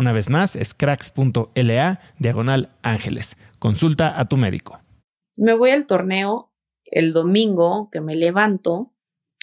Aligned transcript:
Una 0.00 0.12
vez 0.12 0.30
más, 0.30 0.56
es 0.56 0.72
cracks.la 0.72 2.00
diagonal 2.18 2.70
ángeles. 2.80 3.36
Consulta 3.58 4.18
a 4.18 4.24
tu 4.24 4.38
médico. 4.38 4.80
Me 5.36 5.52
voy 5.52 5.72
al 5.72 5.86
torneo 5.86 6.54
el 6.84 7.12
domingo 7.12 7.90
que 7.92 8.00
me 8.00 8.16
levanto, 8.16 8.94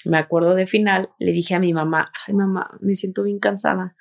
me 0.03 0.17
acuerdo 0.17 0.55
de 0.55 0.65
final, 0.65 1.09
le 1.19 1.31
dije 1.31 1.53
a 1.53 1.59
mi 1.59 1.73
mamá, 1.73 2.11
ay 2.25 2.33
mamá, 2.33 2.71
me 2.81 2.95
siento 2.95 3.21
bien 3.21 3.37
cansada. 3.37 3.95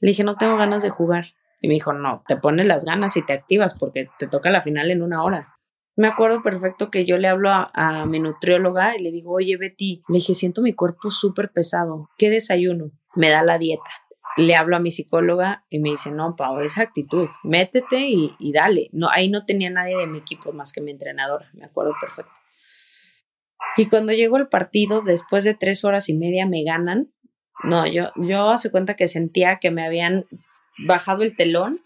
Le 0.00 0.12
dije, 0.12 0.24
no 0.24 0.36
tengo 0.36 0.56
ganas 0.56 0.80
de 0.82 0.88
jugar. 0.88 1.34
Y 1.60 1.68
me 1.68 1.74
dijo, 1.74 1.92
no, 1.92 2.24
te 2.26 2.36
pones 2.36 2.66
las 2.66 2.86
ganas 2.86 3.14
y 3.18 3.26
te 3.26 3.34
activas 3.34 3.78
porque 3.78 4.08
te 4.18 4.28
toca 4.28 4.50
la 4.50 4.62
final 4.62 4.90
en 4.90 5.02
una 5.02 5.22
hora. 5.22 5.58
Me 5.94 6.08
acuerdo 6.08 6.42
perfecto 6.42 6.90
que 6.90 7.04
yo 7.04 7.18
le 7.18 7.28
hablo 7.28 7.50
a, 7.50 8.04
mi 8.08 8.18
nutrióloga 8.18 8.96
y 8.96 9.02
le 9.02 9.12
digo, 9.12 9.34
oye 9.34 9.58
Betty, 9.58 10.04
le 10.08 10.14
dije, 10.14 10.34
siento 10.34 10.62
mi 10.62 10.72
cuerpo 10.72 11.10
súper 11.10 11.52
pesado, 11.52 12.08
¿qué 12.16 12.30
desayuno? 12.30 12.92
Me 13.14 13.28
da 13.28 13.42
la 13.42 13.58
dieta 13.58 13.90
le 14.38 14.54
hablo 14.54 14.76
a 14.76 14.80
mi 14.80 14.90
psicóloga 14.90 15.64
y 15.68 15.78
me 15.78 15.90
dice, 15.90 16.10
no, 16.10 16.36
Pau, 16.36 16.60
esa 16.60 16.82
actitud, 16.82 17.28
métete 17.42 18.08
y, 18.08 18.34
y, 18.38 18.52
dale. 18.52 18.88
No, 18.92 19.10
ahí 19.10 19.28
no 19.28 19.44
tenía 19.44 19.70
nadie 19.70 19.96
de 19.96 20.06
mi 20.06 20.18
equipo 20.18 20.52
más 20.52 20.72
que 20.72 20.80
mi 20.80 20.90
entrenadora, 20.90 21.50
me 21.52 21.64
acuerdo 21.64 21.92
perfecto. 22.00 22.32
Y 23.76 23.86
cuando 23.86 24.12
llegó 24.12 24.36
el 24.36 24.48
partido, 24.48 25.02
después 25.02 25.44
de 25.44 25.54
tres 25.54 25.84
horas 25.84 26.08
y 26.08 26.14
media 26.14 26.46
me 26.46 26.64
ganan. 26.64 27.12
No, 27.64 27.86
yo, 27.86 28.12
yo 28.16 28.50
hace 28.50 28.70
cuenta 28.70 28.94
que 28.94 29.08
sentía 29.08 29.58
que 29.58 29.70
me 29.70 29.84
habían 29.84 30.26
bajado 30.78 31.22
el 31.24 31.36
telón 31.36 31.80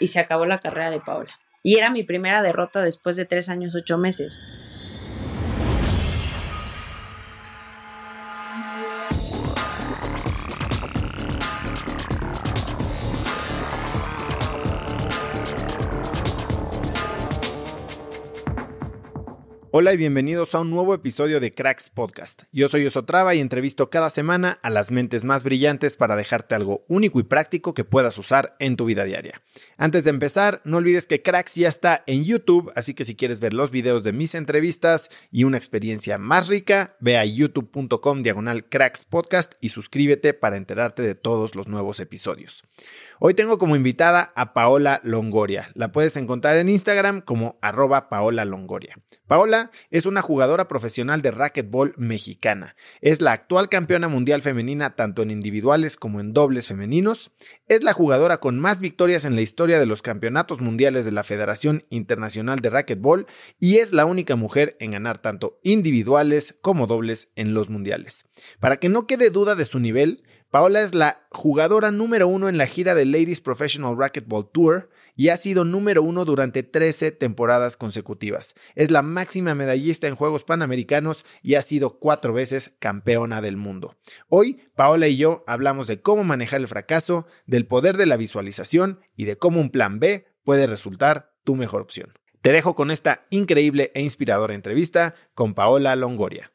y 0.00 0.08
se 0.08 0.20
acabó 0.20 0.46
la 0.46 0.58
carrera 0.58 0.90
de 0.90 1.00
Paula. 1.00 1.32
Y 1.62 1.76
era 1.76 1.90
mi 1.90 2.02
primera 2.02 2.42
derrota 2.42 2.82
después 2.82 3.16
de 3.16 3.24
tres 3.24 3.48
años, 3.48 3.74
ocho 3.74 3.98
meses. 3.98 4.40
Hola 19.70 19.92
y 19.92 19.98
bienvenidos 19.98 20.54
a 20.54 20.60
un 20.60 20.70
nuevo 20.70 20.94
episodio 20.94 21.40
de 21.40 21.52
Cracks 21.52 21.90
Podcast. 21.90 22.44
Yo 22.52 22.70
soy 22.70 22.86
Osotrava 22.86 23.34
y 23.34 23.40
entrevisto 23.40 23.90
cada 23.90 24.08
semana 24.08 24.56
a 24.62 24.70
las 24.70 24.90
mentes 24.90 25.24
más 25.24 25.42
brillantes 25.42 25.94
para 25.94 26.16
dejarte 26.16 26.54
algo 26.54 26.86
único 26.88 27.20
y 27.20 27.24
práctico 27.24 27.74
que 27.74 27.84
puedas 27.84 28.16
usar 28.16 28.56
en 28.60 28.76
tu 28.76 28.86
vida 28.86 29.04
diaria. 29.04 29.42
Antes 29.76 30.04
de 30.04 30.10
empezar, 30.10 30.62
no 30.64 30.78
olvides 30.78 31.06
que 31.06 31.20
Cracks 31.20 31.54
ya 31.56 31.68
está 31.68 32.02
en 32.06 32.24
YouTube, 32.24 32.72
así 32.76 32.94
que 32.94 33.04
si 33.04 33.14
quieres 33.14 33.40
ver 33.40 33.52
los 33.52 33.70
videos 33.70 34.04
de 34.04 34.14
mis 34.14 34.34
entrevistas 34.34 35.10
y 35.30 35.44
una 35.44 35.58
experiencia 35.58 36.16
más 36.16 36.48
rica, 36.48 36.96
ve 37.00 37.18
a 37.18 37.26
youtube.com 37.26 38.22
diagonal 38.22 38.64
Cracks 38.70 39.04
Podcast 39.04 39.52
y 39.60 39.68
suscríbete 39.68 40.32
para 40.32 40.56
enterarte 40.56 41.02
de 41.02 41.14
todos 41.14 41.54
los 41.54 41.68
nuevos 41.68 42.00
episodios. 42.00 42.64
Hoy 43.20 43.34
tengo 43.34 43.58
como 43.58 43.76
invitada 43.76 44.32
a 44.34 44.54
Paola 44.54 45.00
Longoria. 45.02 45.70
La 45.74 45.92
puedes 45.92 46.16
encontrar 46.16 46.56
en 46.56 46.68
Instagram 46.68 47.20
como 47.20 47.58
arroba 47.60 48.08
Paola 48.08 48.44
Longoria. 48.44 48.96
Paola 49.26 49.67
es 49.90 50.06
una 50.06 50.22
jugadora 50.22 50.68
profesional 50.68 51.22
de 51.22 51.30
racquetball 51.30 51.94
mexicana. 51.96 52.76
Es 53.00 53.20
la 53.20 53.32
actual 53.32 53.68
campeona 53.68 54.08
mundial 54.08 54.42
femenina 54.42 54.94
tanto 54.96 55.22
en 55.22 55.30
individuales 55.30 55.96
como 55.96 56.20
en 56.20 56.32
dobles 56.32 56.68
femeninos. 56.68 57.32
Es 57.68 57.82
la 57.82 57.92
jugadora 57.92 58.38
con 58.38 58.58
más 58.58 58.80
victorias 58.80 59.24
en 59.24 59.34
la 59.34 59.40
historia 59.40 59.78
de 59.78 59.86
los 59.86 60.02
campeonatos 60.02 60.60
mundiales 60.60 61.04
de 61.04 61.12
la 61.12 61.24
Federación 61.24 61.82
Internacional 61.90 62.60
de 62.60 62.70
Racquetball 62.70 63.26
y 63.58 63.76
es 63.76 63.92
la 63.92 64.04
única 64.04 64.36
mujer 64.36 64.76
en 64.80 64.92
ganar 64.92 65.18
tanto 65.18 65.58
individuales 65.62 66.56
como 66.60 66.86
dobles 66.86 67.30
en 67.36 67.54
los 67.54 67.68
mundiales. 67.68 68.26
Para 68.60 68.78
que 68.78 68.88
no 68.88 69.06
quede 69.06 69.30
duda 69.30 69.54
de 69.54 69.64
su 69.64 69.78
nivel, 69.78 70.22
Paola 70.50 70.80
es 70.80 70.94
la 70.94 71.26
jugadora 71.30 71.90
número 71.90 72.26
uno 72.26 72.48
en 72.48 72.56
la 72.56 72.66
gira 72.66 72.94
de 72.94 73.04
Ladies 73.04 73.42
Professional 73.42 73.98
Racquetball 73.98 74.50
Tour 74.50 74.88
y 75.18 75.30
ha 75.30 75.36
sido 75.36 75.64
número 75.64 76.00
uno 76.04 76.24
durante 76.24 76.62
13 76.62 77.10
temporadas 77.10 77.76
consecutivas. 77.76 78.54
Es 78.76 78.92
la 78.92 79.02
máxima 79.02 79.52
medallista 79.56 80.06
en 80.06 80.14
Juegos 80.14 80.44
Panamericanos 80.44 81.24
y 81.42 81.56
ha 81.56 81.62
sido 81.62 81.98
cuatro 81.98 82.32
veces 82.32 82.76
campeona 82.78 83.42
del 83.42 83.56
mundo. 83.56 83.96
Hoy, 84.28 84.62
Paola 84.76 85.08
y 85.08 85.16
yo 85.16 85.42
hablamos 85.48 85.88
de 85.88 86.00
cómo 86.00 86.22
manejar 86.22 86.60
el 86.60 86.68
fracaso, 86.68 87.26
del 87.46 87.66
poder 87.66 87.96
de 87.96 88.06
la 88.06 88.16
visualización 88.16 89.00
y 89.16 89.24
de 89.24 89.36
cómo 89.36 89.60
un 89.60 89.70
plan 89.70 89.98
B 89.98 90.28
puede 90.44 90.68
resultar 90.68 91.34
tu 91.42 91.56
mejor 91.56 91.80
opción. 91.82 92.12
Te 92.40 92.52
dejo 92.52 92.76
con 92.76 92.92
esta 92.92 93.26
increíble 93.30 93.90
e 93.96 94.02
inspiradora 94.02 94.54
entrevista 94.54 95.16
con 95.34 95.54
Paola 95.54 95.96
Longoria. 95.96 96.52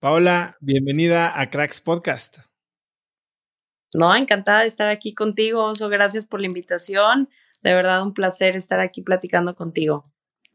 Paola, 0.00 0.58
bienvenida 0.60 1.40
a 1.40 1.48
Cracks 1.48 1.80
Podcast. 1.80 2.40
No, 3.96 4.14
encantada 4.14 4.60
de 4.60 4.66
estar 4.66 4.88
aquí 4.88 5.14
contigo, 5.14 5.64
Oso. 5.64 5.88
Gracias 5.88 6.26
por 6.26 6.40
la 6.40 6.46
invitación. 6.46 7.30
De 7.62 7.72
verdad, 7.72 8.02
un 8.02 8.12
placer 8.12 8.54
estar 8.54 8.80
aquí 8.80 9.00
platicando 9.00 9.56
contigo. 9.56 10.02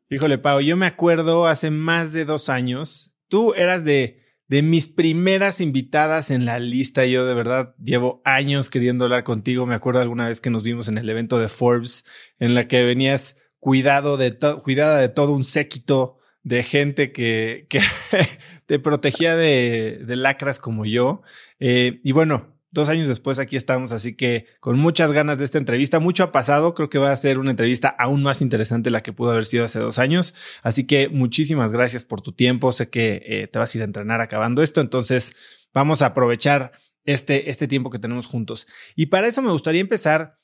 Híjole, 0.09 0.37
Pau, 0.37 0.59
yo 0.59 0.77
me 0.77 0.85
acuerdo 0.85 1.47
hace 1.47 1.71
más 1.71 2.11
de 2.11 2.25
dos 2.25 2.49
años, 2.49 3.13
tú 3.29 3.53
eras 3.55 3.83
de, 3.83 4.21
de 4.47 4.61
mis 4.61 4.89
primeras 4.89 5.59
invitadas 5.59 6.29
en 6.29 6.45
la 6.45 6.59
lista. 6.59 7.05
Yo 7.05 7.25
de 7.25 7.33
verdad 7.33 7.73
llevo 7.83 8.21
años 8.25 8.69
queriendo 8.69 9.05
hablar 9.05 9.23
contigo. 9.23 9.65
Me 9.65 9.73
acuerdo 9.73 10.01
alguna 10.01 10.27
vez 10.27 10.39
que 10.39 10.49
nos 10.49 10.61
vimos 10.61 10.87
en 10.87 10.97
el 10.97 11.09
evento 11.09 11.39
de 11.39 11.47
Forbes, 11.47 12.05
en 12.39 12.53
la 12.53 12.67
que 12.67 12.83
venías 12.83 13.37
cuidado 13.59 14.17
de 14.17 14.37
cuidada 14.61 14.99
de 14.99 15.09
todo 15.09 15.31
un 15.31 15.45
séquito 15.45 16.19
de 16.43 16.63
gente 16.63 17.11
que, 17.11 17.67
que 17.69 17.79
te 18.65 18.79
protegía 18.79 19.35
de, 19.35 20.01
de, 20.05 20.15
lacras 20.15 20.59
como 20.59 20.85
yo. 20.85 21.21
Eh, 21.59 22.01
y 22.03 22.11
bueno, 22.11 22.50
dos 22.71 22.87
años 22.87 23.07
después 23.07 23.37
aquí 23.37 23.57
estamos, 23.57 23.91
así 23.91 24.15
que 24.15 24.47
con 24.59 24.79
muchas 24.79 25.11
ganas 25.11 25.37
de 25.37 25.45
esta 25.45 25.57
entrevista. 25.57 25.99
Mucho 25.99 26.23
ha 26.23 26.31
pasado, 26.31 26.73
creo 26.73 26.89
que 26.89 26.97
va 26.97 27.11
a 27.11 27.15
ser 27.17 27.37
una 27.37 27.51
entrevista 27.51 27.89
aún 27.89 28.23
más 28.23 28.41
interesante 28.41 28.89
la 28.89 29.03
que 29.03 29.13
pudo 29.13 29.31
haber 29.31 29.45
sido 29.45 29.65
hace 29.65 29.79
dos 29.79 29.99
años. 29.99 30.33
Así 30.63 30.87
que 30.87 31.09
muchísimas 31.09 31.71
gracias 31.71 32.05
por 32.05 32.21
tu 32.21 32.33
tiempo. 32.33 32.71
Sé 32.71 32.89
que 32.89 33.21
eh, 33.25 33.47
te 33.47 33.59
vas 33.59 33.73
a 33.73 33.77
ir 33.77 33.81
a 33.81 33.85
entrenar 33.85 34.21
acabando 34.21 34.63
esto, 34.63 34.81
entonces 34.81 35.35
vamos 35.73 36.01
a 36.01 36.07
aprovechar 36.07 36.71
este, 37.03 37.49
este 37.49 37.67
tiempo 37.67 37.89
que 37.89 37.99
tenemos 37.99 38.27
juntos. 38.27 38.67
Y 38.95 39.07
para 39.07 39.27
eso 39.27 39.41
me 39.41 39.51
gustaría 39.51 39.81
empezar. 39.81 40.39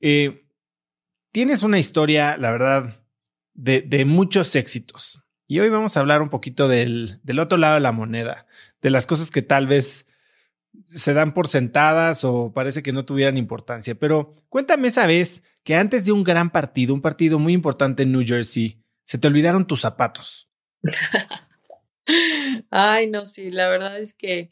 Eh, 0.00 0.46
tienes 1.30 1.62
una 1.62 1.78
historia, 1.78 2.36
la 2.36 2.50
verdad, 2.50 3.04
de, 3.54 3.82
de, 3.82 4.04
muchos 4.04 4.56
éxitos. 4.56 5.22
Y 5.46 5.60
hoy 5.60 5.68
vamos 5.68 5.96
a 5.96 6.00
hablar 6.00 6.22
un 6.22 6.30
poquito 6.30 6.66
del, 6.66 7.20
del 7.22 7.38
otro 7.38 7.58
lado 7.58 7.74
de 7.74 7.80
la 7.80 7.92
moneda, 7.92 8.46
de 8.80 8.90
las 8.90 9.06
cosas 9.06 9.30
que 9.30 9.42
tal 9.42 9.66
vez 9.68 10.06
se 10.94 11.14
dan 11.14 11.34
por 11.34 11.48
sentadas 11.48 12.24
o 12.24 12.52
parece 12.52 12.82
que 12.82 12.92
no 12.92 13.04
tuvieran 13.04 13.36
importancia. 13.36 13.94
Pero 13.94 14.36
cuéntame 14.48 14.88
esa 14.88 15.06
vez 15.06 15.42
que 15.64 15.76
antes 15.76 16.04
de 16.04 16.12
un 16.12 16.24
gran 16.24 16.50
partido, 16.50 16.94
un 16.94 17.02
partido 17.02 17.38
muy 17.38 17.52
importante 17.52 18.02
en 18.02 18.12
New 18.12 18.24
Jersey, 18.26 18.82
se 19.04 19.18
te 19.18 19.28
olvidaron 19.28 19.66
tus 19.66 19.80
zapatos. 19.80 20.50
Ay, 22.70 23.08
no, 23.08 23.24
sí, 23.24 23.50
la 23.50 23.68
verdad 23.68 23.98
es 23.98 24.14
que 24.14 24.50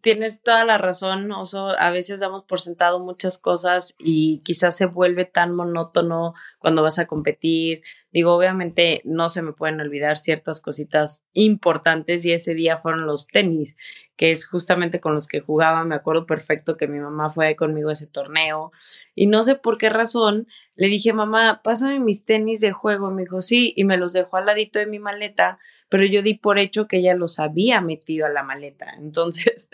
tienes 0.00 0.42
toda 0.42 0.64
la 0.64 0.78
razón, 0.78 1.30
Oso. 1.32 1.68
A 1.78 1.90
veces 1.90 2.20
damos 2.20 2.44
por 2.44 2.60
sentado 2.60 3.00
muchas 3.00 3.38
cosas 3.38 3.94
y 3.98 4.40
quizás 4.44 4.76
se 4.76 4.86
vuelve 4.86 5.24
tan 5.24 5.54
monótono 5.54 6.34
cuando 6.58 6.82
vas 6.82 6.98
a 6.98 7.06
competir. 7.06 7.82
Digo, 8.12 8.34
obviamente 8.34 9.00
no 9.04 9.28
se 9.28 9.42
me 9.42 9.52
pueden 9.52 9.80
olvidar 9.80 10.16
ciertas 10.16 10.60
cositas 10.60 11.24
importantes 11.32 12.24
y 12.24 12.32
ese 12.32 12.54
día 12.54 12.78
fueron 12.78 13.06
los 13.06 13.26
tenis, 13.26 13.76
que 14.16 14.30
es 14.30 14.46
justamente 14.46 15.00
con 15.00 15.14
los 15.14 15.26
que 15.26 15.40
jugaba. 15.40 15.84
Me 15.84 15.94
acuerdo 15.94 16.26
perfecto 16.26 16.76
que 16.76 16.88
mi 16.88 17.00
mamá 17.00 17.30
fue 17.30 17.56
conmigo 17.56 17.88
a 17.88 17.94
ese 17.94 18.06
torneo 18.06 18.72
y 19.14 19.26
no 19.26 19.42
sé 19.42 19.54
por 19.54 19.78
qué 19.78 19.88
razón 19.88 20.46
le 20.76 20.88
dije, 20.88 21.12
mamá, 21.12 21.60
pásame 21.64 22.00
mis 22.00 22.24
tenis 22.24 22.60
de 22.60 22.72
juego. 22.72 23.10
Me 23.10 23.22
dijo, 23.22 23.40
sí, 23.40 23.72
y 23.76 23.84
me 23.84 23.96
los 23.96 24.12
dejó 24.12 24.36
al 24.36 24.46
ladito 24.46 24.78
de 24.78 24.86
mi 24.86 24.98
maleta 24.98 25.58
pero 25.92 26.06
yo 26.06 26.22
di 26.22 26.32
por 26.32 26.58
hecho 26.58 26.88
que 26.88 26.96
ella 26.96 27.14
los 27.14 27.38
había 27.38 27.82
metido 27.82 28.24
a 28.24 28.30
la 28.30 28.42
maleta. 28.42 28.94
Entonces, 28.96 29.68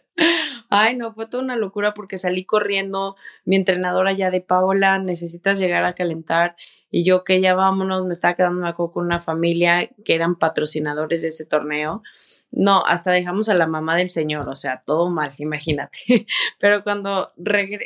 ay, 0.70 0.96
no, 0.96 1.12
fue 1.12 1.26
toda 1.26 1.42
una 1.42 1.56
locura 1.56 1.94
porque 1.94 2.18
salí 2.18 2.44
corriendo, 2.44 3.16
mi 3.44 3.56
entrenadora 3.56 4.12
ya 4.12 4.30
de 4.30 4.40
Paola, 4.40 4.98
necesitas 4.98 5.58
llegar 5.58 5.84
a 5.84 5.94
calentar 5.94 6.56
y 6.90 7.04
yo 7.04 7.24
que 7.24 7.40
ya 7.40 7.54
vámonos, 7.54 8.04
me 8.06 8.12
estaba 8.12 8.34
quedando 8.34 8.74
con 8.74 9.04
una 9.04 9.20
familia 9.20 9.90
que 10.04 10.14
eran 10.14 10.36
patrocinadores 10.36 11.22
de 11.22 11.28
ese 11.28 11.44
torneo. 11.44 12.02
No, 12.50 12.84
hasta 12.86 13.10
dejamos 13.10 13.48
a 13.48 13.54
la 13.54 13.66
mamá 13.66 13.96
del 13.96 14.10
señor, 14.10 14.46
o 14.50 14.56
sea, 14.56 14.80
todo 14.84 15.10
mal, 15.10 15.32
imagínate. 15.38 15.98
Pero 16.58 16.82
cuando, 16.82 17.32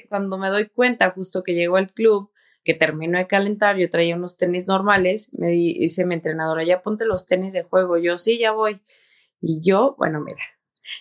cuando 0.08 0.38
me 0.38 0.50
doy 0.50 0.68
cuenta 0.68 1.10
justo 1.10 1.42
que 1.42 1.54
llegó 1.54 1.76
al 1.76 1.92
club, 1.92 2.30
que 2.64 2.74
terminó 2.74 3.18
de 3.18 3.26
calentar, 3.26 3.76
yo 3.76 3.90
traía 3.90 4.14
unos 4.14 4.36
tenis 4.36 4.66
normales, 4.66 5.30
me 5.36 5.48
dice 5.48 6.06
mi 6.06 6.14
entrenadora, 6.14 6.64
ya 6.64 6.80
ponte 6.80 7.04
los 7.04 7.26
tenis 7.26 7.52
de 7.52 7.64
juego, 7.64 7.98
yo 7.98 8.18
sí, 8.18 8.38
ya 8.38 8.52
voy. 8.52 8.80
Y 9.40 9.60
yo, 9.60 9.96
bueno, 9.98 10.20
mira, 10.20 10.44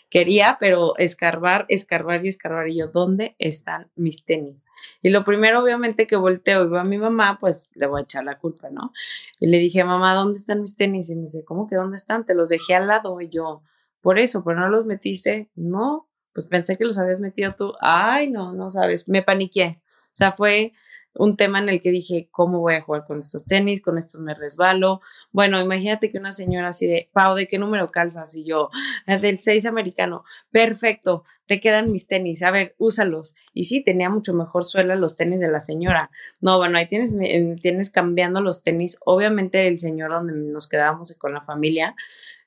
quería, 0.10 0.57
pero 0.60 0.94
escarbar, 0.98 1.66
escarbar 1.69 2.25
y 2.25 2.30
escarbar. 2.30 2.69
Y 2.69 2.78
yo, 2.78 2.88
¿dónde 2.88 3.36
están 3.39 3.89
mis 3.95 4.24
tenis? 4.24 4.68
Y 5.01 5.10
lo 5.10 5.24
primero, 5.24 5.62
obviamente, 5.63 6.07
que 6.07 6.16
volteo 6.16 6.69
y 6.72 6.78
a 6.78 6.83
mi 6.83 6.98
mamá, 6.98 7.38
pues 7.39 7.69
le 7.75 7.88
voy 7.88 8.01
a 8.01 8.04
echar 8.04 8.24
la 8.24 8.38
culpa, 8.38 8.69
¿no? 8.69 8.92
Y 9.39 9.48
le 9.48 9.57
dije, 9.57 9.83
mamá, 9.83 10.13
¿dónde 10.16 10.38
están 10.38 10.62
mis 10.62 10.75
tenis? 10.75 11.10
Y 11.10 11.16
me 11.16 11.24
dice, 11.24 11.44
¿cómo 11.44 11.68
que 11.68 11.75
dónde 11.75 11.98
están? 11.98 12.25
Te 12.25 12.36
los 12.36 12.50
dejé 12.50 12.75
al 12.75 12.88
lado. 12.88 13.19
Y 13.22 13.30
yo, 13.30 13.63
por 14.01 14.19
eso, 14.19 14.44
pero 14.44 14.60
no 14.60 14.69
los 14.69 14.86
metiste. 14.86 15.50
No, 15.56 16.10
pues 16.33 16.48
pensé 16.48 16.78
que 16.78 16.86
los 16.86 16.98
habías 16.98 17.19
metido 17.19 17.51
tú. 17.57 17.74
Ay, 17.81 18.30
no, 18.30 18.54
no 18.54 18.69
sabes, 18.69 19.07
me 19.07 19.22
paniqué. 19.22 19.81
O 20.06 20.13
sea, 20.13 20.31
fue 20.31 20.74
un 21.16 21.36
tema 21.38 21.60
en 21.60 21.69
el 21.69 21.81
que 21.81 21.92
dije, 21.92 22.30
¿cómo 22.31 22.60
voy 22.60 22.75
a 22.75 22.81
jugar 22.81 23.06
con 23.06 23.19
estos 23.19 23.46
tenis? 23.46 23.81
Con 23.81 23.98
estos 23.98 24.22
me 24.22 24.34
resbalo. 24.34 25.02
Bueno, 25.31 25.60
imagínate 25.60 26.12
que 26.12 26.18
una 26.18 26.31
señora 26.31 26.69
así 26.69 26.88
de, 26.88 27.10
Pau, 27.13 27.36
¿de 27.36 27.48
qué 27.48 27.58
número 27.58 27.86
calzas? 27.88 28.36
Y 28.36 28.46
yo, 28.46 28.69
ah, 29.08 29.18
del 29.18 29.40
6 29.40 29.66
americano. 29.66 30.24
Perfecto, 30.52 31.25
te 31.51 31.59
quedan 31.59 31.92
mis 31.92 32.07
tenis. 32.07 32.44
A 32.44 32.51
ver, 32.51 32.75
úsalos. 32.77 33.36
Y 33.53 33.65
sí, 33.65 33.83
tenía 33.83 34.09
mucho 34.09 34.33
mejor 34.33 34.63
suela 34.63 34.95
los 34.95 35.18
tenis 35.18 35.42
de 35.42 35.51
la 35.51 35.59
señora. 35.59 36.09
No, 36.39 36.57
bueno, 36.57 36.77
ahí 36.77 36.88
tienes, 36.88 37.13
tienes 37.62 37.89
cambiando 37.89 38.39
los 38.39 38.62
tenis. 38.62 38.98
Obviamente 39.03 39.68
el 39.68 39.77
señor 39.77 40.12
donde 40.12 40.31
nos 40.33 40.69
quedábamos 40.69 41.13
con 41.18 41.33
la 41.33 41.42
familia 41.42 41.94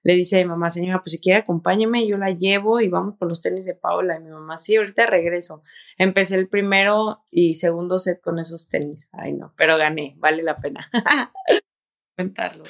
le 0.05 0.15
dice 0.15 0.37
a 0.37 0.39
mi 0.39 0.47
mamá, 0.47 0.71
señora, 0.71 1.03
pues 1.03 1.13
si 1.13 1.21
quiere 1.21 1.41
acompáñeme, 1.41 2.07
yo 2.07 2.17
la 2.17 2.31
llevo 2.31 2.81
y 2.81 2.89
vamos 2.89 3.17
por 3.19 3.29
los 3.29 3.43
tenis 3.43 3.67
de 3.67 3.75
Paula. 3.75 4.17
Y 4.17 4.21
mi 4.21 4.31
mamá, 4.31 4.57
sí, 4.57 4.75
ahorita 4.75 5.05
regreso. 5.05 5.63
Empecé 5.99 6.37
el 6.37 6.49
primero 6.49 7.27
y 7.31 7.53
segundo 7.53 7.99
set 7.99 8.23
con 8.23 8.39
esos 8.39 8.71
tenis. 8.71 9.11
Ay, 9.13 9.35
no, 9.35 9.53
pero 9.59 9.77
gané, 9.77 10.15
vale 10.17 10.43
la 10.43 10.57
pena 10.57 10.91
comentarlo. 12.17 12.65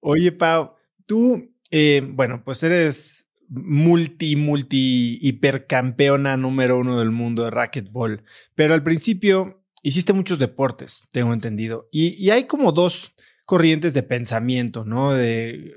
Oye, 0.00 0.32
Pau, 0.32 0.74
tú, 1.06 1.50
eh, 1.70 2.02
bueno, 2.04 2.42
pues 2.44 2.62
eres 2.62 3.21
multi, 3.52 4.36
multi, 4.36 5.18
hipercampeona 5.20 6.36
número 6.36 6.78
uno 6.78 6.98
del 6.98 7.10
mundo 7.10 7.44
de 7.44 7.50
racquetball, 7.50 8.24
pero 8.54 8.74
al 8.74 8.82
principio 8.82 9.62
hiciste 9.82 10.12
muchos 10.12 10.38
deportes, 10.38 11.02
tengo 11.12 11.32
entendido, 11.32 11.88
y, 11.90 12.14
y 12.14 12.30
hay 12.30 12.44
como 12.44 12.72
dos 12.72 13.14
corrientes 13.44 13.94
de 13.94 14.02
pensamiento, 14.02 14.84
¿no? 14.84 15.12
De 15.12 15.74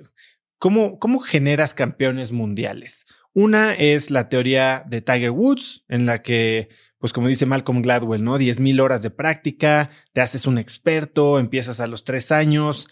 ¿Cómo, 0.57 1.00
¿Cómo 1.00 1.19
generas 1.19 1.75
campeones 1.75 2.31
mundiales? 2.31 3.06
Una 3.33 3.74
es 3.74 4.10
la 4.10 4.30
teoría 4.30 4.83
de 4.88 5.01
Tiger 5.01 5.31
Woods, 5.31 5.83
en 5.89 6.06
la 6.06 6.22
que, 6.22 6.69
pues 6.98 7.12
como 7.12 7.27
dice 7.27 7.45
Malcolm 7.45 7.81
Gladwell, 7.81 8.24
¿no? 8.24 8.39
10.000 8.39 8.81
horas 8.81 9.01
de 9.01 9.12
práctica, 9.12 9.92
te 10.13 10.22
haces 10.22 10.48
un 10.48 10.57
experto, 10.57 11.38
empiezas 11.38 11.81
a 11.81 11.88
los 11.88 12.04
tres 12.04 12.31
años, 12.31 12.88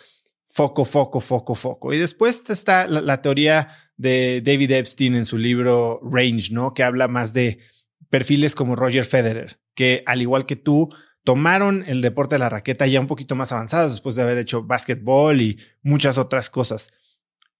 foco, 0.53 0.85
foco, 0.85 1.19
foco, 1.19 1.55
foco. 1.55 1.93
Y 1.93 1.97
después 1.97 2.43
está 2.49 2.87
la, 2.87 3.21
teoría 3.23 3.69
de 3.97 4.41
David 4.45 4.71
Epstein 4.71 5.15
en 5.15 5.25
su 5.25 5.39
libro 5.39 5.99
Range, 6.03 6.49
¿no? 6.51 6.75
Que 6.75 6.83
habla 6.83 7.07
más 7.07 7.33
de 7.33 7.57
perfiles 8.09 8.53
como 8.53 8.75
Roger 8.75 9.05
Federer, 9.05 9.59
que 9.73 10.03
al 10.05 10.21
igual 10.21 10.45
que 10.45 10.55
tú, 10.55 10.89
tomaron 11.23 11.83
el 11.87 12.01
deporte 12.01 12.35
de 12.35 12.39
la 12.39 12.49
raqueta 12.49 12.85
ya 12.85 12.99
un 12.99 13.07
poquito 13.07 13.33
más 13.33 13.51
avanzados 13.51 13.93
después 13.93 14.15
de 14.15 14.21
haber 14.21 14.37
hecho 14.37 14.61
básquetbol 14.61 15.41
y 15.41 15.57
muchas 15.81 16.19
otras 16.19 16.51
cosas. 16.51 16.91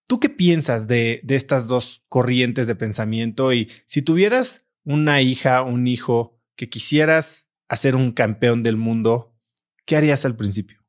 ¿Tú 0.05 0.19
qué 0.19 0.29
piensas 0.29 0.87
de, 0.87 1.21
de 1.23 1.35
estas 1.35 1.65
dos 1.65 2.03
corrientes 2.09 2.67
de 2.67 2.75
pensamiento? 2.75 3.53
Y 3.53 3.71
si 3.87 4.03
tuvieras 4.03 4.67
una 4.83 5.21
hija, 5.21 5.63
un 5.63 5.87
hijo 5.87 6.39
que 6.55 6.69
quisieras 6.69 7.47
hacer 7.69 7.95
un 7.95 8.11
campeón 8.11 8.61
del 8.61 8.77
mundo, 8.77 9.33
¿qué 9.85 9.95
harías 9.95 10.25
al 10.25 10.35
principio? 10.35 10.82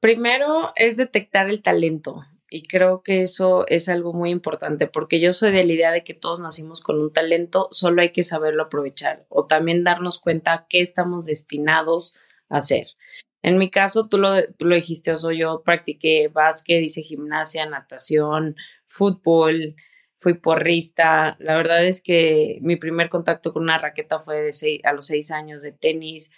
Primero 0.00 0.72
es 0.76 0.96
detectar 0.96 1.48
el 1.48 1.62
talento 1.62 2.24
y 2.50 2.62
creo 2.62 3.02
que 3.02 3.22
eso 3.22 3.66
es 3.66 3.88
algo 3.88 4.12
muy 4.12 4.30
importante 4.30 4.86
porque 4.86 5.20
yo 5.20 5.32
soy 5.32 5.52
de 5.52 5.64
la 5.64 5.72
idea 5.72 5.90
de 5.90 6.04
que 6.04 6.14
todos 6.14 6.40
nacimos 6.40 6.80
con 6.80 7.00
un 7.00 7.12
talento, 7.12 7.68
solo 7.72 8.00
hay 8.02 8.10
que 8.10 8.22
saberlo 8.22 8.64
aprovechar 8.64 9.26
o 9.28 9.46
también 9.46 9.84
darnos 9.84 10.18
cuenta 10.18 10.66
qué 10.68 10.80
estamos 10.80 11.26
destinados 11.26 12.14
a 12.48 12.56
hacer. 12.56 12.86
En 13.42 13.58
mi 13.58 13.70
caso, 13.70 14.08
tú 14.08 14.18
lo, 14.18 14.30
lo 14.58 14.74
dijiste, 14.74 15.12
o 15.12 15.32
yo 15.32 15.62
practiqué 15.64 16.28
básquet, 16.28 16.82
hice 16.82 17.02
gimnasia, 17.02 17.66
natación, 17.66 18.56
fútbol, 18.86 19.76
fui 20.20 20.34
porrista. 20.34 21.36
La 21.38 21.56
verdad 21.56 21.84
es 21.84 22.02
que 22.02 22.58
mi 22.62 22.76
primer 22.76 23.08
contacto 23.08 23.52
con 23.52 23.62
una 23.62 23.78
raqueta 23.78 24.18
fue 24.18 24.42
de 24.42 24.80
a 24.84 24.92
los 24.92 25.06
seis 25.06 25.30
años 25.30 25.62
de 25.62 25.72
tenis. 25.72 26.30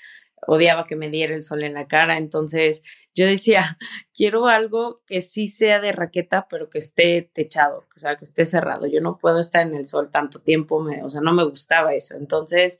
Odiaba 0.46 0.86
que 0.86 0.96
me 0.96 1.10
diera 1.10 1.34
el 1.34 1.42
sol 1.42 1.62
en 1.64 1.74
la 1.74 1.86
cara. 1.86 2.16
Entonces 2.16 2.82
yo 3.14 3.26
decía, 3.26 3.78
quiero 4.14 4.46
algo 4.46 5.02
que 5.06 5.20
sí 5.20 5.46
sea 5.46 5.80
de 5.80 5.92
raqueta, 5.92 6.46
pero 6.48 6.70
que 6.70 6.78
esté 6.78 7.30
techado, 7.32 7.86
o 7.94 7.98
sea, 7.98 8.16
que 8.16 8.24
esté 8.24 8.46
cerrado. 8.46 8.86
Yo 8.86 9.00
no 9.00 9.18
puedo 9.18 9.38
estar 9.38 9.66
en 9.66 9.74
el 9.74 9.86
sol 9.86 10.10
tanto 10.10 10.40
tiempo, 10.40 10.80
me, 10.80 11.02
o 11.02 11.10
sea, 11.10 11.20
no 11.20 11.32
me 11.32 11.44
gustaba 11.44 11.94
eso. 11.94 12.16
Entonces 12.16 12.78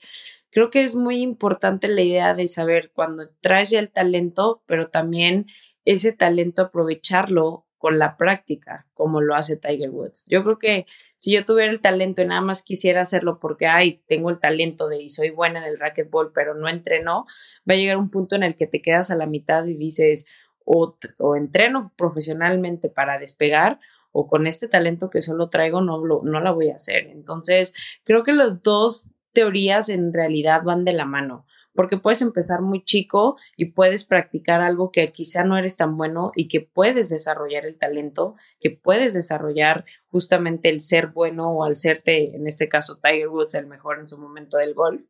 creo 0.51 0.71
que 0.71 0.83
es 0.83 0.95
muy 0.95 1.21
importante 1.21 1.89
la 1.89 2.03
idea 2.03 2.35
de 2.35 2.49
saber 2.49 2.93
cuando 2.93 3.29
traes 3.41 3.71
ya 3.71 3.79
el 3.79 3.91
talento, 3.91 4.63
pero 4.67 4.89
también 4.89 5.47
ese 5.85 6.13
talento 6.13 6.63
aprovecharlo 6.63 7.67
con 7.81 7.99
la 7.99 8.19
práctica, 8.19 8.87
como 8.93 9.23
lo 9.23 9.35
hace 9.35 9.57
Tiger 9.57 9.89
Woods. 9.89 10.27
Yo 10.29 10.45
creo 10.45 10.59
que 10.59 10.85
si 11.17 11.33
yo 11.33 11.47
tuviera 11.47 11.73
el 11.73 11.81
talento 11.81 12.21
y 12.21 12.27
nada 12.27 12.43
más 12.43 12.63
quisiera 12.63 13.01
hacerlo 13.01 13.41
porque, 13.41 13.67
ay, 13.67 14.03
tengo 14.07 14.29
el 14.29 14.39
talento 14.39 14.87
de 14.87 15.01
y 15.01 15.09
soy 15.09 15.31
buena 15.31 15.61
en 15.61 15.65
el 15.65 15.79
racquetball, 15.79 16.31
pero 16.35 16.55
no 16.55 16.69
entreno, 16.69 17.25
va 17.69 17.73
a 17.73 17.77
llegar 17.79 17.97
un 17.97 18.11
punto 18.11 18.37
en 18.37 18.43
el 18.43 18.55
que 18.55 18.67
te 18.67 18.83
quedas 18.83 19.11
a 19.11 19.17
la 19.17 19.25
mitad 19.25 19.65
y 19.65 19.77
dices, 19.77 20.27
o, 20.67 20.95
o 21.17 21.37
entreno 21.37 21.91
profesionalmente 21.97 22.91
para 22.91 23.19
despegar, 23.19 23.81
o 24.13 24.27
con 24.27 24.47
este 24.47 24.69
talento 24.69 25.09
que 25.09 25.23
solo 25.23 25.49
traigo 25.49 25.81
no, 25.81 26.05
lo, 26.05 26.21
no 26.23 26.39
la 26.41 26.51
voy 26.51 26.69
a 26.69 26.75
hacer. 26.75 27.07
Entonces, 27.07 27.73
creo 28.05 28.25
que 28.25 28.35
los 28.35 28.63
dos 28.63 29.09
teorías 29.33 29.89
en 29.89 30.13
realidad 30.13 30.65
van 30.65 30.85
de 30.85 30.93
la 30.93 31.07
mano, 31.07 31.47
porque 31.75 31.97
puedes 31.97 32.23
empezar 32.23 32.63
muy 32.63 32.83
chico 32.83 33.37
y 33.57 33.67
puedes 33.67 34.05
practicar 34.05 34.61
algo 34.61 34.91
que 34.91 35.13
quizá 35.13 35.45
no 35.45 35.57
eres 35.57 35.77
tan 35.77 35.97
bueno 35.97 36.33
y 36.35 36.49
que 36.49 36.61
puedes 36.61 37.09
desarrollar 37.11 37.65
el 37.67 37.79
talento, 37.79 38.37
que 38.61 38.71
puedes 38.71 39.15
desarrollar 39.15 39.85
justamente 40.09 40.69
el 40.69 40.81
ser 40.81 41.09
bueno 41.09 41.51
o 41.51 41.65
al 41.65 41.75
serte, 41.75 42.35
en 42.35 42.47
este 42.47 42.69
caso 42.69 42.99
Tiger 43.03 43.29
Woods, 43.29 43.55
el 43.55 43.67
mejor 43.67 44.01
en 44.01 44.09
su 44.09 44.19
momento 44.19 44.57
del 44.57 44.75
golf. 44.75 45.03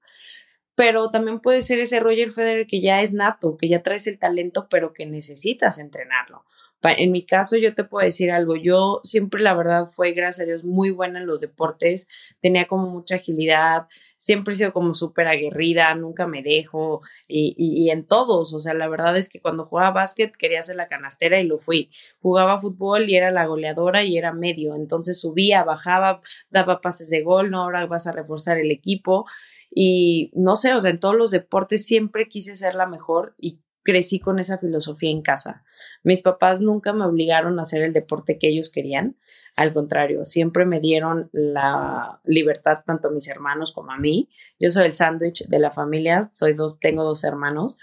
Pero 0.74 1.10
también 1.10 1.40
puede 1.40 1.62
ser 1.62 1.78
ese 1.80 2.00
Roger 2.00 2.30
Federer 2.30 2.66
que 2.66 2.80
ya 2.80 3.02
es 3.02 3.12
nato, 3.12 3.56
que 3.58 3.68
ya 3.68 3.82
traes 3.82 4.06
el 4.06 4.18
talento, 4.18 4.66
pero 4.70 4.92
que 4.92 5.04
necesitas 5.04 5.78
entrenarlo. 5.78 6.44
En 6.82 7.12
mi 7.12 7.26
caso, 7.26 7.56
yo 7.58 7.74
te 7.74 7.84
puedo 7.84 8.04
decir 8.04 8.30
algo. 8.30 8.56
Yo 8.56 9.00
siempre, 9.02 9.42
la 9.42 9.54
verdad, 9.54 9.88
fue, 9.90 10.12
gracias 10.12 10.44
a 10.44 10.46
Dios, 10.46 10.64
muy 10.64 10.90
buena 10.90 11.20
en 11.20 11.26
los 11.26 11.40
deportes. 11.40 12.08
Tenía 12.40 12.66
como 12.66 12.88
mucha 12.88 13.16
agilidad. 13.16 13.86
Siempre 14.16 14.54
he 14.54 14.56
sido 14.56 14.72
como 14.72 14.94
súper 14.94 15.28
aguerrida. 15.28 15.94
Nunca 15.94 16.26
me 16.26 16.42
dejo. 16.42 17.02
Y, 17.28 17.54
y, 17.58 17.90
en 17.90 18.06
todos. 18.06 18.54
O 18.54 18.60
sea, 18.60 18.72
la 18.72 18.88
verdad 18.88 19.16
es 19.18 19.28
que 19.28 19.42
cuando 19.42 19.66
jugaba 19.66 19.90
básquet 19.90 20.34
quería 20.36 20.62
ser 20.62 20.76
la 20.76 20.88
canastera 20.88 21.38
y 21.38 21.44
lo 21.46 21.58
fui. 21.58 21.90
Jugaba 22.22 22.58
fútbol 22.58 23.10
y 23.10 23.14
era 23.14 23.30
la 23.30 23.46
goleadora 23.46 24.02
y 24.04 24.16
era 24.16 24.32
medio. 24.32 24.74
Entonces 24.74 25.20
subía, 25.20 25.64
bajaba, 25.64 26.22
daba 26.48 26.80
pases 26.80 27.10
de 27.10 27.22
gol. 27.22 27.50
No, 27.50 27.64
ahora 27.64 27.84
vas 27.86 28.06
a 28.06 28.12
reforzar 28.12 28.56
el 28.56 28.70
equipo. 28.70 29.26
Y 29.70 30.30
no 30.34 30.56
sé, 30.56 30.72
o 30.72 30.80
sea, 30.80 30.90
en 30.90 31.00
todos 31.00 31.14
los 31.14 31.30
deportes 31.30 31.84
siempre 31.84 32.28
quise 32.28 32.56
ser 32.56 32.74
la 32.74 32.86
mejor 32.86 33.34
y 33.36 33.60
crecí 33.90 34.20
con 34.20 34.38
esa 34.38 34.58
filosofía 34.58 35.10
en 35.10 35.20
casa. 35.20 35.64
Mis 36.04 36.20
papás 36.20 36.60
nunca 36.60 36.92
me 36.92 37.04
obligaron 37.04 37.58
a 37.58 37.62
hacer 37.62 37.82
el 37.82 37.92
deporte 37.92 38.38
que 38.38 38.48
ellos 38.48 38.70
querían, 38.70 39.16
al 39.56 39.72
contrario, 39.72 40.24
siempre 40.24 40.64
me 40.64 40.78
dieron 40.78 41.28
la 41.32 42.20
libertad 42.24 42.78
tanto 42.86 43.08
a 43.08 43.10
mis 43.10 43.28
hermanos 43.28 43.72
como 43.72 43.90
a 43.90 43.96
mí. 43.96 44.30
Yo 44.60 44.70
soy 44.70 44.86
el 44.86 44.92
sándwich 44.92 45.48
de 45.48 45.58
la 45.58 45.72
familia, 45.72 46.28
soy 46.32 46.54
dos, 46.54 46.78
tengo 46.78 47.02
dos 47.02 47.24
hermanos 47.24 47.78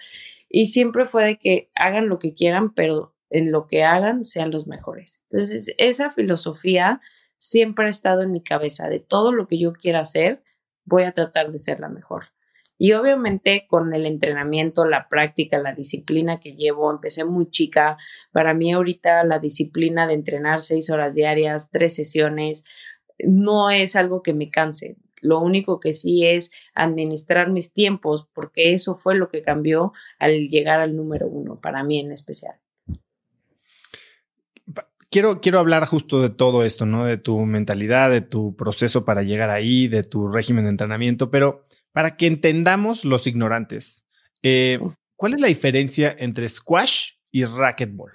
y 0.50 0.68
siempre 0.68 1.04
fue 1.04 1.26
de 1.26 1.38
que 1.38 1.70
hagan 1.76 2.08
lo 2.08 2.20
que 2.20 2.34
quieran, 2.34 2.74
pero 2.74 3.14
en 3.30 3.52
lo 3.52 3.68
que 3.68 3.84
hagan 3.84 4.24
sean 4.24 4.50
los 4.50 4.66
mejores. 4.66 5.22
Entonces, 5.30 5.76
esa 5.78 6.12
filosofía 6.12 7.02
siempre 7.38 7.88
ha 7.88 7.90
estado 7.90 8.22
en 8.22 8.32
mi 8.32 8.42
cabeza, 8.42 8.88
de 8.88 9.02
todo 9.02 9.34
lo 9.34 9.48
que 9.48 9.60
yo 9.60 9.74
quiera 9.74 10.00
hacer, 10.00 10.42
voy 10.86 11.04
a 11.04 11.12
tratar 11.12 11.52
de 11.52 11.58
ser 11.58 11.82
la 11.82 11.90
mejor. 11.90 12.28
Y 12.78 12.94
obviamente 12.94 13.66
con 13.68 13.94
el 13.94 14.06
entrenamiento, 14.06 14.86
la 14.86 15.08
práctica, 15.08 15.58
la 15.58 15.74
disciplina 15.74 16.40
que 16.40 16.54
llevo, 16.54 16.92
empecé 16.92 17.26
muy 17.26 17.50
chica. 17.50 17.98
Para 18.32 18.54
mí 18.54 18.72
ahorita 18.72 19.24
la 19.24 19.40
disciplina 19.40 20.08
de 20.08 20.14
entrenar 20.14 20.62
seis 20.62 20.90
horas 20.90 21.16
diarias, 21.16 21.72
tres 21.72 21.96
sesiones, 21.96 22.66
no 23.20 23.72
es 23.72 23.96
algo 23.96 24.22
que 24.22 24.34
me 24.34 24.50
canse. 24.50 24.98
Lo 25.22 25.40
único 25.40 25.80
que 25.80 25.94
sí 25.94 26.26
es 26.26 26.52
administrar 26.76 27.50
mis 27.50 27.74
tiempos, 27.74 28.28
porque 28.34 28.74
eso 28.74 28.96
fue 28.96 29.16
lo 29.16 29.30
que 29.30 29.42
cambió 29.42 29.94
al 30.20 30.48
llegar 30.50 30.80
al 30.80 30.96
número 30.96 31.28
uno, 31.28 31.60
para 31.60 31.84
mí 31.84 32.00
en 32.00 32.12
especial. 32.12 32.56
Quiero, 35.10 35.40
quiero 35.40 35.60
hablar 35.60 35.86
justo 35.86 36.22
de 36.22 36.30
todo 36.30 36.64
esto, 36.64 36.86
¿no? 36.86 37.06
De 37.06 37.18
tu 37.18 37.40
mentalidad, 37.40 38.12
de 38.12 38.22
tu 38.22 38.56
proceso 38.56 39.06
para 39.06 39.24
llegar 39.24 39.50
ahí, 39.50 39.88
de 39.88 40.04
tu 40.04 40.28
régimen 40.28 40.66
de 40.66 40.72
entrenamiento, 40.72 41.32
pero 41.32 41.66
para 41.98 42.16
que 42.16 42.28
entendamos 42.28 43.06
los 43.06 43.26
ignorantes, 43.26 44.06
eh, 44.44 44.78
¿cuál 45.16 45.34
es 45.34 45.42
la 45.42 45.48
diferencia 45.48 46.16
entre 46.20 46.48
squash 46.48 47.14
y 47.32 47.44
racquetball? 47.44 48.12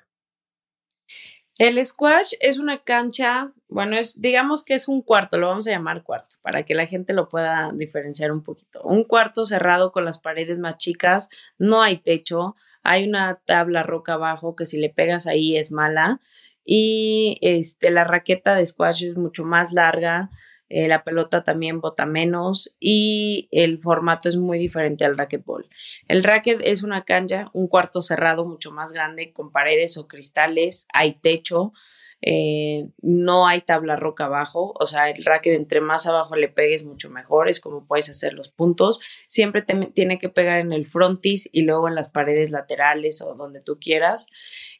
El 1.58 1.84
squash 1.84 2.34
es 2.38 2.60
una 2.60 2.84
cancha, 2.84 3.52
bueno, 3.66 3.98
es, 3.98 4.20
digamos 4.20 4.62
que 4.62 4.74
es 4.74 4.86
un 4.86 5.02
cuarto, 5.02 5.36
lo 5.36 5.48
vamos 5.48 5.66
a 5.66 5.72
llamar 5.72 6.04
cuarto, 6.04 6.36
para 6.42 6.62
que 6.62 6.76
la 6.76 6.86
gente 6.86 7.12
lo 7.12 7.28
pueda 7.28 7.72
diferenciar 7.74 8.30
un 8.30 8.44
poquito. 8.44 8.84
Un 8.84 9.02
cuarto 9.02 9.46
cerrado 9.46 9.90
con 9.90 10.04
las 10.04 10.20
paredes 10.20 10.60
más 10.60 10.78
chicas, 10.78 11.28
no 11.58 11.82
hay 11.82 11.96
techo, 11.96 12.54
hay 12.84 13.08
una 13.08 13.40
tabla 13.44 13.82
roca 13.82 14.12
abajo 14.12 14.54
que 14.54 14.64
si 14.64 14.78
le 14.78 14.90
pegas 14.90 15.26
ahí 15.26 15.56
es 15.56 15.72
mala 15.72 16.20
y 16.64 17.36
este, 17.40 17.90
la 17.90 18.04
raqueta 18.04 18.54
de 18.54 18.64
squash 18.64 19.06
es 19.06 19.16
mucho 19.16 19.44
más 19.44 19.72
larga, 19.72 20.30
eh, 20.74 20.88
la 20.88 21.04
pelota 21.04 21.44
también 21.44 21.82
bota 21.82 22.06
menos 22.06 22.74
y 22.80 23.46
el 23.52 23.78
formato 23.78 24.30
es 24.30 24.36
muy 24.36 24.58
diferente 24.58 25.04
al 25.04 25.18
racquetball. 25.18 25.68
El 26.08 26.24
racket 26.24 26.62
es 26.64 26.82
una 26.82 27.04
cancha, 27.04 27.50
un 27.52 27.68
cuarto 27.68 28.00
cerrado 28.00 28.46
mucho 28.46 28.72
más 28.72 28.90
grande 28.90 29.34
con 29.34 29.52
paredes 29.52 29.98
o 29.98 30.08
cristales, 30.08 30.86
hay 30.94 31.12
techo, 31.12 31.74
eh, 32.22 32.88
no 33.02 33.46
hay 33.46 33.60
tabla 33.60 33.96
roca 33.96 34.24
abajo, 34.24 34.72
o 34.80 34.86
sea, 34.86 35.10
el 35.10 35.22
racket 35.26 35.52
entre 35.52 35.82
más 35.82 36.06
abajo 36.06 36.36
le 36.36 36.48
pegues 36.48 36.84
mucho 36.84 37.10
mejor, 37.10 37.50
es 37.50 37.60
como 37.60 37.86
puedes 37.86 38.08
hacer 38.08 38.32
los 38.32 38.48
puntos. 38.48 38.98
Siempre 39.28 39.62
tiene 39.92 40.18
que 40.18 40.30
pegar 40.30 40.58
en 40.58 40.72
el 40.72 40.86
frontis 40.86 41.50
y 41.52 41.64
luego 41.64 41.86
en 41.86 41.96
las 41.96 42.08
paredes 42.08 42.50
laterales 42.50 43.20
o 43.20 43.34
donde 43.34 43.60
tú 43.60 43.78
quieras 43.78 44.26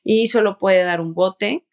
y 0.03 0.29
solo 0.29 0.57
puede 0.57 0.85
dar 0.85 1.03
un 1.03 1.13
bote 1.13 1.67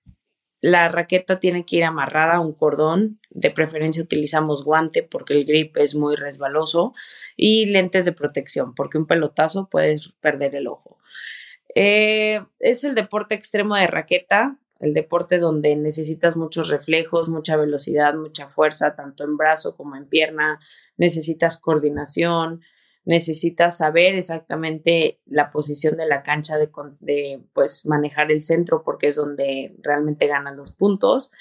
la 0.61 0.89
raqueta 0.89 1.39
tiene 1.39 1.65
que 1.65 1.77
ir 1.77 1.83
amarrada 1.83 2.35
a 2.35 2.39
un 2.39 2.53
cordón, 2.53 3.19
de 3.29 3.49
preferencia 3.49 4.03
utilizamos 4.03 4.63
guante 4.63 5.03
porque 5.03 5.33
el 5.33 5.45
grip 5.45 5.77
es 5.77 5.95
muy 5.95 6.15
resbaloso 6.15 6.93
y 7.37 7.67
lentes 7.67 8.05
de 8.05 8.11
protección 8.11 8.75
porque 8.75 8.97
un 8.97 9.07
pelotazo 9.07 9.69
puedes 9.69 10.13
perder 10.19 10.55
el 10.55 10.67
ojo. 10.67 10.97
Eh, 11.75 12.41
es 12.59 12.83
el 12.83 12.95
deporte 12.95 13.35
extremo 13.35 13.75
de 13.75 13.87
raqueta, 13.87 14.57
el 14.79 14.93
deporte 14.93 15.39
donde 15.39 15.75
necesitas 15.75 16.35
muchos 16.35 16.69
reflejos, 16.69 17.29
mucha 17.29 17.55
velocidad, 17.57 18.13
mucha 18.15 18.47
fuerza, 18.47 18.95
tanto 18.95 19.23
en 19.23 19.37
brazo 19.37 19.75
como 19.75 19.95
en 19.95 20.07
pierna, 20.07 20.59
necesitas 20.97 21.57
coordinación, 21.57 22.61
necesitas 23.09 23.79
saber 23.79 24.13
exactamente 24.13 25.19
la 25.25 25.49
posición 25.49 25.97
de 25.97 26.05
la 26.05 26.21
cancha 26.21 26.59
de, 26.59 26.69
de, 27.01 27.41
pues 27.53 27.87
manejar 27.87 28.31
el 28.31 28.43
centro 28.43 28.83
porque 28.83 29.07
es 29.07 29.15
donde 29.15 29.63
realmente 29.81 30.27
ganan 30.27 30.55
los 30.55 30.73
puntos 30.73 31.31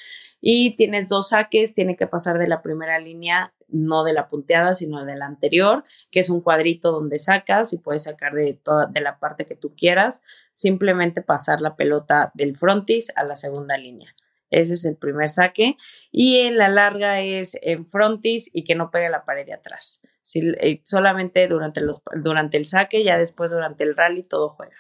y 0.41 0.77
tienes 0.77 1.11
dos 1.11 1.29
saques, 1.29 1.75
tiene 1.75 1.95
que 1.95 2.07
pasar 2.07 2.39
de 2.39 2.47
la 2.47 2.63
primera 2.63 2.99
línea, 2.99 3.53
no 3.69 4.03
de 4.03 4.15
la 4.15 4.31
punteada, 4.31 4.73
sino 4.73 5.05
de 5.05 5.15
la 5.15 5.27
anterior, 5.27 5.85
que 6.11 6.21
es 6.21 6.31
un 6.31 6.41
cuadrito 6.41 6.91
donde 6.91 7.19
sacas 7.19 7.75
y 7.75 7.79
puedes 7.79 8.05
sacar 8.05 8.33
de 8.33 8.55
toda 8.55 8.87
de 8.87 9.03
la 9.03 9.19
parte 9.19 9.45
que 9.45 9.55
tú 9.55 9.75
quieras, 9.77 10.23
simplemente 10.53 11.21
pasar 11.21 11.61
la 11.61 11.77
pelota 11.77 12.31
del 12.33 12.57
frontis 12.57 13.13
a 13.15 13.25
la 13.25 13.37
segunda 13.37 13.77
línea. 13.77 14.15
Ese 14.50 14.75
es 14.75 14.85
el 14.85 14.97
primer 14.97 15.28
saque. 15.28 15.76
Y 16.11 16.40
en 16.40 16.57
la 16.57 16.69
larga 16.69 17.21
es 17.21 17.59
en 17.62 17.87
frontis 17.87 18.50
y 18.52 18.64
que 18.64 18.75
no 18.75 18.90
pegue 18.90 19.11
la 19.11 19.25
pared 19.25 19.47
de 19.47 19.55
atrás. 19.55 20.02
Si, 20.23 20.40
eh, 20.61 20.81
solamente 20.85 21.47
durante, 21.49 21.81
los, 21.81 22.02
durante 22.23 22.57
el 22.57 22.67
saque, 22.67 23.05
ya 23.05 23.19
después 23.19 23.50
durante 23.50 23.85
el 23.85 23.97
rally, 23.97 24.23
todo 24.23 24.49
juega. 24.50 24.76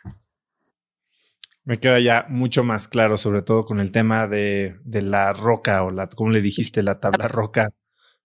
Me 1.64 1.80
queda 1.80 2.00
ya 2.00 2.24
mucho 2.28 2.64
más 2.64 2.88
claro, 2.88 3.18
sobre 3.18 3.42
todo 3.42 3.66
con 3.66 3.80
el 3.80 3.92
tema 3.92 4.26
de, 4.26 4.76
de 4.84 5.02
la 5.02 5.34
roca 5.34 5.84
o 5.84 5.90
la, 5.90 6.06
como 6.06 6.30
le 6.30 6.40
dijiste, 6.40 6.82
la 6.82 6.98
tabla 6.98 7.28
roca. 7.28 7.68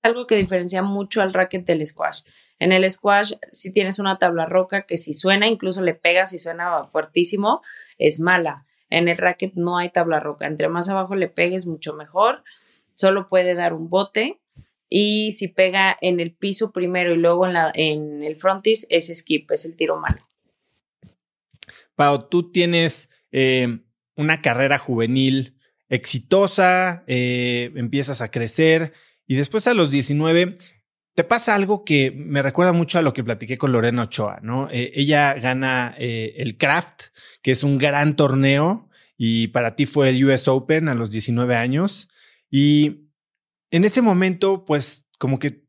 Algo 0.01 0.27
que 0.27 0.35
diferencia 0.35 0.81
mucho 0.81 1.21
al 1.21 1.33
racket 1.33 1.65
del 1.65 1.85
squash. 1.85 2.21
En 2.59 2.71
el 2.71 2.89
squash, 2.89 3.33
si 3.51 3.73
tienes 3.73 3.99
una 3.99 4.17
tabla 4.17 4.45
roca 4.45 4.85
que 4.85 4.97
si 4.97 5.13
suena, 5.13 5.47
incluso 5.47 5.81
le 5.81 5.93
pegas 5.93 6.31
y 6.33 6.39
suena 6.39 6.85
fuertísimo, 6.85 7.61
es 7.97 8.21
mala 8.21 8.65
en 8.93 9.07
el 9.07 9.17
racket 9.17 9.53
no 9.55 9.77
hay 9.77 9.89
tabla 9.89 10.19
roca. 10.19 10.45
Entre 10.45 10.69
más 10.69 10.87
abajo 10.87 11.15
le 11.15 11.27
pegues, 11.27 11.65
mucho 11.65 11.93
mejor. 11.93 12.43
Solo 12.93 13.27
puede 13.27 13.55
dar 13.55 13.73
un 13.73 13.89
bote. 13.89 14.39
Y 14.87 15.31
si 15.31 15.47
pega 15.47 15.97
en 15.99 16.19
el 16.19 16.31
piso 16.31 16.71
primero 16.71 17.15
y 17.15 17.17
luego 17.17 17.47
en, 17.47 17.53
la, 17.53 17.71
en 17.73 18.21
el 18.21 18.37
frontis, 18.37 18.85
es 18.89 19.11
skip, 19.13 19.49
es 19.49 19.65
el 19.65 19.75
tiro 19.75 19.99
mano. 19.99 20.17
Pau, 21.95 22.29
tú 22.29 22.51
tienes 22.51 23.09
eh, 23.31 23.79
una 24.15 24.43
carrera 24.43 24.77
juvenil 24.77 25.57
exitosa, 25.89 27.03
eh, 27.07 27.71
empiezas 27.75 28.21
a 28.21 28.29
crecer 28.29 28.93
y 29.25 29.35
después 29.35 29.65
a 29.65 29.73
los 29.73 29.89
19 29.89 30.59
te 31.15 31.23
pasa 31.23 31.53
algo 31.53 31.85
que 31.85 32.11
me 32.11 32.41
recuerda 32.41 32.73
mucho 32.73 32.97
a 32.97 33.01
lo 33.01 33.13
que 33.13 33.23
platiqué 33.23 33.57
con 33.57 33.71
Lorena 33.71 34.03
Ochoa, 34.03 34.39
¿no? 34.41 34.69
Eh, 34.71 34.91
ella 34.95 35.33
gana 35.35 35.95
eh, 35.99 36.33
el 36.37 36.57
Craft, 36.57 37.05
que 37.41 37.51
es 37.51 37.63
un 37.63 37.77
gran 37.77 38.15
torneo, 38.15 38.89
y 39.15 39.47
para 39.49 39.75
ti 39.75 39.85
fue 39.85 40.09
el 40.09 40.25
US 40.25 40.47
Open 40.47 40.89
a 40.89 40.95
los 40.95 41.11
19 41.11 41.55
años. 41.55 42.09
Y 42.49 43.09
en 43.69 43.85
ese 43.85 44.01
momento, 44.01 44.65
pues 44.65 45.05
como 45.19 45.37
que 45.37 45.63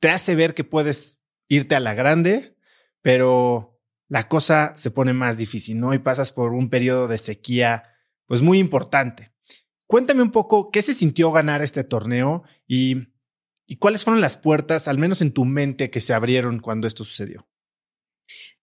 te 0.00 0.10
hace 0.10 0.34
ver 0.34 0.54
que 0.54 0.64
puedes 0.64 1.20
irte 1.48 1.76
a 1.76 1.80
la 1.80 1.94
grande, 1.94 2.56
pero 3.00 3.80
la 4.08 4.28
cosa 4.28 4.72
se 4.76 4.90
pone 4.90 5.12
más 5.12 5.38
difícil, 5.38 5.78
¿no? 5.78 5.94
Y 5.94 5.98
pasas 5.98 6.32
por 6.32 6.52
un 6.52 6.68
periodo 6.68 7.06
de 7.06 7.18
sequía, 7.18 7.84
pues 8.26 8.42
muy 8.42 8.58
importante. 8.58 9.30
Cuéntame 9.86 10.22
un 10.22 10.32
poco 10.32 10.70
qué 10.70 10.82
se 10.82 10.94
sintió 10.94 11.30
ganar 11.30 11.62
este 11.62 11.84
torneo 11.84 12.42
y 12.66 13.11
¿Y 13.72 13.76
cuáles 13.76 14.04
fueron 14.04 14.20
las 14.20 14.36
puertas, 14.36 14.86
al 14.86 14.98
menos 14.98 15.22
en 15.22 15.32
tu 15.32 15.46
mente, 15.46 15.88
que 15.88 16.02
se 16.02 16.12
abrieron 16.12 16.60
cuando 16.60 16.86
esto 16.86 17.04
sucedió? 17.04 17.46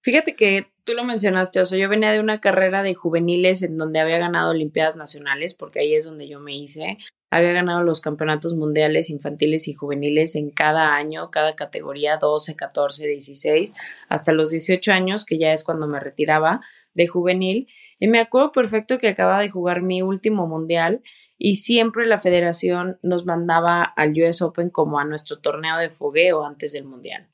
Fíjate 0.01 0.35
que 0.35 0.67
tú 0.83 0.93
lo 0.93 1.03
mencionaste, 1.03 1.59
o 1.59 1.65
sea, 1.65 1.79
yo 1.79 1.89
venía 1.89 2.11
de 2.11 2.19
una 2.19 2.39
carrera 2.39 2.83
de 2.83 2.93
juveniles 2.93 3.63
en 3.63 3.75
donde 3.75 3.99
había 3.99 4.19
ganado 4.19 4.51
Olimpiadas 4.51 4.97
Nacionales, 4.97 5.55
porque 5.55 5.79
ahí 5.79 5.95
es 5.95 6.05
donde 6.05 6.27
yo 6.27 6.39
me 6.39 6.55
hice. 6.55 6.99
Había 7.31 7.53
ganado 7.53 7.81
los 7.81 8.01
campeonatos 8.01 8.53
mundiales 8.53 9.09
infantiles 9.09 9.67
y 9.67 9.73
juveniles 9.73 10.35
en 10.35 10.51
cada 10.51 10.93
año, 10.93 11.31
cada 11.31 11.55
categoría, 11.55 12.17
12, 12.17 12.55
14, 12.55 13.07
16, 13.07 13.73
hasta 14.09 14.31
los 14.31 14.51
18 14.51 14.91
años, 14.91 15.25
que 15.25 15.39
ya 15.39 15.53
es 15.53 15.63
cuando 15.63 15.87
me 15.87 15.99
retiraba 15.99 16.59
de 16.93 17.07
juvenil. 17.07 17.67
Y 17.97 18.09
me 18.09 18.21
acuerdo 18.21 18.51
perfecto 18.51 18.99
que 18.99 19.07
acababa 19.07 19.41
de 19.41 19.49
jugar 19.49 19.81
mi 19.81 20.03
último 20.03 20.45
mundial 20.45 21.01
y 21.41 21.55
siempre 21.55 22.05
la 22.05 22.19
federación 22.19 22.99
nos 23.01 23.25
mandaba 23.25 23.81
al 23.81 24.11
US 24.21 24.41
Open 24.41 24.69
como 24.69 24.99
a 24.99 25.05
nuestro 25.05 25.39
torneo 25.39 25.77
de 25.77 25.89
fogueo 25.89 26.45
antes 26.45 26.73
del 26.73 26.83
mundial. 26.83 27.29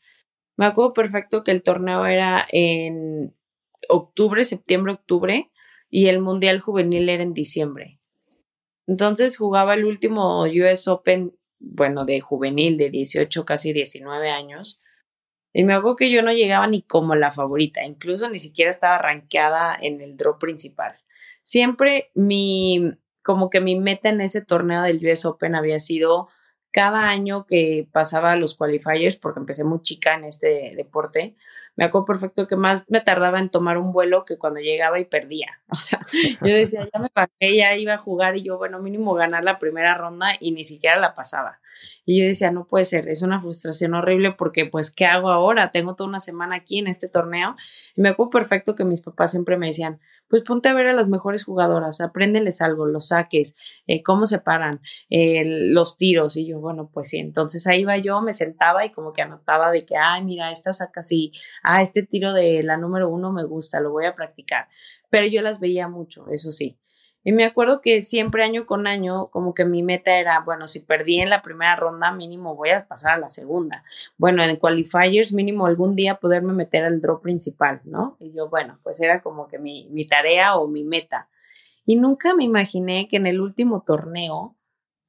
Me 0.58 0.68
acuerdo 0.68 0.92
perfecto 0.92 1.44
que 1.44 1.52
el 1.52 1.64
torneo 1.64 2.06
era 2.06 2.46
en 2.52 3.36
octubre, 3.90 4.44
septiembre, 4.44 4.94
octubre 4.94 5.52
y 5.90 6.08
el 6.08 6.22
mundial 6.22 6.62
juvenil 6.62 7.10
era 7.10 7.24
en 7.24 7.34
diciembre. 7.34 8.00
Entonces 8.86 9.38
jugaba 9.38 9.74
el 9.74 9.86
último 9.86 10.44
US 10.44 10.88
Open, 10.88 11.36
bueno, 11.60 12.06
de 12.06 12.22
juvenil 12.22 12.78
de 12.78 12.92
18, 12.92 13.44
casi 13.44 13.74
19 13.74 14.30
años. 14.30 14.80
Y 15.52 15.64
me 15.64 15.74
acuerdo 15.74 15.96
que 15.96 16.12
yo 16.12 16.22
no 16.22 16.32
llegaba 16.32 16.68
ni 16.68 16.84
como 16.84 17.16
la 17.16 17.32
favorita, 17.32 17.84
incluso 17.84 18.30
ni 18.30 18.38
siquiera 18.38 18.70
estaba 18.70 19.00
rankeada 19.00 19.76
en 19.82 20.00
el 20.02 20.16
draw 20.16 20.38
principal. 20.38 20.96
Siempre 21.42 22.12
mi, 22.14 22.92
como 23.26 23.50
que 23.50 23.60
mi 23.60 23.76
meta 23.76 24.10
en 24.10 24.22
ese 24.22 24.42
torneo 24.42 24.84
del 24.84 25.06
US 25.06 25.26
Open 25.26 25.56
había 25.56 25.80
sido 25.80 26.30
cada 26.72 27.08
año 27.08 27.46
que 27.46 27.88
pasaba 27.92 28.36
los 28.36 28.56
qualifiers, 28.56 29.16
porque 29.16 29.40
empecé 29.40 29.64
muy 29.64 29.82
chica 29.82 30.14
en 30.14 30.26
este 30.26 30.74
deporte, 30.76 31.36
me 31.78 31.86
acuerdo 31.86 32.06
perfecto 32.06 32.48
que 32.48 32.56
más 32.56 32.86
me 32.90 33.02
tardaba 33.02 33.40
en 33.40 33.50
tomar 33.50 33.78
un 33.78 33.92
vuelo 33.92 34.24
que 34.26 34.38
cuando 34.38 34.60
llegaba 34.60 35.00
y 35.00 35.06
perdía. 35.06 35.48
O 35.70 35.76
sea, 35.76 36.06
yo 36.42 36.56
decía, 36.56 36.88
ya 36.94 37.00
me 37.00 37.10
pagué, 37.10 37.56
ya 37.56 37.76
iba 37.76 37.96
a 37.96 37.98
jugar 37.98 38.38
y 38.38 38.44
yo, 38.44 38.58
bueno, 38.58 38.80
mínimo 38.80 39.14
ganar 39.14 39.44
la 39.44 39.60
primera 39.60 39.96
ronda 39.96 40.36
y 40.40 40.52
ni 40.52 40.64
siquiera 40.64 41.00
la 41.00 41.14
pasaba. 41.14 41.60
Y 42.06 42.22
yo 42.22 42.28
decía, 42.28 42.52
no 42.52 42.66
puede 42.66 42.86
ser, 42.86 43.10
es 43.10 43.22
una 43.22 43.42
frustración 43.42 43.94
horrible 43.94 44.32
porque 44.32 44.66
pues, 44.66 44.92
¿qué 44.92 45.06
hago 45.06 45.30
ahora? 45.30 45.72
Tengo 45.72 45.96
toda 45.96 46.10
una 46.10 46.22
semana 46.22 46.56
aquí 46.56 46.80
en 46.80 46.88
este 46.88 47.10
torneo. 47.10 47.56
Y 47.96 48.02
me 48.02 48.10
acuerdo 48.10 48.30
perfecto 48.30 48.76
que 48.76 48.86
mis 48.86 49.02
papás 49.02 49.32
siempre 49.32 49.58
me 49.58 49.68
decían, 49.68 50.00
pues 50.28 50.44
ponte 50.44 50.70
a 50.70 50.74
ver 50.74 50.88
a 50.88 50.94
las 50.94 51.10
mejores 51.10 51.44
jugadoras, 51.44 52.02
apréndeles 52.02 52.62
algo, 52.62 52.86
los 52.86 53.10
saques, 53.10 53.56
eh, 53.88 54.04
cómo 54.04 54.26
se 54.26 54.40
paran, 54.40 54.74
eh, 55.10 55.44
los 55.46 55.98
tiros. 55.98 56.38
Y 56.38 56.48
yo, 56.48 56.60
bueno, 56.60 56.90
pues 56.94 57.10
sí, 57.10 57.18
entonces 57.18 57.68
ahí 57.68 57.82
iba 57.82 57.98
yo, 57.98 58.22
me 58.22 58.34
sentaba 58.34 58.86
y 58.86 58.92
como 58.92 59.14
que 59.14 59.22
anotaba 59.22 59.72
de 59.72 59.82
que, 59.82 59.96
ay, 59.98 60.24
mira, 60.24 60.52
esta 60.52 60.74
saca 60.74 61.02
así, 61.02 61.32
ah, 61.64 61.82
este 61.82 62.04
tiro 62.04 62.34
de 62.34 62.64
la 62.64 62.78
número 62.78 63.10
uno 63.10 63.32
me 63.32 63.44
gusta, 63.44 63.80
lo 63.80 63.92
voy 63.92 64.06
a 64.06 64.16
practicar. 64.16 64.68
Pero 65.10 65.28
yo 65.28 65.42
las 65.42 65.60
veía 65.60 65.88
mucho, 65.88 66.28
eso 66.30 66.52
sí. 66.52 66.78
Y 67.28 67.32
me 67.32 67.44
acuerdo 67.44 67.82
que 67.82 68.04
siempre 68.04 68.44
año 68.44 68.68
con 68.68 68.86
año, 68.86 69.32
como 69.32 69.56
que 69.56 69.66
mi 69.66 69.82
meta 69.82 70.20
era, 70.20 70.42
bueno, 70.42 70.68
si 70.68 70.82
perdí 70.82 71.20
en 71.20 71.32
la 71.32 71.42
primera 71.42 71.76
ronda, 71.76 72.12
mínimo 72.12 72.56
voy 72.56 72.70
a 72.70 72.88
pasar 72.88 73.16
a 73.16 73.18
la 73.18 73.30
segunda. 73.30 73.84
Bueno, 74.20 74.44
en 74.44 74.56
qualifiers, 74.58 75.34
mínimo 75.34 75.66
algún 75.66 75.96
día 75.96 76.20
poderme 76.20 76.54
meter 76.54 76.86
al 76.86 77.02
draw 77.02 77.22
principal, 77.22 77.82
¿no? 77.84 78.16
Y 78.20 78.32
yo, 78.32 78.48
bueno, 78.48 78.80
pues 78.84 79.02
era 79.02 79.24
como 79.24 79.48
que 79.48 79.58
mi, 79.58 79.90
mi 79.90 80.06
tarea 80.06 80.56
o 80.56 80.68
mi 80.68 80.84
meta. 80.84 81.28
Y 81.84 81.96
nunca 81.96 82.36
me 82.36 82.44
imaginé 82.44 83.08
que 83.10 83.18
en 83.18 83.26
el 83.26 83.42
último 83.42 83.82
torneo 83.84 84.56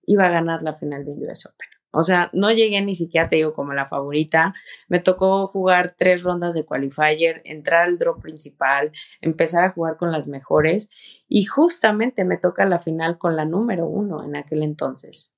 iba 0.07 0.25
a 0.25 0.31
ganar 0.31 0.63
la 0.63 0.73
final 0.73 1.05
de 1.05 1.13
US 1.13 1.45
Open. 1.45 1.76
O 1.91 2.03
sea, 2.03 2.31
no 2.33 2.51
llegué 2.51 2.81
ni 2.83 2.95
siquiera, 2.95 3.29
te 3.29 3.37
digo, 3.37 3.55
como 3.55 3.73
la 3.73 3.87
favorita. 3.87 4.55
Me 4.89 5.01
tocó 5.01 5.47
jugar 5.49 5.95
tres 5.97 6.23
rondas 6.23 6.55
de 6.55 6.65
qualifier, 6.65 7.43
entrar 7.45 7.87
al 7.87 7.99
draw 7.99 8.17
principal, 8.17 8.93
empezar 9.21 9.65
a 9.65 9.73
jugar 9.73 9.97
con 9.97 10.13
las 10.13 10.29
mejores 10.29 10.91
y 11.29 11.45
justamente 11.45 12.25
me 12.25 12.37
toca 12.37 12.65
la 12.67 12.79
final 12.79 13.19
con 13.19 13.37
la 13.37 13.45
número 13.45 13.87
uno 13.87 14.25
en 14.25 14.37
aquel 14.37 14.63
entonces. 14.63 15.37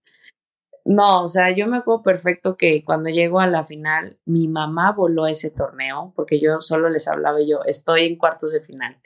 No, 0.85 1.23
o 1.25 1.29
sea, 1.29 1.51
yo 1.55 1.67
me 1.67 1.77
acuerdo 1.77 2.03
perfecto 2.03 2.57
que 2.57 2.83
cuando 2.83 3.11
llego 3.11 3.41
a 3.41 3.47
la 3.47 3.65
final, 3.67 4.19
mi 4.25 4.49
mamá 4.49 4.93
voló 4.93 5.27
ese 5.27 5.51
torneo, 5.51 6.15
porque 6.17 6.41
yo 6.41 6.57
solo 6.57 6.89
les 6.89 7.09
hablaba 7.09 7.43
yo, 7.43 7.61
estoy 7.67 8.05
en 8.05 8.17
cuartos 8.17 8.53
de 8.53 8.63
final, 8.63 8.97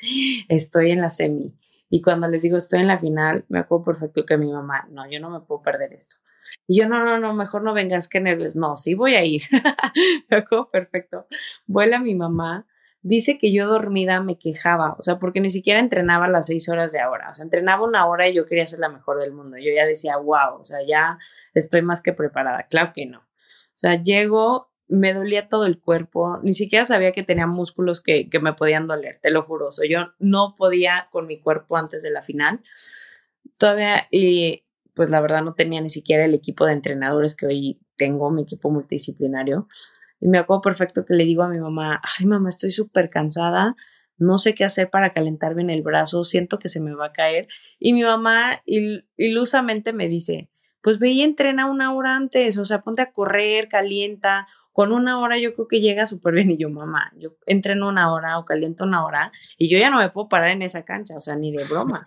estoy 0.48 0.92
en 0.92 1.00
la 1.00 1.10
semi. 1.10 1.56
Y 1.90 2.00
cuando 2.00 2.28
les 2.28 2.42
digo 2.42 2.56
estoy 2.56 2.80
en 2.80 2.86
la 2.86 2.98
final, 2.98 3.44
me 3.48 3.58
acuerdo 3.58 3.84
perfecto 3.84 4.24
que 4.24 4.38
mi 4.38 4.52
mamá, 4.52 4.86
no, 4.90 5.10
yo 5.10 5.18
no 5.18 5.28
me 5.28 5.40
puedo 5.40 5.60
perder 5.60 5.92
esto. 5.92 6.16
Y 6.66 6.80
yo, 6.80 6.88
no, 6.88 7.04
no, 7.04 7.18
no, 7.18 7.34
mejor 7.34 7.62
no 7.62 7.74
vengas, 7.74 8.08
que 8.08 8.20
nervios. 8.20 8.56
No, 8.56 8.76
sí 8.76 8.94
voy 8.94 9.14
a 9.14 9.24
ir. 9.24 9.42
perfecto. 10.72 11.26
Vuela 11.66 11.98
mi 11.98 12.14
mamá. 12.14 12.66
Dice 13.04 13.36
que 13.36 13.52
yo 13.52 13.66
dormida 13.66 14.20
me 14.20 14.38
quejaba, 14.38 14.94
o 14.96 15.02
sea, 15.02 15.18
porque 15.18 15.40
ni 15.40 15.50
siquiera 15.50 15.80
entrenaba 15.80 16.28
las 16.28 16.46
seis 16.46 16.68
horas 16.68 16.92
de 16.92 17.00
ahora. 17.00 17.30
O 17.30 17.34
sea, 17.34 17.42
entrenaba 17.42 17.84
una 17.84 18.06
hora 18.06 18.28
y 18.28 18.34
yo 18.34 18.46
quería 18.46 18.64
ser 18.64 18.78
la 18.78 18.88
mejor 18.88 19.20
del 19.20 19.32
mundo. 19.32 19.56
Yo 19.58 19.72
ya 19.74 19.84
decía, 19.84 20.16
wow, 20.18 20.60
o 20.60 20.64
sea, 20.64 20.78
ya 20.86 21.18
estoy 21.52 21.82
más 21.82 22.00
que 22.00 22.12
preparada. 22.12 22.66
Claro 22.70 22.92
que 22.94 23.06
no. 23.06 23.18
O 23.18 23.74
sea, 23.74 24.00
llego, 24.00 24.70
me 24.86 25.14
dolía 25.14 25.48
todo 25.48 25.66
el 25.66 25.80
cuerpo, 25.80 26.38
ni 26.42 26.52
siquiera 26.52 26.84
sabía 26.84 27.10
que 27.12 27.24
tenía 27.24 27.46
músculos 27.46 28.00
que, 28.00 28.28
que 28.30 28.38
me 28.38 28.52
podían 28.52 28.86
doler, 28.86 29.16
te 29.16 29.30
lo 29.30 29.42
juro. 29.42 29.68
O 29.68 29.72
sea, 29.72 29.88
yo 29.88 30.12
no 30.20 30.54
podía 30.56 31.08
con 31.10 31.26
mi 31.26 31.40
cuerpo 31.40 31.76
antes 31.76 32.02
de 32.02 32.10
la 32.10 32.22
final. 32.22 32.62
Todavía, 33.58 34.06
y 34.10 34.64
pues 34.94 35.10
la 35.10 35.20
verdad 35.20 35.42
no 35.42 35.54
tenía 35.54 35.80
ni 35.80 35.88
siquiera 35.88 36.24
el 36.24 36.34
equipo 36.34 36.66
de 36.66 36.72
entrenadores 36.72 37.34
que 37.34 37.46
hoy 37.46 37.80
tengo, 37.96 38.30
mi 38.30 38.42
equipo 38.42 38.70
multidisciplinario. 38.70 39.68
Y 40.20 40.28
me 40.28 40.38
acuerdo 40.38 40.60
perfecto 40.60 41.04
que 41.04 41.14
le 41.14 41.24
digo 41.24 41.42
a 41.42 41.48
mi 41.48 41.58
mamá, 41.58 42.00
ay 42.18 42.26
mamá, 42.26 42.48
estoy 42.48 42.70
súper 42.70 43.08
cansada, 43.08 43.74
no 44.18 44.38
sé 44.38 44.54
qué 44.54 44.64
hacer 44.64 44.90
para 44.90 45.10
calentarme 45.10 45.62
en 45.62 45.70
el 45.70 45.82
brazo, 45.82 46.22
siento 46.22 46.58
que 46.58 46.68
se 46.68 46.80
me 46.80 46.94
va 46.94 47.06
a 47.06 47.12
caer. 47.12 47.48
Y 47.78 47.92
mi 47.92 48.02
mamá 48.02 48.62
ilusamente 49.16 49.92
me 49.92 50.08
dice, 50.08 50.48
pues 50.82 50.98
ve 50.98 51.10
y 51.10 51.22
entrena 51.22 51.66
una 51.66 51.94
hora 51.94 52.16
antes, 52.16 52.58
o 52.58 52.64
sea, 52.64 52.82
ponte 52.82 53.02
a 53.02 53.12
correr, 53.12 53.68
calienta. 53.68 54.46
Con 54.72 54.90
una 54.90 55.20
hora 55.20 55.38
yo 55.38 55.52
creo 55.54 55.68
que 55.68 55.80
llega 55.80 56.06
súper 56.06 56.34
bien. 56.34 56.50
Y 56.50 56.56
yo, 56.56 56.70
mamá, 56.70 57.12
yo 57.16 57.36
entreno 57.46 57.88
una 57.88 58.12
hora 58.12 58.38
o 58.38 58.44
caliento 58.44 58.84
una 58.84 59.04
hora 59.04 59.32
y 59.58 59.68
yo 59.68 59.78
ya 59.78 59.90
no 59.90 59.98
me 59.98 60.10
puedo 60.10 60.28
parar 60.28 60.50
en 60.50 60.62
esa 60.62 60.84
cancha, 60.84 61.14
o 61.16 61.20
sea, 61.20 61.36
ni 61.36 61.52
de 61.52 61.64
broma. 61.64 62.04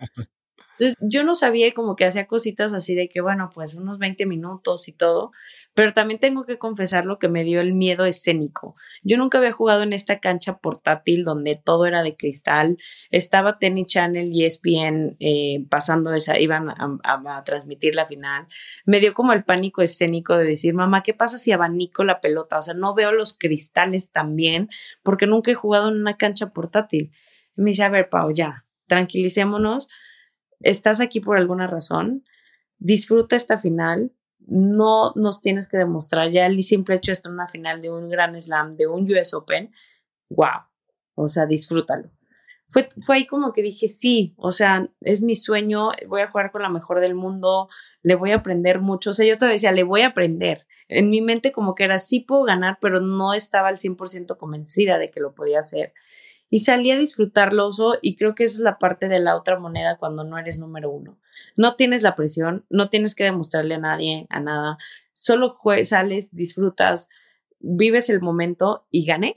Entonces, 0.78 0.96
yo 1.00 1.24
no 1.24 1.34
sabía 1.34 1.72
como 1.72 1.96
que 1.96 2.04
hacía 2.04 2.26
cositas 2.26 2.72
así 2.72 2.94
de 2.94 3.08
que, 3.08 3.20
bueno, 3.20 3.50
pues 3.54 3.74
unos 3.74 3.98
20 3.98 4.26
minutos 4.26 4.88
y 4.88 4.92
todo, 4.92 5.32
pero 5.76 5.92
también 5.92 6.18
tengo 6.18 6.46
que 6.46 6.58
confesar 6.58 7.04
lo 7.04 7.18
que 7.18 7.28
me 7.28 7.44
dio 7.44 7.60
el 7.60 7.74
miedo 7.74 8.06
escénico. 8.06 8.76
Yo 9.02 9.18
nunca 9.18 9.36
había 9.36 9.52
jugado 9.52 9.82
en 9.82 9.92
esta 9.92 10.20
cancha 10.20 10.56
portátil 10.56 11.22
donde 11.22 11.54
todo 11.54 11.84
era 11.84 12.02
de 12.02 12.16
cristal. 12.16 12.78
Estaba 13.10 13.58
Tennis 13.58 13.86
Channel 13.88 14.32
y 14.32 14.46
ESPN 14.46 15.16
eh, 15.20 15.66
pasando 15.68 16.14
esa, 16.14 16.38
iban 16.38 16.70
a, 16.70 17.42
transmitir 17.44 17.94
la 17.94 18.06
final. 18.06 18.46
Me 18.86 19.00
dio 19.00 19.12
como 19.12 19.34
el 19.34 19.44
pánico 19.44 19.82
escénico 19.82 20.38
de 20.38 20.46
decir, 20.46 20.72
mamá, 20.72 21.02
¿qué 21.02 21.12
pasa 21.12 21.36
si 21.36 21.52
abanico 21.52 22.04
la 22.04 22.22
pelota? 22.22 22.56
O 22.56 22.62
sea, 22.62 22.72
no 22.72 22.94
veo 22.94 23.12
los 23.12 23.36
cristales 23.36 24.10
tan 24.10 24.34
bien 24.34 24.70
porque 25.02 25.26
nunca 25.26 25.50
he 25.50 25.54
jugado 25.54 25.88
en 25.88 25.96
una 25.96 26.16
cancha 26.16 26.54
portátil. 26.54 27.12
Y 27.54 27.60
me 27.60 27.72
dice, 27.72 27.82
a 27.82 27.90
ver, 27.90 28.08
Pau, 28.08 28.32
ya, 28.32 28.64
tranquilicémonos 28.86 29.88
estás 30.60 31.00
aquí 31.00 31.20
por 31.20 31.36
alguna 31.36 31.66
razón, 31.66 32.24
disfruta 32.78 33.36
esta 33.36 33.58
final, 33.58 34.12
no 34.46 35.12
nos 35.16 35.40
tienes 35.40 35.66
que 35.66 35.76
demostrar 35.76 36.30
ya 36.30 36.46
el 36.46 36.62
simple 36.62 36.94
hecho 36.94 37.10
de 37.10 37.14
estar 37.14 37.30
en 37.30 37.34
una 37.34 37.48
final 37.48 37.82
de 37.82 37.90
un 37.90 38.08
Gran 38.08 38.40
Slam, 38.40 38.76
de 38.76 38.86
un 38.86 39.10
US 39.10 39.34
Open, 39.34 39.72
wow, 40.30 40.62
o 41.14 41.28
sea, 41.28 41.46
disfrútalo. 41.46 42.10
Fue, 42.68 42.88
fue 43.00 43.16
ahí 43.16 43.26
como 43.26 43.52
que 43.52 43.62
dije, 43.62 43.88
sí, 43.88 44.34
o 44.36 44.50
sea, 44.50 44.88
es 45.00 45.22
mi 45.22 45.36
sueño, 45.36 45.90
voy 46.08 46.22
a 46.22 46.30
jugar 46.30 46.50
con 46.50 46.62
la 46.62 46.68
mejor 46.68 47.00
del 47.00 47.14
mundo, 47.14 47.68
le 48.02 48.16
voy 48.16 48.32
a 48.32 48.36
aprender 48.36 48.80
mucho, 48.80 49.10
o 49.10 49.12
sea, 49.12 49.26
yo 49.26 49.38
te 49.38 49.46
decía, 49.46 49.72
le 49.72 49.84
voy 49.84 50.02
a 50.02 50.08
aprender. 50.08 50.66
En 50.88 51.10
mi 51.10 51.20
mente 51.20 51.52
como 51.52 51.74
que 51.74 51.84
era, 51.84 51.98
sí 51.98 52.20
puedo 52.20 52.42
ganar, 52.44 52.78
pero 52.80 53.00
no 53.00 53.34
estaba 53.34 53.68
al 53.68 53.76
100% 53.76 54.36
convencida 54.36 54.98
de 54.98 55.10
que 55.10 55.20
lo 55.20 55.34
podía 55.34 55.60
hacer 55.60 55.92
y 56.48 56.60
salí 56.60 56.90
a 56.90 56.98
disfrutarlo 56.98 57.70
y 58.02 58.16
creo 58.16 58.34
que 58.34 58.44
esa 58.44 58.56
es 58.56 58.60
la 58.60 58.78
parte 58.78 59.08
de 59.08 59.18
la 59.18 59.36
otra 59.36 59.58
moneda 59.58 59.96
cuando 59.96 60.24
no 60.24 60.38
eres 60.38 60.58
número 60.58 60.90
uno. 60.90 61.18
No 61.56 61.74
tienes 61.76 62.02
la 62.02 62.14
presión, 62.14 62.64
no 62.70 62.88
tienes 62.88 63.14
que 63.14 63.24
demostrarle 63.24 63.74
a 63.74 63.78
nadie, 63.78 64.26
a 64.30 64.40
nada, 64.40 64.78
solo 65.12 65.58
sales, 65.82 66.34
disfrutas, 66.34 67.08
vives 67.58 68.10
el 68.10 68.20
momento 68.20 68.86
y 68.90 69.04
gané. 69.04 69.34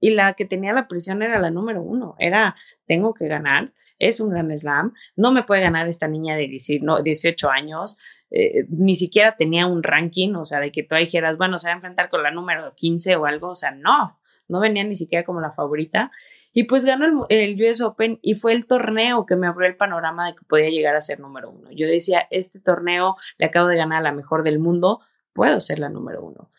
Y 0.00 0.10
la 0.10 0.34
que 0.34 0.44
tenía 0.44 0.72
la 0.72 0.88
presión 0.88 1.22
era 1.22 1.40
la 1.40 1.50
número 1.50 1.82
uno, 1.82 2.14
era 2.18 2.56
tengo 2.86 3.12
que 3.14 3.28
ganar, 3.28 3.72
es 3.98 4.20
un 4.20 4.30
gran 4.30 4.56
slam, 4.56 4.94
no 5.14 5.30
me 5.30 5.42
puede 5.42 5.62
ganar 5.62 5.88
esta 5.88 6.08
niña 6.08 6.36
de 6.36 6.48
18 6.48 7.50
años, 7.50 7.98
eh, 8.30 8.64
ni 8.68 8.96
siquiera 8.96 9.36
tenía 9.36 9.66
un 9.66 9.82
ranking, 9.82 10.34
o 10.34 10.44
sea, 10.44 10.60
de 10.60 10.72
que 10.72 10.82
tú 10.82 10.94
dijeras, 10.94 11.36
bueno, 11.36 11.58
se 11.58 11.68
va 11.68 11.72
a 11.72 11.76
enfrentar 11.76 12.08
con 12.08 12.22
la 12.22 12.30
número 12.30 12.74
15 12.74 13.16
o 13.16 13.26
algo, 13.26 13.48
o 13.48 13.54
sea, 13.54 13.72
no, 13.72 14.18
no 14.48 14.60
venía 14.60 14.84
ni 14.84 14.94
siquiera 14.94 15.24
como 15.24 15.40
la 15.40 15.52
favorita. 15.52 16.10
Y 16.52 16.64
pues 16.64 16.84
ganó 16.84 17.26
el, 17.28 17.62
US 17.62 17.80
Open 17.80 18.18
y 18.22 18.34
fue 18.34 18.52
el 18.52 18.66
torneo 18.66 19.24
que 19.24 19.36
me 19.36 19.46
abrió 19.46 19.68
el 19.68 19.76
panorama 19.76 20.26
de 20.26 20.34
que 20.34 20.44
podía 20.44 20.68
llegar 20.68 20.96
a 20.96 21.00
ser 21.00 21.20
número 21.20 21.50
uno. 21.50 21.70
Yo 21.70 21.86
decía, 21.86 22.26
este 22.30 22.60
torneo 22.60 23.16
le 23.38 23.46
acabo 23.46 23.68
de 23.68 23.76
ganar 23.76 23.98
a 23.98 24.02
la 24.02 24.12
mejor 24.12 24.42
del 24.42 24.58
mundo, 24.58 25.00
puedo 25.32 25.60
ser 25.60 25.78
la 25.78 25.88
número 25.88 26.24
uno. 26.24 26.50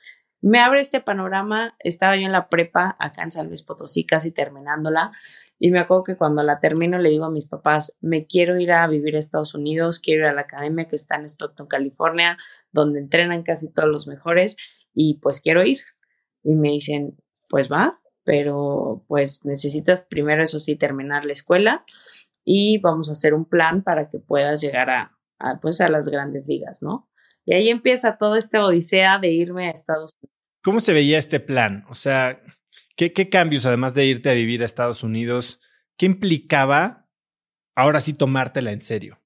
me 0.43 0.59
abre 0.59 0.79
este 0.79 1.01
panorama. 1.01 1.75
Estaba 1.79 2.15
yo 2.15 2.25
en 2.25 2.31
la 2.31 2.47
prepa 2.47 2.95
acá 2.99 3.23
en 3.23 3.31
San 3.31 3.47
Luis 3.47 3.63
Potosí, 3.63 4.05
casi 4.05 4.31
terminándola. 4.31 5.11
Y 5.59 5.71
me 5.71 5.79
acuerdo 5.79 6.03
que 6.03 6.17
cuando 6.17 6.41
la 6.41 6.59
termino 6.59 6.97
le 6.97 7.09
digo 7.09 7.25
a 7.25 7.29
mis 7.29 7.47
papás, 7.47 7.95
me 8.01 8.25
quiero 8.25 8.59
ir 8.59 8.71
a 8.71 8.87
vivir 8.87 9.15
a 9.15 9.19
Estados 9.19 9.53
Unidos, 9.53 9.99
quiero 9.99 10.23
ir 10.23 10.29
a 10.29 10.33
la 10.33 10.41
academia 10.41 10.87
que 10.87 10.95
está 10.95 11.15
en 11.17 11.25
Stockton, 11.25 11.67
California, 11.67 12.37
donde 12.71 12.99
entrenan 12.99 13.43
casi 13.43 13.71
todos 13.71 13.89
los 13.89 14.07
mejores 14.07 14.57
y 14.93 15.19
pues 15.21 15.41
quiero 15.41 15.63
ir. 15.63 15.81
Y 16.43 16.55
me 16.55 16.69
dicen, 16.69 17.17
pues 17.49 17.71
va, 17.71 18.01
pero 18.23 19.03
pues 19.07 19.43
necesitas 19.45 20.05
primero, 20.09 20.43
eso 20.43 20.59
sí, 20.59 20.75
terminar 20.75 21.25
la 21.25 21.33
escuela 21.33 21.83
y 22.43 22.79
vamos 22.79 23.09
a 23.09 23.13
hacer 23.13 23.33
un 23.33 23.45
plan 23.45 23.83
para 23.83 24.07
que 24.07 24.19
puedas 24.19 24.61
llegar 24.61 24.89
a, 24.89 25.17
pues 25.61 25.81
a 25.81 25.89
las 25.89 26.07
grandes 26.07 26.47
ligas, 26.47 26.81
¿no? 26.81 27.09
Y 27.45 27.53
ahí 27.53 27.69
empieza 27.69 28.17
toda 28.17 28.37
esta 28.37 28.63
odisea 28.63 29.19
de 29.19 29.31
irme 29.31 29.67
a 29.67 29.71
Estados 29.71 30.11
Unidos. 30.21 30.37
¿Cómo 30.63 30.79
se 30.79 30.93
veía 30.93 31.17
este 31.17 31.39
plan? 31.39 31.85
O 31.89 31.95
sea, 31.95 32.41
¿qué, 32.95 33.13
qué 33.13 33.29
cambios, 33.29 33.65
además 33.65 33.95
de 33.95 34.05
irte 34.05 34.29
a 34.29 34.33
vivir 34.33 34.61
a 34.61 34.65
Estados 34.65 35.01
Unidos, 35.01 35.59
qué 35.97 36.05
implicaba 36.05 37.09
ahora 37.75 37.99
sí 37.99 38.13
tomártela 38.13 38.71
en 38.71 38.81
serio? 38.81 39.19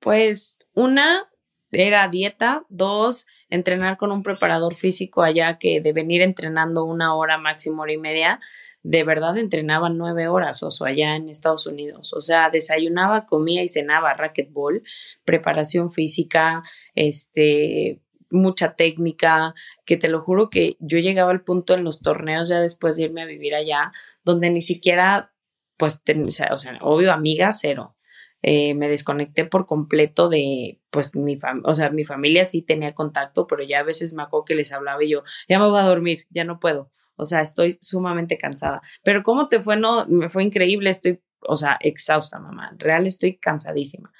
Pues 0.00 0.58
una 0.72 1.28
era 1.70 2.08
dieta, 2.08 2.64
dos, 2.68 3.26
entrenar 3.50 3.96
con 3.96 4.12
un 4.12 4.22
preparador 4.22 4.74
físico 4.74 5.22
allá 5.22 5.58
que 5.58 5.80
de 5.80 5.92
venir 5.92 6.22
entrenando 6.22 6.84
una 6.84 7.14
hora, 7.14 7.38
máximo 7.38 7.82
hora 7.82 7.92
y 7.92 7.98
media, 7.98 8.40
de 8.82 9.04
verdad 9.04 9.36
entrenaba 9.38 9.90
nueve 9.90 10.28
horas 10.28 10.62
o 10.62 10.84
allá 10.84 11.16
en 11.16 11.28
Estados 11.28 11.66
Unidos. 11.66 12.12
O 12.14 12.20
sea, 12.20 12.50
desayunaba, 12.50 13.26
comía 13.26 13.62
y 13.62 13.68
cenaba 13.68 14.14
racquetball, 14.14 14.82
preparación 15.24 15.90
física, 15.90 16.62
este, 16.94 18.00
mucha 18.30 18.74
técnica, 18.76 19.54
que 19.84 19.96
te 19.96 20.08
lo 20.08 20.20
juro 20.20 20.50
que 20.50 20.76
yo 20.80 20.98
llegaba 20.98 21.30
al 21.30 21.42
punto 21.42 21.74
en 21.74 21.84
los 21.84 22.00
torneos 22.00 22.48
ya 22.48 22.60
después 22.60 22.96
de 22.96 23.04
irme 23.04 23.22
a 23.22 23.26
vivir 23.26 23.54
allá, 23.54 23.92
donde 24.24 24.50
ni 24.50 24.60
siquiera, 24.60 25.32
pues, 25.76 26.02
o 26.16 26.30
sea, 26.30 26.78
obvio, 26.80 27.12
amiga, 27.12 27.52
cero. 27.52 27.97
Eh, 28.42 28.74
me 28.74 28.88
desconecté 28.88 29.44
por 29.44 29.66
completo 29.66 30.28
de, 30.28 30.80
pues, 30.90 31.16
mi 31.16 31.36
familia, 31.36 31.68
o 31.70 31.74
sea, 31.74 31.90
mi 31.90 32.04
familia 32.04 32.44
sí 32.44 32.62
tenía 32.62 32.94
contacto, 32.94 33.46
pero 33.46 33.62
ya 33.64 33.80
a 33.80 33.82
veces 33.82 34.14
me 34.14 34.22
acuerdo 34.22 34.44
que 34.44 34.54
les 34.54 34.72
hablaba 34.72 35.02
y 35.02 35.10
yo, 35.10 35.22
ya 35.48 35.58
me 35.58 35.66
voy 35.68 35.80
a 35.80 35.82
dormir, 35.82 36.26
ya 36.30 36.44
no 36.44 36.60
puedo. 36.60 36.90
O 37.16 37.24
sea, 37.24 37.40
estoy 37.40 37.76
sumamente 37.80 38.38
cansada. 38.38 38.80
Pero 39.02 39.22
¿cómo 39.24 39.48
te 39.48 39.60
fue? 39.60 39.76
No, 39.76 40.06
me 40.06 40.30
fue 40.30 40.44
increíble, 40.44 40.90
estoy, 40.90 41.20
o 41.40 41.56
sea, 41.56 41.76
exhausta, 41.80 42.38
mamá. 42.38 42.74
Real, 42.78 43.06
estoy 43.08 43.36
cansadísima. 43.38 44.12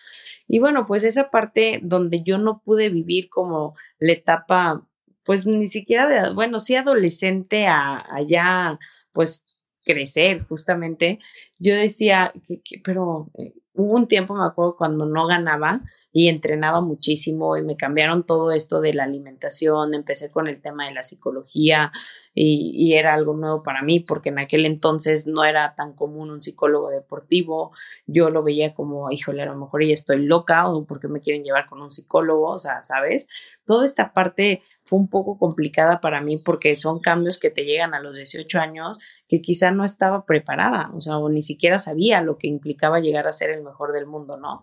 Y 0.48 0.58
bueno, 0.58 0.86
pues 0.86 1.04
esa 1.04 1.30
parte 1.30 1.80
donde 1.82 2.22
yo 2.22 2.38
no 2.38 2.60
pude 2.64 2.88
vivir 2.90 3.28
como 3.28 3.76
la 3.98 4.12
etapa, 4.12 4.86
pues 5.24 5.46
ni 5.46 5.66
siquiera 5.66 6.06
de, 6.08 6.32
bueno, 6.34 6.58
sí 6.58 6.74
adolescente 6.74 7.66
a 7.66 8.04
allá, 8.14 8.78
pues 9.12 9.44
crecer 9.84 10.40
justamente, 10.46 11.18
yo 11.58 11.74
decía, 11.74 12.32
que, 12.46 12.80
pero 12.82 13.30
eh, 13.38 13.54
hubo 13.78 13.94
un 13.94 14.08
tiempo, 14.08 14.34
me 14.34 14.44
acuerdo, 14.44 14.76
cuando 14.76 15.06
no 15.06 15.26
ganaba 15.26 15.80
y 16.12 16.28
entrenaba 16.28 16.80
muchísimo 16.80 17.56
y 17.56 17.62
me 17.62 17.76
cambiaron 17.76 18.26
todo 18.26 18.50
esto 18.50 18.80
de 18.80 18.92
la 18.92 19.04
alimentación, 19.04 19.94
empecé 19.94 20.30
con 20.32 20.48
el 20.48 20.60
tema 20.60 20.86
de 20.86 20.94
la 20.94 21.04
psicología 21.04 21.92
y, 22.34 22.72
y, 22.74 22.94
era 22.94 23.14
algo 23.14 23.34
nuevo 23.36 23.62
para 23.62 23.82
mí 23.82 24.00
porque 24.00 24.30
en 24.30 24.40
aquel 24.40 24.66
entonces 24.66 25.26
no 25.26 25.44
era 25.44 25.74
tan 25.76 25.92
común 25.92 26.30
un 26.30 26.42
psicólogo 26.42 26.90
deportivo, 26.90 27.72
yo 28.06 28.30
lo 28.30 28.42
veía 28.42 28.74
como, 28.74 29.12
híjole, 29.12 29.42
a 29.42 29.46
lo 29.46 29.56
mejor 29.56 29.84
ya 29.84 29.94
estoy 29.94 30.24
loca 30.24 30.68
o 30.68 30.84
porque 30.84 31.06
me 31.06 31.20
quieren 31.20 31.44
llevar 31.44 31.68
con 31.68 31.80
un 31.80 31.92
psicólogo, 31.92 32.50
o 32.50 32.58
sea, 32.58 32.82
¿sabes? 32.82 33.28
Toda 33.64 33.84
esta 33.84 34.12
parte 34.12 34.62
fue 34.88 34.98
un 34.98 35.08
poco 35.08 35.38
complicada 35.38 36.00
para 36.00 36.22
mí 36.22 36.38
porque 36.38 36.74
son 36.74 37.00
cambios 37.00 37.38
que 37.38 37.50
te 37.50 37.64
llegan 37.64 37.92
a 37.92 38.00
los 38.00 38.16
18 38.16 38.58
años 38.58 38.98
que 39.28 39.42
quizá 39.42 39.70
no 39.70 39.84
estaba 39.84 40.24
preparada, 40.24 40.90
o 40.94 41.00
sea, 41.00 41.18
o 41.18 41.28
ni 41.28 41.42
siquiera 41.42 41.78
sabía 41.78 42.22
lo 42.22 42.38
que 42.38 42.46
implicaba 42.46 43.00
llegar 43.00 43.26
a 43.26 43.32
ser 43.32 43.50
el 43.50 43.62
mejor 43.62 43.92
del 43.92 44.06
mundo, 44.06 44.38
¿no? 44.38 44.62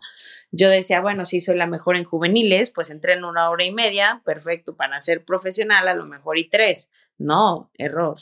Yo 0.51 0.69
decía, 0.69 0.99
bueno, 0.99 1.25
si 1.25 1.41
soy 1.41 1.57
la 1.57 1.67
mejor 1.67 1.95
en 1.95 2.05
juveniles, 2.05 2.71
pues 2.71 2.89
entreno 2.89 3.29
una 3.29 3.49
hora 3.51 3.65
y 3.65 3.71
media, 3.71 4.23
perfecto, 4.25 4.75
para 4.75 4.99
ser 4.99 5.23
profesional 5.23 5.87
a 5.87 5.93
lo 5.93 6.07
mejor 6.07 6.39
y 6.39 6.49
tres. 6.49 6.89
No, 7.17 7.69
error. 7.77 8.17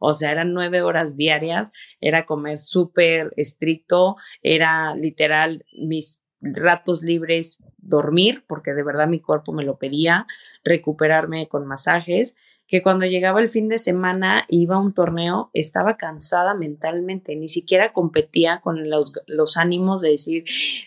O 0.00 0.14
sea, 0.14 0.32
eran 0.32 0.52
nueve 0.52 0.82
horas 0.82 1.16
diarias, 1.16 1.70
era 2.00 2.24
comer 2.24 2.58
súper 2.58 3.30
estricto, 3.36 4.16
era 4.42 4.96
literal 4.96 5.64
mis 5.78 6.22
ratos 6.40 7.02
libres 7.02 7.62
dormir, 7.82 8.44
porque 8.46 8.72
de 8.72 8.82
verdad 8.82 9.08
mi 9.08 9.20
cuerpo 9.20 9.52
me 9.52 9.64
lo 9.64 9.76
pedía, 9.76 10.26
recuperarme 10.64 11.48
con 11.48 11.66
masajes, 11.66 12.36
que 12.66 12.82
cuando 12.82 13.04
llegaba 13.04 13.40
el 13.40 13.48
fin 13.48 13.68
de 13.68 13.76
semana 13.76 14.46
iba 14.48 14.76
a 14.76 14.80
un 14.80 14.94
torneo, 14.94 15.50
estaba 15.52 15.98
cansada 15.98 16.54
mentalmente, 16.54 17.36
ni 17.36 17.48
siquiera 17.48 17.92
competía 17.92 18.60
con 18.62 18.88
los, 18.88 19.56
ánimos 19.58 20.00
de 20.00 20.10
decir, 20.10 20.44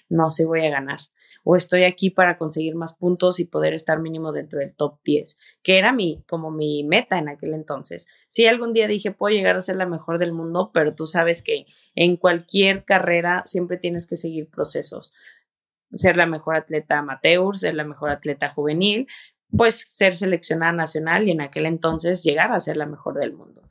no, 0.09 0.31
se 0.31 0.45
voy 0.45 0.65
a 0.65 0.71
ganar 0.71 0.99
o 1.47 1.55
estoy 1.55 1.83
aquí 1.83 2.09
para 2.09 2.39
conseguir 2.39 2.73
más 2.73 2.97
puntos 2.97 3.39
y 3.39 3.45
poder 3.45 3.75
estar 3.75 3.99
mínimo 3.99 4.31
dentro 4.31 4.59
del 4.59 4.73
top 4.73 4.97
10, 5.03 5.37
que 5.61 5.77
era 5.77 5.93
mi, 5.93 6.23
como 6.27 6.49
mi 6.49 6.83
meta 6.83 7.19
en 7.19 7.29
aquel 7.29 7.53
entonces. 7.53 8.07
Sí, 8.27 8.47
algún 8.47 8.73
día 8.73 8.87
dije, 8.87 9.11
puedo 9.11 9.35
llegar 9.35 9.55
a 9.55 9.61
ser 9.61 9.75
la 9.75 9.85
mejor 9.85 10.17
del 10.17 10.33
mundo, 10.33 10.71
pero 10.73 10.95
tú 10.95 11.05
sabes 11.05 11.43
que 11.43 11.67
en 11.93 12.17
cualquier 12.17 12.83
carrera 12.83 13.43
siempre 13.45 13.77
tienes 13.77 14.07
que 14.07 14.15
seguir 14.15 14.49
procesos 14.49 15.13
ser 15.91 16.17
la 16.17 16.25
mejor 16.25 16.55
atleta 16.55 16.99
amateur, 16.99 17.55
ser 17.55 17.75
la 17.75 17.83
mejor 17.83 18.11
atleta 18.11 18.49
juvenil, 18.49 19.07
pues 19.55 19.75
ser 19.87 20.15
seleccionada 20.15 20.71
nacional 20.71 21.27
y 21.27 21.31
en 21.31 21.41
aquel 21.41 21.65
entonces 21.65 22.23
llegar 22.23 22.51
a 22.51 22.59
ser 22.59 22.77
la 22.77 22.85
mejor 22.85 23.15
del 23.19 23.33
mundo. 23.33 23.61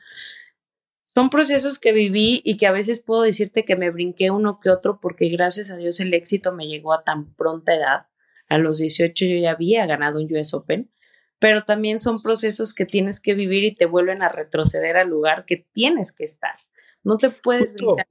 Son 1.14 1.30
procesos 1.30 1.78
que 1.78 1.92
viví 1.92 2.42
y 2.44 2.56
que 2.56 2.66
a 2.66 2.72
veces 2.72 3.00
puedo 3.00 3.22
decirte 3.22 3.64
que 3.64 3.76
me 3.76 3.90
brinqué 3.90 4.30
uno 4.32 4.58
que 4.58 4.70
otro 4.70 4.98
porque 5.00 5.28
gracias 5.28 5.70
a 5.70 5.76
Dios 5.76 6.00
el 6.00 6.12
éxito 6.12 6.52
me 6.52 6.66
llegó 6.66 6.92
a 6.92 7.04
tan 7.04 7.32
pronta 7.34 7.74
edad. 7.74 8.06
A 8.48 8.58
los 8.58 8.78
18 8.78 9.24
yo 9.26 9.36
ya 9.36 9.52
había 9.52 9.86
ganado 9.86 10.20
un 10.20 10.34
US 10.34 10.54
Open, 10.54 10.90
pero 11.38 11.64
también 11.64 12.00
son 12.00 12.20
procesos 12.20 12.74
que 12.74 12.84
tienes 12.84 13.20
que 13.20 13.34
vivir 13.34 13.62
y 13.64 13.74
te 13.74 13.86
vuelven 13.86 14.22
a 14.22 14.28
retroceder 14.28 14.96
al 14.96 15.08
lugar 15.08 15.44
que 15.44 15.56
tienes 15.72 16.10
que 16.10 16.24
estar. 16.24 16.56
No 17.04 17.16
te 17.16 17.30
puedes 17.30 17.74
brincar 17.74 18.06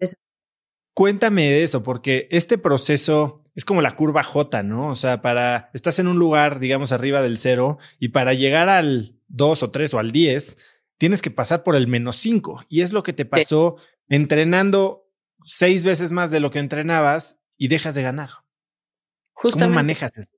Cuéntame 0.93 1.49
de 1.49 1.63
eso, 1.63 1.83
porque 1.83 2.27
este 2.31 2.57
proceso 2.57 3.43
es 3.55 3.65
como 3.65 3.81
la 3.81 3.95
curva 3.95 4.23
J, 4.23 4.63
¿no? 4.63 4.89
O 4.89 4.95
sea, 4.95 5.21
para, 5.21 5.69
estás 5.73 5.99
en 5.99 6.07
un 6.07 6.19
lugar, 6.19 6.59
digamos, 6.59 6.91
arriba 6.91 7.21
del 7.21 7.37
cero, 7.37 7.79
y 7.99 8.09
para 8.09 8.33
llegar 8.33 8.69
al 8.69 9.15
2 9.27 9.63
o 9.63 9.71
3 9.71 9.93
o 9.93 9.99
al 9.99 10.11
10, 10.11 10.57
tienes 10.97 11.21
que 11.21 11.31
pasar 11.31 11.63
por 11.63 11.75
el 11.75 11.87
menos 11.87 12.17
5. 12.17 12.65
Y 12.69 12.81
es 12.81 12.93
lo 12.93 13.03
que 13.03 13.13
te 13.13 13.25
pasó 13.25 13.77
entrenando 14.07 15.09
seis 15.45 15.83
veces 15.83 16.11
más 16.11 16.31
de 16.31 16.39
lo 16.39 16.51
que 16.51 16.59
entrenabas 16.59 17.39
y 17.57 17.67
dejas 17.67 17.95
de 17.95 18.03
ganar. 18.03 18.29
Justamente. 19.33 19.65
¿Cómo 19.65 19.75
manejas 19.75 20.17
eso? 20.17 20.31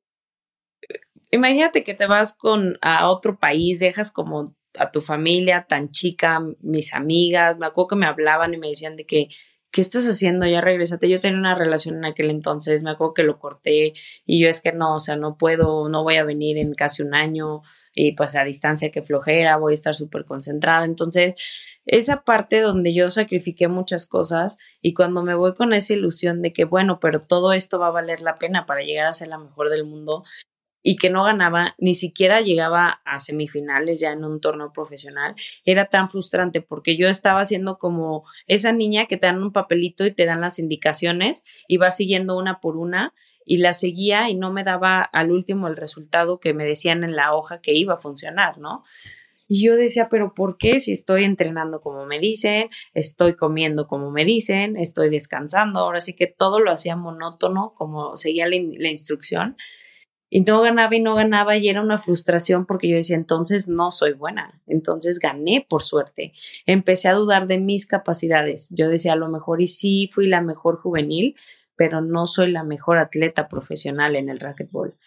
Imagínate 1.32 1.84
que 1.84 1.94
te 1.94 2.08
vas 2.08 2.36
con 2.36 2.78
a 2.82 3.10
otro 3.10 3.38
país, 3.38 3.80
dejas 3.80 4.12
como 4.12 4.56
a 4.78 4.92
tu 4.92 5.02
familia 5.02 5.66
tan 5.68 5.92
chica, 5.92 6.42
mis 6.62 6.94
amigas, 6.94 7.58
me 7.58 7.66
acuerdo 7.66 7.90
que 7.90 7.96
me 7.96 8.08
hablaban 8.08 8.54
y 8.54 8.58
me 8.58 8.70
decían 8.70 8.96
de 8.96 9.06
que 9.06 9.30
¿qué 9.76 9.82
estás 9.82 10.06
haciendo? 10.06 10.48
Ya 10.48 10.62
regresate. 10.62 11.10
Yo 11.10 11.20
tenía 11.20 11.38
una 11.38 11.54
relación 11.54 11.98
en 11.98 12.06
aquel 12.06 12.30
entonces, 12.30 12.82
me 12.82 12.92
acuerdo 12.92 13.14
que 13.14 13.24
lo 13.24 13.40
corté 13.40 13.94
y 14.26 14.42
yo 14.42 14.48
es 14.48 14.62
que 14.62 14.72
no, 14.72 14.96
o 14.96 15.00
sea, 15.02 15.18
no 15.18 15.38
puedo, 15.38 15.90
no 15.90 16.02
voy 16.02 16.16
a 16.16 16.24
venir 16.24 16.58
en 16.58 16.74
casi 16.74 17.04
un 17.04 17.14
año 17.14 17.62
y 17.94 18.14
pues 18.14 18.38
a 18.38 18.46
distancia 18.46 18.90
que 18.90 19.02
flojera, 19.02 19.58
voy 19.58 19.74
a 19.74 19.76
estar 19.76 19.94
súper 19.94 20.24
concentrada. 20.24 20.86
Entonces, 20.86 21.36
esa 21.86 22.24
parte 22.24 22.62
donde 22.62 22.94
yo 22.94 23.10
sacrifiqué 23.10 23.68
muchas 23.68 24.08
cosas 24.08 24.58
y 24.82 24.94
cuando 24.94 25.24
me 25.24 25.36
voy 25.36 25.54
con 25.56 25.74
esa 25.74 25.92
ilusión 25.92 26.42
de 26.42 26.54
que, 26.54 26.64
bueno, 26.64 27.02
pero 27.02 27.20
todo 27.20 27.52
esto 27.52 27.78
va 27.78 27.88
a 27.88 27.92
valer 27.92 28.22
la 28.22 28.38
pena 28.38 28.66
para 28.66 28.82
llegar 28.82 29.08
a 29.08 29.14
ser 29.14 29.28
la 29.28 29.40
mejor 29.40 29.70
del 29.70 29.84
mundo, 29.84 30.24
y 30.88 30.98
que 30.98 31.10
no 31.10 31.24
ganaba, 31.24 31.74
ni 31.80 31.96
siquiera 31.96 32.42
llegaba 32.42 33.02
a 33.06 33.20
semifinales 33.20 34.00
ya 34.00 34.12
en 34.12 34.24
un 34.24 34.40
torneo 34.40 34.72
profesional, 34.72 35.34
era 35.66 35.90
tan 35.90 36.08
frustrante 36.08 36.62
porque 36.62 36.96
yo 36.96 37.10
estaba 37.10 37.42
haciendo 37.42 37.80
como 37.80 38.24
esa 38.46 38.72
niña 38.72 39.08
que 39.08 39.18
te 39.18 39.26
dan 39.26 39.42
un 39.42 39.52
papelito 39.52 40.06
y 40.06 40.12
te 40.12 40.28
dan 40.28 40.42
las 40.42 40.60
indicaciones 40.60 41.44
y 41.68 41.78
va 41.78 41.90
siguiendo 41.90 42.38
una 42.38 42.62
por 42.62 42.78
una 42.78 43.16
y 43.46 43.58
la 43.58 43.74
seguía 43.74 44.30
y 44.30 44.36
no 44.36 44.54
me 44.54 44.64
daba 44.64 45.02
al 45.02 45.32
último 45.32 45.68
el 45.68 45.76
resultado 45.76 46.40
que 46.40 46.54
me 46.54 46.66
decían 46.66 47.04
en 47.04 47.16
la 47.16 47.34
hoja 47.34 47.62
que 47.62 47.74
iba 47.74 47.96
a 47.96 47.98
funcionar, 47.98 48.60
¿no? 48.60 48.84
Y 49.48 49.66
yo 49.66 49.78
decía, 49.78 50.08
pero 50.08 50.36
¿por 50.36 50.58
qué 50.58 50.80
si 50.80 50.92
estoy 50.92 51.24
entrenando 51.24 51.82
como 51.82 52.06
me 52.06 52.20
dicen, 52.20 52.70
estoy 52.94 53.36
comiendo 53.36 53.88
como 53.88 54.12
me 54.12 54.24
dicen, 54.24 54.78
estoy 54.78 55.10
descansando? 55.10 55.80
Ahora 55.80 56.00
sí 56.00 56.14
que 56.14 56.28
todo 56.28 56.60
lo 56.60 56.70
hacía 56.70 56.96
monótono, 56.96 57.74
como 57.74 58.18
seguía 58.18 58.48
la, 58.48 58.58
la 58.78 58.90
instrucción 58.92 59.58
y 60.36 60.42
no 60.42 60.62
ganaba 60.62 60.94
y 60.94 61.00
no 61.00 61.16
ganaba 61.16 61.56
y 61.56 61.70
era 61.70 61.82
una 61.82 61.98
frustración 61.98 62.66
porque 62.66 62.90
yo 62.90 62.98
decía, 62.98 63.16
entonces 63.16 63.70
no 63.70 63.90
soy 63.90 64.12
buena, 64.12 64.62
entonces 64.68 65.20
gané 65.20 65.66
por 65.70 65.82
suerte. 65.82 66.34
Empecé 66.66 67.08
a 67.08 67.14
dudar 67.14 67.48
de 67.48 67.58
mis 67.58 67.86
capacidades. 67.86 68.68
Yo 68.72 68.90
decía, 68.90 69.14
a 69.14 69.16
lo 69.16 69.30
mejor 69.30 69.62
y 69.62 69.68
sí 69.68 70.10
fui 70.12 70.28
la 70.28 70.42
mejor 70.42 70.76
juvenil, 70.82 71.38
pero 71.78 72.02
no 72.02 72.28
soy 72.28 72.52
la 72.52 72.66
mejor 72.66 72.98
atleta 72.98 73.48
profesional 73.48 74.18
en 74.18 74.28
el 74.28 74.42
racquetball. 74.42 74.98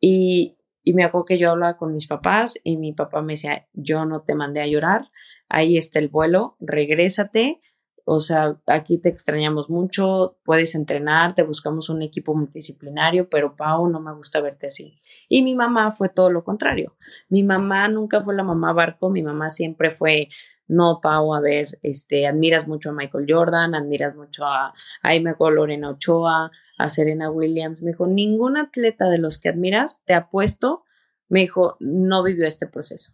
Y 0.00 0.56
y 0.84 0.94
me 0.94 1.04
acuerdo 1.04 1.26
que 1.26 1.38
yo 1.38 1.50
hablaba 1.50 1.76
con 1.76 1.92
mis 1.92 2.06
papás 2.06 2.58
y 2.64 2.78
mi 2.78 2.94
papá 2.94 3.20
me 3.20 3.34
decía, 3.34 3.68
yo 3.74 4.06
no 4.06 4.22
te 4.22 4.34
mandé 4.34 4.62
a 4.62 4.66
llorar, 4.66 5.10
ahí 5.50 5.76
está 5.76 5.98
el 5.98 6.08
vuelo, 6.08 6.56
regrésate, 6.60 7.60
o 8.04 8.18
sea, 8.18 8.58
aquí 8.66 8.98
te 8.98 9.08
extrañamos 9.08 9.70
mucho, 9.70 10.36
puedes 10.44 10.74
entrenar, 10.74 11.34
te 11.34 11.44
buscamos 11.44 11.88
un 11.88 12.02
equipo 12.02 12.34
multidisciplinario, 12.34 13.28
pero 13.28 13.54
Pau, 13.54 13.88
no 13.88 14.00
me 14.00 14.12
gusta 14.12 14.40
verte 14.40 14.66
así. 14.66 14.98
Y 15.28 15.42
mi 15.42 15.54
mamá 15.54 15.92
fue 15.92 16.08
todo 16.08 16.30
lo 16.30 16.42
contrario. 16.42 16.96
Mi 17.28 17.44
mamá 17.44 17.88
nunca 17.88 18.20
fue 18.20 18.34
la 18.34 18.42
mamá 18.42 18.72
barco, 18.72 19.08
mi 19.08 19.22
mamá 19.22 19.50
siempre 19.50 19.92
fue, 19.92 20.28
no, 20.66 21.00
Pau, 21.00 21.34
a 21.34 21.40
ver, 21.40 21.78
este, 21.82 22.26
admiras 22.26 22.66
mucho 22.66 22.90
a 22.90 22.92
Michael 22.92 23.26
Jordan, 23.28 23.74
admiras 23.74 24.16
mucho 24.16 24.46
a, 24.46 24.74
a 25.02 25.20
me 25.20 25.34
Lorena 25.38 25.90
Ochoa, 25.90 26.50
a 26.78 26.88
Serena 26.88 27.30
Williams. 27.30 27.82
Me 27.82 27.92
dijo, 27.92 28.06
ningún 28.06 28.56
atleta 28.56 29.08
de 29.10 29.18
los 29.18 29.38
que 29.38 29.48
admiras, 29.48 30.02
te 30.04 30.14
apuesto, 30.14 30.84
me 31.28 31.40
dijo, 31.40 31.76
no 31.78 32.24
vivió 32.24 32.46
este 32.46 32.66
proceso. 32.66 33.12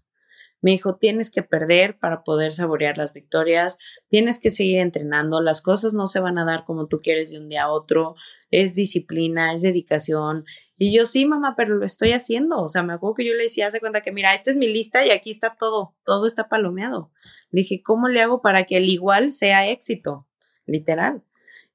Me 0.60 0.72
dijo, 0.72 0.96
tienes 0.96 1.30
que 1.30 1.42
perder 1.42 1.98
para 1.98 2.22
poder 2.24 2.52
saborear 2.52 2.98
las 2.98 3.12
victorias, 3.12 3.78
tienes 4.08 4.40
que 4.40 4.50
seguir 4.50 4.78
entrenando, 4.78 5.40
las 5.40 5.62
cosas 5.62 5.94
no 5.94 6.06
se 6.06 6.20
van 6.20 6.38
a 6.38 6.44
dar 6.44 6.64
como 6.64 6.88
tú 6.88 7.00
quieres 7.00 7.30
de 7.30 7.38
un 7.38 7.48
día 7.48 7.64
a 7.64 7.72
otro, 7.72 8.16
es 8.50 8.74
disciplina, 8.74 9.54
es 9.54 9.62
dedicación. 9.62 10.44
Y 10.80 10.96
yo 10.96 11.04
sí, 11.04 11.26
mamá, 11.26 11.54
pero 11.56 11.74
lo 11.74 11.84
estoy 11.84 12.12
haciendo. 12.12 12.62
O 12.62 12.68
sea, 12.68 12.84
me 12.84 12.92
acuerdo 12.92 13.14
que 13.14 13.26
yo 13.26 13.34
le 13.34 13.42
decía, 13.42 13.66
hace 13.66 13.80
cuenta 13.80 14.00
que, 14.00 14.12
mira, 14.12 14.32
esta 14.32 14.50
es 14.50 14.56
mi 14.56 14.68
lista 14.68 15.04
y 15.04 15.10
aquí 15.10 15.30
está 15.30 15.56
todo, 15.58 15.96
todo 16.04 16.26
está 16.26 16.48
palomeado. 16.48 17.10
Le 17.50 17.62
dije, 17.62 17.82
¿cómo 17.82 18.08
le 18.08 18.22
hago 18.22 18.42
para 18.42 18.64
que 18.64 18.76
el 18.76 18.84
igual 18.84 19.30
sea 19.30 19.68
éxito? 19.68 20.28
Literal. 20.66 21.24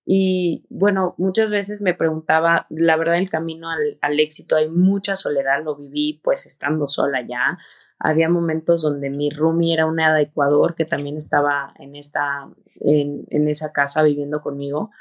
Y 0.06 0.65
bueno, 0.69 1.15
muchas 1.17 1.50
veces 1.50 1.82
me 1.82 1.93
preguntaba, 1.93 2.65
la 2.69 2.96
verdad, 2.96 3.17
el 3.17 3.30
camino 3.30 3.69
al, 3.69 3.98
al, 4.02 4.19
éxito, 4.19 4.56
hay 4.56 4.69
mucha 4.69 5.15
soledad, 5.15 5.63
lo 5.63 5.76
viví 5.76 6.19
pues 6.24 6.46
estando 6.46 6.88
sola 6.88 7.26
ya. 7.28 7.58
Había 8.06 8.28
momentos 8.28 8.82
donde 8.82 9.10
mi 9.10 9.30
roomie 9.30 9.74
era 9.74 9.86
una 9.86 10.13
de 10.13 10.24
Ecuador 10.24 10.76
que 10.76 10.84
también 10.84 11.16
estaba 11.16 11.74
en, 11.80 11.96
esta, 11.96 12.50
en, 12.82 13.26
en 13.30 13.48
esa 13.48 13.72
casa 13.72 14.04
viviendo 14.04 14.42
conmigo. 14.42 14.92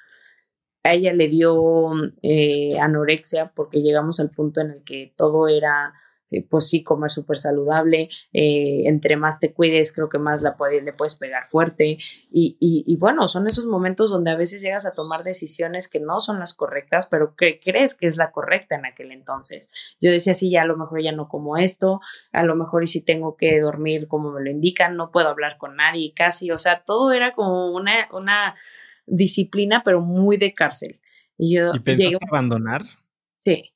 A 0.84 0.94
ella 0.94 1.12
le 1.12 1.26
dio 1.26 1.90
eh, 2.22 2.78
anorexia 2.80 3.52
porque 3.56 3.82
llegamos 3.82 4.20
al 4.20 4.30
punto 4.30 4.60
en 4.60 4.70
el 4.70 4.84
que 4.84 5.12
todo 5.16 5.48
era 5.48 5.94
eh, 6.32 6.46
pues 6.48 6.68
sí, 6.68 6.82
comer 6.82 7.10
súper 7.10 7.36
saludable, 7.36 8.08
eh, 8.32 8.82
entre 8.86 9.16
más 9.16 9.38
te 9.38 9.52
cuides, 9.52 9.92
creo 9.92 10.08
que 10.08 10.18
más 10.18 10.42
la 10.42 10.56
le 10.82 10.92
puedes 10.92 11.16
pegar 11.16 11.44
fuerte. 11.44 11.98
Y, 12.30 12.56
y, 12.58 12.96
bueno, 12.96 13.28
son 13.28 13.46
esos 13.46 13.66
momentos 13.66 14.10
donde 14.10 14.30
a 14.30 14.36
veces 14.36 14.62
llegas 14.62 14.86
a 14.86 14.92
tomar 14.92 15.22
decisiones 15.22 15.88
que 15.88 16.00
no 16.00 16.20
son 16.20 16.38
las 16.38 16.54
correctas, 16.54 17.06
pero 17.06 17.34
que 17.36 17.60
crees 17.60 17.94
que 17.94 18.06
es 18.06 18.16
la 18.16 18.32
correcta 18.32 18.76
en 18.76 18.86
aquel 18.86 19.12
entonces. 19.12 19.68
Yo 20.00 20.10
decía, 20.10 20.34
sí, 20.34 20.50
ya 20.50 20.62
a 20.62 20.66
lo 20.66 20.76
mejor 20.76 21.02
ya 21.02 21.12
no 21.12 21.28
como 21.28 21.56
esto, 21.56 22.00
a 22.32 22.42
lo 22.42 22.56
mejor 22.56 22.82
y 22.84 22.86
si 22.86 23.02
tengo 23.02 23.36
que 23.36 23.60
dormir 23.60 24.08
como 24.08 24.32
me 24.32 24.42
lo 24.42 24.50
indican, 24.50 24.96
no 24.96 25.10
puedo 25.10 25.28
hablar 25.28 25.58
con 25.58 25.76
nadie, 25.76 26.12
casi, 26.14 26.50
o 26.50 26.58
sea, 26.58 26.82
todo 26.84 27.12
era 27.12 27.34
como 27.34 27.72
una, 27.72 28.08
una 28.12 28.54
disciplina, 29.06 29.82
pero 29.84 30.00
muy 30.00 30.36
de 30.36 30.54
cárcel. 30.54 31.00
Y 31.36 31.56
yo 31.56 31.72
¿Y 31.74 31.96
llegué 31.96 32.16
a 32.16 32.28
abandonar? 32.28 32.82
Sí. 33.44 33.71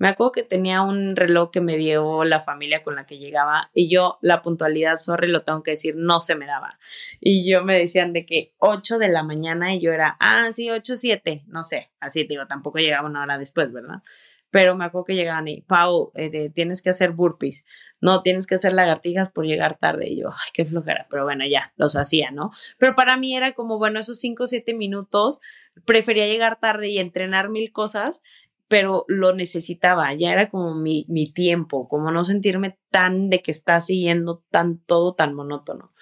Me 0.00 0.08
acuerdo 0.08 0.32
que 0.32 0.42
tenía 0.44 0.80
un 0.80 1.14
reloj 1.14 1.50
que 1.50 1.60
me 1.60 1.76
dio 1.76 2.24
la 2.24 2.40
familia 2.40 2.82
con 2.82 2.96
la 2.96 3.04
que 3.04 3.18
llegaba 3.18 3.70
y 3.74 3.90
yo 3.90 4.16
la 4.22 4.40
puntualidad, 4.40 4.96
sorry, 4.96 5.28
lo 5.28 5.42
tengo 5.42 5.62
que 5.62 5.72
decir, 5.72 5.94
no 5.94 6.20
se 6.20 6.36
me 6.36 6.46
daba. 6.46 6.78
Y 7.20 7.46
yo 7.46 7.62
me 7.64 7.78
decían 7.78 8.14
de 8.14 8.24
que 8.24 8.54
8 8.56 8.96
de 8.96 9.08
la 9.08 9.24
mañana 9.24 9.74
y 9.74 9.80
yo 9.80 9.92
era, 9.92 10.16
ah, 10.18 10.50
sí, 10.52 10.70
8, 10.70 10.96
7, 10.96 11.44
no 11.48 11.64
sé, 11.64 11.90
así 12.00 12.24
digo, 12.24 12.46
tampoco 12.46 12.78
llegaba 12.78 13.06
una 13.06 13.20
hora 13.20 13.36
después, 13.36 13.70
¿verdad? 13.72 14.02
Pero 14.50 14.74
me 14.74 14.86
acuerdo 14.86 15.04
que 15.04 15.16
llegaban 15.16 15.46
y, 15.48 15.60
Pau, 15.60 16.12
eh, 16.14 16.48
tienes 16.48 16.80
que 16.80 16.88
hacer 16.88 17.10
burpees, 17.10 17.66
no, 18.00 18.22
tienes 18.22 18.46
que 18.46 18.54
hacer 18.54 18.72
lagartijas 18.72 19.28
por 19.28 19.44
llegar 19.44 19.76
tarde. 19.78 20.08
Y 20.08 20.22
yo, 20.22 20.30
ay, 20.30 20.50
qué 20.54 20.64
flojera, 20.64 21.08
pero 21.10 21.24
bueno, 21.24 21.44
ya, 21.46 21.74
los 21.76 21.94
hacía, 21.94 22.30
¿no? 22.30 22.52
Pero 22.78 22.94
para 22.94 23.18
mí 23.18 23.36
era 23.36 23.52
como, 23.52 23.76
bueno, 23.76 24.00
esos 24.00 24.18
5 24.18 24.44
o 24.44 24.46
7 24.46 24.72
minutos, 24.72 25.42
prefería 25.84 26.26
llegar 26.26 26.58
tarde 26.58 26.88
y 26.88 26.98
entrenar 26.98 27.50
mil 27.50 27.70
cosas 27.70 28.22
pero 28.70 29.04
lo 29.08 29.34
necesitaba, 29.34 30.14
ya 30.14 30.30
era 30.30 30.48
como 30.48 30.76
mi, 30.76 31.04
mi, 31.08 31.26
tiempo, 31.26 31.88
como 31.88 32.12
no 32.12 32.22
sentirme 32.22 32.78
tan 32.88 33.28
de 33.28 33.42
que 33.42 33.50
está 33.50 33.80
siguiendo 33.80 34.44
tan 34.48 34.78
todo 34.78 35.12
tan 35.16 35.34
monótono. 35.34 35.92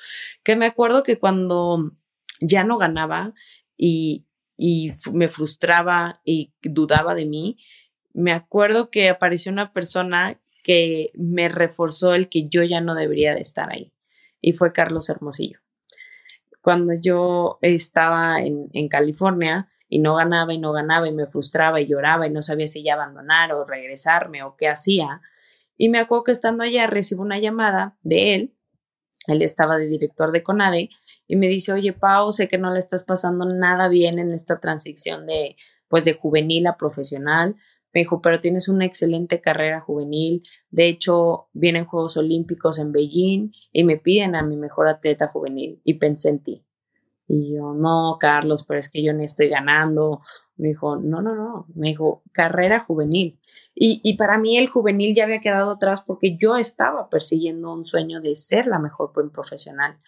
Que 0.42 0.54
me 0.54 0.66
acuerdo 0.66 1.02
que 1.02 1.18
cuando 1.18 1.92
ya 2.42 2.64
no 2.64 2.76
ganaba 2.76 3.32
y, 3.74 4.26
y 4.58 4.90
me 5.14 5.28
frustraba 5.28 6.20
y 6.26 6.52
dudaba 6.60 7.14
de 7.14 7.24
mí, 7.24 7.56
me 8.12 8.32
acuerdo 8.32 8.90
que 8.90 9.08
apareció 9.08 9.50
una 9.50 9.72
persona 9.72 10.38
que 10.62 11.10
me 11.14 11.48
reforzó 11.48 12.12
el 12.12 12.28
que 12.28 12.50
yo 12.50 12.62
ya 12.64 12.82
no 12.82 12.94
debería 12.94 13.34
de 13.34 13.40
estar 13.40 13.72
ahí 13.72 13.94
y 14.42 14.52
fue 14.52 14.74
Carlos 14.74 15.08
Hermosillo. 15.08 15.60
Cuando 16.60 16.92
yo 17.00 17.58
estaba 17.62 18.42
en, 18.42 18.68
en 18.74 18.88
California, 18.88 19.70
y 19.88 19.98
no 19.98 20.16
ganaba 20.16 20.52
y 20.52 20.58
no 20.58 20.72
ganaba 20.72 21.08
y 21.08 21.12
me 21.12 21.26
frustraba 21.26 21.80
y 21.80 21.86
lloraba 21.86 22.26
y 22.26 22.30
no 22.30 22.42
sabía 22.42 22.66
si 22.66 22.82
ya 22.82 22.94
abandonar 22.94 23.52
o 23.52 23.64
regresarme 23.64 24.42
o 24.42 24.56
qué 24.56 24.68
hacía. 24.68 25.20
Y 25.76 25.88
me 25.88 25.98
acuerdo 25.98 26.24
que 26.24 26.32
estando 26.32 26.64
allá 26.64 26.86
recibo 26.86 27.22
una 27.22 27.38
llamada 27.38 27.96
de 28.02 28.34
él, 28.34 28.54
él 29.28 29.42
estaba 29.42 29.76
de 29.78 29.86
director 29.86 30.32
de 30.32 30.42
CONADE 30.42 30.90
y 31.26 31.36
me 31.36 31.48
dice, 31.48 31.72
oye 31.72 31.92
Pau, 31.92 32.32
sé 32.32 32.48
que 32.48 32.58
no 32.58 32.72
le 32.72 32.78
estás 32.78 33.04
pasando 33.04 33.44
nada 33.44 33.88
bien 33.88 34.18
en 34.18 34.32
esta 34.32 34.58
transición 34.58 35.26
de, 35.26 35.56
pues 35.88 36.04
de 36.04 36.14
juvenil 36.14 36.66
a 36.66 36.76
profesional. 36.76 37.56
Me 37.92 38.00
dijo, 38.00 38.20
pero 38.20 38.40
tienes 38.40 38.68
una 38.68 38.84
excelente 38.84 39.40
carrera 39.40 39.80
juvenil. 39.80 40.42
De 40.70 40.88
hecho, 40.88 41.48
vienen 41.52 41.86
Juegos 41.86 42.16
Olímpicos 42.16 42.78
en 42.78 42.92
Beijing 42.92 43.52
y 43.72 43.84
me 43.84 43.96
piden 43.96 44.34
a 44.34 44.42
mi 44.42 44.56
mejor 44.56 44.88
atleta 44.88 45.28
juvenil. 45.28 45.80
Y 45.84 45.94
pensé 45.94 46.28
en 46.28 46.42
ti. 46.42 46.67
Y 47.28 47.54
yo, 47.54 47.74
no, 47.74 48.16
Carlos, 48.18 48.64
pero 48.66 48.78
es 48.78 48.90
que 48.90 49.02
yo 49.02 49.12
ni 49.12 49.24
estoy 49.24 49.48
ganando. 49.48 50.22
Me 50.56 50.68
dijo, 50.68 50.96
no, 50.96 51.20
no, 51.20 51.34
no. 51.34 51.66
Me 51.74 51.88
dijo, 51.88 52.22
carrera 52.32 52.80
juvenil. 52.80 53.38
Y, 53.74 54.00
y 54.02 54.16
para 54.16 54.38
mí 54.38 54.56
el 54.56 54.68
juvenil 54.68 55.14
ya 55.14 55.24
había 55.24 55.40
quedado 55.40 55.72
atrás 55.72 56.00
porque 56.00 56.36
yo 56.36 56.56
estaba 56.56 57.10
persiguiendo 57.10 57.72
un 57.72 57.84
sueño 57.84 58.20
de 58.20 58.34
ser 58.34 58.66
la 58.66 58.78
mejor 58.78 59.12
profesional. 59.12 59.98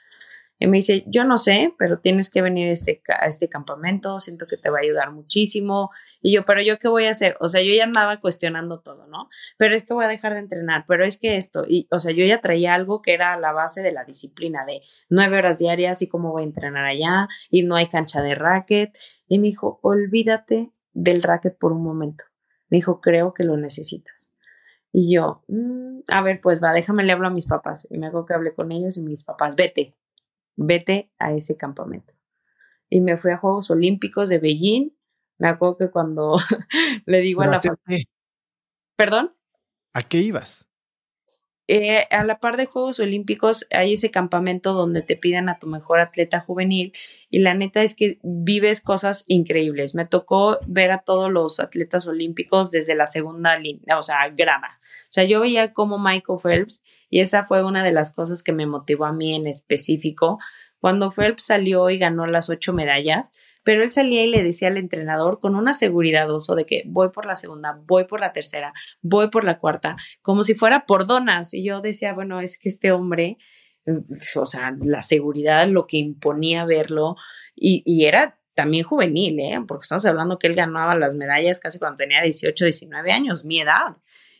Y 0.62 0.66
me 0.66 0.76
dice, 0.76 1.04
yo 1.06 1.24
no 1.24 1.38
sé, 1.38 1.74
pero 1.78 2.00
tienes 2.00 2.28
que 2.28 2.42
venir 2.42 2.68
a 2.68 2.72
este, 2.72 3.02
a 3.08 3.26
este 3.26 3.48
campamento, 3.48 4.20
siento 4.20 4.46
que 4.46 4.58
te 4.58 4.68
va 4.68 4.76
a 4.76 4.82
ayudar 4.82 5.10
muchísimo. 5.10 5.90
Y 6.20 6.34
yo, 6.34 6.44
pero 6.44 6.60
yo 6.60 6.78
qué 6.78 6.86
voy 6.86 7.06
a 7.06 7.10
hacer? 7.10 7.38
O 7.40 7.48
sea, 7.48 7.62
yo 7.62 7.72
ya 7.72 7.84
andaba 7.84 8.20
cuestionando 8.20 8.80
todo, 8.80 9.06
¿no? 9.06 9.30
Pero 9.56 9.74
es 9.74 9.86
que 9.86 9.94
voy 9.94 10.04
a 10.04 10.08
dejar 10.08 10.34
de 10.34 10.40
entrenar, 10.40 10.84
pero 10.86 11.06
es 11.06 11.18
que 11.18 11.38
esto, 11.38 11.64
y, 11.66 11.88
o 11.90 11.98
sea, 11.98 12.12
yo 12.12 12.26
ya 12.26 12.42
traía 12.42 12.74
algo 12.74 13.00
que 13.00 13.14
era 13.14 13.38
la 13.38 13.52
base 13.52 13.80
de 13.80 13.90
la 13.90 14.04
disciplina, 14.04 14.66
de 14.66 14.82
nueve 15.08 15.38
horas 15.38 15.58
diarias 15.58 16.02
y 16.02 16.08
cómo 16.08 16.30
voy 16.30 16.42
a 16.42 16.46
entrenar 16.46 16.84
allá, 16.84 17.26
y 17.48 17.62
no 17.62 17.76
hay 17.76 17.88
cancha 17.88 18.20
de 18.20 18.34
racket. 18.34 18.94
Y 19.28 19.38
me 19.38 19.48
dijo, 19.48 19.80
olvídate 19.82 20.70
del 20.92 21.22
racket 21.22 21.56
por 21.56 21.72
un 21.72 21.82
momento. 21.82 22.24
Me 22.68 22.76
dijo, 22.76 23.00
creo 23.00 23.32
que 23.32 23.44
lo 23.44 23.56
necesitas. 23.56 24.30
Y 24.92 25.14
yo, 25.14 25.42
mm, 25.48 26.00
a 26.08 26.20
ver, 26.22 26.42
pues 26.42 26.62
va, 26.62 26.74
déjame 26.74 27.04
le 27.04 27.12
hablo 27.12 27.28
a 27.28 27.30
mis 27.30 27.46
papás. 27.46 27.88
Y 27.90 27.96
me 27.96 28.08
hago 28.08 28.26
que 28.26 28.34
hable 28.34 28.54
con 28.54 28.72
ellos 28.72 28.98
y 28.98 29.02
mis 29.02 29.24
papás, 29.24 29.56
vete, 29.56 29.96
vete 30.56 31.10
a 31.18 31.32
ese 31.32 31.56
campamento. 31.56 32.14
Y 32.88 33.00
me 33.00 33.16
fui 33.16 33.30
a 33.32 33.36
Juegos 33.36 33.70
Olímpicos 33.70 34.28
de 34.28 34.38
Beijing. 34.38 34.90
Me 35.38 35.48
acuerdo 35.48 35.78
que 35.78 35.90
cuando 35.90 36.36
le 37.06 37.20
digo 37.20 37.42
a 37.42 37.46
la... 37.46 37.60
¿Perdón? 38.96 39.34
¿A 39.92 40.02
qué 40.02 40.18
ibas? 40.18 40.69
Eh, 41.72 42.08
a 42.10 42.24
la 42.24 42.40
par 42.40 42.56
de 42.56 42.66
Juegos 42.66 42.98
Olímpicos 42.98 43.68
hay 43.70 43.92
ese 43.92 44.10
campamento 44.10 44.72
donde 44.72 45.02
te 45.02 45.14
piden 45.14 45.48
a 45.48 45.60
tu 45.60 45.68
mejor 45.68 46.00
atleta 46.00 46.40
juvenil 46.40 46.92
y 47.30 47.38
la 47.38 47.54
neta 47.54 47.84
es 47.84 47.94
que 47.94 48.18
vives 48.24 48.80
cosas 48.80 49.22
increíbles. 49.28 49.94
Me 49.94 50.04
tocó 50.04 50.58
ver 50.66 50.90
a 50.90 50.98
todos 50.98 51.30
los 51.30 51.60
atletas 51.60 52.08
olímpicos 52.08 52.72
desde 52.72 52.96
la 52.96 53.06
segunda 53.06 53.56
línea, 53.56 53.98
o 53.98 54.02
sea, 54.02 54.16
grada. 54.30 54.80
O 55.04 55.12
sea, 55.12 55.22
yo 55.22 55.38
veía 55.38 55.72
como 55.72 56.00
Michael 56.00 56.40
Phelps 56.42 56.82
y 57.08 57.20
esa 57.20 57.44
fue 57.44 57.64
una 57.64 57.84
de 57.84 57.92
las 57.92 58.12
cosas 58.12 58.42
que 58.42 58.50
me 58.50 58.66
motivó 58.66 59.04
a 59.04 59.12
mí 59.12 59.36
en 59.36 59.46
específico. 59.46 60.40
Cuando 60.80 61.12
Phelps 61.12 61.44
salió 61.44 61.88
y 61.88 61.98
ganó 61.98 62.26
las 62.26 62.50
ocho 62.50 62.72
medallas, 62.72 63.30
pero 63.62 63.82
él 63.82 63.90
salía 63.90 64.24
y 64.24 64.30
le 64.30 64.42
decía 64.42 64.68
al 64.68 64.76
entrenador 64.76 65.40
con 65.40 65.54
una 65.54 65.74
seguridad 65.74 66.30
oso 66.30 66.54
de 66.54 66.66
que 66.66 66.82
voy 66.86 67.10
por 67.10 67.26
la 67.26 67.36
segunda, 67.36 67.80
voy 67.86 68.04
por 68.04 68.20
la 68.20 68.32
tercera, 68.32 68.72
voy 69.02 69.28
por 69.28 69.44
la 69.44 69.58
cuarta, 69.58 69.96
como 70.22 70.42
si 70.42 70.54
fuera 70.54 70.86
por 70.86 71.06
donas. 71.06 71.54
Y 71.54 71.64
yo 71.64 71.80
decía, 71.80 72.14
bueno, 72.14 72.40
es 72.40 72.58
que 72.58 72.68
este 72.68 72.92
hombre, 72.92 73.38
o 74.36 74.46
sea, 74.46 74.76
la 74.82 75.02
seguridad, 75.02 75.66
lo 75.68 75.86
que 75.86 75.98
imponía 75.98 76.64
verlo, 76.64 77.16
y, 77.54 77.82
y 77.84 78.06
era 78.06 78.38
también 78.54 78.84
juvenil, 78.84 79.38
¿eh? 79.40 79.58
porque 79.66 79.84
estamos 79.84 80.04
hablando 80.06 80.38
que 80.38 80.46
él 80.46 80.54
ganaba 80.54 80.94
las 80.94 81.14
medallas 81.14 81.60
casi 81.60 81.78
cuando 81.78 81.98
tenía 81.98 82.22
18, 82.22 82.64
19 82.64 83.12
años, 83.12 83.44
mi 83.44 83.60
edad. 83.60 83.96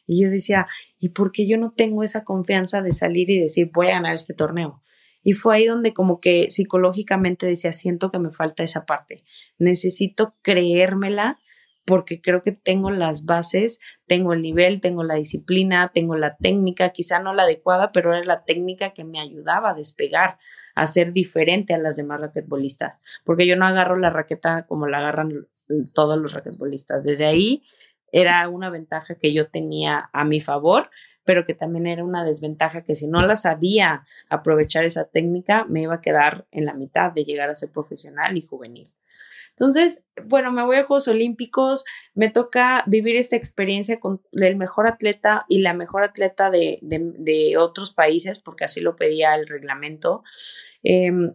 Y 0.06 0.22
yo 0.22 0.30
decía, 0.30 0.66
¿y 0.98 1.10
por 1.10 1.30
qué 1.32 1.46
yo 1.46 1.56
no 1.56 1.72
tengo 1.72 2.02
esa 2.02 2.24
confianza 2.24 2.82
de 2.82 2.92
salir 2.92 3.30
y 3.30 3.38
decir, 3.38 3.70
voy 3.72 3.88
a 3.88 3.92
ganar 3.92 4.14
este 4.14 4.34
torneo? 4.34 4.82
Y 5.22 5.34
fue 5.34 5.56
ahí 5.56 5.66
donde 5.66 5.92
como 5.92 6.20
que 6.20 6.50
psicológicamente 6.50 7.46
decía, 7.46 7.72
siento 7.72 8.10
que 8.10 8.18
me 8.18 8.30
falta 8.30 8.62
esa 8.62 8.86
parte. 8.86 9.22
Necesito 9.58 10.34
creérmela 10.42 11.38
porque 11.84 12.20
creo 12.20 12.42
que 12.42 12.52
tengo 12.52 12.90
las 12.90 13.24
bases, 13.24 13.80
tengo 14.06 14.32
el 14.32 14.42
nivel, 14.42 14.80
tengo 14.80 15.02
la 15.02 15.16
disciplina, 15.16 15.90
tengo 15.92 16.14
la 16.16 16.36
técnica, 16.36 16.90
quizá 16.90 17.18
no 17.18 17.34
la 17.34 17.42
adecuada, 17.42 17.90
pero 17.92 18.14
era 18.14 18.24
la 18.24 18.44
técnica 18.44 18.90
que 18.90 19.04
me 19.04 19.20
ayudaba 19.20 19.70
a 19.70 19.74
despegar, 19.74 20.38
a 20.74 20.86
ser 20.86 21.12
diferente 21.12 21.74
a 21.74 21.78
las 21.78 21.96
demás 21.96 22.20
raquetbolistas, 22.20 23.02
porque 23.24 23.46
yo 23.46 23.56
no 23.56 23.66
agarro 23.66 23.98
la 23.98 24.10
raqueta 24.10 24.66
como 24.66 24.86
la 24.86 24.98
agarran 24.98 25.48
todos 25.92 26.16
los 26.18 26.32
raquetbolistas. 26.32 27.04
Desde 27.04 27.26
ahí 27.26 27.64
era 28.12 28.48
una 28.48 28.70
ventaja 28.70 29.16
que 29.16 29.32
yo 29.32 29.48
tenía 29.48 30.10
a 30.12 30.24
mi 30.24 30.40
favor, 30.40 30.90
pero 31.30 31.44
que 31.44 31.54
también 31.54 31.86
era 31.86 32.02
una 32.02 32.24
desventaja 32.24 32.82
que 32.82 32.96
si 32.96 33.06
no 33.06 33.20
la 33.20 33.36
sabía 33.36 34.04
aprovechar 34.28 34.84
esa 34.84 35.04
técnica, 35.04 35.64
me 35.64 35.82
iba 35.82 35.94
a 35.94 36.00
quedar 36.00 36.48
en 36.50 36.64
la 36.64 36.74
mitad 36.74 37.12
de 37.12 37.22
llegar 37.22 37.48
a 37.48 37.54
ser 37.54 37.70
profesional 37.70 38.36
y 38.36 38.42
juvenil. 38.42 38.88
Entonces, 39.50 40.02
bueno, 40.24 40.50
me 40.50 40.64
voy 40.64 40.78
a 40.78 40.82
Juegos 40.82 41.06
Olímpicos, 41.06 41.84
me 42.14 42.30
toca 42.30 42.82
vivir 42.88 43.14
esta 43.14 43.36
experiencia 43.36 44.00
con 44.00 44.20
el 44.32 44.56
mejor 44.56 44.88
atleta 44.88 45.46
y 45.48 45.60
la 45.60 45.72
mejor 45.72 46.02
atleta 46.02 46.50
de, 46.50 47.54
otros 47.56 47.94
países, 47.94 48.40
porque 48.40 48.64
así 48.64 48.80
lo 48.80 48.96
pedía 48.96 49.36
el 49.36 49.46
reglamento. 49.46 50.24
Em, 50.82 51.32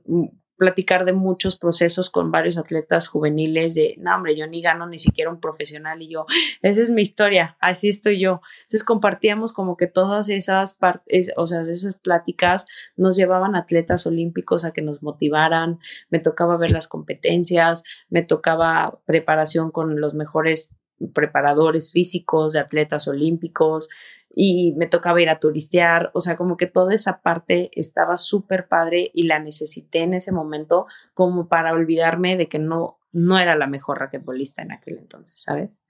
platicar 0.57 1.05
de 1.05 1.13
muchos 1.13 1.57
procesos 1.57 2.09
con 2.09 2.31
varios 2.31 2.57
atletas 2.57 3.07
juveniles 3.07 3.75
de, 3.75 3.95
no, 3.97 4.15
hombre, 4.15 4.35
yo 4.37 4.47
ni 4.47 4.61
gano 4.61 4.87
ni 4.87 4.99
siquiera 4.99 5.29
un 5.29 5.39
profesional 5.39 6.01
y 6.01 6.09
yo, 6.09 6.25
esa 6.61 6.81
es 6.81 6.91
mi 6.91 7.01
historia, 7.01 7.57
así 7.59 7.89
estoy 7.89 8.19
yo. 8.19 8.41
Entonces 8.61 8.83
compartíamos 8.83 9.53
como 9.53 9.77
que 9.77 9.87
todas 9.87 10.29
esas 10.29 10.73
partes, 10.73 11.31
o 11.35 11.45
sea, 11.45 11.61
esas 11.61 11.97
pláticas 11.97 12.65
nos 12.95 13.15
llevaban 13.15 13.55
atletas 13.55 14.05
olímpicos 14.07 14.65
a 14.65 14.71
que 14.71 14.81
nos 14.81 15.03
motivaran, 15.03 15.79
me 16.09 16.19
tocaba 16.19 16.57
ver 16.57 16.71
las 16.71 16.87
competencias, 16.87 17.83
me 18.09 18.21
tocaba 18.21 18.99
preparación 19.05 19.71
con 19.71 19.99
los 19.99 20.13
mejores 20.13 20.75
preparadores 21.13 21.91
físicos 21.91 22.53
de 22.53 22.59
atletas 22.59 23.07
olímpicos, 23.07 23.89
y 24.29 24.73
me 24.75 24.87
tocaba 24.87 25.21
ir 25.21 25.29
a 25.29 25.39
turistear, 25.39 26.11
o 26.13 26.19
sea, 26.19 26.35
como 26.35 26.57
que 26.57 26.67
toda 26.67 26.93
esa 26.93 27.21
parte 27.21 27.71
estaba 27.73 28.17
súper 28.17 28.67
padre 28.67 29.11
y 29.13 29.27
la 29.27 29.39
necesité 29.39 29.99
en 29.99 30.13
ese 30.13 30.31
momento 30.31 30.87
como 31.13 31.47
para 31.47 31.73
olvidarme 31.73 32.35
de 32.35 32.47
que 32.47 32.59
no, 32.59 32.99
no 33.11 33.39
era 33.39 33.55
la 33.55 33.67
mejor 33.67 33.99
raquetbolista 33.99 34.61
en 34.61 34.73
aquel 34.73 34.97
entonces, 34.97 35.41
¿sabes? 35.41 35.81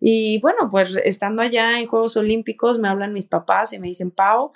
Y 0.00 0.40
bueno, 0.40 0.70
pues 0.70 0.96
estando 1.02 1.42
allá 1.42 1.80
en 1.80 1.86
Juegos 1.86 2.16
Olímpicos 2.16 2.78
me 2.78 2.88
hablan 2.88 3.12
mis 3.12 3.26
papás 3.26 3.72
y 3.72 3.78
me 3.78 3.88
dicen, 3.88 4.10
Pau, 4.10 4.52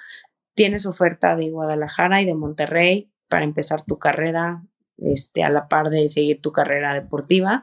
tienes 0.54 0.87
oferta 0.87 1.37
de 1.37 1.50
Guadalajara 1.50 2.20
y 2.20 2.26
de 2.26 2.35
Monterrey 2.35 3.11
para 3.28 3.44
empezar 3.44 3.85
tu 3.85 3.98
carrera, 3.98 4.62
este, 4.98 5.42
a 5.42 5.48
la 5.48 5.68
par 5.68 5.88
de 5.88 6.08
seguir 6.08 6.40
tu 6.40 6.52
carrera 6.52 6.94
deportiva. 6.94 7.62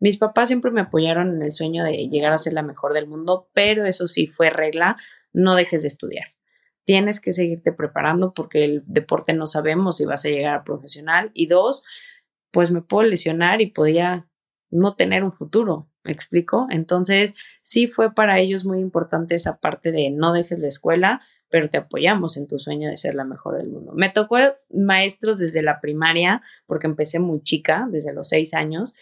Mis 0.00 0.16
papás 0.16 0.48
siempre 0.48 0.70
me 0.70 0.80
apoyaron 0.80 1.36
en 1.36 1.42
el 1.42 1.52
sueño 1.52 1.84
de 1.84 2.08
llegar 2.08 2.32
a 2.32 2.38
ser 2.38 2.54
la 2.54 2.62
mejor 2.62 2.94
del 2.94 3.06
mundo, 3.06 3.48
pero 3.52 3.84
eso 3.84 4.08
sí 4.08 4.26
fue 4.26 4.50
regla, 4.50 4.96
no 5.32 5.54
dejes 5.54 5.82
de 5.82 5.88
estudiar. 5.88 6.28
Tienes 6.84 7.20
que 7.20 7.32
seguirte 7.32 7.72
preparando 7.72 8.32
porque 8.32 8.64
el 8.64 8.82
deporte 8.86 9.34
no 9.34 9.46
sabemos 9.46 9.98
si 9.98 10.06
vas 10.06 10.24
a 10.24 10.30
llegar 10.30 10.54
a 10.54 10.64
profesional. 10.64 11.30
Y 11.34 11.46
dos, 11.46 11.84
pues 12.50 12.70
me 12.70 12.80
puedo 12.80 13.06
lesionar 13.06 13.60
y 13.60 13.66
podía 13.66 14.26
no 14.70 14.94
tener 14.94 15.22
un 15.22 15.32
futuro, 15.32 15.90
¿me 16.02 16.12
explico? 16.12 16.66
Entonces, 16.70 17.34
sí 17.60 17.86
fue 17.86 18.14
para 18.14 18.38
ellos 18.38 18.64
muy 18.64 18.80
importante 18.80 19.34
esa 19.34 19.58
parte 19.60 19.92
de 19.92 20.10
no 20.10 20.32
dejes 20.32 20.58
la 20.58 20.68
escuela, 20.68 21.20
pero 21.50 21.68
te 21.68 21.78
apoyamos 21.78 22.36
en 22.36 22.46
tu 22.46 22.58
sueño 22.58 22.88
de 22.88 22.96
ser 22.96 23.14
la 23.14 23.24
mejor 23.24 23.58
del 23.58 23.68
mundo. 23.68 23.92
Me 23.94 24.08
tocó 24.08 24.36
maestros 24.70 25.38
desde 25.38 25.62
la 25.62 25.78
primaria, 25.80 26.42
porque 26.66 26.86
empecé 26.86 27.18
muy 27.18 27.42
chica, 27.42 27.86
desde 27.90 28.14
los 28.14 28.28
seis 28.28 28.54
años, 28.54 28.94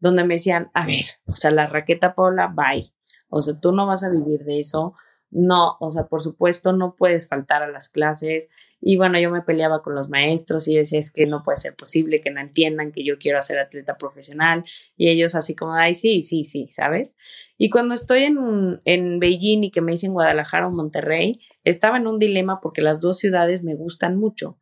donde 0.00 0.24
me 0.24 0.34
decían, 0.34 0.70
a 0.74 0.86
ver, 0.86 1.04
o 1.26 1.34
sea, 1.34 1.50
la 1.50 1.66
raqueta 1.66 2.14
Paula, 2.14 2.52
bye. 2.54 2.90
O 3.28 3.40
sea, 3.40 3.58
tú 3.60 3.72
no 3.72 3.86
vas 3.86 4.04
a 4.04 4.10
vivir 4.10 4.44
de 4.44 4.60
eso. 4.60 4.94
No, 5.30 5.76
o 5.80 5.90
sea, 5.90 6.04
por 6.04 6.22
supuesto, 6.22 6.72
no 6.72 6.94
puedes 6.96 7.28
faltar 7.28 7.62
a 7.62 7.68
las 7.68 7.88
clases. 7.88 8.48
Y 8.80 8.96
bueno, 8.96 9.18
yo 9.18 9.30
me 9.30 9.42
peleaba 9.42 9.82
con 9.82 9.94
los 9.94 10.08
maestros 10.08 10.68
y 10.68 10.76
decía, 10.76 10.98
es 10.98 11.12
que 11.12 11.26
no 11.26 11.42
puede 11.42 11.56
ser 11.56 11.74
posible 11.74 12.20
que 12.20 12.30
no 12.30 12.40
entiendan 12.40 12.92
que 12.92 13.04
yo 13.04 13.18
quiero 13.18 13.42
ser 13.42 13.58
atleta 13.58 13.98
profesional. 13.98 14.64
Y 14.96 15.10
ellos 15.10 15.34
así 15.34 15.54
como, 15.54 15.74
ay, 15.74 15.92
sí, 15.94 16.22
sí, 16.22 16.44
sí, 16.44 16.68
¿sabes? 16.70 17.16
Y 17.58 17.70
cuando 17.70 17.92
estoy 17.92 18.22
en, 18.22 18.80
en 18.84 19.18
Beijing 19.18 19.64
y 19.64 19.70
que 19.70 19.80
me 19.80 19.92
dicen 19.92 20.12
Guadalajara 20.12 20.68
o 20.68 20.70
Monterrey, 20.70 21.40
estaba 21.64 21.98
en 21.98 22.06
un 22.06 22.18
dilema 22.18 22.60
porque 22.62 22.80
las 22.80 23.00
dos 23.00 23.18
ciudades 23.18 23.62
me 23.62 23.74
gustan 23.74 24.16
mucho. 24.16 24.58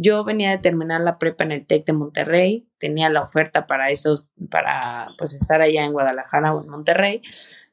Yo 0.00 0.22
venía 0.22 0.50
de 0.50 0.58
terminar 0.58 1.00
la 1.00 1.18
prepa 1.18 1.42
en 1.42 1.50
el 1.50 1.66
TEC 1.66 1.84
de 1.86 1.92
Monterrey, 1.92 2.68
tenía 2.78 3.08
la 3.08 3.20
oferta 3.20 3.66
para 3.66 3.90
esos, 3.90 4.28
para 4.48 5.08
pues 5.18 5.34
estar 5.34 5.60
allá 5.60 5.84
en 5.84 5.92
Guadalajara 5.92 6.54
o 6.54 6.62
en 6.62 6.68
Monterrey, 6.68 7.20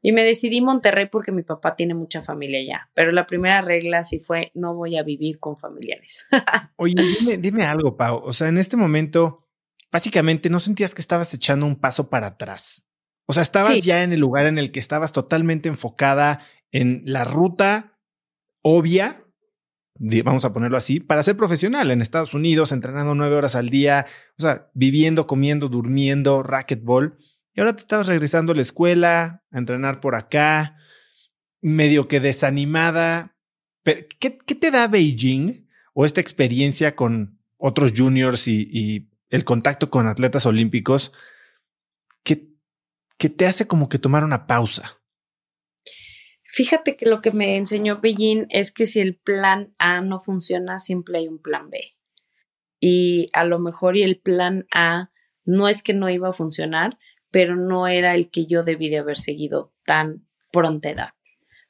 y 0.02 0.12
me 0.12 0.24
decidí 0.24 0.60
Monterrey 0.60 1.08
porque 1.12 1.32
mi 1.32 1.44
papá 1.44 1.76
tiene 1.76 1.94
mucha 1.94 2.24
familia 2.24 2.60
allá. 2.60 2.90
Pero 2.96 3.12
la 3.12 3.28
primera 3.28 3.62
regla 3.62 4.04
sí 4.04 4.20
fue 4.20 4.52
no 4.56 4.74
voy 4.74 4.98
a 4.98 5.04
vivir 5.04 5.40
con 5.40 5.56
familiares. 5.56 6.26
Oye, 6.78 6.96
dime, 7.20 7.38
dime 7.38 7.64
algo, 7.64 7.96
Pau. 7.96 8.22
O 8.24 8.34
sea, 8.34 8.48
en 8.48 8.58
este 8.58 8.76
momento, 8.76 9.48
básicamente, 9.92 10.50
¿no 10.50 10.60
sentías 10.60 10.96
que 10.96 11.02
estabas 11.02 11.32
echando 11.36 11.68
un 11.68 11.76
paso 11.76 12.10
para 12.10 12.28
atrás? 12.28 12.88
O 13.28 13.34
sea, 13.34 13.44
estabas 13.44 13.84
ya 13.84 14.04
en 14.04 14.14
el 14.14 14.20
lugar 14.20 14.48
en 14.48 14.58
el 14.58 14.72
que 14.72 14.80
estabas 14.80 15.12
totalmente 15.12 15.70
enfocada 15.70 16.40
en 16.72 17.04
la 17.06 17.24
ruta 17.24 18.00
obvia 18.64 19.25
vamos 19.98 20.44
a 20.46 20.54
ponerlo 20.54 20.78
así, 20.78 21.00
para 21.00 21.24
ser 21.24 21.38
profesional 21.38 21.90
en 21.92 22.02
Estados 22.02 22.34
Unidos, 22.34 22.72
entrenando 22.72 23.16
nueve 23.16 23.36
horas 23.36 23.56
al 23.56 23.70
día, 23.70 24.06
o 24.38 24.42
sea, 24.42 24.70
viviendo, 24.74 25.28
comiendo, 25.28 25.70
durmiendo, 25.70 26.44
racquetball. 26.44 27.18
Y 27.54 27.62
ahora 27.62 27.76
te 27.76 27.82
estabas 27.82 28.08
regresando 28.08 28.52
a 28.52 28.56
la 28.56 28.62
escuela, 28.62 29.44
a 29.52 29.58
entrenar 29.58 30.02
por 30.02 30.16
acá, 30.16 30.78
medio 31.62 32.08
que 32.08 32.20
desanimada. 32.20 33.38
¿Qué, 33.84 34.32
te 34.32 34.72
da 34.72 34.88
Beijing 34.88 35.68
o 35.94 36.06
esta 36.06 36.20
experiencia 36.20 36.96
con 36.96 37.40
otros 37.58 37.94
juniors 37.96 38.48
y, 38.48 39.10
el 39.30 39.44
contacto 39.44 39.90
con 39.90 40.08
atletas 40.08 40.46
olímpicos 40.46 41.12
que 43.18 43.30
te 43.30 43.48
hace 43.48 43.66
como 43.66 43.90
que 43.90 43.98
tomar 43.98 44.24
una 44.24 44.46
pausa? 44.46 45.00
Fíjate 46.56 46.96
que 46.96 47.10
lo 47.10 47.22
que 47.22 47.32
me 47.32 47.58
enseñó 47.58 48.00
Beijing 48.02 48.46
es 48.48 48.72
que 48.72 48.86
si 48.86 49.02
el 49.02 49.18
plan 49.18 49.76
A 49.78 50.00
no 50.00 50.22
funciona, 50.22 50.80
siempre 50.80 51.18
hay 51.18 51.28
un 51.28 51.38
plan 51.38 51.70
B. 51.70 51.98
Y 52.80 53.30
a 53.34 53.44
lo 53.44 53.60
mejor 53.60 53.98
y 53.98 54.04
el 54.04 54.22
plan 54.22 54.66
A 54.74 55.12
no 55.44 55.68
es 55.68 55.84
que 55.84 55.94
no 55.94 56.10
iba 56.10 56.30
a 56.30 56.32
funcionar, 56.32 56.98
pero 57.30 57.58
no 57.58 57.88
era 57.88 58.16
el 58.16 58.32
que 58.32 58.46
yo 58.46 58.64
debí 58.64 58.88
de 58.88 59.00
haber 59.00 59.18
seguido 59.18 59.74
tan 59.84 60.30
pronta 60.50 60.90
edad. 60.90 61.10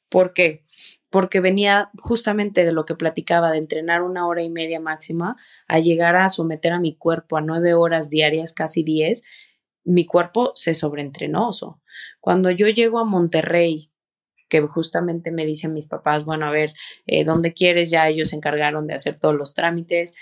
¿Por 0.07 0.33
qué? 0.33 0.63
Porque 1.09 1.39
venía 1.39 1.89
justamente 1.97 2.63
de 2.63 2.71
lo 2.71 2.85
que 2.85 2.93
platicaba, 2.93 3.49
de 3.49 3.57
entrenar 3.57 4.03
una 4.03 4.27
hora 4.27 4.43
y 4.43 4.51
media 4.51 4.79
máxima, 4.79 5.35
a 5.67 5.79
llegar 5.79 6.15
a 6.15 6.29
someter 6.29 6.73
a 6.73 6.79
mi 6.79 6.95
cuerpo 6.95 7.37
a 7.37 7.41
nueve 7.41 7.73
horas 7.73 8.11
diarias, 8.11 8.53
casi 8.53 8.83
diez, 8.83 9.23
mi 9.83 10.05
cuerpo 10.05 10.51
se 10.53 10.75
sobreentrenó. 10.75 11.49
Cuando 12.19 12.51
yo 12.51 12.67
llego 12.67 12.99
a 12.99 13.03
Monterrey, 13.03 13.91
que 14.47 14.62
justamente 14.62 15.31
me 15.31 15.45
dicen 15.45 15.73
mis 15.73 15.88
papás, 15.88 16.25
bueno, 16.25 16.45
a 16.45 16.51
ver, 16.51 16.73
eh, 17.08 17.23
¿dónde 17.23 17.53
quieres? 17.53 17.89
Ya 17.89 18.08
ellos 18.08 18.29
se 18.29 18.36
encargaron 18.36 18.88
de 18.88 18.93
hacer 18.93 19.19
todos 19.19 19.36
los 19.36 19.53
trámites 19.53 20.13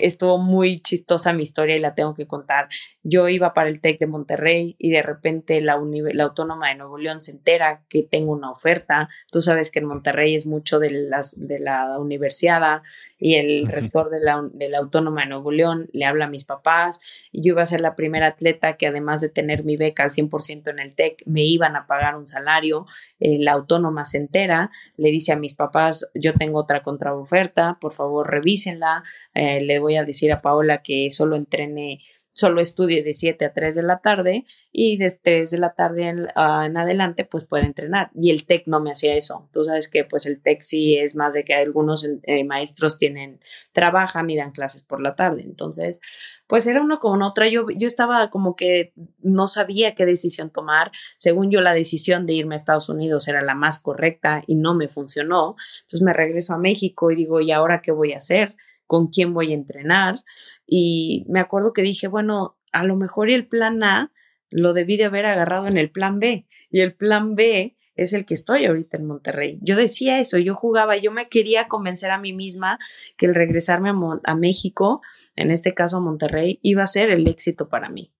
estuvo 0.00 0.38
muy 0.38 0.80
chistosa 0.80 1.32
mi 1.32 1.42
historia 1.42 1.76
y 1.76 1.80
la 1.80 1.94
tengo 1.94 2.14
que 2.14 2.26
contar. 2.26 2.68
Yo 3.02 3.28
iba 3.28 3.54
para 3.54 3.68
el 3.68 3.80
TEC 3.80 3.98
de 3.98 4.06
Monterrey 4.06 4.76
y 4.78 4.90
de 4.90 5.02
repente 5.02 5.60
la, 5.60 5.78
la 6.12 6.24
Autónoma 6.24 6.68
de 6.68 6.76
Nuevo 6.76 6.98
León 6.98 7.20
se 7.20 7.32
entera 7.32 7.82
que 7.88 8.02
tengo 8.02 8.32
una 8.32 8.50
oferta. 8.50 9.08
Tú 9.30 9.40
sabes 9.40 9.70
que 9.70 9.80
en 9.80 9.86
Monterrey 9.86 10.34
es 10.34 10.46
mucho 10.46 10.78
de, 10.78 10.90
las, 10.90 11.38
de 11.38 11.58
la 11.58 11.98
universidad 11.98 12.82
y 13.18 13.36
el 13.36 13.68
rector 13.68 14.10
de 14.10 14.20
la, 14.20 14.42
de 14.52 14.68
la 14.68 14.78
Autónoma 14.78 15.22
de 15.22 15.28
Nuevo 15.28 15.50
León 15.50 15.88
le 15.92 16.04
habla 16.04 16.26
a 16.26 16.28
mis 16.28 16.44
papás 16.44 17.00
y 17.32 17.42
yo 17.42 17.52
iba 17.52 17.62
a 17.62 17.66
ser 17.66 17.80
la 17.80 17.96
primera 17.96 18.26
atleta 18.28 18.76
que 18.76 18.86
además 18.86 19.20
de 19.20 19.28
tener 19.28 19.64
mi 19.64 19.76
beca 19.76 20.04
al 20.04 20.10
100% 20.10 20.70
en 20.70 20.78
el 20.78 20.94
TEC, 20.94 21.22
me 21.26 21.42
iban 21.42 21.76
a 21.76 21.86
pagar 21.86 22.16
un 22.16 22.26
salario. 22.26 22.86
Eh, 23.20 23.38
la 23.40 23.52
Autónoma 23.52 24.04
se 24.04 24.18
entera, 24.18 24.70
le 24.96 25.10
dice 25.10 25.32
a 25.32 25.36
mis 25.36 25.54
papás, 25.54 26.10
yo 26.14 26.34
tengo 26.34 26.58
otra 26.58 26.82
contraoferta, 26.82 27.78
por 27.80 27.92
favor 27.92 28.30
revísenla 28.30 29.04
eh, 29.34 29.60
le 29.60 29.78
voy 29.78 29.96
a 29.96 30.04
decir 30.04 30.32
a 30.32 30.40
Paola 30.40 30.82
que 30.82 31.10
solo 31.10 31.36
entrene, 31.36 32.00
solo 32.34 32.60
estudie 32.60 33.02
de 33.02 33.12
7 33.12 33.44
a 33.44 33.52
3 33.52 33.76
de 33.76 33.82
la 33.82 33.98
tarde 33.98 34.44
y 34.72 34.96
de 34.96 35.08
3 35.22 35.50
de 35.50 35.58
la 35.58 35.74
tarde 35.74 36.08
en, 36.08 36.28
adelante 36.36 37.24
pues 37.24 37.44
puede 37.44 37.64
entrenar. 37.64 38.10
Y 38.14 38.30
el 38.30 38.44
TEC 38.44 38.66
no 38.66 38.80
me 38.80 38.90
hacía 38.90 39.14
eso. 39.14 39.48
Tú 39.52 39.64
sabes 39.64 39.88
que 39.88 40.04
pues 40.04 40.26
el 40.26 40.40
TEC 40.40 40.60
sí 40.60 40.96
es 40.96 41.14
más 41.14 41.34
de 41.34 41.44
que 41.44 41.54
algunos 41.54 42.08
eh, 42.24 42.44
maestros 42.44 42.98
tienen, 42.98 43.40
trabajan 43.72 44.30
y 44.30 44.36
dan 44.36 44.52
clases 44.52 44.82
por 44.82 45.00
la 45.00 45.14
tarde. 45.14 45.42
Entonces, 45.42 46.00
pues 46.46 46.66
era 46.66 46.82
uno 46.82 46.98
con 46.98 47.22
otra. 47.22 47.48
Yo, 47.48 47.66
yo 47.74 47.86
estaba 47.86 48.30
como 48.30 48.56
que 48.56 48.92
no 49.20 49.46
sabía 49.46 49.94
qué 49.94 50.04
decisión 50.04 50.50
tomar. 50.50 50.90
Según 51.18 51.50
yo, 51.50 51.60
la 51.60 51.72
decisión 51.72 52.26
de 52.26 52.34
irme 52.34 52.54
a 52.54 52.56
Estados 52.56 52.88
Unidos 52.88 53.28
era 53.28 53.42
la 53.42 53.54
más 53.54 53.80
correcta 53.80 54.42
y 54.46 54.56
no 54.56 54.74
me 54.74 54.88
funcionó. 54.88 55.56
Entonces 55.82 56.02
me 56.02 56.12
regreso 56.12 56.52
a 56.52 56.58
México 56.58 57.12
y 57.12 57.16
digo, 57.16 57.40
¿y 57.40 57.52
ahora 57.52 57.80
qué 57.80 57.92
voy 57.92 58.12
a 58.12 58.18
hacer? 58.18 58.56
Con 58.86 59.08
quién 59.08 59.34
voy 59.34 59.52
a 59.52 59.56
entrenar. 59.56 60.24
Y 60.66 61.24
me 61.28 61.40
acuerdo 61.40 61.72
que 61.72 61.82
dije, 61.82 62.08
bueno, 62.08 62.56
a 62.72 62.84
lo 62.84 62.96
mejor 62.96 63.30
el 63.30 63.46
plan 63.46 63.82
A 63.82 64.12
lo 64.50 64.72
debí 64.72 64.96
de 64.96 65.04
haber 65.04 65.26
agarrado 65.26 65.66
en 65.66 65.76
el 65.76 65.90
plan 65.90 66.20
B. 66.20 66.46
Y 66.70 66.80
el 66.80 66.94
plan 66.94 67.34
B 67.34 67.76
es 67.96 68.12
el 68.12 68.26
que 68.26 68.34
estoy 68.34 68.64
ahorita 68.64 68.96
en 68.96 69.06
Monterrey. 69.06 69.58
Yo 69.62 69.76
decía 69.76 70.20
eso, 70.20 70.38
yo 70.38 70.54
jugaba, 70.54 70.96
yo 70.96 71.12
me 71.12 71.28
quería 71.28 71.68
convencer 71.68 72.10
a 72.10 72.18
mí 72.18 72.32
misma 72.32 72.78
que 73.16 73.26
el 73.26 73.34
regresarme 73.34 73.92
a, 74.24 74.34
México, 74.34 75.00
en 75.36 75.50
este 75.50 75.74
caso 75.74 75.98
a 75.98 76.00
Monterrey, 76.00 76.58
iba 76.62 76.82
a 76.82 76.88
ser 76.88 77.10
el 77.10 77.28
éxito 77.28 77.68
para 77.68 77.88
mí. 77.88 78.12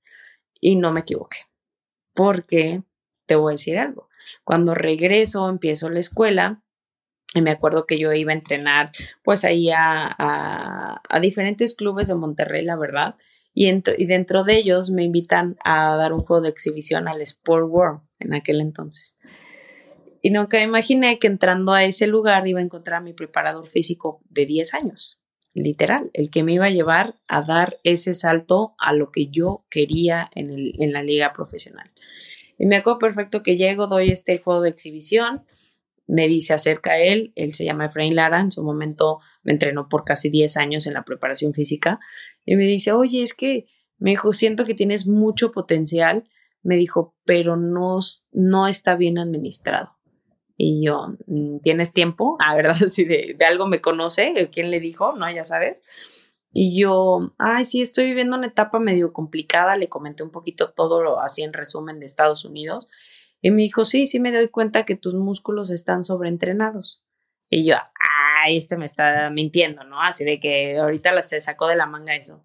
Y 0.61 0.77
no 0.77 0.93
me 0.93 1.01
equivoqué, 1.01 1.39
porque 2.15 2.83
te 3.27 3.37
voy 3.37 3.53
a 3.53 3.55
decir 3.55 3.79
algo. 3.79 4.09
Cuando 4.45 4.75
regreso, 4.75 5.49
empiezo 5.49 5.91
la 5.91 6.01
escuela, 6.01 6.63
y 7.35 7.43
me 7.43 7.51
acuerdo 7.51 7.87
que 7.87 7.99
yo 7.99 8.13
iba 8.13 8.33
a 8.33 8.37
entrenar 8.37 8.93
pues 9.23 9.45
ahí 9.45 9.71
a, 9.71 10.15
a, 10.19 11.21
diferentes 11.21 11.75
clubes 11.75 12.09
de 12.09 12.15
Monterrey, 12.15 12.65
la 12.65 12.77
verdad. 12.77 13.17
Y, 13.53 13.69
y, 13.69 14.07
dentro 14.07 14.45
de 14.45 14.57
ellos 14.57 14.91
me 14.91 15.05
invitan 15.05 15.57
a 15.65 15.97
dar 15.97 16.13
un 16.13 16.19
juego 16.19 16.43
de 16.43 16.49
exhibición 16.49 17.09
al 17.09 17.21
Sport 17.23 17.67
World 17.69 18.01
en 18.19 18.35
aquel 18.35 18.61
entonces. 18.61 19.19
Y 20.23 20.31
nunca 20.31 20.61
imaginé 20.61 21.19
que 21.19 21.27
entrando 21.27 21.73
a 21.73 21.85
ese 21.85 22.07
lugar 22.07 22.47
iba 22.49 22.59
a 22.59 22.63
encontrar 22.63 22.99
a 22.99 23.05
mi 23.05 23.13
preparador 23.13 23.67
físico 23.67 24.23
de 24.31 24.47
10 24.47 24.75
años, 24.75 25.21
literal, 25.53 26.11
el 26.15 26.31
que 26.31 26.43
me 26.43 26.55
iba 26.55 26.67
a 26.67 26.71
llevar 26.71 27.17
a 27.29 27.43
dar 27.43 27.79
ese 27.85 28.15
salto 28.15 28.75
a 28.79 28.93
lo 28.93 29.11
que 29.11 29.29
yo 29.29 29.67
quería 29.69 30.31
en, 30.35 30.51
el, 30.51 30.73
en 30.79 30.93
la 30.93 31.03
liga 31.03 31.33
profesional. 31.33 31.91
Y 32.59 32.67
me 32.67 32.77
acuerdo 32.77 32.99
perfecto 32.99 33.43
que 33.43 33.57
llego, 33.57 33.87
doy 33.87 34.07
este 34.07 34.39
juego 34.39 34.63
de 34.63 34.71
exhibición, 34.71 35.45
me 36.07 36.29
dice 36.29 36.55
acerca 36.55 36.93
a 36.93 36.99
él, 36.99 37.33
él 37.35 37.55
se 37.55 37.65
llama 37.65 37.87
Efraín 37.87 38.15
Lara, 38.15 38.41
en 38.41 38.51
su 38.51 38.63
momento 38.63 39.21
me 39.43 39.53
entrenó 39.53 39.89
por 39.89 40.05
casi 40.05 40.31
10 40.31 40.57
años 40.57 40.87
en 40.87 40.95
la 40.95 41.05
preparación 41.05 41.55
física, 41.55 41.99
y 42.45 42.57
me 42.57 42.67
dice, 42.67 42.93
oye, 42.93 43.23
es 43.23 43.35
que 43.35 43.67
me 43.99 44.11
dijo, 44.11 44.33
siento 44.33 44.65
que 44.65 44.75
tienes 44.75 45.07
mucho 45.07 45.53
potencial, 45.53 46.25
me 46.63 46.77
dijo, 46.77 47.15
pero 47.25 47.57
no, 47.57 47.99
no 48.33 48.69
está 48.69 48.97
bien 48.97 49.19
administrado. 49.19 49.97
Y 50.57 50.85
yo, 50.85 51.09
mm, 51.27 51.59
¿tienes 51.61 51.93
tiempo? 51.93 52.37
Ah, 52.47 52.55
¿verdad? 52.55 52.75
Si 52.89 53.05
de, 53.05 53.37
algo 53.49 53.67
me 53.67 53.81
conoce, 53.81 54.51
¿quién 54.53 54.71
le 54.71 54.81
dijo? 54.81 55.15
No, 55.15 55.31
ya 55.31 55.45
sabes. 55.45 55.83
Y 56.53 56.79
yo, 56.81 57.33
ay, 57.39 57.65
sí, 57.65 57.81
estoy 57.81 58.07
viviendo 58.07 58.37
una 58.37 58.47
etapa 58.47 58.79
medio 58.79 59.13
complicada. 59.13 59.77
Le 59.77 59.89
comenté 59.89 60.23
un 60.23 60.31
poquito 60.31 60.71
todo 60.73 61.03
lo 61.03 61.21
así 61.21 61.43
en 61.43 61.53
resumen 61.53 61.99
de 61.99 62.07
Estados 62.07 62.45
Unidos. 62.45 62.87
Y 63.45 63.51
me 63.51 63.63
dijo, 63.63 63.85
sí, 63.85 64.07
sí 64.07 64.21
me 64.21 64.33
doy 64.33 64.49
cuenta 64.49 64.85
que 64.85 64.97
tus 64.97 65.15
músculos 65.15 65.71
están 65.71 66.03
sobreentrenados. 66.03 67.05
Y 67.51 67.65
yo, 67.65 67.75
ay, 68.45 68.57
este 68.57 68.77
me 68.77 68.87
está 68.87 69.29
mintiendo, 69.31 69.85
¿no? 69.85 70.01
Así 70.01 70.25
de 70.25 70.41
que 70.41 70.79
ahorita 70.79 71.21
se 71.21 71.41
sacó 71.41 71.69
de 71.69 71.77
la 71.77 71.87
manga 71.87 72.17
eso. 72.17 72.45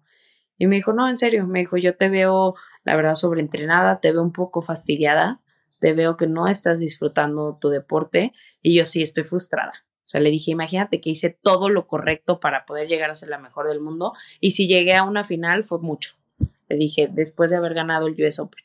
Y 0.58 0.66
me 0.66 0.76
dijo, 0.76 0.92
no, 0.92 1.08
en 1.08 1.16
serio, 1.16 1.46
me 1.46 1.60
dijo, 1.60 1.78
yo 1.78 1.96
te 1.96 2.10
veo, 2.10 2.54
la 2.84 2.96
verdad, 2.96 3.14
sobreentrenada, 3.14 4.00
te 4.00 4.12
veo 4.12 4.22
un 4.22 4.32
poco 4.32 4.60
fastidiada 4.60 5.40
te 5.80 5.94
veo 5.94 6.16
que 6.16 6.28
no 6.28 6.46
estás 6.46 6.78
disfrutando 6.78 7.58
tu 7.60 7.70
deporte 7.70 8.32
y 8.62 8.76
yo 8.76 8.86
sí 8.86 9.02
estoy 9.02 9.24
frustrada. 9.24 9.72
O 9.98 10.08
sea, 10.10 10.20
le 10.20 10.30
dije, 10.30 10.50
imagínate 10.50 11.00
que 11.00 11.10
hice 11.10 11.30
todo 11.30 11.68
lo 11.68 11.86
correcto 11.86 12.38
para 12.38 12.64
poder 12.66 12.86
llegar 12.86 13.10
a 13.10 13.14
ser 13.14 13.30
la 13.30 13.38
mejor 13.38 13.66
del 13.66 13.80
mundo 13.80 14.12
y 14.40 14.52
si 14.52 14.68
llegué 14.68 14.94
a 14.94 15.04
una 15.04 15.24
final 15.24 15.64
fue 15.64 15.80
mucho. 15.80 16.14
Le 16.70 16.76
dije, 16.76 17.08
después 17.12 17.50
de 17.50 17.56
haber 17.56 17.74
ganado 17.74 18.06
el 18.06 18.14
US 18.24 18.38
Open. 18.38 18.64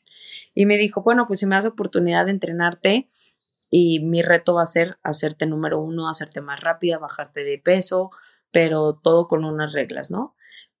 Y 0.54 0.64
me 0.64 0.78
dijo, 0.78 1.02
bueno, 1.02 1.26
pues 1.26 1.40
si 1.40 1.46
me 1.46 1.56
das 1.56 1.66
oportunidad 1.66 2.24
de 2.24 2.30
entrenarte 2.30 3.10
y 3.70 4.00
mi 4.00 4.22
reto 4.22 4.54
va 4.54 4.62
a 4.62 4.66
ser 4.66 4.98
hacerte 5.02 5.46
número 5.46 5.80
uno, 5.80 6.08
hacerte 6.08 6.40
más 6.40 6.60
rápida, 6.60 6.98
bajarte 6.98 7.44
de 7.44 7.58
peso, 7.58 8.10
pero 8.52 8.94
todo 8.94 9.26
con 9.26 9.44
unas 9.44 9.72
reglas, 9.72 10.10
¿no? 10.10 10.34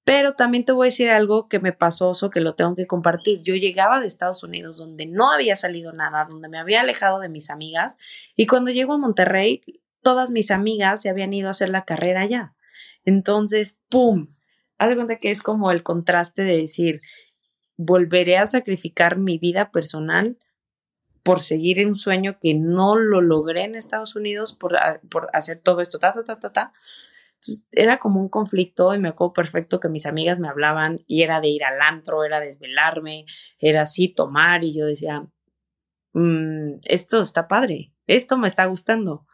Pero 0.04 0.34
también 0.34 0.64
te 0.64 0.70
voy 0.70 0.86
a 0.86 0.88
decir 0.88 1.10
algo 1.10 1.48
que 1.48 1.58
me 1.58 1.72
pasó, 1.72 2.12
eso 2.12 2.30
que 2.30 2.40
lo 2.40 2.54
tengo 2.54 2.76
que 2.76 2.86
compartir. 2.86 3.42
Yo 3.42 3.56
llegaba 3.56 3.98
de 3.98 4.06
Estados 4.06 4.44
Unidos 4.44 4.78
donde 4.78 5.04
no 5.04 5.32
había 5.32 5.56
salido 5.56 5.92
nada, 5.92 6.26
donde 6.30 6.48
me 6.48 6.58
había 6.58 6.82
alejado 6.82 7.18
de 7.18 7.28
mis 7.28 7.50
amigas 7.50 7.98
y 8.36 8.46
cuando 8.46 8.70
llego 8.70 8.92
a 8.92 8.98
Monterrey, 8.98 9.62
todas 10.02 10.30
mis 10.30 10.52
amigas 10.52 11.02
se 11.02 11.08
habían 11.08 11.32
ido 11.32 11.48
a 11.48 11.50
hacer 11.50 11.70
la 11.70 11.84
carrera 11.84 12.20
allá. 12.20 12.54
Entonces, 13.04 13.82
¡pum! 13.88 14.35
Haz 14.78 14.90
de 14.90 14.96
cuenta 14.96 15.16
que 15.16 15.30
es 15.30 15.42
como 15.42 15.70
el 15.70 15.82
contraste 15.82 16.42
de 16.42 16.56
decir, 16.56 17.02
volveré 17.76 18.38
a 18.38 18.46
sacrificar 18.46 19.18
mi 19.18 19.38
vida 19.38 19.70
personal 19.70 20.38
por 21.22 21.40
seguir 21.40 21.84
un 21.86 21.94
sueño 21.94 22.38
que 22.40 22.54
no 22.54 22.96
lo 22.96 23.20
logré 23.20 23.64
en 23.64 23.74
Estados 23.74 24.14
Unidos, 24.16 24.52
por, 24.52 24.76
por 25.10 25.28
hacer 25.32 25.60
todo 25.60 25.80
esto, 25.80 25.98
ta, 25.98 26.12
ta, 26.12 26.24
ta, 26.24 26.36
ta, 26.36 26.52
ta 26.52 26.72
era 27.70 27.98
como 27.98 28.20
un 28.20 28.28
conflicto 28.28 28.94
y 28.94 28.98
me 28.98 29.08
acuerdo 29.08 29.32
perfecto 29.32 29.80
que 29.80 29.88
mis 29.88 30.06
amigas 30.06 30.38
me 30.40 30.48
hablaban 30.48 31.04
y 31.06 31.22
era 31.22 31.40
de 31.40 31.48
ir 31.48 31.64
al 31.64 31.80
antro, 31.80 32.24
era 32.24 32.40
desvelarme, 32.40 33.26
era 33.58 33.82
así 33.82 34.08
tomar 34.08 34.64
y 34.64 34.74
yo 34.74 34.86
decía, 34.86 35.26
mm, 36.12 36.80
esto 36.82 37.20
está 37.20 37.48
padre, 37.48 37.92
esto 38.06 38.36
me 38.36 38.48
está 38.48 38.64
gustando. 38.66 39.26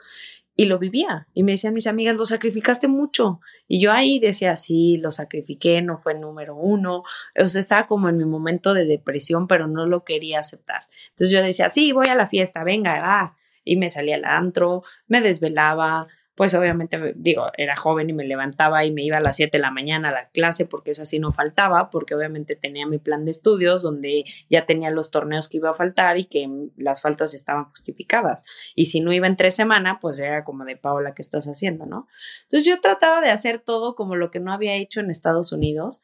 Y 0.55 0.67
lo 0.67 0.79
vivía. 0.79 1.27
Y 1.35 1.43
me 1.43 1.53
decían 1.53 1.73
mis 1.73 1.87
amigas, 1.87 2.17
lo 2.17 2.25
sacrificaste 2.25 2.89
mucho. 2.89 3.41
Y 3.67 3.81
yo 3.81 3.93
ahí 3.93 4.19
decía, 4.19 4.57
sí, 4.57 4.99
lo 4.99 5.11
sacrifiqué, 5.11 5.81
no 5.81 5.99
fue 5.99 6.15
número 6.15 6.55
uno. 6.57 7.03
O 7.39 7.47
sea, 7.47 7.61
estaba 7.61 7.87
como 7.87 8.09
en 8.09 8.19
mi 8.19 8.25
momento 8.25 8.75
de 8.75 8.85
depresión, 8.85 9.47
pero 9.47 9.67
no 9.67 9.87
lo 9.87 10.05
quería 10.05 10.41
aceptar. 10.41 10.83
Entonces 11.11 11.31
yo 11.31 11.43
decía, 11.43 11.71
sí, 11.71 11.93
voy 11.93 12.09
a 12.09 12.15
la 12.15 12.27
fiesta, 12.27 12.65
venga, 12.65 13.01
va. 13.01 13.37
Y 13.65 13.77
me 13.77 13.89
salía 13.89 14.17
al 14.17 14.25
antro, 14.25 14.83
me 15.07 15.21
desvelaba, 15.21 16.09
pues 16.35 16.55
obviamente 16.55 16.99
digo, 17.14 17.47
era 17.59 17.76
joven 17.76 18.09
y 18.09 18.14
me 18.14 18.24
levantaba 18.24 18.85
y 18.87 18.91
me 18.91 19.05
iba 19.05 19.18
a 19.18 19.20
las 19.20 19.37
7 19.37 19.59
de 19.59 19.62
la 19.62 19.70
mañana 19.70 20.09
a 20.09 20.12
la 20.12 20.28
clase 20.30 20.64
porque 20.64 20.93
eso 20.93 21.03
así 21.03 21.18
no 21.18 21.30
faltaba, 21.30 21.91
porque 21.91 22.14
obviamente 22.14 22.57
tenía 22.57 22.87
mi 22.87 22.99
plan 22.99 23.26
de 23.26 23.30
estudios 23.30 23.83
donde 23.83 24.24
ya 24.49 24.64
tenía 24.64 24.91
los 24.91 25.11
torneos 25.11 25.49
que 25.49 25.59
iba 25.59 25.70
a 25.70 25.74
faltar 25.74 26.16
y 26.16 26.24
que 26.24 26.49
las 26.76 27.03
faltas 27.03 27.35
estaban 27.35 27.66
justificadas. 27.66 28.45
Y 28.74 28.87
si 28.87 29.01
no 29.01 29.12
iba 29.12 29.26
en 29.26 29.37
tres 29.37 29.55
semanas, 29.55 29.99
pues 30.01 30.18
era 30.20 30.43
como 30.43 30.64
de 30.64 30.76
Paola, 30.76 31.14
¿qué 31.14 31.20
estás 31.20 31.47
haciendo, 31.47 31.85
no? 31.85 32.09
Entonces 32.43 32.66
yo 32.66 32.80
trataba 32.80 33.20
de 33.20 33.30
hacer 33.30 33.61
todo 33.61 33.95
como 33.95 34.16
lo 34.16 34.30
que 34.30 34.41
no 34.41 34.53
había 34.53 34.74
hecho 34.74 35.01
en 35.01 35.11
Estados 35.11 35.53
Unidos 35.53 36.03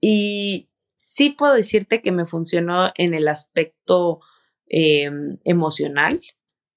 y 0.00 0.68
sí 0.96 1.30
puedo 1.30 1.54
decirte 1.54 2.02
que 2.02 2.10
me 2.10 2.26
funcionó 2.26 2.90
en 2.96 3.14
el 3.14 3.28
aspecto 3.28 4.20
em, 4.66 5.38
emocional, 5.44 6.20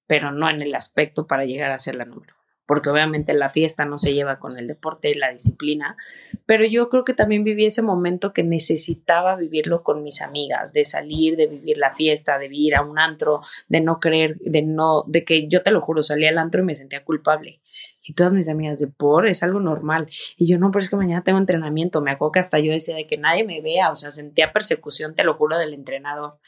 pero 0.06 0.30
no 0.30 0.48
en 0.48 0.62
el 0.62 0.74
aspecto 0.76 1.26
para 1.26 1.44
llegar 1.44 1.72
a 1.72 1.78
ser 1.78 1.96
la 1.96 2.04
número 2.04 2.37
porque 2.68 2.90
obviamente 2.90 3.32
la 3.32 3.48
fiesta 3.48 3.86
no 3.86 3.96
se 3.96 4.12
lleva 4.12 4.38
con 4.38 4.58
el 4.58 4.66
deporte 4.66 5.10
y 5.10 5.14
la 5.14 5.32
disciplina, 5.32 5.96
pero 6.44 6.66
yo 6.66 6.90
creo 6.90 7.02
que 7.02 7.14
también 7.14 7.42
viví 7.42 7.64
ese 7.64 7.80
momento 7.80 8.34
que 8.34 8.42
necesitaba 8.42 9.36
vivirlo 9.36 9.82
con 9.82 10.02
mis 10.02 10.20
amigas, 10.20 10.74
de 10.74 10.84
salir, 10.84 11.36
de 11.36 11.46
vivir 11.46 11.78
la 11.78 11.94
fiesta, 11.94 12.36
de 12.36 12.50
ir 12.52 12.76
a 12.76 12.82
un 12.82 12.98
antro, 12.98 13.40
de 13.68 13.80
no 13.80 14.00
creer, 14.00 14.36
de 14.40 14.60
no, 14.60 15.04
de 15.06 15.24
que 15.24 15.48
yo 15.48 15.62
te 15.62 15.70
lo 15.70 15.80
juro, 15.80 16.02
salía 16.02 16.28
al 16.28 16.36
antro 16.36 16.60
y 16.60 16.66
me 16.66 16.74
sentía 16.74 17.02
culpable. 17.04 17.62
Y 18.04 18.12
todas 18.12 18.34
mis 18.34 18.50
amigas 18.50 18.78
de 18.78 18.86
por, 18.86 19.26
es 19.26 19.42
algo 19.42 19.60
normal. 19.60 20.06
Y 20.36 20.46
yo 20.46 20.58
no, 20.58 20.70
pero 20.70 20.82
es 20.82 20.90
que 20.90 20.96
mañana 20.96 21.24
tengo 21.24 21.38
entrenamiento. 21.38 22.02
Me 22.02 22.10
acuerdo 22.10 22.32
que 22.32 22.40
hasta 22.40 22.58
yo 22.58 22.70
decía 22.70 22.96
de 22.96 23.06
que 23.06 23.16
nadie 23.16 23.44
me 23.44 23.62
vea, 23.62 23.90
o 23.90 23.94
sea, 23.94 24.10
sentía 24.10 24.52
persecución, 24.52 25.14
te 25.14 25.24
lo 25.24 25.34
juro, 25.34 25.56
del 25.56 25.72
entrenador. 25.72 26.38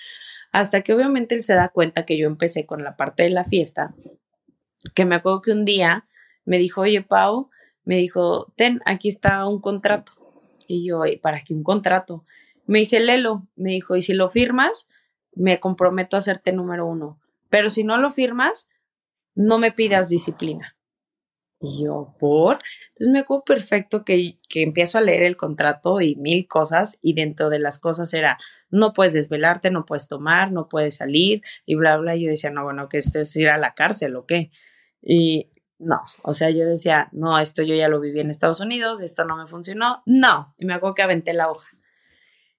Hasta 0.53 0.83
que 0.83 0.93
obviamente 0.93 1.35
él 1.35 1.43
se 1.43 1.55
da 1.55 1.71
cuenta 1.71 2.05
que 2.05 2.19
yo 2.19 2.27
empecé 2.27 2.67
con 2.67 2.85
la 2.85 2.97
parte 2.97 3.23
de 3.23 3.31
la 3.31 3.45
fiesta, 3.45 3.95
que 4.95 5.07
me 5.07 5.15
acuerdo 5.15 5.41
que 5.41 5.53
un 5.53 5.65
día 5.65 6.07
me 6.45 6.59
dijo, 6.59 6.83
oye, 6.83 7.03
Pau, 7.03 7.51
me 7.85 7.97
dijo, 7.97 8.53
ten, 8.57 8.81
aquí 8.87 9.09
está 9.09 9.45
un 9.47 9.61
contrato. 9.61 10.13
Y 10.67 10.87
yo, 10.87 11.03
¿para 11.23 11.41
qué 11.43 11.55
un 11.55 11.63
contrato? 11.63 12.25
Me 12.67 12.79
dice, 12.81 13.01
Lelo, 13.01 13.49
me 13.57 13.71
dijo, 13.71 13.97
y 13.97 14.03
si 14.03 14.13
lo 14.13 14.29
firmas, 14.29 14.89
me 15.35 15.59
comprometo 15.59 16.17
a 16.17 16.21
hacerte 16.21 16.53
número 16.53 16.87
uno. 16.87 17.19
Pero 17.49 17.71
si 17.71 17.83
no 17.83 17.97
lo 17.97 18.11
firmas, 18.13 18.69
no 19.35 19.59
me 19.59 19.73
pidas 19.73 20.09
disciplina. 20.09 20.77
Y 21.63 21.85
yo, 21.85 22.15
¿por? 22.19 22.59
Entonces 22.89 23.13
me 23.13 23.19
acuerdo 23.19 23.45
perfecto 23.45 24.03
que, 24.05 24.37
que 24.49 24.63
empiezo 24.63 24.97
a 24.97 25.03
leer 25.03 25.25
el 25.25 25.37
contrato 25.37 26.01
y 26.01 26.17
mil 26.17 26.49
cosas, 26.49 26.99
y 27.03 27.13
dentro 27.13 27.51
de 27.51 27.59
las 27.59 27.79
cosas 27.79 28.15
era, 28.15 28.39
no 28.71 28.95
puedes 28.95 29.13
desvelarte, 29.13 29.71
no 29.71 29.85
puedes 29.85 30.09
tomar, 30.09 30.53
no 30.53 30.69
puedes 30.69 30.97
salir, 30.97 31.43
y 31.67 31.75
bla, 31.75 31.99
bla. 31.99 32.17
Y 32.17 32.25
yo 32.25 32.31
decía, 32.31 32.51
no, 32.51 32.65
bueno, 32.65 32.89
que 32.89 32.97
esto 32.97 33.21
es 33.21 33.37
ir 33.37 33.51
a 33.51 33.59
la 33.59 33.75
cárcel 33.75 34.17
o 34.17 34.25
qué. 34.25 34.51
Y 35.03 35.50
no, 35.81 36.03
o 36.23 36.33
sea, 36.33 36.51
yo 36.51 36.67
decía, 36.67 37.09
no, 37.13 37.39
esto 37.39 37.63
yo 37.63 37.75
ya 37.75 37.89
lo 37.89 38.01
viví 38.01 38.21
en 38.21 38.31
Estados 38.31 38.61
Unidos, 38.61 39.01
esto 39.01 39.25
no 39.25 39.37
me 39.37 39.47
funcionó, 39.47 40.03
no, 40.07 40.55
y 40.59 40.67
me 40.67 40.75
hago 40.75 40.95
que 40.95 41.03
aventé 41.03 41.33
la 41.33 41.51
hoja. 41.51 41.69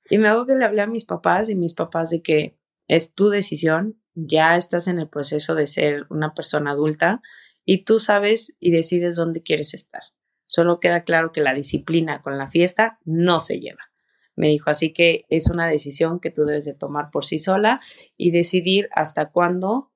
Y 0.09 0.17
me 0.17 0.27
hago 0.27 0.45
que 0.45 0.55
le 0.55 0.65
hablé 0.65 0.81
a 0.81 0.87
mis 0.87 1.05
papás 1.05 1.49
y 1.49 1.55
mis 1.55 1.73
papás 1.73 2.09
de 2.09 2.21
que 2.21 2.59
es 2.87 3.13
tu 3.13 3.29
decisión, 3.29 4.01
ya 4.13 4.57
estás 4.57 4.87
en 4.87 4.99
el 4.99 5.07
proceso 5.07 5.55
de 5.55 5.67
ser 5.67 6.05
una 6.09 6.33
persona 6.33 6.71
adulta 6.71 7.21
y 7.63 7.85
tú 7.85 7.99
sabes 7.99 8.55
y 8.59 8.71
decides 8.71 9.15
dónde 9.15 9.43
quieres 9.43 9.73
estar. 9.73 10.01
Solo 10.47 10.79
queda 10.79 11.03
claro 11.03 11.31
que 11.31 11.41
la 11.41 11.53
disciplina 11.53 12.21
con 12.21 12.37
la 12.37 12.47
fiesta 12.47 12.99
no 13.05 13.39
se 13.39 13.59
lleva. 13.59 13.91
Me 14.35 14.47
dijo, 14.47 14.69
así 14.69 14.91
que 14.91 15.25
es 15.29 15.49
una 15.49 15.67
decisión 15.67 16.19
que 16.19 16.31
tú 16.31 16.43
debes 16.43 16.65
de 16.65 16.73
tomar 16.73 17.11
por 17.11 17.23
sí 17.23 17.37
sola 17.37 17.79
y 18.17 18.31
decidir 18.31 18.89
hasta 18.93 19.29
cuándo 19.29 19.90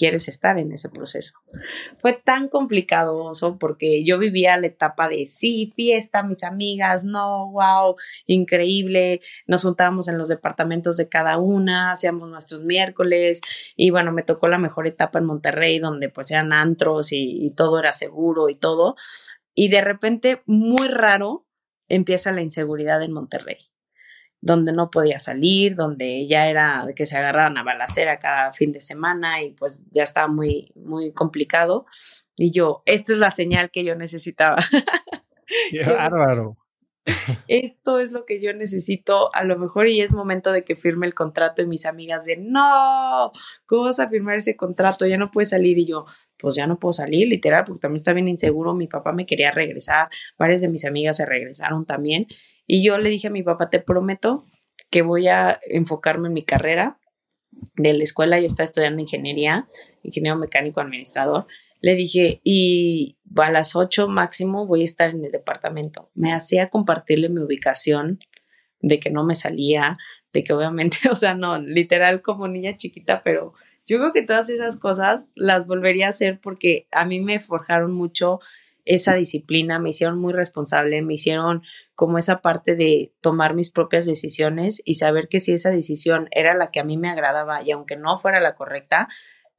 quieres 0.00 0.28
estar 0.28 0.58
en 0.58 0.72
ese 0.72 0.88
proceso. 0.88 1.34
Fue 1.98 2.14
tan 2.14 2.48
complicado 2.48 3.30
porque 3.58 4.02
yo 4.02 4.18
vivía 4.18 4.56
la 4.56 4.68
etapa 4.68 5.10
de 5.10 5.26
sí, 5.26 5.74
fiesta, 5.76 6.22
mis 6.22 6.42
amigas, 6.42 7.04
no, 7.04 7.50
wow, 7.50 7.96
increíble. 8.26 9.20
Nos 9.46 9.62
juntábamos 9.62 10.08
en 10.08 10.16
los 10.16 10.30
departamentos 10.30 10.96
de 10.96 11.10
cada 11.10 11.36
una, 11.36 11.92
hacíamos 11.92 12.30
nuestros 12.30 12.62
miércoles 12.62 13.42
y 13.76 13.90
bueno, 13.90 14.10
me 14.10 14.22
tocó 14.22 14.48
la 14.48 14.56
mejor 14.56 14.86
etapa 14.86 15.18
en 15.18 15.26
Monterrey 15.26 15.78
donde 15.78 16.08
pues 16.08 16.30
eran 16.30 16.54
antros 16.54 17.12
y, 17.12 17.44
y 17.44 17.50
todo 17.50 17.78
era 17.78 17.92
seguro 17.92 18.48
y 18.48 18.54
todo. 18.54 18.96
Y 19.54 19.68
de 19.68 19.82
repente, 19.82 20.42
muy 20.46 20.88
raro, 20.88 21.46
empieza 21.88 22.32
la 22.32 22.40
inseguridad 22.40 23.02
en 23.02 23.12
Monterrey 23.12 23.69
donde 24.40 24.72
no 24.72 24.90
podía 24.90 25.18
salir, 25.18 25.76
donde 25.76 26.26
ya 26.26 26.48
era 26.48 26.86
que 26.96 27.06
se 27.06 27.16
agarraran 27.16 27.58
a 27.58 27.62
balacera 27.62 28.18
cada 28.18 28.52
fin 28.52 28.72
de 28.72 28.80
semana 28.80 29.42
y 29.42 29.52
pues 29.52 29.84
ya 29.90 30.02
estaba 30.02 30.28
muy, 30.28 30.72
muy 30.74 31.12
complicado. 31.12 31.86
Y 32.36 32.50
yo, 32.50 32.82
esta 32.86 33.12
es 33.12 33.18
la 33.18 33.30
señal 33.30 33.70
que 33.70 33.84
yo 33.84 33.94
necesitaba. 33.94 34.56
Qué 35.70 35.82
bárbaro. 35.84 36.56
Esto 37.48 37.98
es 37.98 38.12
lo 38.12 38.24
que 38.24 38.40
yo 38.40 38.52
necesito, 38.52 39.34
a 39.34 39.44
lo 39.44 39.58
mejor 39.58 39.88
y 39.88 40.00
es 40.00 40.12
momento 40.12 40.52
de 40.52 40.64
que 40.64 40.76
firme 40.76 41.06
el 41.06 41.14
contrato 41.14 41.62
y 41.62 41.66
mis 41.66 41.86
amigas 41.86 42.24
de, 42.24 42.36
no, 42.36 43.32
¿cómo 43.66 43.84
vas 43.84 44.00
a 44.00 44.08
firmar 44.08 44.36
ese 44.36 44.56
contrato? 44.56 45.06
Ya 45.06 45.16
no 45.16 45.30
puedes 45.30 45.50
salir 45.50 45.78
y 45.78 45.86
yo, 45.86 46.06
pues 46.38 46.54
ya 46.54 46.66
no 46.66 46.78
puedo 46.78 46.92
salir, 46.92 47.28
literal, 47.28 47.64
porque 47.66 47.80
también 47.80 47.96
está 47.96 48.12
bien 48.12 48.28
inseguro, 48.28 48.74
mi 48.74 48.86
papá 48.86 49.12
me 49.12 49.26
quería 49.26 49.50
regresar, 49.50 50.08
varias 50.38 50.60
de 50.60 50.68
mis 50.68 50.84
amigas 50.84 51.16
se 51.16 51.26
regresaron 51.26 51.86
también, 51.86 52.26
y 52.72 52.84
yo 52.84 52.98
le 52.98 53.10
dije 53.10 53.26
a 53.26 53.30
mi 53.30 53.42
papá, 53.42 53.68
te 53.68 53.80
prometo 53.80 54.44
que 54.90 55.02
voy 55.02 55.26
a 55.26 55.58
enfocarme 55.68 56.28
en 56.28 56.34
mi 56.34 56.44
carrera 56.44 57.00
de 57.74 57.92
la 57.94 58.04
escuela, 58.04 58.38
yo 58.38 58.46
estaba 58.46 58.62
estudiando 58.62 59.00
ingeniería, 59.00 59.68
ingeniero 60.04 60.38
mecánico 60.38 60.80
administrador, 60.80 61.48
le 61.80 61.96
dije, 61.96 62.40
y 62.44 63.18
a 63.34 63.50
las 63.50 63.74
8 63.74 64.06
máximo 64.06 64.68
voy 64.68 64.82
a 64.82 64.84
estar 64.84 65.10
en 65.10 65.24
el 65.24 65.32
departamento. 65.32 66.12
Me 66.14 66.32
hacía 66.32 66.68
compartirle 66.68 67.28
mi 67.28 67.40
ubicación 67.40 68.20
de 68.78 69.00
que 69.00 69.10
no 69.10 69.24
me 69.24 69.34
salía, 69.34 69.98
de 70.32 70.44
que 70.44 70.52
obviamente, 70.52 70.98
o 71.10 71.16
sea, 71.16 71.34
no, 71.34 71.58
literal 71.58 72.22
como 72.22 72.46
niña 72.46 72.76
chiquita, 72.76 73.24
pero 73.24 73.52
yo 73.88 73.98
creo 73.98 74.12
que 74.12 74.22
todas 74.22 74.48
esas 74.48 74.76
cosas 74.76 75.26
las 75.34 75.66
volvería 75.66 76.06
a 76.06 76.10
hacer 76.10 76.38
porque 76.40 76.86
a 76.92 77.04
mí 77.04 77.18
me 77.18 77.40
forjaron 77.40 77.90
mucho 77.90 78.38
esa 78.84 79.14
disciplina, 79.14 79.80
me 79.80 79.90
hicieron 79.90 80.18
muy 80.18 80.32
responsable, 80.32 81.02
me 81.02 81.14
hicieron 81.14 81.62
como 82.00 82.16
esa 82.16 82.40
parte 82.40 82.76
de 82.76 83.12
tomar 83.20 83.54
mis 83.54 83.68
propias 83.70 84.06
decisiones 84.06 84.80
y 84.86 84.94
saber 84.94 85.28
que 85.28 85.38
si 85.38 85.52
esa 85.52 85.68
decisión 85.68 86.28
era 86.30 86.54
la 86.54 86.70
que 86.70 86.80
a 86.80 86.82
mí 86.82 86.96
me 86.96 87.10
agradaba 87.10 87.62
y 87.62 87.72
aunque 87.72 87.98
no 87.98 88.16
fuera 88.16 88.40
la 88.40 88.54
correcta, 88.54 89.06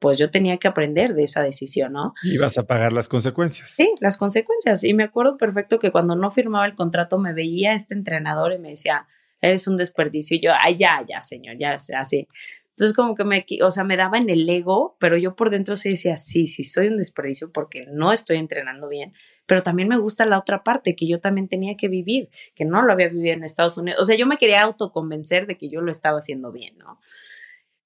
pues 0.00 0.18
yo 0.18 0.28
tenía 0.32 0.56
que 0.56 0.66
aprender 0.66 1.14
de 1.14 1.22
esa 1.22 1.44
decisión, 1.44 1.92
¿no? 1.92 2.14
Y 2.24 2.38
vas 2.38 2.58
a 2.58 2.64
pagar 2.64 2.92
las 2.92 3.06
consecuencias. 3.06 3.70
Sí, 3.70 3.94
las 4.00 4.16
consecuencias. 4.16 4.82
Y 4.82 4.92
me 4.92 5.04
acuerdo 5.04 5.36
perfecto 5.36 5.78
que 5.78 5.92
cuando 5.92 6.16
no 6.16 6.30
firmaba 6.30 6.66
el 6.66 6.74
contrato 6.74 7.16
me 7.16 7.32
veía 7.32 7.74
este 7.74 7.94
entrenador 7.94 8.52
y 8.52 8.58
me 8.58 8.70
decía, 8.70 9.06
eres 9.40 9.68
un 9.68 9.76
desperdicio. 9.76 10.36
Y 10.36 10.40
yo, 10.40 10.50
ay, 10.60 10.76
ya, 10.76 11.04
ya, 11.08 11.22
señor, 11.22 11.58
ya, 11.60 11.76
así. 11.96 12.26
Entonces 12.72 12.96
como 12.96 13.14
que 13.14 13.24
me, 13.24 13.44
o 13.62 13.70
sea, 13.70 13.84
me 13.84 13.96
daba 13.96 14.18
en 14.18 14.30
el 14.30 14.48
ego, 14.48 14.96
pero 14.98 15.16
yo 15.18 15.36
por 15.36 15.50
dentro 15.50 15.76
sí 15.76 15.90
decía, 15.90 16.16
sí, 16.16 16.46
sí, 16.46 16.64
soy 16.64 16.88
un 16.88 16.96
desperdicio 16.96 17.52
porque 17.52 17.86
no 17.86 18.12
estoy 18.12 18.38
entrenando 18.38 18.88
bien, 18.88 19.12
pero 19.46 19.62
también 19.62 19.88
me 19.88 19.98
gusta 19.98 20.24
la 20.24 20.38
otra 20.38 20.62
parte 20.62 20.96
que 20.96 21.06
yo 21.06 21.20
también 21.20 21.48
tenía 21.48 21.76
que 21.76 21.88
vivir, 21.88 22.30
que 22.54 22.64
no 22.64 22.82
lo 22.82 22.92
había 22.92 23.08
vivido 23.08 23.34
en 23.34 23.44
Estados 23.44 23.76
Unidos. 23.76 24.00
O 24.00 24.04
sea, 24.04 24.16
yo 24.16 24.26
me 24.26 24.38
quería 24.38 24.62
autoconvencer 24.62 25.46
de 25.46 25.58
que 25.58 25.68
yo 25.68 25.82
lo 25.82 25.90
estaba 25.90 26.18
haciendo 26.18 26.50
bien, 26.50 26.78
¿no? 26.78 26.98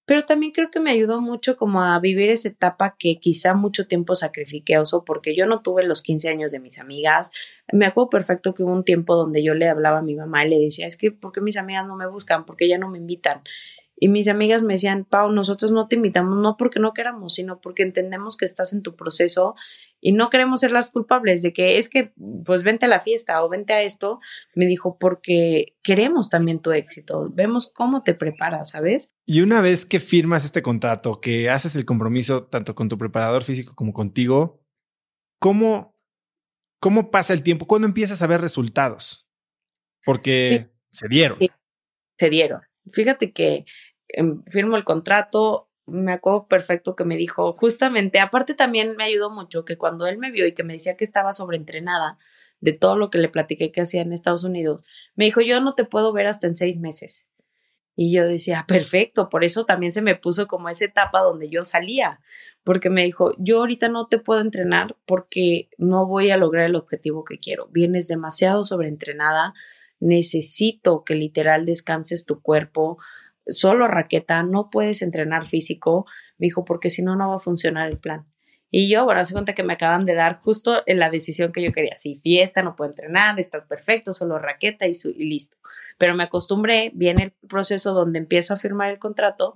Pero 0.06 0.22
también 0.22 0.52
creo 0.52 0.70
que 0.70 0.78
me 0.78 0.92
ayudó 0.92 1.20
mucho 1.20 1.56
como 1.56 1.82
a 1.82 1.98
vivir 1.98 2.30
esa 2.30 2.48
etapa 2.48 2.94
que 2.96 3.18
quizá 3.18 3.54
mucho 3.54 3.88
tiempo 3.88 4.14
sacrifiqué 4.14 4.78
oso 4.78 5.04
porque 5.04 5.34
yo 5.34 5.46
no 5.46 5.62
tuve 5.62 5.84
los 5.84 6.00
15 6.00 6.28
años 6.28 6.52
de 6.52 6.60
mis 6.60 6.78
amigas. 6.78 7.32
Me 7.72 7.86
acuerdo 7.86 8.10
perfecto 8.10 8.54
que 8.54 8.62
hubo 8.62 8.72
un 8.72 8.84
tiempo 8.84 9.16
donde 9.16 9.42
yo 9.42 9.54
le 9.54 9.68
hablaba 9.68 9.98
a 9.98 10.02
mi 10.02 10.14
mamá 10.14 10.46
y 10.46 10.50
le 10.50 10.60
decía, 10.60 10.86
es 10.86 10.96
que, 10.96 11.10
¿por 11.10 11.32
qué 11.32 11.40
mis 11.40 11.56
amigas 11.56 11.88
no 11.88 11.96
me 11.96 12.06
buscan? 12.06 12.46
¿Por 12.46 12.56
qué 12.56 12.68
ya 12.68 12.78
no 12.78 12.88
me 12.88 12.98
invitan? 12.98 13.42
Y 13.98 14.08
mis 14.08 14.28
amigas 14.28 14.62
me 14.62 14.74
decían, 14.74 15.04
Pau, 15.04 15.32
nosotros 15.32 15.72
no 15.72 15.88
te 15.88 15.96
invitamos, 15.96 16.36
no 16.36 16.56
porque 16.58 16.80
no 16.80 16.92
queramos, 16.92 17.34
sino 17.34 17.60
porque 17.60 17.82
entendemos 17.82 18.36
que 18.36 18.44
estás 18.44 18.74
en 18.74 18.82
tu 18.82 18.94
proceso 18.94 19.54
y 20.00 20.12
no 20.12 20.28
queremos 20.28 20.60
ser 20.60 20.70
las 20.70 20.90
culpables 20.90 21.40
de 21.42 21.54
que 21.54 21.78
es 21.78 21.88
que, 21.88 22.12
pues 22.44 22.62
vente 22.62 22.84
a 22.84 22.88
la 22.88 23.00
fiesta 23.00 23.42
o 23.42 23.48
vente 23.48 23.72
a 23.72 23.82
esto. 23.82 24.20
Me 24.54 24.66
dijo, 24.66 24.98
porque 24.98 25.74
queremos 25.82 26.28
también 26.28 26.60
tu 26.60 26.72
éxito, 26.72 27.30
vemos 27.32 27.72
cómo 27.74 28.02
te 28.02 28.12
preparas, 28.12 28.70
¿sabes? 28.70 29.14
Y 29.24 29.40
una 29.40 29.62
vez 29.62 29.86
que 29.86 29.98
firmas 29.98 30.44
este 30.44 30.62
contrato, 30.62 31.20
que 31.20 31.48
haces 31.48 31.74
el 31.74 31.86
compromiso 31.86 32.44
tanto 32.44 32.74
con 32.74 32.88
tu 32.90 32.98
preparador 32.98 33.44
físico 33.44 33.74
como 33.74 33.94
contigo, 33.94 34.60
¿cómo, 35.38 35.98
cómo 36.80 37.10
pasa 37.10 37.32
el 37.32 37.42
tiempo? 37.42 37.66
¿Cuándo 37.66 37.88
empiezas 37.88 38.20
a 38.20 38.26
ver 38.26 38.42
resultados? 38.42 39.26
Porque 40.04 40.70
se 40.90 41.08
dieron. 41.08 41.38
se 42.18 42.30
dieron. 42.30 42.60
Fíjate 42.92 43.32
que 43.32 43.64
firmo 44.46 44.76
el 44.76 44.84
contrato, 44.84 45.68
me 45.86 46.12
acuerdo 46.12 46.48
perfecto 46.48 46.96
que 46.96 47.04
me 47.04 47.16
dijo, 47.16 47.52
justamente, 47.52 48.18
aparte 48.18 48.54
también 48.54 48.96
me 48.96 49.04
ayudó 49.04 49.30
mucho 49.30 49.64
que 49.64 49.78
cuando 49.78 50.06
él 50.06 50.18
me 50.18 50.32
vio 50.32 50.46
y 50.46 50.54
que 50.54 50.64
me 50.64 50.74
decía 50.74 50.96
que 50.96 51.04
estaba 51.04 51.32
sobreentrenada 51.32 52.18
de 52.60 52.72
todo 52.72 52.96
lo 52.96 53.10
que 53.10 53.18
le 53.18 53.28
platiqué 53.28 53.70
que 53.70 53.82
hacía 53.82 54.02
en 54.02 54.12
Estados 54.12 54.44
Unidos, 54.44 54.82
me 55.14 55.26
dijo, 55.26 55.40
yo 55.40 55.60
no 55.60 55.74
te 55.74 55.84
puedo 55.84 56.12
ver 56.12 56.26
hasta 56.26 56.46
en 56.46 56.56
seis 56.56 56.78
meses. 56.78 57.28
Y 57.94 58.12
yo 58.12 58.26
decía, 58.26 58.64
perfecto, 58.68 59.28
por 59.28 59.44
eso 59.44 59.64
también 59.64 59.92
se 59.92 60.02
me 60.02 60.16
puso 60.16 60.46
como 60.46 60.68
esa 60.68 60.84
etapa 60.84 61.20
donde 61.20 61.48
yo 61.48 61.64
salía, 61.64 62.20
porque 62.64 62.90
me 62.90 63.04
dijo, 63.04 63.34
yo 63.38 63.58
ahorita 63.58 63.88
no 63.88 64.08
te 64.08 64.18
puedo 64.18 64.40
entrenar 64.40 64.96
porque 65.06 65.70
no 65.78 66.06
voy 66.06 66.30
a 66.30 66.36
lograr 66.36 66.66
el 66.66 66.74
objetivo 66.74 67.24
que 67.24 67.38
quiero. 67.38 67.68
Vienes 67.72 68.08
demasiado 68.08 68.64
sobreentrenada, 68.64 69.54
necesito 69.98 71.04
que 71.04 71.14
literal 71.14 71.64
descanses 71.64 72.26
tu 72.26 72.42
cuerpo, 72.42 72.98
solo 73.46 73.88
raqueta, 73.88 74.42
no 74.42 74.68
puedes 74.68 75.02
entrenar 75.02 75.46
físico, 75.46 76.06
me 76.38 76.46
dijo, 76.46 76.64
porque 76.64 76.90
si 76.90 77.02
no, 77.02 77.16
no 77.16 77.30
va 77.30 77.36
a 77.36 77.40
funcionar 77.40 77.88
el 77.90 77.98
plan. 77.98 78.26
Y 78.70 78.90
yo, 78.90 79.04
bueno, 79.04 79.24
se 79.24 79.32
cuenta 79.32 79.54
que 79.54 79.62
me 79.62 79.74
acaban 79.74 80.04
de 80.04 80.14
dar 80.14 80.40
justo 80.40 80.82
en 80.86 80.98
la 80.98 81.08
decisión 81.08 81.52
que 81.52 81.62
yo 81.62 81.70
quería. 81.72 81.94
Sí, 81.94 82.20
fiesta, 82.22 82.62
no 82.62 82.76
puedo 82.76 82.90
entrenar, 82.90 83.38
estás 83.38 83.64
perfecto, 83.66 84.12
solo 84.12 84.38
raqueta 84.38 84.86
y, 84.86 84.92
y 85.16 85.24
listo. 85.24 85.56
Pero 85.98 86.14
me 86.14 86.24
acostumbré, 86.24 86.90
viene 86.94 87.24
el 87.24 87.48
proceso 87.48 87.94
donde 87.94 88.18
empiezo 88.18 88.54
a 88.54 88.58
firmar 88.58 88.90
el 88.90 88.98
contrato 88.98 89.54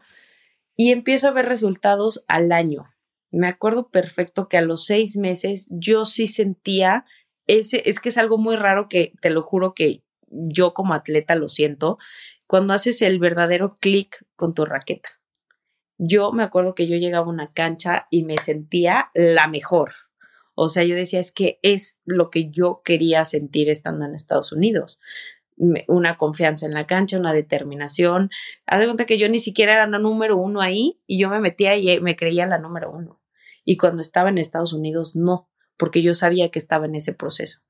y 0.77 0.93
empiezo 0.93 1.29
a 1.29 1.33
ver 1.33 1.47
resultados 1.47 2.25
al 2.29 2.53
año. 2.53 2.87
Me 3.31 3.49
acuerdo 3.49 3.89
perfecto 3.91 4.49
que 4.49 4.57
a 4.57 4.63
los 4.63 4.87
seis 4.87 5.17
meses 5.17 5.67
yo 5.71 6.05
sí 6.05 6.27
sentía 6.27 7.05
ese, 7.47 7.83
es 7.85 8.01
que 8.01 8.11
es 8.11 8.19
algo 8.19 8.39
muy 8.39 8.57
raro 8.57 8.89
que 8.89 9.13
te 9.21 9.31
lo 9.31 9.43
juro 9.43 9.75
que 9.75 10.03
yo 10.29 10.73
como 10.73 10.95
atleta 10.95 11.35
lo 11.35 11.49
siento, 11.49 11.99
cuando 12.51 12.75
haces 12.75 13.01
el 13.03 13.21
verdadero 13.21 13.77
clic 13.79 14.27
con 14.35 14.55
tu 14.55 14.65
raqueta. 14.65 15.09
Yo 15.99 16.33
me 16.33 16.43
acuerdo 16.43 16.75
que 16.75 16.89
yo 16.89 16.97
llegaba 16.97 17.27
a 17.27 17.31
una 17.31 17.47
cancha 17.47 18.07
y 18.11 18.25
me 18.25 18.39
sentía 18.39 19.13
la 19.15 19.47
mejor. 19.47 19.93
O 20.57 20.67
sea, 20.67 20.83
yo 20.83 20.97
decía, 20.97 21.21
es 21.21 21.31
que 21.31 21.61
es 21.63 22.01
lo 22.05 22.29
que 22.29 22.51
yo 22.51 22.83
quería 22.85 23.25
sentir 23.25 23.71
estando 23.71 24.05
en 24.05 24.17
Estados 24.17 24.51
Unidos. 24.51 24.99
Una 25.87 26.17
confianza 26.17 26.67
en 26.67 26.75
la 26.75 26.89
cancha, 26.89 27.21
una 27.21 27.33
determinación. 27.33 28.31
Haz 28.67 28.81
de 28.81 28.87
cuenta 28.87 29.05
que 29.05 29.17
yo 29.17 29.29
ni 29.29 29.39
siquiera 29.39 29.75
era 29.75 29.87
la 29.87 30.01
número 30.01 30.37
uno 30.37 30.61
ahí 30.61 31.01
y 31.07 31.21
yo 31.21 31.31
me 31.31 31.39
metía 31.39 31.77
y 31.77 32.01
me 32.01 32.17
creía 32.17 32.47
la 32.47 32.59
número 32.59 32.91
uno. 32.91 33.23
Y 33.65 33.77
cuando 33.77 34.03
estaba 34.03 34.29
en 34.29 34.39
Estados 34.39 34.73
Unidos, 34.73 35.15
no, 35.15 35.49
porque 35.77 36.03
yo 36.03 36.15
sabía 36.15 36.51
que 36.51 36.59
estaba 36.59 36.87
en 36.87 36.97
ese 36.97 37.15
proceso. 37.15 37.61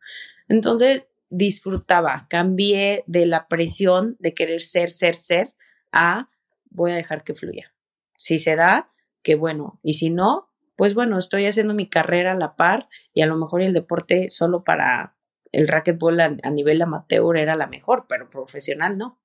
Entonces, 0.49 1.07
disfrutaba, 1.31 2.27
cambié 2.29 3.05
de 3.07 3.25
la 3.27 3.49
presión 3.49 4.17
de 4.19 4.35
querer 4.35 4.61
ser, 4.61 4.91
ser, 4.91 5.17
ser 5.17 5.55
a 5.93 6.29
voy 6.69 6.93
a 6.93 6.97
dejar 6.97 7.25
que 7.25 7.35
fluya. 7.35 7.73
Si 8.17 8.39
se 8.39 8.57
da, 8.57 8.91
que 9.23 9.37
bueno, 9.37 9.81
y 9.83 9.95
si 9.95 10.11
no, 10.11 10.51
pues 10.77 10.95
bueno, 10.95 11.19
estoy 11.19 11.47
haciendo 11.47 11.75
mi 11.75 11.89
carrera 11.89 12.33
a 12.33 12.37
la 12.37 12.57
par 12.57 12.89
y 13.15 13.23
a 13.23 13.27
lo 13.27 13.37
mejor 13.37 13.63
el 13.63 13.73
deporte 13.73 14.31
solo 14.31 14.65
para 14.65 15.17
el 15.53 15.69
racquetball 15.69 16.21
a, 16.21 16.37
a 16.43 16.51
nivel 16.51 16.83
amateur 16.83 17.37
era 17.37 17.57
la 17.57 17.67
mejor, 17.67 18.07
pero 18.09 18.29
profesional 18.29 18.99
no. 18.99 19.21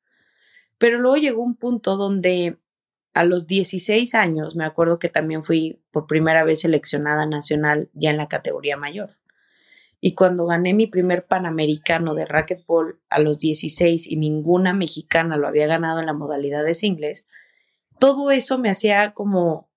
Pero 0.78 1.00
luego 1.00 1.18
llegó 1.18 1.44
un 1.44 1.56
punto 1.56 1.96
donde 1.96 2.58
a 3.14 3.24
los 3.24 3.48
16 3.48 4.14
años 4.14 4.56
me 4.56 4.66
acuerdo 4.66 5.00
que 5.00 5.10
también 5.10 5.44
fui 5.44 5.82
por 5.92 6.06
primera 6.06 6.44
vez 6.44 6.62
seleccionada 6.62 7.26
nacional 7.26 7.90
ya 7.94 8.10
en 8.10 8.18
la 8.18 8.28
categoría 8.28 8.76
mayor. 8.76 9.16
Y 10.08 10.14
cuando 10.14 10.46
gané 10.46 10.76
mi 10.76 10.86
primer 10.86 11.26
panamericano 11.26 12.14
de 12.14 12.26
racquetball 12.26 13.00
a 13.10 13.18
los 13.18 13.40
16 13.40 14.06
y 14.06 14.18
ninguna 14.18 14.72
mexicana 14.72 15.36
lo 15.36 15.48
había 15.48 15.66
ganado 15.66 16.00
en 16.00 16.06
la 16.06 16.14
modalidad 16.14 16.64
de 16.64 16.76
singles, 16.76 17.26
todo 18.00 18.30
eso 18.30 18.60
me 18.60 18.70
hacía 18.70 19.16
como, 19.16 19.68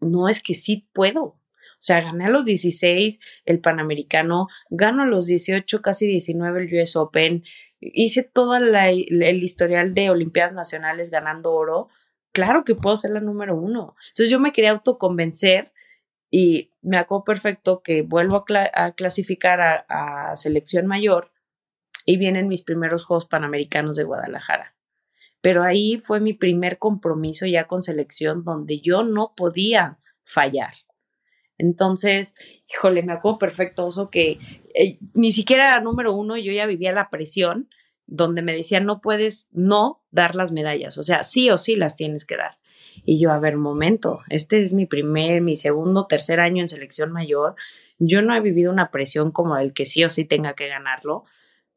no 0.00 0.28
es 0.28 0.42
que 0.42 0.54
sí 0.54 0.88
puedo. 0.92 1.22
O 1.22 1.38
sea, 1.78 2.00
gané 2.00 2.24
a 2.24 2.30
los 2.30 2.44
16 2.44 3.20
el 3.44 3.60
Panamericano, 3.60 4.48
gano 4.70 5.04
a 5.04 5.06
los 5.06 5.26
18, 5.26 5.82
casi 5.82 6.08
19 6.08 6.64
el 6.64 6.82
US 6.82 6.96
Open, 6.96 7.44
hice 7.78 8.24
todo 8.24 8.56
el 8.56 9.44
historial 9.44 9.94
de 9.94 10.10
Olimpiadas 10.10 10.52
Nacionales 10.52 11.10
ganando 11.10 11.52
oro. 11.52 11.90
Claro 12.32 12.64
que 12.64 12.74
puedo 12.74 12.96
ser 12.96 13.12
la 13.12 13.20
número 13.20 13.54
uno. 13.54 13.94
Entonces 14.08 14.30
yo 14.30 14.40
me 14.40 14.50
quería 14.50 14.72
autoconvencer 14.72 15.70
Y 16.38 16.70
me 16.82 16.98
acuerdo 16.98 17.24
perfecto 17.24 17.82
que 17.82 18.02
vuelvo 18.02 18.44
a, 18.74 18.92
clasificar 18.92 19.86
a, 19.88 20.36
selección 20.36 20.86
mayor 20.86 21.32
y 22.04 22.18
vienen 22.18 22.46
mis 22.46 22.60
primeros 22.60 23.06
Juegos 23.06 23.24
Panamericanos 23.24 23.96
de 23.96 24.04
Guadalajara. 24.04 24.76
Pero 25.40 25.62
ahí 25.62 25.96
fue 25.96 26.20
mi 26.20 26.34
primer 26.34 26.76
compromiso 26.76 27.46
ya 27.46 27.66
con 27.66 27.80
selección 27.80 28.44
donde 28.44 28.80
yo 28.80 29.02
no 29.02 29.32
podía 29.34 29.98
fallar. 30.24 30.74
Entonces, 31.56 32.34
híjole, 32.70 33.02
me 33.02 33.14
acuerdo 33.14 33.38
perfecto 33.38 33.88
que 34.12 34.38
eh, 34.74 34.98
ni 35.14 35.32
siquiera 35.32 35.68
era 35.68 35.80
número 35.80 36.12
uno, 36.12 36.36
yo 36.36 36.52
ya 36.52 36.66
vivía 36.66 36.92
la 36.92 37.08
presión 37.08 37.70
donde 38.06 38.42
me 38.42 38.52
decían 38.52 38.84
no 38.84 39.00
puedes 39.00 39.48
no 39.52 40.04
dar 40.10 40.34
las 40.34 40.52
medallas, 40.52 40.98
o 40.98 41.02
sea, 41.02 41.22
sí 41.22 41.48
o 41.48 41.56
sí 41.56 41.76
las 41.76 41.96
tienes 41.96 42.26
que 42.26 42.36
dar. 42.36 42.58
Y 43.08 43.20
yo, 43.20 43.30
a 43.30 43.38
ver, 43.38 43.56
momento, 43.56 44.22
este 44.28 44.60
es 44.60 44.72
mi 44.72 44.84
primer, 44.84 45.40
mi 45.40 45.54
segundo, 45.54 46.08
tercer 46.08 46.40
año 46.40 46.60
en 46.60 46.68
selección 46.68 47.12
mayor. 47.12 47.54
Yo 48.00 48.20
no 48.20 48.34
he 48.34 48.40
vivido 48.40 48.72
una 48.72 48.90
presión 48.90 49.30
como 49.30 49.56
el 49.56 49.72
que 49.72 49.84
sí 49.84 50.04
o 50.04 50.10
sí 50.10 50.24
tenga 50.24 50.54
que 50.54 50.66
ganarlo, 50.66 51.24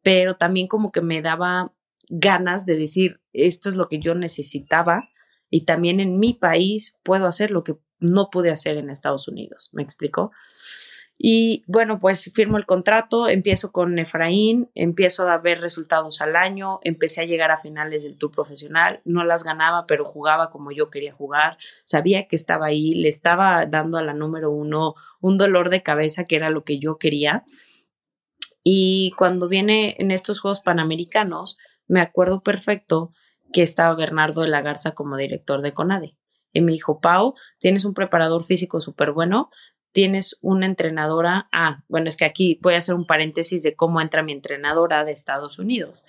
pero 0.01 0.37
también 0.37 0.67
como 0.67 0.91
que 0.91 1.01
me 1.01 1.21
daba 1.21 1.71
ganas 2.09 2.65
de 2.65 2.77
decir, 2.77 3.21
esto 3.31 3.69
es 3.69 3.75
lo 3.75 3.87
que 3.87 3.99
yo 3.99 4.15
necesitaba 4.15 5.09
y 5.51 5.65
también 5.65 5.99
en 5.99 6.17
mi 6.17 6.33
país 6.33 6.97
puedo 7.03 7.27
hacer 7.27 7.51
lo 7.51 7.63
que 7.63 7.75
no 7.99 8.31
pude 8.31 8.49
hacer 8.49 8.77
en 8.77 8.89
Estados 8.89 9.27
Unidos. 9.27 9.69
¿Me 9.71 9.83
explico? 9.83 10.31
Y 11.21 11.65
bueno, 11.67 11.99
pues 11.99 12.31
firmo 12.33 12.55
el 12.55 12.65
contrato, 12.65 13.27
empiezo 13.27 13.73
con 13.73 13.99
Efraín, 13.99 14.71
empiezo 14.73 15.27
a 15.27 15.37
ver 15.37 15.59
resultados 15.59 16.21
al 16.21 16.37
año, 16.37 16.79
empecé 16.81 17.19
a 17.19 17.25
llegar 17.25 17.51
a 17.51 17.57
finales 17.57 18.03
del 18.03 18.17
tour 18.17 18.31
profesional, 18.31 19.01
no 19.03 19.25
las 19.25 19.43
ganaba, 19.43 19.85
pero 19.85 20.05
jugaba 20.05 20.49
como 20.49 20.71
yo 20.71 20.89
quería 20.89 21.11
jugar, 21.11 21.57
sabía 21.83 22.29
que 22.29 22.37
estaba 22.37 22.67
ahí, 22.67 22.95
le 22.95 23.09
estaba 23.09 23.65
dando 23.65 23.97
a 23.97 24.01
la 24.01 24.13
número 24.13 24.49
uno 24.49 24.95
un 25.19 25.37
dolor 25.37 25.69
de 25.69 25.83
cabeza 25.83 26.23
que 26.25 26.37
era 26.37 26.49
lo 26.49 26.63
que 26.63 26.79
yo 26.79 26.97
quería. 26.97 27.43
Y 28.63 29.11
cuando 29.17 29.49
viene 29.49 29.97
en 29.99 30.11
estos 30.11 30.39
Juegos 30.39 30.61
Panamericanos, 30.61 31.57
me 31.85 31.99
acuerdo 31.99 32.43
perfecto 32.43 33.11
que 33.51 33.61
estaba 33.61 33.93
Bernardo 33.93 34.43
de 34.43 34.47
la 34.47 34.61
Garza 34.61 34.91
como 34.91 35.17
director 35.17 35.61
de 35.61 35.73
CONADE. 35.73 36.15
Y 36.53 36.61
me 36.61 36.71
dijo, 36.71 37.01
Pau, 37.01 37.35
tienes 37.59 37.83
un 37.83 37.93
preparador 37.93 38.45
físico 38.45 38.79
súper 38.79 39.11
bueno, 39.11 39.49
tienes 39.91 40.37
una 40.41 40.65
entrenadora. 40.65 41.47
Ah, 41.51 41.83
bueno, 41.87 42.07
es 42.07 42.17
que 42.17 42.25
aquí 42.25 42.59
voy 42.61 42.75
a 42.75 42.77
hacer 42.77 42.95
un 42.95 43.05
paréntesis 43.05 43.63
de 43.63 43.75
cómo 43.75 44.01
entra 44.01 44.23
mi 44.23 44.31
entrenadora 44.31 45.05
de 45.05 45.11
Estados 45.11 45.59
Unidos. 45.59 46.05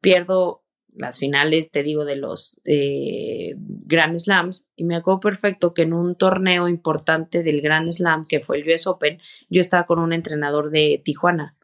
Pierdo 0.00 0.62
las 0.92 1.18
finales, 1.18 1.70
te 1.70 1.82
digo, 1.82 2.04
de 2.04 2.16
los 2.16 2.60
eh, 2.64 3.54
Grand 3.56 4.18
Slams 4.18 4.66
y 4.74 4.84
me 4.84 4.96
acuerdo 4.96 5.20
perfecto 5.20 5.72
que 5.72 5.82
en 5.82 5.92
un 5.92 6.16
torneo 6.16 6.68
importante 6.68 7.42
del 7.42 7.60
Grand 7.60 7.90
Slam, 7.92 8.26
que 8.26 8.40
fue 8.40 8.58
el 8.58 8.68
US 8.68 8.86
Open, 8.86 9.20
yo 9.48 9.60
estaba 9.60 9.86
con 9.86 10.00
un 10.00 10.12
entrenador 10.12 10.70
de 10.70 11.00
Tijuana, 11.04 11.56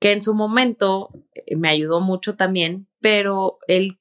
que 0.00 0.12
en 0.12 0.20
su 0.20 0.34
momento 0.34 1.10
eh, 1.34 1.56
me 1.56 1.70
ayudó 1.70 2.00
mucho 2.00 2.36
también, 2.36 2.88
pero 3.00 3.58
él 3.68 3.98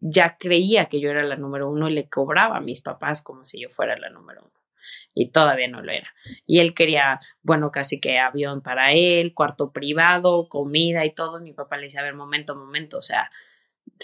ya 0.00 0.36
creía 0.38 0.86
que 0.86 1.00
yo 1.00 1.10
era 1.10 1.22
la 1.22 1.36
número 1.36 1.70
uno 1.70 1.88
y 1.88 1.94
le 1.94 2.08
cobraba 2.08 2.56
a 2.56 2.60
mis 2.60 2.80
papás 2.80 3.22
como 3.22 3.44
si 3.44 3.60
yo 3.60 3.70
fuera 3.70 3.96
la 3.96 4.10
número 4.10 4.42
uno 4.42 4.65
y 5.14 5.30
todavía 5.30 5.68
no 5.68 5.82
lo 5.82 5.92
era. 5.92 6.08
Y 6.46 6.60
él 6.60 6.74
quería, 6.74 7.20
bueno, 7.42 7.70
casi 7.70 8.00
que 8.00 8.18
avión 8.18 8.60
para 8.60 8.92
él, 8.92 9.34
cuarto 9.34 9.72
privado, 9.72 10.48
comida 10.48 11.04
y 11.04 11.14
todo. 11.14 11.40
Mi 11.40 11.52
papá 11.52 11.76
le 11.78 11.84
dice, 11.84 11.98
a 11.98 12.02
ver, 12.02 12.14
momento, 12.14 12.54
momento, 12.54 12.98
o 12.98 13.02
sea, 13.02 13.30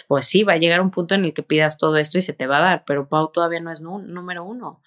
pues 0.07 0.25
sí, 0.25 0.43
va 0.43 0.53
a 0.53 0.57
llegar 0.57 0.81
un 0.81 0.91
punto 0.91 1.15
en 1.15 1.25
el 1.25 1.33
que 1.33 1.43
pidas 1.43 1.77
todo 1.77 1.97
esto 1.97 2.17
y 2.17 2.21
se 2.21 2.33
te 2.33 2.47
va 2.47 2.57
a 2.57 2.61
dar, 2.61 2.83
pero 2.85 3.09
Pau 3.09 3.31
todavía 3.31 3.59
no 3.59 3.71
es 3.71 3.81
número 3.81 4.43
uno. 4.43 4.81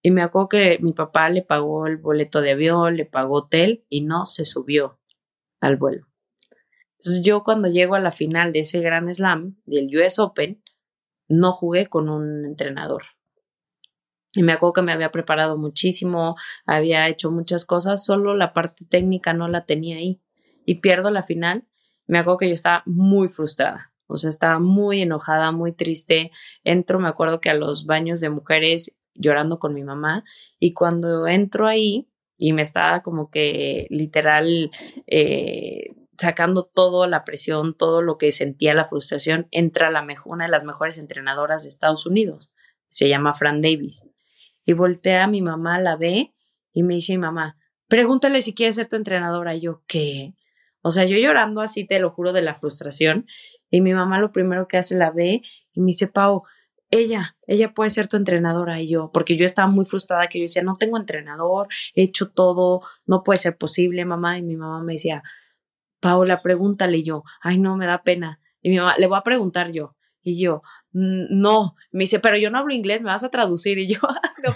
Y 0.00 0.10
me 0.10 0.22
acuerdo 0.22 0.48
que 0.48 0.78
mi 0.80 0.92
papá 0.92 1.28
le 1.28 1.42
pagó 1.42 1.86
el 1.86 1.96
boleto 1.96 2.40
de 2.40 2.52
avión, 2.52 2.96
le 2.96 3.04
pagó 3.04 3.38
hotel 3.38 3.84
y 3.88 4.02
no 4.02 4.26
se 4.26 4.44
subió 4.44 5.00
al 5.60 5.76
vuelo. 5.76 6.06
Entonces 6.92 7.22
yo 7.22 7.42
cuando 7.42 7.68
llego 7.68 7.94
a 7.94 8.00
la 8.00 8.10
final 8.10 8.52
de 8.52 8.60
ese 8.60 8.80
Gran 8.80 9.12
Slam, 9.12 9.56
del 9.66 9.88
US 9.96 10.18
Open, 10.18 10.62
no 11.28 11.52
jugué 11.52 11.88
con 11.88 12.08
un 12.08 12.44
entrenador 12.44 13.02
y 14.34 14.42
me 14.42 14.52
acuerdo 14.52 14.74
que 14.74 14.82
me 14.82 14.92
había 14.92 15.10
preparado 15.10 15.56
muchísimo, 15.56 16.36
había 16.66 17.08
hecho 17.08 17.30
muchas 17.30 17.64
cosas, 17.64 18.04
solo 18.04 18.36
la 18.36 18.52
parte 18.52 18.84
técnica 18.84 19.32
no 19.32 19.48
la 19.48 19.64
tenía 19.64 19.96
ahí. 19.96 20.20
Y 20.66 20.76
pierdo 20.76 21.10
la 21.10 21.22
final. 21.22 21.66
Me 22.06 22.18
acuerdo 22.18 22.38
que 22.38 22.48
yo 22.48 22.54
estaba 22.54 22.82
muy 22.84 23.28
frustrada. 23.28 23.92
O 24.06 24.16
sea, 24.16 24.28
estaba 24.28 24.58
muy 24.58 25.02
enojada, 25.02 25.50
muy 25.50 25.72
triste. 25.72 26.30
Entro, 26.62 26.98
me 27.00 27.08
acuerdo 27.08 27.40
que 27.40 27.48
a 27.48 27.54
los 27.54 27.86
baños 27.86 28.20
de 28.20 28.28
mujeres 28.28 28.98
llorando 29.14 29.58
con 29.58 29.72
mi 29.72 29.82
mamá. 29.82 30.24
Y 30.58 30.74
cuando 30.74 31.26
entro 31.26 31.66
ahí 31.66 32.10
y 32.36 32.52
me 32.52 32.62
estaba 32.62 33.02
como 33.02 33.30
que 33.30 33.86
literal 33.88 34.70
eh, 35.06 35.94
sacando 36.18 36.64
toda 36.64 37.06
la 37.06 37.22
presión, 37.22 37.74
todo 37.74 38.02
lo 38.02 38.18
que 38.18 38.32
sentía 38.32 38.74
la 38.74 38.84
frustración, 38.84 39.48
entra 39.50 39.90
la 39.90 40.06
una 40.26 40.44
de 40.44 40.50
las 40.50 40.64
mejores 40.64 40.98
entrenadoras 40.98 41.62
de 41.62 41.70
Estados 41.70 42.04
Unidos. 42.04 42.52
Se 42.90 43.08
llama 43.08 43.34
Fran 43.34 43.62
Davis 43.62 44.06
y 44.68 44.74
voltea 44.74 45.24
a 45.24 45.26
mi 45.28 45.40
mamá, 45.40 45.80
la 45.80 45.96
ve 45.96 46.34
y 46.74 46.82
me 46.82 46.96
dice 46.96 47.14
mi 47.14 47.18
mamá, 47.20 47.56
pregúntale 47.86 48.42
si 48.42 48.54
quiere 48.54 48.70
ser 48.74 48.86
tu 48.86 48.96
entrenadora. 48.96 49.54
Y 49.54 49.62
yo, 49.62 49.82
¿qué? 49.86 50.34
O 50.82 50.90
sea, 50.90 51.06
yo 51.06 51.16
llorando 51.16 51.62
así, 51.62 51.86
te 51.86 51.98
lo 52.00 52.10
juro, 52.10 52.34
de 52.34 52.42
la 52.42 52.54
frustración. 52.54 53.24
Y 53.70 53.80
mi 53.80 53.94
mamá 53.94 54.18
lo 54.18 54.30
primero 54.30 54.68
que 54.68 54.76
hace 54.76 54.94
la 54.94 55.10
ve 55.10 55.40
y 55.72 55.80
me 55.80 55.86
dice, 55.86 56.06
Pau, 56.06 56.42
ella, 56.90 57.34
ella 57.46 57.72
puede 57.72 57.88
ser 57.88 58.08
tu 58.08 58.18
entrenadora. 58.18 58.78
Y 58.82 58.90
yo, 58.90 59.10
porque 59.10 59.38
yo 59.38 59.46
estaba 59.46 59.68
muy 59.68 59.86
frustrada 59.86 60.26
que 60.26 60.38
yo 60.38 60.42
decía, 60.42 60.62
no 60.62 60.76
tengo 60.76 60.98
entrenador, 60.98 61.68
he 61.94 62.02
hecho 62.02 62.28
todo, 62.28 62.82
no 63.06 63.22
puede 63.22 63.38
ser 63.38 63.56
posible, 63.56 64.04
mamá. 64.04 64.36
Y 64.36 64.42
mi 64.42 64.56
mamá 64.56 64.82
me 64.82 64.92
decía, 64.92 65.22
Paula, 65.98 66.42
pregúntale. 66.42 66.98
Y 66.98 67.04
yo, 67.04 67.24
ay, 67.40 67.56
no, 67.56 67.78
me 67.78 67.86
da 67.86 68.02
pena. 68.02 68.38
Y 68.60 68.68
mi 68.68 68.76
mamá, 68.76 68.96
le 68.98 69.06
voy 69.06 69.16
a 69.16 69.22
preguntar 69.22 69.72
yo. 69.72 69.96
Y 70.28 70.38
yo, 70.38 70.62
no, 70.92 71.74
me 71.90 72.00
dice, 72.00 72.20
pero 72.20 72.36
yo 72.36 72.50
no 72.50 72.58
hablo 72.58 72.74
inglés, 72.74 73.00
me 73.02 73.08
vas 73.08 73.24
a 73.24 73.30
traducir. 73.30 73.78
Y 73.78 73.94
yo, 73.94 74.00
no, 74.44 74.52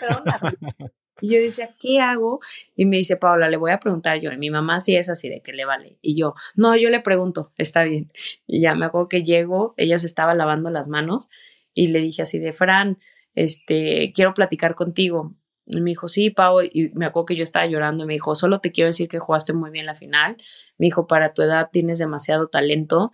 Y 1.22 1.28
yo 1.28 1.40
decía, 1.40 1.74
¿qué 1.80 1.98
hago? 2.00 2.40
Y 2.76 2.84
me 2.84 2.98
dice, 2.98 3.16
Paula, 3.16 3.48
le 3.48 3.56
voy 3.56 3.70
a 3.70 3.78
preguntar 3.78 4.20
yo. 4.20 4.30
Y 4.32 4.36
mi 4.36 4.50
mamá 4.50 4.80
sí 4.80 4.96
es 4.96 5.08
así, 5.08 5.30
de 5.30 5.40
que 5.40 5.54
le 5.54 5.64
vale. 5.64 5.96
Y 6.02 6.14
yo, 6.14 6.34
no, 6.56 6.76
yo 6.76 6.90
le 6.90 7.00
pregunto, 7.00 7.52
está 7.56 7.84
bien. 7.84 8.12
Y 8.46 8.60
ya 8.60 8.74
me 8.74 8.84
acuerdo 8.84 9.08
que 9.08 9.22
llego, 9.22 9.72
ella 9.78 9.96
se 9.96 10.06
estaba 10.06 10.34
lavando 10.34 10.68
las 10.68 10.88
manos 10.88 11.30
y 11.72 11.86
le 11.86 12.00
dije 12.00 12.20
así 12.20 12.38
de, 12.38 12.52
Fran, 12.52 12.98
este, 13.34 14.12
quiero 14.14 14.34
platicar 14.34 14.74
contigo. 14.74 15.34
Y 15.64 15.80
me 15.80 15.92
dijo, 15.92 16.06
sí, 16.06 16.28
Pau, 16.28 16.60
y 16.60 16.90
me 16.94 17.06
acuerdo 17.06 17.24
que 17.24 17.36
yo 17.36 17.44
estaba 17.44 17.64
llorando 17.64 18.04
y 18.04 18.06
me 18.08 18.12
dijo, 18.12 18.34
solo 18.34 18.60
te 18.60 18.72
quiero 18.72 18.88
decir 18.88 19.08
que 19.08 19.20
jugaste 19.20 19.54
muy 19.54 19.70
bien 19.70 19.86
la 19.86 19.94
final. 19.94 20.36
Me 20.76 20.86
dijo, 20.86 21.06
para 21.06 21.32
tu 21.32 21.40
edad 21.40 21.70
tienes 21.72 21.98
demasiado 21.98 22.48
talento 22.48 23.10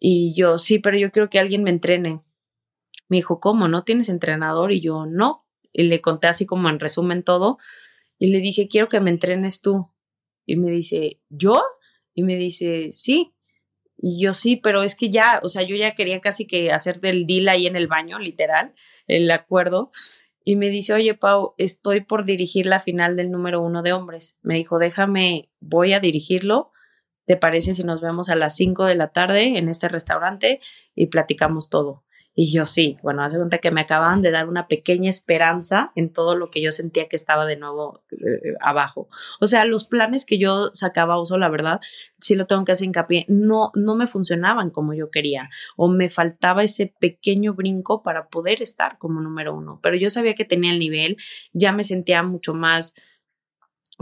y 0.00 0.34
yo, 0.34 0.58
sí, 0.58 0.78
pero 0.78 0.96
yo 0.96 1.10
quiero 1.10 1.28
que 1.28 1.38
alguien 1.38 1.62
me 1.62 1.70
entrene. 1.70 2.22
Me 3.08 3.16
dijo, 3.16 3.40
¿cómo? 3.40 3.68
¿No 3.68 3.84
tienes 3.84 4.08
entrenador? 4.08 4.72
Y 4.72 4.80
yo, 4.80 5.06
no. 5.06 5.46
Y 5.72 5.84
le 5.84 6.00
conté 6.00 6.28
así 6.28 6.46
como 6.46 6.68
en 6.68 6.78
resumen 6.78 7.22
todo. 7.22 7.58
Y 8.18 8.28
le 8.28 8.40
dije, 8.40 8.68
quiero 8.68 8.88
que 8.88 9.00
me 9.00 9.10
entrenes 9.10 9.60
tú. 9.60 9.90
Y 10.46 10.56
me 10.56 10.70
dice, 10.70 11.20
¿yo? 11.28 11.60
Y 12.14 12.22
me 12.22 12.36
dice, 12.36 12.88
sí. 12.92 13.34
Y 13.96 14.22
yo 14.22 14.32
sí, 14.32 14.56
pero 14.56 14.82
es 14.82 14.94
que 14.94 15.10
ya, 15.10 15.40
o 15.42 15.48
sea, 15.48 15.62
yo 15.62 15.74
ya 15.74 15.94
quería 15.94 16.20
casi 16.20 16.46
que 16.46 16.70
hacer 16.70 17.00
del 17.00 17.26
deal 17.26 17.48
ahí 17.48 17.66
en 17.66 17.74
el 17.74 17.88
baño, 17.88 18.18
literal, 18.18 18.74
el 19.08 19.28
acuerdo. 19.30 19.90
Y 20.44 20.56
me 20.56 20.70
dice, 20.70 20.94
oye, 20.94 21.14
Pau, 21.14 21.54
estoy 21.58 22.02
por 22.02 22.24
dirigir 22.24 22.66
la 22.66 22.78
final 22.78 23.16
del 23.16 23.30
número 23.30 23.60
uno 23.60 23.82
de 23.82 23.92
hombres. 23.92 24.38
Me 24.42 24.54
dijo, 24.54 24.78
déjame, 24.78 25.50
voy 25.60 25.92
a 25.92 26.00
dirigirlo 26.00 26.70
¿te 27.28 27.36
parece 27.36 27.74
si 27.74 27.84
nos 27.84 28.00
vemos 28.00 28.30
a 28.30 28.36
las 28.36 28.56
5 28.56 28.86
de 28.86 28.96
la 28.96 29.08
tarde 29.08 29.58
en 29.58 29.68
este 29.68 29.86
restaurante 29.88 30.60
y 30.94 31.08
platicamos 31.08 31.68
todo? 31.68 32.02
Y 32.34 32.52
yo 32.52 32.64
sí, 32.66 32.96
bueno, 33.02 33.22
hace 33.22 33.36
cuenta 33.36 33.58
que 33.58 33.70
me 33.70 33.82
acababan 33.82 34.22
de 34.22 34.30
dar 34.30 34.48
una 34.48 34.66
pequeña 34.66 35.10
esperanza 35.10 35.92
en 35.94 36.10
todo 36.10 36.36
lo 36.36 36.50
que 36.50 36.62
yo 36.62 36.72
sentía 36.72 37.06
que 37.06 37.16
estaba 37.16 37.44
de 37.44 37.56
nuevo 37.56 38.04
eh, 38.12 38.54
abajo. 38.60 39.08
O 39.40 39.46
sea, 39.46 39.66
los 39.66 39.84
planes 39.84 40.24
que 40.24 40.38
yo 40.38 40.70
sacaba 40.72 41.20
uso, 41.20 41.36
la 41.36 41.50
verdad, 41.50 41.80
sí 42.18 42.34
lo 42.34 42.46
tengo 42.46 42.64
que 42.64 42.72
hacer 42.72 42.86
hincapié, 42.86 43.26
no, 43.28 43.72
no 43.74 43.94
me 43.94 44.06
funcionaban 44.06 44.70
como 44.70 44.94
yo 44.94 45.10
quería 45.10 45.50
o 45.76 45.88
me 45.88 46.08
faltaba 46.08 46.62
ese 46.62 46.94
pequeño 46.98 47.52
brinco 47.52 48.02
para 48.02 48.28
poder 48.28 48.62
estar 48.62 48.96
como 48.96 49.20
número 49.20 49.54
uno. 49.54 49.80
Pero 49.82 49.96
yo 49.96 50.08
sabía 50.08 50.34
que 50.34 50.46
tenía 50.46 50.70
el 50.70 50.78
nivel, 50.78 51.18
ya 51.52 51.72
me 51.72 51.82
sentía 51.82 52.22
mucho 52.22 52.54
más 52.54 52.94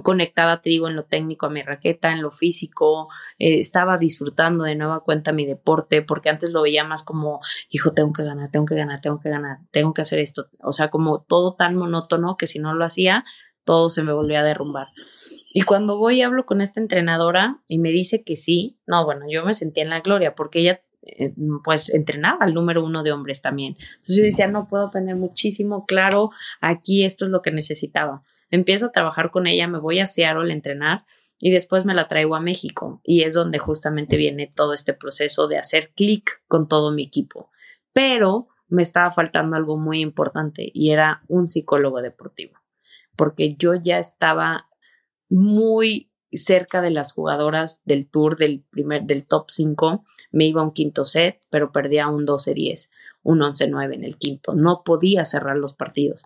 conectada, 0.03 0.61
te 0.61 0.70
digo, 0.70 0.88
en 0.88 0.97
lo 0.97 1.05
técnico 1.05 1.47
a 1.47 1.51
mi 1.51 1.62
raqueta, 1.62 2.12
en 2.12 2.20
lo 2.20 2.30
físico, 2.30 3.09
eh, 3.38 3.59
estaba 3.59 3.99
disfrutando 3.99 4.64
de 4.64 4.74
nueva 4.74 5.01
cuenta 5.01 5.32
mi 5.32 5.47
deporte, 5.47 6.03
porque 6.03 6.28
antes 6.28 6.53
lo 6.53 6.62
veía 6.62 6.84
más 6.84 7.03
como, 7.03 7.40
hijo, 7.70 7.92
tengo 7.92 8.12
que 8.12 8.22
ganar, 8.22 8.51
tengo 8.51 8.66
que 8.66 8.74
ganar, 8.74 9.01
tengo 9.01 9.20
que 9.20 9.30
ganar, 9.30 9.59
tengo 9.70 9.94
que 9.94 10.03
hacer 10.03 10.18
esto, 10.18 10.49
o 10.61 10.72
sea, 10.72 10.90
como 10.90 11.22
todo 11.22 11.55
tan 11.55 11.76
monótono 11.76 12.36
que 12.36 12.47
si 12.47 12.59
no 12.59 12.74
lo 12.74 12.84
hacía, 12.84 13.24
todo 13.64 13.90
se 13.90 14.03
me 14.03 14.12
volvía 14.12 14.40
a 14.40 14.44
derrumbar. 14.44 14.88
Y 15.53 15.62
cuando 15.62 15.97
voy 15.97 16.18
y 16.18 16.22
hablo 16.22 16.47
con 16.47 16.61
esta 16.61 16.80
entrenadora 16.80 17.62
y 17.66 17.78
me 17.78 17.90
dice 17.90 18.22
que 18.22 18.36
sí, 18.36 18.78
no, 18.86 19.05
bueno, 19.05 19.24
yo 19.28 19.44
me 19.44 19.55
sentía 19.55 19.82
en 19.82 19.90
la 19.90 20.01
gloria 20.01 20.34
porque 20.34 20.61
ella 20.61 20.80
eh, 21.03 21.32
pues 21.64 21.92
entrenaba 21.92 22.44
al 22.44 22.55
número 22.55 22.84
uno 22.84 23.03
de 23.03 23.11
hombres 23.12 23.42
también. 23.42 23.76
Entonces 23.80 24.16
yo 24.18 24.22
decía, 24.22 24.47
no 24.47 24.66
puedo 24.66 24.90
tener 24.90 25.16
muchísimo 25.16 25.86
claro, 25.86 26.30
aquí 26.61 27.05
esto 27.05 27.24
es 27.24 27.30
lo 27.30 27.42
que 27.42 27.51
necesitaba 27.51 28.22
Empiezo 28.51 28.86
a 28.86 28.92
trabajar 28.92 29.30
con 29.30 29.47
ella, 29.47 29.68
me 29.68 29.78
voy 29.78 30.01
a 30.01 30.07
Seattle 30.07 30.51
a 30.51 30.55
entrenar 30.55 31.05
y 31.38 31.51
después 31.51 31.84
me 31.84 31.94
la 31.94 32.09
traigo 32.09 32.34
a 32.34 32.40
México 32.40 33.01
y 33.05 33.22
es 33.22 33.34
donde 33.34 33.59
justamente 33.59 34.16
viene 34.16 34.53
todo 34.55 34.72
este 34.72 34.94
proceso 34.94 35.49
de 35.49 35.59
hacer 35.59 35.92
clic 35.94 36.42
con 36.49 36.68
todo 36.68 36.92
mi 36.92 37.03
equipo. 37.03 37.51
Pero 37.92 38.49
me 38.68 38.82
estaba 38.82 39.11
faltando 39.11 39.57
algo 39.57 39.76
muy 39.76 39.99
importante 39.99 40.70
y 40.72 40.90
era 40.90 41.22
un 41.28 41.47
psicólogo 41.47 42.03
deportivo, 42.03 42.59
porque 43.16 43.55
yo 43.57 43.74
ya 43.74 43.99
estaba 43.99 44.68
muy 45.28 46.11
cerca 46.32 46.80
de 46.80 46.90
las 46.90 47.12
jugadoras 47.12 47.82
del 47.84 48.09
tour 48.09 48.36
del 48.36 48.64
primer 48.70 49.05
del 49.05 49.26
top 49.26 49.47
5, 49.49 50.05
me 50.32 50.47
iba 50.47 50.61
a 50.61 50.64
un 50.64 50.72
quinto 50.72 51.05
set, 51.05 51.38
pero 51.51 51.72
perdía 51.72 52.09
un 52.09 52.26
12-10, 52.26 52.90
un 53.22 53.40
11-9 53.40 53.94
en 53.94 54.05
el 54.05 54.16
quinto, 54.18 54.55
no 54.55 54.78
podía 54.84 55.24
cerrar 55.24 55.57
los 55.57 55.74
partidos. 55.74 56.24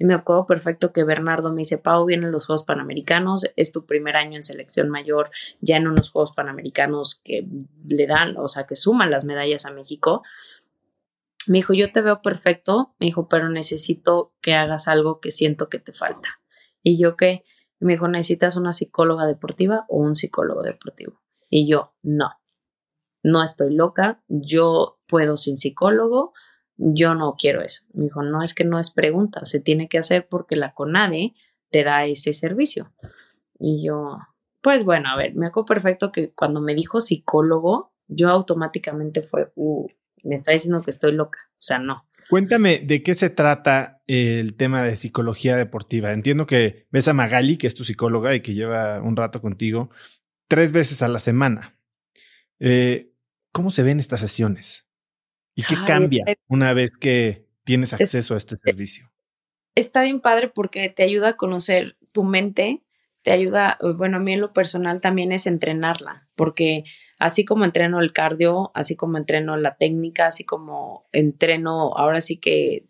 Y 0.00 0.06
me 0.06 0.14
acuerdo 0.14 0.46
perfecto 0.46 0.94
que 0.94 1.04
Bernardo 1.04 1.50
me 1.52 1.58
dice, 1.58 1.76
Pau, 1.76 2.06
vienen 2.06 2.32
los 2.32 2.46
Juegos 2.46 2.64
Panamericanos, 2.64 3.44
es 3.56 3.70
tu 3.70 3.84
primer 3.84 4.16
año 4.16 4.36
en 4.36 4.42
selección 4.42 4.88
mayor, 4.88 5.30
ya 5.60 5.76
en 5.76 5.86
unos 5.86 6.10
Juegos 6.10 6.32
Panamericanos 6.32 7.20
que 7.22 7.46
le 7.86 8.06
dan, 8.06 8.34
o 8.38 8.48
sea, 8.48 8.64
que 8.66 8.76
suman 8.76 9.10
las 9.10 9.26
medallas 9.26 9.66
a 9.66 9.72
México. 9.72 10.22
Me 11.46 11.58
dijo, 11.58 11.74
yo 11.74 11.92
te 11.92 12.00
veo 12.00 12.22
perfecto, 12.22 12.94
me 12.98 13.08
dijo, 13.08 13.28
pero 13.28 13.50
necesito 13.50 14.32
que 14.40 14.54
hagas 14.54 14.88
algo 14.88 15.20
que 15.20 15.30
siento 15.30 15.68
que 15.68 15.78
te 15.78 15.92
falta. 15.92 16.40
Y 16.82 16.98
yo 16.98 17.14
que, 17.14 17.44
me 17.78 17.92
dijo, 17.92 18.08
¿necesitas 18.08 18.56
una 18.56 18.72
psicóloga 18.72 19.26
deportiva 19.26 19.84
o 19.90 19.98
un 19.98 20.16
psicólogo 20.16 20.62
deportivo? 20.62 21.20
Y 21.50 21.70
yo, 21.70 21.92
no, 22.00 22.30
no 23.22 23.42
estoy 23.42 23.74
loca, 23.74 24.22
yo 24.28 24.98
puedo 25.06 25.36
sin 25.36 25.58
psicólogo, 25.58 26.32
yo 26.80 27.14
no 27.14 27.36
quiero 27.38 27.62
eso. 27.62 27.84
Me 27.92 28.04
dijo, 28.04 28.22
no 28.22 28.42
es 28.42 28.54
que 28.54 28.64
no 28.64 28.78
es 28.78 28.90
pregunta, 28.90 29.44
se 29.44 29.60
tiene 29.60 29.88
que 29.88 29.98
hacer 29.98 30.26
porque 30.28 30.56
la 30.56 30.72
CONADE 30.72 31.34
te 31.70 31.84
da 31.84 32.04
ese 32.06 32.32
servicio. 32.32 32.92
Y 33.58 33.84
yo, 33.86 34.18
pues 34.62 34.84
bueno, 34.84 35.10
a 35.10 35.16
ver, 35.16 35.34
me 35.34 35.46
acuerdo 35.46 35.66
perfecto 35.66 36.10
que 36.10 36.32
cuando 36.32 36.60
me 36.60 36.74
dijo 36.74 37.00
psicólogo, 37.00 37.92
yo 38.08 38.30
automáticamente 38.30 39.22
fue, 39.22 39.52
uh, 39.54 39.86
me 40.24 40.34
está 40.34 40.52
diciendo 40.52 40.82
que 40.82 40.90
estoy 40.90 41.12
loca. 41.12 41.38
O 41.52 41.60
sea, 41.60 41.78
no. 41.78 42.08
Cuéntame 42.30 42.78
de 42.78 43.02
qué 43.02 43.14
se 43.14 43.28
trata 43.28 44.02
el 44.06 44.56
tema 44.56 44.82
de 44.82 44.96
psicología 44.96 45.56
deportiva. 45.56 46.12
Entiendo 46.12 46.46
que 46.46 46.86
ves 46.90 47.08
a 47.08 47.12
Magali, 47.12 47.58
que 47.58 47.66
es 47.66 47.74
tu 47.74 47.84
psicóloga 47.84 48.34
y 48.34 48.40
que 48.40 48.54
lleva 48.54 49.02
un 49.02 49.16
rato 49.16 49.42
contigo, 49.42 49.90
tres 50.48 50.72
veces 50.72 51.02
a 51.02 51.08
la 51.08 51.20
semana. 51.20 51.76
Eh, 52.58 53.12
¿Cómo 53.52 53.70
se 53.70 53.82
ven 53.82 54.00
estas 54.00 54.20
sesiones? 54.20 54.89
¿Y 55.60 55.62
qué 55.62 55.76
cambia 55.86 56.24
una 56.48 56.72
vez 56.72 56.96
que 56.96 57.46
tienes 57.64 57.92
acceso 57.92 58.34
a 58.34 58.38
este 58.38 58.56
servicio? 58.56 59.10
Está 59.74 60.02
bien 60.02 60.20
padre 60.20 60.48
porque 60.48 60.88
te 60.88 61.02
ayuda 61.02 61.30
a 61.30 61.36
conocer 61.36 61.96
tu 62.12 62.24
mente, 62.24 62.82
te 63.22 63.32
ayuda, 63.32 63.78
bueno, 63.96 64.16
a 64.16 64.20
mí 64.20 64.32
en 64.32 64.40
lo 64.40 64.52
personal 64.52 65.00
también 65.00 65.32
es 65.32 65.46
entrenarla, 65.46 66.28
porque 66.34 66.82
así 67.18 67.44
como 67.44 67.64
entreno 67.64 68.00
el 68.00 68.12
cardio, 68.12 68.70
así 68.74 68.96
como 68.96 69.18
entreno 69.18 69.56
la 69.56 69.76
técnica, 69.76 70.26
así 70.26 70.44
como 70.44 71.06
entreno 71.12 71.92
ahora 71.96 72.20
sí 72.20 72.38
que 72.38 72.86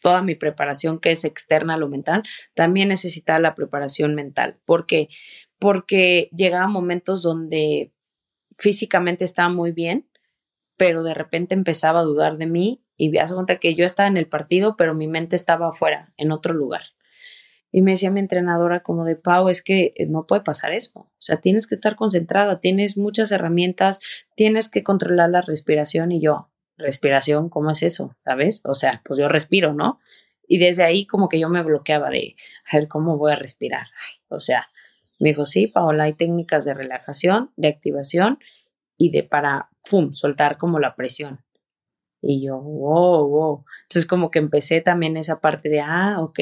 toda 0.00 0.22
mi 0.22 0.34
preparación 0.34 1.00
que 1.00 1.12
es 1.12 1.24
externa 1.24 1.74
a 1.74 1.78
lo 1.78 1.88
mental, 1.88 2.22
también 2.54 2.88
necesita 2.88 3.38
la 3.38 3.54
preparación 3.54 4.14
mental. 4.14 4.58
¿Por 4.64 4.86
qué? 4.86 5.08
Porque 5.58 6.30
llegaba 6.32 6.66
momentos 6.68 7.22
donde 7.22 7.92
físicamente 8.56 9.24
estaba 9.24 9.48
muy 9.48 9.72
bien, 9.72 10.08
pero 10.78 11.02
de 11.02 11.12
repente 11.12 11.54
empezaba 11.54 12.00
a 12.00 12.04
dudar 12.04 12.38
de 12.38 12.46
mí 12.46 12.82
y 12.96 13.10
me 13.10 13.18
cuenta 13.26 13.56
que 13.56 13.74
yo 13.74 13.84
estaba 13.84 14.08
en 14.08 14.16
el 14.16 14.26
partido, 14.26 14.76
pero 14.76 14.94
mi 14.94 15.06
mente 15.06 15.36
estaba 15.36 15.68
afuera, 15.68 16.14
en 16.16 16.32
otro 16.32 16.54
lugar. 16.54 16.82
Y 17.70 17.82
me 17.82 17.90
decía 17.90 18.10
mi 18.10 18.20
entrenadora 18.20 18.80
como 18.80 19.04
de 19.04 19.16
Pau, 19.16 19.48
es 19.50 19.62
que 19.62 19.92
eh, 19.96 20.06
no 20.06 20.26
puede 20.26 20.40
pasar 20.42 20.72
eso. 20.72 21.00
O 21.00 21.10
sea, 21.18 21.40
tienes 21.40 21.66
que 21.66 21.74
estar 21.74 21.96
concentrada, 21.96 22.60
tienes 22.60 22.96
muchas 22.96 23.30
herramientas, 23.30 24.00
tienes 24.36 24.70
que 24.70 24.82
controlar 24.82 25.28
la 25.28 25.42
respiración 25.42 26.12
y 26.12 26.20
yo, 26.20 26.48
respiración, 26.78 27.50
¿cómo 27.50 27.72
es 27.72 27.82
eso? 27.82 28.16
¿Sabes? 28.24 28.62
O 28.64 28.72
sea, 28.72 29.02
pues 29.04 29.18
yo 29.18 29.28
respiro, 29.28 29.74
¿no? 29.74 30.00
Y 30.46 30.58
desde 30.58 30.84
ahí 30.84 31.06
como 31.06 31.28
que 31.28 31.38
yo 31.38 31.50
me 31.50 31.62
bloqueaba 31.62 32.08
de, 32.08 32.36
a 32.72 32.78
ver, 32.78 32.88
¿cómo 32.88 33.18
voy 33.18 33.32
a 33.32 33.36
respirar? 33.36 33.88
o 34.28 34.38
sea, 34.38 34.68
me 35.18 35.30
dijo, 35.30 35.44
sí, 35.44 35.66
Paola, 35.66 36.04
hay 36.04 36.12
técnicas 36.12 36.64
de 36.64 36.74
relajación, 36.74 37.50
de 37.56 37.68
activación 37.68 38.38
y 38.96 39.10
de 39.10 39.24
para, 39.24 39.68
¡fum!, 39.88 40.12
soltar 40.12 40.58
como 40.58 40.78
la 40.78 40.94
presión. 40.94 41.40
Y 42.20 42.44
yo, 42.44 42.58
wow, 42.58 43.28
wow. 43.28 43.64
Entonces 43.82 44.06
como 44.06 44.30
que 44.30 44.40
empecé 44.40 44.80
también 44.80 45.16
esa 45.16 45.40
parte 45.40 45.68
de, 45.68 45.80
ah, 45.80 46.16
ok. 46.20 46.38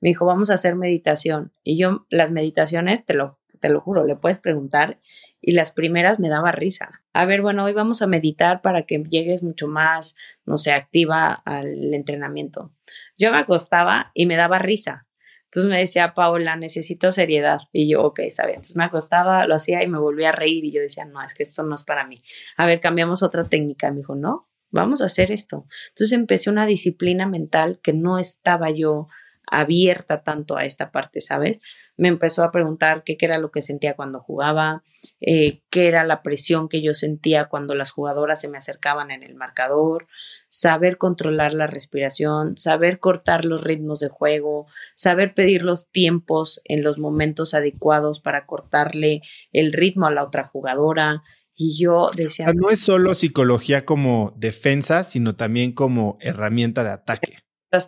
Me 0.00 0.08
dijo, 0.08 0.26
vamos 0.26 0.50
a 0.50 0.54
hacer 0.54 0.74
meditación. 0.74 1.52
Y 1.62 1.78
yo, 1.78 2.06
las 2.10 2.32
meditaciones, 2.32 3.04
te 3.04 3.14
lo, 3.14 3.38
te 3.60 3.68
lo 3.68 3.80
juro, 3.80 4.04
le 4.04 4.16
puedes 4.16 4.38
preguntar. 4.38 4.98
Y 5.40 5.52
las 5.52 5.72
primeras 5.72 6.18
me 6.20 6.28
daba 6.28 6.52
risa. 6.52 7.02
A 7.12 7.24
ver, 7.24 7.42
bueno, 7.42 7.64
hoy 7.64 7.72
vamos 7.72 8.02
a 8.02 8.06
meditar 8.06 8.62
para 8.62 8.82
que 8.82 9.02
llegues 9.08 9.42
mucho 9.42 9.68
más, 9.68 10.16
no 10.44 10.56
sé, 10.56 10.72
activa 10.72 11.32
al 11.44 11.94
entrenamiento. 11.94 12.72
Yo 13.16 13.30
me 13.32 13.38
acostaba 13.38 14.10
y 14.14 14.26
me 14.26 14.36
daba 14.36 14.58
risa. 14.58 15.06
Entonces 15.52 15.70
me 15.70 15.78
decía, 15.78 16.14
Paola, 16.14 16.56
necesito 16.56 17.12
seriedad. 17.12 17.58
Y 17.72 17.86
yo, 17.86 18.02
ok, 18.02 18.20
sabía. 18.30 18.54
Entonces 18.54 18.74
me 18.74 18.84
acostaba, 18.84 19.46
lo 19.46 19.54
hacía 19.54 19.82
y 19.82 19.86
me 19.86 19.98
volvía 19.98 20.30
a 20.30 20.32
reír. 20.32 20.64
Y 20.64 20.72
yo 20.72 20.80
decía, 20.80 21.04
no, 21.04 21.20
es 21.20 21.34
que 21.34 21.42
esto 21.42 21.62
no 21.62 21.74
es 21.74 21.82
para 21.82 22.06
mí. 22.06 22.22
A 22.56 22.66
ver, 22.66 22.80
cambiamos 22.80 23.22
otra 23.22 23.44
técnica. 23.46 23.90
Me 23.90 23.98
dijo, 23.98 24.14
no, 24.14 24.48
vamos 24.70 25.02
a 25.02 25.04
hacer 25.04 25.30
esto. 25.30 25.66
Entonces 25.90 26.12
empecé 26.12 26.48
una 26.48 26.64
disciplina 26.64 27.26
mental 27.26 27.80
que 27.82 27.92
no 27.92 28.18
estaba 28.18 28.70
yo 28.70 29.08
abierta 29.52 30.22
tanto 30.22 30.56
a 30.56 30.64
esta 30.64 30.90
parte, 30.90 31.20
¿sabes? 31.20 31.60
Me 31.98 32.08
empezó 32.08 32.42
a 32.42 32.50
preguntar 32.50 33.02
qué, 33.04 33.18
era 33.20 33.36
lo 33.36 33.50
que 33.50 33.60
sentía 33.60 33.94
cuando 33.94 34.18
jugaba, 34.18 34.82
eh, 35.20 35.52
qué 35.68 35.88
era 35.88 36.04
la 36.04 36.22
presión 36.22 36.70
que 36.70 36.80
yo 36.80 36.94
sentía 36.94 37.50
cuando 37.50 37.74
las 37.74 37.90
jugadoras 37.90 38.40
se 38.40 38.48
me 38.48 38.56
acercaban 38.56 39.10
en 39.10 39.22
el 39.22 39.34
marcador, 39.34 40.08
saber 40.48 40.96
controlar 40.96 41.52
la 41.52 41.66
respiración, 41.66 42.56
saber 42.56 42.98
cortar 42.98 43.44
los 43.44 43.62
ritmos 43.62 44.00
de 44.00 44.08
juego, 44.08 44.66
saber 44.94 45.34
pedir 45.34 45.62
los 45.62 45.90
tiempos 45.90 46.62
en 46.64 46.82
los 46.82 46.98
momentos 46.98 47.52
adecuados 47.52 48.20
para 48.20 48.46
cortarle 48.46 49.20
el 49.52 49.74
ritmo 49.74 50.06
a 50.06 50.12
la 50.12 50.24
otra 50.24 50.44
jugadora. 50.44 51.22
Y 51.54 51.78
yo 51.78 52.08
decía... 52.16 52.50
no 52.54 52.70
es 52.70 52.80
solo 52.80 53.12
psicología 53.12 53.84
como 53.84 54.32
defensa, 54.38 55.02
sino 55.02 55.36
también 55.36 55.72
como 55.72 56.16
herramienta 56.22 56.84
de 56.84 56.90
ataque 56.90 57.42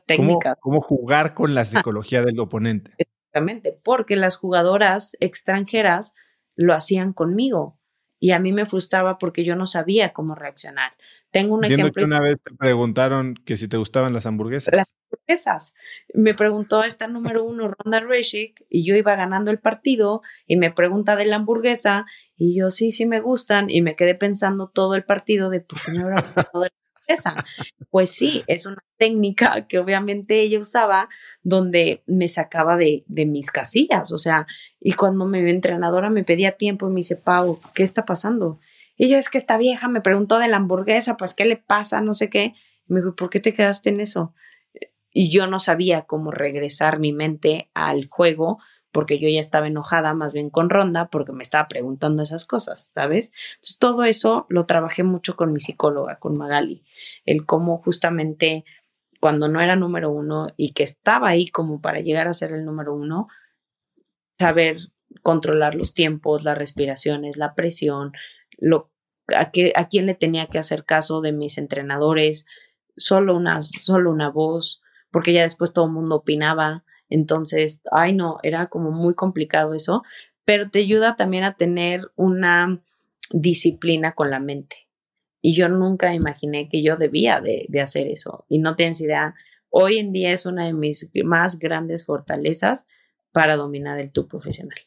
técnicas. 0.07 0.57
¿Cómo, 0.61 0.81
jugar 0.81 1.35
con 1.35 1.55
la 1.55 1.65
psicología 1.65 2.23
del 2.23 2.41
oponente? 2.41 2.93
Exactamente, 2.99 3.79
porque 3.83 4.17
las 4.17 4.37
jugadoras 4.37 5.17
extranjeras 5.21 6.15
lo 6.57 6.75
hacían 6.75 7.13
conmigo 7.13 7.79
y 8.25 8.31
a 8.31 8.39
mí 8.39 8.53
me 8.53 8.65
frustraba 8.65 9.19
porque 9.19 9.45
yo 9.45 9.55
no 9.57 9.67
sabía 9.67 10.13
cómo 10.13 10.35
reaccionar. 10.35 10.93
Tengo 11.31 11.57
un 11.57 11.65
ejemplo. 11.65 11.93
Que 11.93 12.05
una 12.05 12.21
vez 12.21 12.37
te 12.43 12.55
preguntaron 12.55 13.35
que 13.45 13.57
si 13.57 13.69
te 13.69 13.77
gustaban 13.77 14.15
las 14.15 14.25
hamburguesas. 14.25 14.75
Las 14.75 14.95
hamburguesas. 15.11 15.75
Me 16.15 16.33
preguntó 16.33 16.85
esta 16.85 17.07
número 17.07 17.45
uno, 17.45 17.75
Ronda 17.77 18.01
Reshik, 18.01 18.65
y 18.71 18.87
yo 18.87 18.95
iba 18.95 19.15
ganando 19.17 19.51
el 19.51 19.59
partido 19.59 20.23
y 20.47 20.57
me 20.57 20.71
pregunta 20.71 21.17
de 21.17 21.27
la 21.27 21.37
hamburguesa 21.37 22.07
y 22.37 22.57
yo 22.57 22.71
sí, 22.71 22.93
sí 22.93 23.05
me 23.05 23.21
gustan 23.21 23.69
y 23.69 23.83
me 23.83 23.97
quedé 23.97 24.15
pensando 24.15 24.69
todo 24.69 24.95
el 24.95 25.05
partido 25.05 25.51
de 25.51 25.61
por 25.61 25.83
qué 25.83 25.93
me 25.93 26.01
habrá 26.01 26.23
gustado 26.23 26.65
Pues 27.91 28.11
sí, 28.11 28.43
es 28.47 28.67
una 28.67 28.83
técnica 28.97 29.67
que 29.69 29.79
obviamente 29.79 30.41
ella 30.41 30.59
usaba 30.59 31.09
donde 31.43 32.03
me 32.07 32.29
sacaba 32.29 32.77
de, 32.77 33.05
de 33.07 33.27
mis 33.27 33.51
casillas, 33.51 34.13
o 34.13 34.19
sea, 34.19 34.47
y 34.81 34.93
cuando 34.93 35.27
mi 35.27 35.39
entrenadora 35.39 36.11
me 36.11 36.25
pedía 36.25 36.53
tiempo 36.53 36.87
y 36.87 36.91
me 36.91 36.97
dice, 36.97 37.17
Pau, 37.17 37.59
¿qué 37.75 37.83
está 37.83 38.05
pasando? 38.05 38.61
Y 38.97 39.09
yo, 39.09 39.19
es 39.19 39.29
que 39.29 39.39
esta 39.39 39.57
vieja 39.57 39.89
me 39.89 40.01
preguntó 40.01 40.39
de 40.39 40.49
la 40.49 40.57
hamburguesa, 40.57 41.17
pues, 41.17 41.35
¿qué 41.35 41.45
le 41.45 41.57
pasa? 41.57 42.01
No 42.01 42.13
sé 42.13 42.31
qué. 42.31 42.55
Y 42.89 42.93
me 42.93 43.01
dijo, 43.01 43.17
¿por 43.17 43.31
qué 43.31 43.41
te 43.41 43.53
quedaste 43.53 43.91
en 43.91 44.01
eso? 44.01 44.35
Y 45.13 45.31
yo 45.31 45.47
no 45.47 45.59
sabía 45.59 46.03
cómo 46.03 46.31
regresar 46.31 46.99
mi 46.99 47.13
mente 47.13 47.71
al 47.75 48.09
juego 48.09 48.59
porque 48.95 49.19
yo 49.19 49.29
ya 49.29 49.41
estaba 49.41 49.67
enojada 49.67 50.15
más 50.15 50.33
bien 50.33 50.51
con 50.51 50.71
Ronda 50.71 51.09
porque 51.09 51.33
me 51.33 51.43
estaba 51.43 51.67
preguntando 51.67 52.23
esas 52.23 52.45
cosas, 52.45 52.93
¿sabes? 52.93 53.33
Entonces 53.57 53.79
todo 53.81 54.05
eso 54.05 54.47
lo 54.49 54.67
trabajé 54.67 55.03
mucho 55.03 55.35
con 55.35 55.53
mi 55.53 55.59
psicóloga, 55.59 56.21
con 56.21 56.39
Magali, 56.39 56.85
el 57.27 57.45
cómo 57.45 57.79
justamente 57.79 58.65
cuando 59.19 59.49
no 59.49 59.61
era 59.61 59.75
número 59.75 60.13
uno 60.13 60.47
y 60.57 60.75
que 60.75 60.85
estaba 60.85 61.29
ahí 61.29 61.49
como 61.49 61.81
para 61.81 62.01
llegar 62.01 62.29
a 62.29 62.35
ser 62.35 62.53
el 62.53 62.65
número 62.65 62.95
uno, 62.95 63.27
saber 64.39 64.77
controlar 65.23 65.75
los 65.75 65.93
tiempos, 65.93 66.45
las 66.45 66.57
respiraciones, 66.57 67.37
la 67.37 67.57
presión, 67.57 68.13
lo, 68.59 68.93
a, 69.35 69.51
a 69.75 69.89
quién 69.89 70.07
le 70.07 70.15
tenía 70.15 70.47
que 70.47 70.59
hacer 70.61 70.85
caso 70.85 71.21
de 71.21 71.33
mis 71.33 71.59
entrenadores, 71.59 72.47
solo 72.97 73.37
una, 73.37 73.61
solo 73.61 74.13
una 74.13 74.31
voz, 74.31 74.83
porque 75.11 75.33
ya 75.33 75.43
después 75.43 75.73
todo 75.73 75.87
el 75.87 75.93
mundo 75.93 76.15
opinaba, 76.15 76.85
entonces, 77.09 77.83
ay 77.91 78.13
no, 78.13 78.39
era 78.43 78.69
como 78.69 78.91
muy 78.91 79.15
complicado 79.15 79.75
eso, 79.75 80.03
pero 80.45 80.71
te 80.71 80.81
ayuda 80.81 81.17
también 81.17 81.45
a 81.45 81.57
tener 81.57 82.11
una 82.17 82.83
disciplina 83.31 84.13
con 84.13 84.31
la 84.31 84.41
mente. 84.41 84.89
Y 85.41 85.55
yo 85.55 85.69
nunca 85.69 86.15
imaginé 86.15 86.69
que 86.69 86.83
yo 86.83 86.97
debía 86.97 87.41
de, 87.41 87.69
hacer 87.81 88.09
eso. 88.09 88.47
Y 88.49 88.59
no 88.59 88.77
tienes 88.77 89.01
idea, 89.01 89.35
hoy 89.69 89.99
en 89.99 90.13
día 90.13 90.33
es 90.33 90.47
una 90.47 90.65
de 90.65 90.73
mis 90.73 91.11
más 91.25 91.59
grandes 91.59 92.07
fortalezas 92.07 92.87
para 93.33 93.57
dominar 93.57 94.01
el 94.01 94.11
tú 94.11 94.27
profesional. 94.27 94.79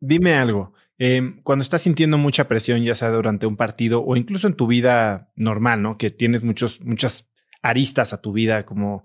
Dime 0.00 0.34
algo. 0.34 0.72
Em, 0.98 1.42
cuando 1.42 1.62
estás 1.62 1.82
sintiendo 1.82 2.16
mucha 2.16 2.48
presión, 2.48 2.82
ya 2.82 2.94
sea 2.94 3.10
durante 3.10 3.46
un 3.46 3.56
partido 3.56 4.02
o 4.04 4.16
incluso 4.16 4.46
en 4.46 4.54
tu 4.54 4.66
vida 4.66 5.30
normal, 5.36 5.82
¿no? 5.82 5.98
Que 5.98 6.10
tienes 6.10 6.42
muchos, 6.42 6.80
muchas 6.80 7.30
aristas 7.62 8.12
a 8.12 8.20
tu 8.20 8.32
vida 8.32 8.64
como 8.64 9.04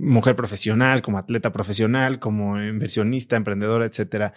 mujer 0.00 0.34
profesional, 0.34 1.02
como 1.02 1.18
atleta 1.18 1.52
profesional, 1.52 2.18
como 2.18 2.60
inversionista, 2.60 3.36
emprendedora, 3.36 3.84
etcétera. 3.84 4.34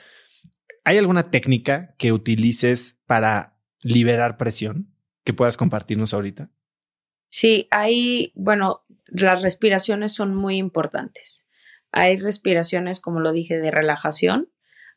¿Hay 0.84 0.98
alguna 0.98 1.32
técnica 1.32 1.96
que 1.98 2.12
utilices 2.12 3.00
para 3.06 3.58
liberar 3.84 4.38
presión 4.38 4.94
que 5.24 5.34
puedas 5.34 5.58
compartirnos 5.58 6.14
ahorita? 6.14 6.52
Sí, 7.30 7.68
hay, 7.72 8.32
bueno, 8.36 8.84
las 9.08 9.42
respiraciones 9.42 10.14
son 10.14 10.36
muy 10.36 10.58
importantes. 10.58 11.48
Hay 11.92 12.18
respiraciones, 12.18 13.00
como 13.00 13.20
lo 13.20 13.32
dije, 13.32 13.58
de 13.58 13.72
relajación, 13.72 14.50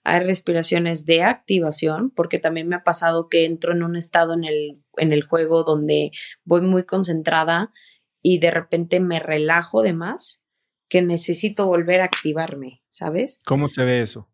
hay 0.04 0.20
respiraciones 0.20 1.04
de 1.04 1.24
activación, 1.24 2.10
porque 2.10 2.38
también 2.38 2.68
me 2.68 2.76
ha 2.76 2.84
pasado 2.84 3.28
que 3.28 3.44
entro 3.44 3.72
en 3.72 3.82
un 3.82 3.96
estado 3.96 4.34
en 4.34 4.44
el, 4.44 4.82
en 4.96 5.12
el 5.12 5.24
juego 5.24 5.64
donde 5.64 6.12
voy 6.44 6.60
muy 6.60 6.84
concentrada 6.84 7.72
y 8.22 8.38
de 8.38 8.50
repente 8.50 9.00
me 9.00 9.18
relajo 9.18 9.82
de 9.82 9.92
más, 9.92 10.42
que 10.88 11.02
necesito 11.02 11.66
volver 11.66 12.00
a 12.00 12.04
activarme, 12.04 12.82
¿sabes? 12.90 13.40
¿Cómo 13.44 13.68
se 13.68 13.84
ve 13.84 14.00
eso? 14.00 14.28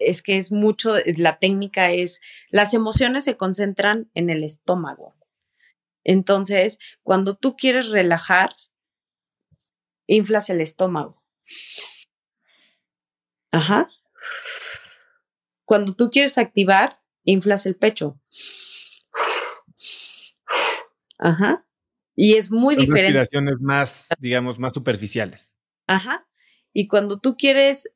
es 0.00 0.22
que 0.22 0.38
es 0.38 0.50
mucho, 0.50 0.94
la 1.18 1.38
técnica 1.38 1.90
es, 1.90 2.22
las 2.50 2.72
emociones 2.72 3.24
se 3.24 3.36
concentran 3.36 4.10
en 4.14 4.30
el 4.30 4.42
estómago. 4.42 5.14
Entonces, 6.04 6.78
cuando 7.02 7.36
tú 7.36 7.54
quieres 7.56 7.90
relajar, 7.90 8.54
inflas 10.06 10.48
el 10.48 10.62
estómago. 10.62 11.22
Ajá. 13.52 13.90
Cuando 15.66 15.94
tú 15.94 16.10
quieres 16.10 16.38
activar, 16.38 17.02
inflas 17.24 17.66
el 17.66 17.76
pecho. 17.76 18.18
Ajá. 21.18 21.67
Y 22.20 22.34
es 22.34 22.50
muy 22.50 22.74
Son 22.74 22.84
diferente. 22.84 23.16
Respiraciones 23.16 23.60
más, 23.60 24.08
digamos, 24.18 24.58
más 24.58 24.72
superficiales. 24.72 25.56
Ajá. 25.86 26.26
Y 26.72 26.88
cuando 26.88 27.20
tú 27.20 27.36
quieres 27.36 27.94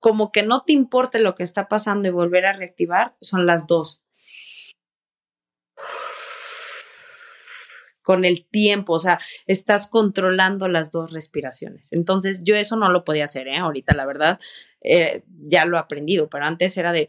como 0.00 0.32
que 0.32 0.42
no 0.42 0.64
te 0.64 0.74
importe 0.74 1.18
lo 1.18 1.34
que 1.34 1.44
está 1.44 1.66
pasando 1.66 2.06
y 2.06 2.10
volver 2.10 2.44
a 2.44 2.52
reactivar, 2.52 3.16
son 3.22 3.46
las 3.46 3.66
dos. 3.66 4.02
con 8.02 8.26
el 8.26 8.44
tiempo, 8.44 8.92
o 8.92 8.98
sea, 8.98 9.18
estás 9.46 9.86
controlando 9.86 10.68
las 10.68 10.90
dos 10.90 11.14
respiraciones. 11.14 11.90
Entonces, 11.90 12.44
yo 12.44 12.54
eso 12.54 12.76
no 12.76 12.90
lo 12.90 13.02
podía 13.02 13.24
hacer, 13.24 13.48
¿eh? 13.48 13.56
Ahorita, 13.56 13.96
la 13.96 14.04
verdad, 14.04 14.38
eh, 14.82 15.24
ya 15.48 15.64
lo 15.64 15.78
he 15.78 15.80
aprendido, 15.80 16.28
pero 16.28 16.44
antes 16.44 16.76
era 16.76 16.92
de, 16.92 17.08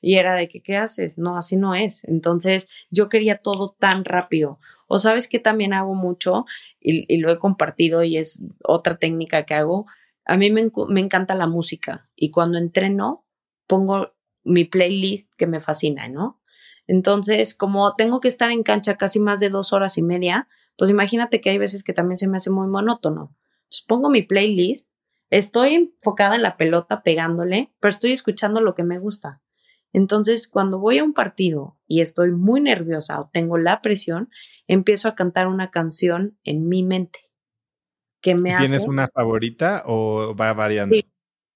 y 0.00 0.14
era 0.14 0.36
de 0.36 0.46
que, 0.46 0.62
¿qué 0.62 0.76
haces? 0.76 1.18
No, 1.18 1.36
así 1.36 1.56
no 1.56 1.74
es. 1.74 2.04
Entonces, 2.04 2.68
yo 2.90 3.08
quería 3.08 3.38
todo 3.38 3.66
tan 3.76 4.04
rápido. 4.04 4.60
O 4.86 4.98
sabes 4.98 5.28
que 5.28 5.38
también 5.38 5.72
hago 5.72 5.94
mucho 5.94 6.46
y, 6.80 7.16
lo 7.18 7.32
he 7.32 7.38
compartido 7.38 8.02
y 8.04 8.16
es 8.16 8.40
otra 8.62 8.96
técnica 8.96 9.44
que 9.44 9.54
hago. 9.54 9.86
A 10.24 10.36
mí 10.36 10.50
me, 10.50 10.70
me 10.88 11.00
encanta 11.00 11.34
la 11.34 11.46
música 11.46 12.08
y 12.16 12.30
cuando 12.30 12.58
entreno 12.58 13.24
pongo 13.66 14.14
mi 14.44 14.64
playlist 14.64 15.32
que 15.36 15.46
me 15.46 15.60
fascina, 15.60 16.08
¿no? 16.08 16.40
Entonces, 16.86 17.54
como 17.54 17.92
tengo 17.94 18.20
que 18.20 18.28
estar 18.28 18.50
en 18.50 18.62
cancha 18.62 18.96
casi 18.96 19.18
más 19.18 19.40
de 19.40 19.48
dos 19.48 19.72
horas 19.72 19.96
y 19.96 20.02
media, 20.02 20.48
pues 20.76 20.90
imagínate 20.90 21.40
que 21.40 21.50
hay 21.50 21.58
veces 21.58 21.82
que 21.82 21.94
también 21.94 22.18
se 22.18 22.28
me 22.28 22.36
hace 22.36 22.50
muy 22.50 22.66
monótono. 22.66 23.34
Entonces, 23.64 23.86
pongo 23.88 24.10
mi 24.10 24.22
playlist, 24.22 24.90
estoy 25.30 25.74
enfocada 25.74 26.36
en 26.36 26.42
la 26.42 26.56
pelota 26.56 27.02
pegándole, 27.02 27.72
pero 27.80 27.90
estoy 27.90 28.12
escuchando 28.12 28.60
lo 28.60 28.74
que 28.74 28.84
me 28.84 28.98
gusta. 28.98 29.40
Entonces, 29.94 30.48
cuando 30.48 30.80
voy 30.80 30.98
a 30.98 31.04
un 31.04 31.14
partido 31.14 31.78
y 31.86 32.00
estoy 32.00 32.32
muy 32.32 32.60
nerviosa 32.60 33.20
o 33.20 33.30
tengo 33.32 33.58
la 33.58 33.80
presión, 33.80 34.28
empiezo 34.66 35.08
a 35.08 35.14
cantar 35.14 35.46
una 35.46 35.70
canción 35.70 36.36
en 36.42 36.68
mi 36.68 36.82
mente 36.82 37.20
que 38.20 38.34
me 38.34 38.56
¿Tienes 38.56 38.88
una 38.88 39.06
favorita 39.08 39.84
o 39.86 40.34
va 40.34 40.52
variando? 40.52 40.96
Sí, 40.96 41.06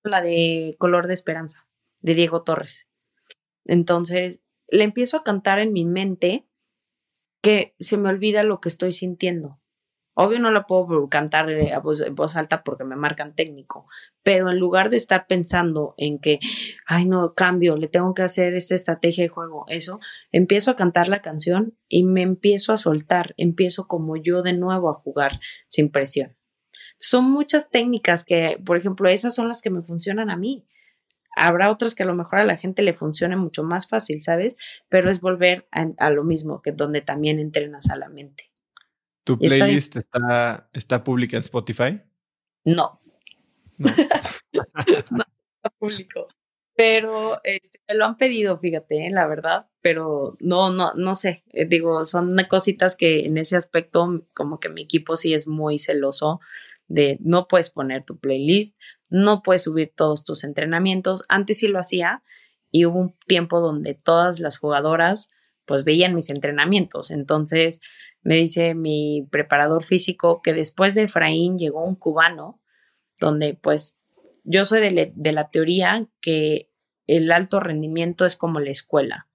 la 0.05 0.23
de 0.23 0.77
Color 0.79 1.09
de 1.09 1.15
Esperanza, 1.15 1.67
de 2.01 2.15
Diego 2.15 2.41
Torres. 2.41 2.89
Entonces, 3.65 4.41
le 4.69 4.85
empiezo 4.85 5.17
a 5.17 5.25
cantar 5.25 5.59
en 5.59 5.73
mi 5.73 5.85
mente 5.85 6.47
que 7.43 7.75
se 7.81 7.97
me 7.97 8.09
olvida 8.09 8.45
lo 8.45 8.61
que 8.61 8.69
estoy 8.69 8.93
sintiendo. 8.93 9.59
Obvio 10.21 10.41
no 10.41 10.51
la 10.51 10.67
puedo 10.67 11.09
cantar 11.09 11.49
eh, 11.49 11.73
a 11.73 11.79
voz, 11.79 12.35
alta 12.35 12.65
porque 12.65 12.83
me 12.83 12.97
marcan 12.97 13.37
técnico, 13.37 13.87
pero 14.25 14.51
en 14.51 14.59
lugar 14.59 14.91
de 14.91 14.97
estar 14.97 15.29
pensando 15.29 15.95
en 15.97 16.19
que, 16.19 16.41
ay 16.87 17.05
no, 17.05 17.35
cambio, 17.35 17.77
le 17.77 17.87
tengo 17.87 18.15
que 18.15 18.23
hacer 18.23 18.53
esta 18.55 18.75
estrategia 18.75 19.23
de 19.23 19.29
juego, 19.29 19.65
eso, 19.69 20.01
empiezo 20.33 20.73
a 20.73 20.77
cantar 20.77 21.07
la 21.07 21.23
canción 21.23 21.79
y 21.87 22.03
me 22.03 22.23
empiezo 22.23 22.73
a 22.73 22.79
soltar, 22.79 23.33
empiezo 23.37 23.87
como 23.87 24.17
yo 24.17 24.43
de 24.43 24.55
nuevo 24.55 24.91
a 24.91 24.95
jugar 24.95 25.31
sin 25.69 25.89
presión. 25.89 26.37
Son 26.99 27.31
muchas 27.31 27.71
técnicas 27.71 28.25
que, 28.25 28.61
por 28.67 28.77
ejemplo, 28.77 29.09
esas 29.09 29.37
son 29.37 29.47
las 29.47 29.63
que 29.63 29.71
me 29.71 29.83
funcionan 29.83 30.31
a 30.31 30.37
mí. 30.37 30.67
Habrá 31.37 31.71
otras 31.71 31.95
que 31.95 32.03
a 32.03 32.07
lo 32.07 32.17
mejor 32.17 32.41
a 32.41 32.45
la 32.45 32.57
gente 32.57 32.83
le 32.83 32.93
funcione 32.93 33.37
mucho 33.37 33.63
más 33.63 33.87
fácil, 33.87 34.21
¿sabes? 34.21 34.57
Pero 34.89 35.13
es 35.13 35.21
volver 35.21 35.69
a, 35.71 36.11
lo 36.11 36.25
mismo, 36.25 36.61
que 36.61 36.73
donde 36.73 37.03
también 37.03 37.39
entrenas 37.39 37.89
a 37.91 37.97
la 37.97 38.09
mente. 38.09 38.51
¿Tu 39.29 39.39
playlist 39.39 39.97
está, 39.97 40.71
está, 40.73 41.05
pública 41.05 41.37
en 41.37 41.41
Spotify? 41.41 42.01
No. 42.65 42.99
No. 43.77 43.91
no 45.11 45.25
está 45.25 45.71
público. 45.79 46.29
Pero 46.75 47.39
este, 47.45 47.79
me 47.87 47.95
lo 47.95 48.07
han 48.07 48.17
pedido, 48.17 48.59
fíjate, 48.59 49.07
¿eh? 49.07 49.11
la 49.11 49.27
verdad, 49.27 49.67
pero 49.83 50.39
no, 50.41 50.71
no, 50.71 50.95
no 50.95 51.15
sé, 51.15 51.45
eh, 51.53 51.67
digo, 51.67 52.07
son 52.07 52.35
cositas 52.49 52.97
que 52.97 53.27
en 53.27 53.37
ese 53.37 53.57
aspecto 53.57 54.25
como 54.33 54.61
que 54.61 54.71
mi 54.71 54.83
equipo 54.83 55.15
sí 55.17 55.35
es 55.35 55.47
muy 55.47 55.77
celoso 55.77 56.41
de 56.87 57.19
no 57.21 57.49
puedes 57.49 57.69
poner 57.69 58.05
tu 58.07 58.17
playlist, 58.19 58.79
no 59.11 59.43
puedes 59.43 59.65
subir 59.65 59.93
todos 59.95 60.25
tus 60.25 60.43
entrenamientos. 60.43 61.25
Antes 61.29 61.59
sí 61.59 61.69
lo 61.69 61.81
hacía 61.81 62.23
y 62.71 62.87
hubo 62.87 62.99
un 62.99 63.15
tiempo 63.27 63.61
donde 63.61 63.93
todas 63.93 64.41
las 64.41 64.57
jugadoras 64.57 65.29
pues 65.69 65.85
veían 65.85 66.15
mis 66.15 66.31
entrenamientos. 66.31 67.13
Entonces 67.13 67.81
me 68.23 68.35
dice 68.37 68.75
mi 68.75 69.29
preparador 69.31 69.85
físico 69.85 70.43
que 70.43 70.53
después 70.53 70.97
de 70.97 71.03
Efraín 71.03 71.59
llegó 71.59 71.85
un 71.85 71.95
cubano 71.95 72.61
donde 73.21 73.55
pues 73.55 73.97
yo 74.43 74.65
soy 74.65 74.81
de, 74.81 75.13
de 75.15 75.33
la 75.33 75.51
teoría 75.51 76.03
que 76.21 76.71
el 77.07 77.31
alto 77.31 77.61
rendimiento 77.61 78.27
es 78.27 78.35
como 78.35 78.59
la 78.59 78.71
escuela. 78.71 79.29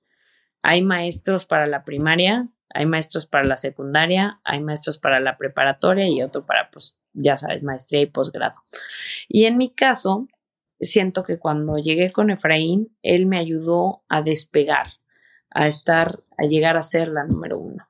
Hay 0.62 0.82
maestros 0.82 1.46
para 1.46 1.68
la 1.68 1.84
primaria, 1.86 2.50
hay 2.74 2.86
maestros 2.86 3.28
para 3.28 3.46
la 3.46 3.58
secundaria, 3.58 4.42
hay 4.44 4.60
maestros 4.62 4.98
para 4.98 5.20
la 5.20 5.38
preparatoria 5.38 6.08
y 6.08 6.22
otro 6.22 6.46
para 6.46 6.72
pues 6.72 7.00
ya 7.14 7.38
sabes, 7.38 7.64
maestría 7.64 8.02
y 8.02 8.08
posgrado. 8.08 8.56
Y 9.28 9.46
en 9.46 9.58
mi 9.58 9.74
caso, 9.74 10.28
siento 10.80 11.24
que 11.24 11.40
cuando 11.40 11.78
llegué 11.78 12.12
con 12.12 12.32
Efraín, 12.32 12.96
él 13.04 13.26
me 13.26 13.38
ayudó 13.38 14.04
a 14.10 14.22
despegar, 14.22 14.88
a 15.54 15.68
estar, 15.68 16.20
a 16.38 16.43
llegar 16.43 16.78
a 16.78 16.84
ser 16.84 17.08
la 17.08 17.24
número 17.24 17.58
uno. 17.58 17.88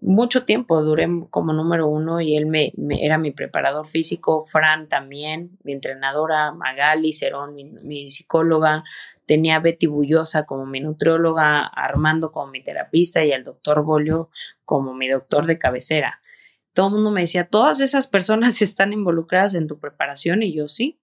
Mucho 0.00 0.44
tiempo 0.44 0.82
duré 0.82 1.08
como 1.30 1.52
número 1.52 1.86
uno 1.86 2.20
y 2.20 2.36
él 2.36 2.46
me, 2.46 2.72
era 3.00 3.18
mi 3.18 3.30
preparador 3.30 3.86
físico, 3.86 4.42
Fran 4.42 4.88
también, 4.88 5.58
mi 5.62 5.72
entrenadora, 5.72 6.50
Magali 6.50 7.12
Cerón, 7.12 7.54
mi, 7.54 8.08
psicóloga, 8.08 8.82
tenía 9.26 9.56
a 9.56 9.60
Betty 9.60 9.86
Bullosa 9.86 10.44
como 10.44 10.66
mi 10.66 10.80
nutrióloga, 10.80 11.66
Armando 11.66 12.32
como 12.32 12.48
mi 12.48 12.64
terapista 12.64 13.24
y 13.24 13.30
al 13.30 13.44
doctor 13.44 13.84
Bolio 13.84 14.28
como 14.64 14.92
mi 14.92 15.08
doctor 15.08 15.46
de 15.46 15.58
cabecera 15.58 16.22
todo 16.72 16.88
el 16.88 16.94
mundo 16.94 17.10
me 17.10 17.22
decía, 17.22 17.48
todas 17.48 17.80
esas 17.80 18.06
personas 18.06 18.60
están 18.62 18.92
involucradas 18.92 19.54
en 19.54 19.66
tu 19.66 19.78
preparación 19.78 20.42
y 20.42 20.52
yo 20.52 20.68
sí. 20.68 20.98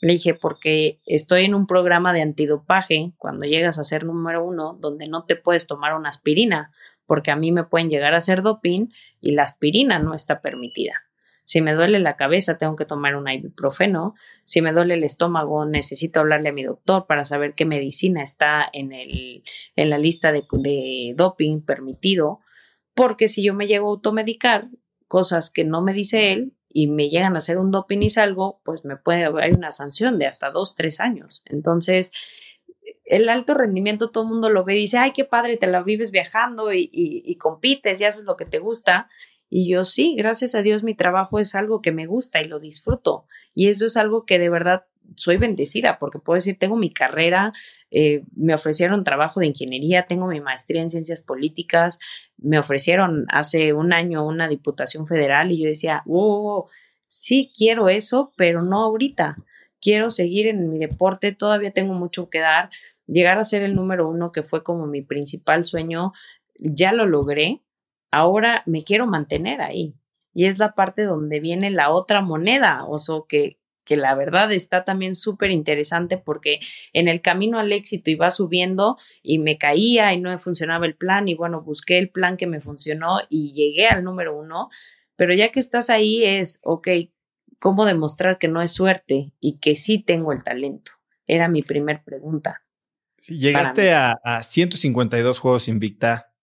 Le 0.00 0.12
dije, 0.14 0.34
porque 0.34 1.00
estoy 1.06 1.44
en 1.44 1.54
un 1.54 1.66
programa 1.66 2.12
de 2.12 2.22
antidopaje 2.22 3.12
cuando 3.16 3.46
llegas 3.46 3.78
a 3.78 3.84
ser 3.84 4.04
número 4.04 4.44
uno, 4.44 4.76
donde 4.80 5.06
no 5.06 5.24
te 5.24 5.36
puedes 5.36 5.66
tomar 5.66 5.96
una 5.96 6.08
aspirina, 6.08 6.72
porque 7.06 7.30
a 7.30 7.36
mí 7.36 7.52
me 7.52 7.64
pueden 7.64 7.90
llegar 7.90 8.14
a 8.14 8.18
hacer 8.18 8.42
doping 8.42 8.88
y 9.20 9.32
la 9.32 9.44
aspirina 9.44 9.98
no 9.98 10.14
está 10.14 10.40
permitida. 10.40 11.04
Si 11.44 11.60
me 11.60 11.74
duele 11.74 11.98
la 12.00 12.16
cabeza, 12.16 12.56
tengo 12.56 12.74
que 12.74 12.86
tomar 12.86 13.16
un 13.16 13.28
ibuprofeno. 13.28 14.14
Si 14.44 14.62
me 14.62 14.72
duele 14.72 14.94
el 14.94 15.04
estómago, 15.04 15.66
necesito 15.66 16.20
hablarle 16.20 16.48
a 16.48 16.52
mi 16.52 16.64
doctor 16.64 17.06
para 17.06 17.24
saber 17.24 17.54
qué 17.54 17.66
medicina 17.66 18.22
está 18.22 18.66
en, 18.72 18.92
el, 18.92 19.44
en 19.76 19.90
la 19.90 19.98
lista 19.98 20.32
de, 20.32 20.44
de 20.52 21.12
doping 21.14 21.60
permitido. 21.60 22.40
Porque 22.94 23.28
si 23.28 23.44
yo 23.44 23.52
me 23.52 23.66
llego 23.66 23.88
a 23.88 23.90
automedicar, 23.90 24.68
cosas 25.06 25.50
que 25.50 25.64
no 25.64 25.82
me 25.82 25.92
dice 25.92 26.32
él 26.32 26.54
y 26.74 26.88
me 26.88 27.08
llegan 27.08 27.36
a 27.36 27.38
hacer 27.38 27.56
un 27.56 27.70
doping 27.70 28.00
y 28.00 28.10
salgo, 28.10 28.60
pues 28.64 28.84
me 28.84 28.96
puede 28.96 29.24
haber 29.24 29.56
una 29.56 29.70
sanción 29.70 30.18
de 30.18 30.26
hasta 30.26 30.50
dos, 30.50 30.74
tres 30.74 30.98
años. 30.98 31.42
Entonces, 31.46 32.10
el 33.04 33.28
alto 33.28 33.54
rendimiento 33.54 34.10
todo 34.10 34.24
el 34.24 34.30
mundo 34.30 34.50
lo 34.50 34.64
ve 34.64 34.74
y 34.74 34.80
dice, 34.80 34.98
ay, 34.98 35.12
qué 35.12 35.24
padre, 35.24 35.56
te 35.56 35.68
la 35.68 35.84
vives 35.84 36.10
viajando 36.10 36.72
y, 36.72 36.90
y, 36.92 37.36
compites 37.36 38.00
y 38.00 38.04
haces 38.04 38.24
lo 38.24 38.36
que 38.36 38.44
te 38.44 38.58
gusta. 38.58 39.08
Y 39.48 39.70
yo 39.70 39.84
sí, 39.84 40.16
gracias 40.16 40.56
a 40.56 40.62
Dios 40.62 40.82
mi 40.82 40.96
trabajo 40.96 41.38
es 41.38 41.54
algo 41.54 41.80
que 41.80 41.92
me 41.92 42.06
gusta 42.06 42.42
y 42.42 42.48
lo 42.48 42.58
disfruto. 42.58 43.28
Y 43.54 43.68
eso 43.68 43.86
es 43.86 43.96
algo 43.96 44.24
que 44.24 44.40
de 44.40 44.48
verdad 44.48 44.84
soy 45.16 45.36
bendecida 45.36 45.98
porque 45.98 46.18
puedo 46.18 46.36
decir, 46.36 46.58
tengo 46.58 46.76
mi 46.76 46.90
carrera, 46.90 47.52
eh, 47.90 48.24
me 48.34 48.54
ofrecieron 48.54 49.04
trabajo 49.04 49.40
de 49.40 49.46
ingeniería, 49.46 50.06
tengo 50.06 50.26
mi 50.26 50.40
maestría 50.40 50.82
en 50.82 50.90
ciencias 50.90 51.22
políticas, 51.22 51.98
me 52.36 52.58
ofrecieron 52.58 53.24
hace 53.28 53.72
un 53.72 53.92
año 53.92 54.26
una 54.26 54.48
diputación 54.48 55.06
federal 55.06 55.52
y 55.52 55.62
yo 55.62 55.68
decía, 55.68 56.02
wow, 56.06 56.66
sí 57.06 57.52
quiero 57.56 57.88
eso, 57.88 58.32
pero 58.36 58.62
no 58.62 58.82
ahorita. 58.82 59.36
Quiero 59.80 60.10
seguir 60.10 60.46
en 60.46 60.68
mi 60.68 60.78
deporte, 60.78 61.32
todavía 61.32 61.70
tengo 61.70 61.94
mucho 61.94 62.26
que 62.26 62.40
dar. 62.40 62.70
Llegar 63.06 63.38
a 63.38 63.44
ser 63.44 63.62
el 63.62 63.74
número 63.74 64.08
uno, 64.08 64.32
que 64.32 64.42
fue 64.42 64.64
como 64.64 64.86
mi 64.86 65.02
principal 65.02 65.64
sueño, 65.64 66.12
ya 66.58 66.92
lo 66.92 67.06
logré. 67.06 67.62
Ahora 68.10 68.62
me 68.66 68.82
quiero 68.82 69.06
mantener 69.06 69.60
ahí. 69.60 69.94
Y 70.32 70.46
es 70.46 70.58
la 70.58 70.74
parte 70.74 71.02
donde 71.02 71.38
viene 71.38 71.70
la 71.70 71.90
otra 71.90 72.22
moneda, 72.22 72.84
o 72.86 72.98
sea, 72.98 73.16
que, 73.28 73.58
que 73.84 73.96
la 73.96 74.14
verdad 74.14 74.50
está 74.52 74.84
también 74.84 75.14
súper 75.14 75.50
interesante 75.50 76.16
porque 76.16 76.60
en 76.92 77.08
el 77.08 77.20
camino 77.20 77.58
al 77.58 77.72
éxito 77.72 78.10
iba 78.10 78.30
subiendo 78.30 78.96
y 79.22 79.38
me 79.38 79.58
caía 79.58 80.12
y 80.12 80.20
no 80.20 80.30
me 80.30 80.38
funcionaba 80.38 80.86
el 80.86 80.96
plan 80.96 81.28
y 81.28 81.34
bueno, 81.34 81.62
busqué 81.62 81.98
el 81.98 82.10
plan 82.10 82.36
que 82.36 82.46
me 82.46 82.60
funcionó 82.60 83.18
y 83.28 83.52
llegué 83.52 83.86
al 83.86 84.04
número 84.04 84.36
uno, 84.36 84.70
pero 85.16 85.34
ya 85.34 85.50
que 85.50 85.60
estás 85.60 85.90
ahí 85.90 86.24
es, 86.24 86.60
ok, 86.62 86.88
¿cómo 87.58 87.84
demostrar 87.84 88.38
que 88.38 88.48
no 88.48 88.62
es 88.62 88.72
suerte 88.72 89.32
y 89.40 89.60
que 89.60 89.74
sí 89.76 90.02
tengo 90.02 90.32
el 90.32 90.42
talento? 90.42 90.92
Era 91.26 91.48
mi 91.48 91.62
primer 91.62 92.02
pregunta. 92.02 92.60
llegaste 93.26 93.92
a, 93.92 94.18
a 94.24 94.42
152 94.42 95.38
juegos 95.38 95.68
invicta, 95.68 96.34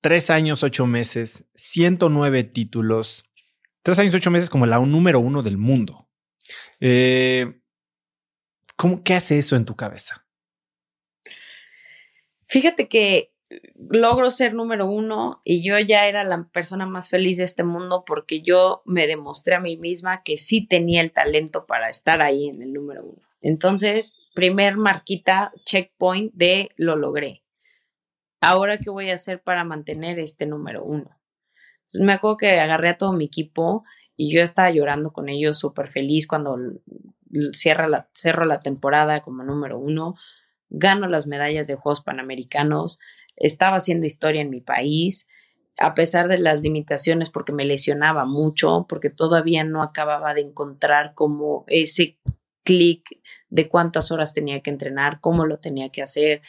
tres 0.00 0.30
años, 0.30 0.62
ocho 0.62 0.86
meses, 0.86 1.46
109 1.54 2.44
títulos, 2.44 3.24
tres 3.82 3.98
años, 3.98 4.14
ocho 4.14 4.30
meses 4.30 4.50
como 4.50 4.66
la 4.66 4.78
número 4.78 5.20
uno 5.20 5.42
del 5.42 5.58
mundo. 5.58 6.08
Eh, 6.80 7.60
¿cómo, 8.76 9.02
¿Qué 9.02 9.14
hace 9.14 9.38
eso 9.38 9.56
en 9.56 9.64
tu 9.64 9.76
cabeza? 9.76 10.26
Fíjate 12.46 12.88
que 12.88 13.32
logro 13.76 14.30
ser 14.30 14.54
número 14.54 14.86
uno 14.86 15.40
y 15.44 15.62
yo 15.62 15.78
ya 15.78 16.06
era 16.06 16.24
la 16.24 16.48
persona 16.52 16.86
más 16.86 17.10
feliz 17.10 17.38
de 17.38 17.44
este 17.44 17.64
mundo 17.64 18.04
porque 18.06 18.42
yo 18.42 18.82
me 18.84 19.06
demostré 19.06 19.54
a 19.54 19.60
mí 19.60 19.76
misma 19.76 20.22
que 20.22 20.36
sí 20.36 20.66
tenía 20.66 21.00
el 21.00 21.12
talento 21.12 21.66
para 21.66 21.88
estar 21.88 22.22
ahí 22.22 22.48
en 22.48 22.62
el 22.62 22.72
número 22.72 23.04
uno. 23.04 23.22
Entonces, 23.40 24.14
primer 24.34 24.76
marquita, 24.76 25.52
checkpoint 25.64 26.32
de 26.34 26.70
lo 26.76 26.96
logré. 26.96 27.44
Ahora, 28.40 28.78
¿qué 28.78 28.90
voy 28.90 29.10
a 29.10 29.14
hacer 29.14 29.42
para 29.42 29.64
mantener 29.64 30.18
este 30.18 30.46
número 30.46 30.84
uno? 30.84 31.18
me 32.00 32.12
acuerdo 32.12 32.38
que 32.38 32.58
agarré 32.58 32.88
a 32.88 32.98
todo 32.98 33.12
mi 33.12 33.26
equipo 33.26 33.84
y 34.16 34.32
yo 34.32 34.42
estaba 34.42 34.70
llorando 34.70 35.12
con 35.12 35.28
ellos 35.28 35.58
súper 35.58 35.88
feliz 35.88 36.26
cuando 36.26 36.56
cierra 37.52 37.88
la, 37.88 38.08
cerro 38.12 38.44
la 38.44 38.60
temporada 38.60 39.22
como 39.22 39.42
número 39.42 39.78
uno, 39.78 40.14
gano 40.68 41.08
las 41.08 41.26
medallas 41.26 41.66
de 41.66 41.74
Juegos 41.74 42.02
Panamericanos, 42.02 43.00
estaba 43.36 43.76
haciendo 43.76 44.06
historia 44.06 44.40
en 44.40 44.50
mi 44.50 44.60
país, 44.60 45.28
a 45.78 45.94
pesar 45.94 46.28
de 46.28 46.38
las 46.38 46.62
limitaciones 46.62 47.30
porque 47.30 47.52
me 47.52 47.64
lesionaba 47.64 48.24
mucho, 48.24 48.86
porque 48.88 49.10
todavía 49.10 49.64
no 49.64 49.82
acababa 49.82 50.34
de 50.34 50.42
encontrar 50.42 51.14
como 51.14 51.64
ese 51.66 52.18
clic 52.62 53.20
de 53.48 53.68
cuántas 53.68 54.12
horas 54.12 54.32
tenía 54.32 54.60
que 54.60 54.70
entrenar, 54.70 55.20
cómo 55.20 55.46
lo 55.46 55.58
tenía 55.58 55.90
que 55.90 56.02
hacer, 56.02 56.42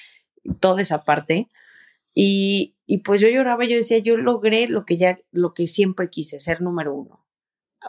toda 0.61 0.81
esa 0.81 1.03
parte. 1.03 1.49
Y, 2.13 2.75
y 2.85 2.99
pues 2.99 3.19
yo 3.19 3.27
lloraba, 3.27 3.65
yo 3.65 3.75
decía, 3.75 3.97
yo 3.97 4.15
logré 4.15 4.67
lo 4.67 4.85
que 4.85 4.97
ya, 4.97 5.19
lo 5.31 5.53
que 5.53 5.65
siempre 5.65 6.09
quise, 6.09 6.39
ser 6.39 6.61
número 6.61 6.93
uno 6.93 7.24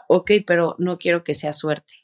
ok, 0.07 0.31
pero 0.45 0.75
no 0.77 0.97
quiero 0.97 1.23
que 1.23 1.33
sea 1.33 1.53
suerte. 1.53 1.95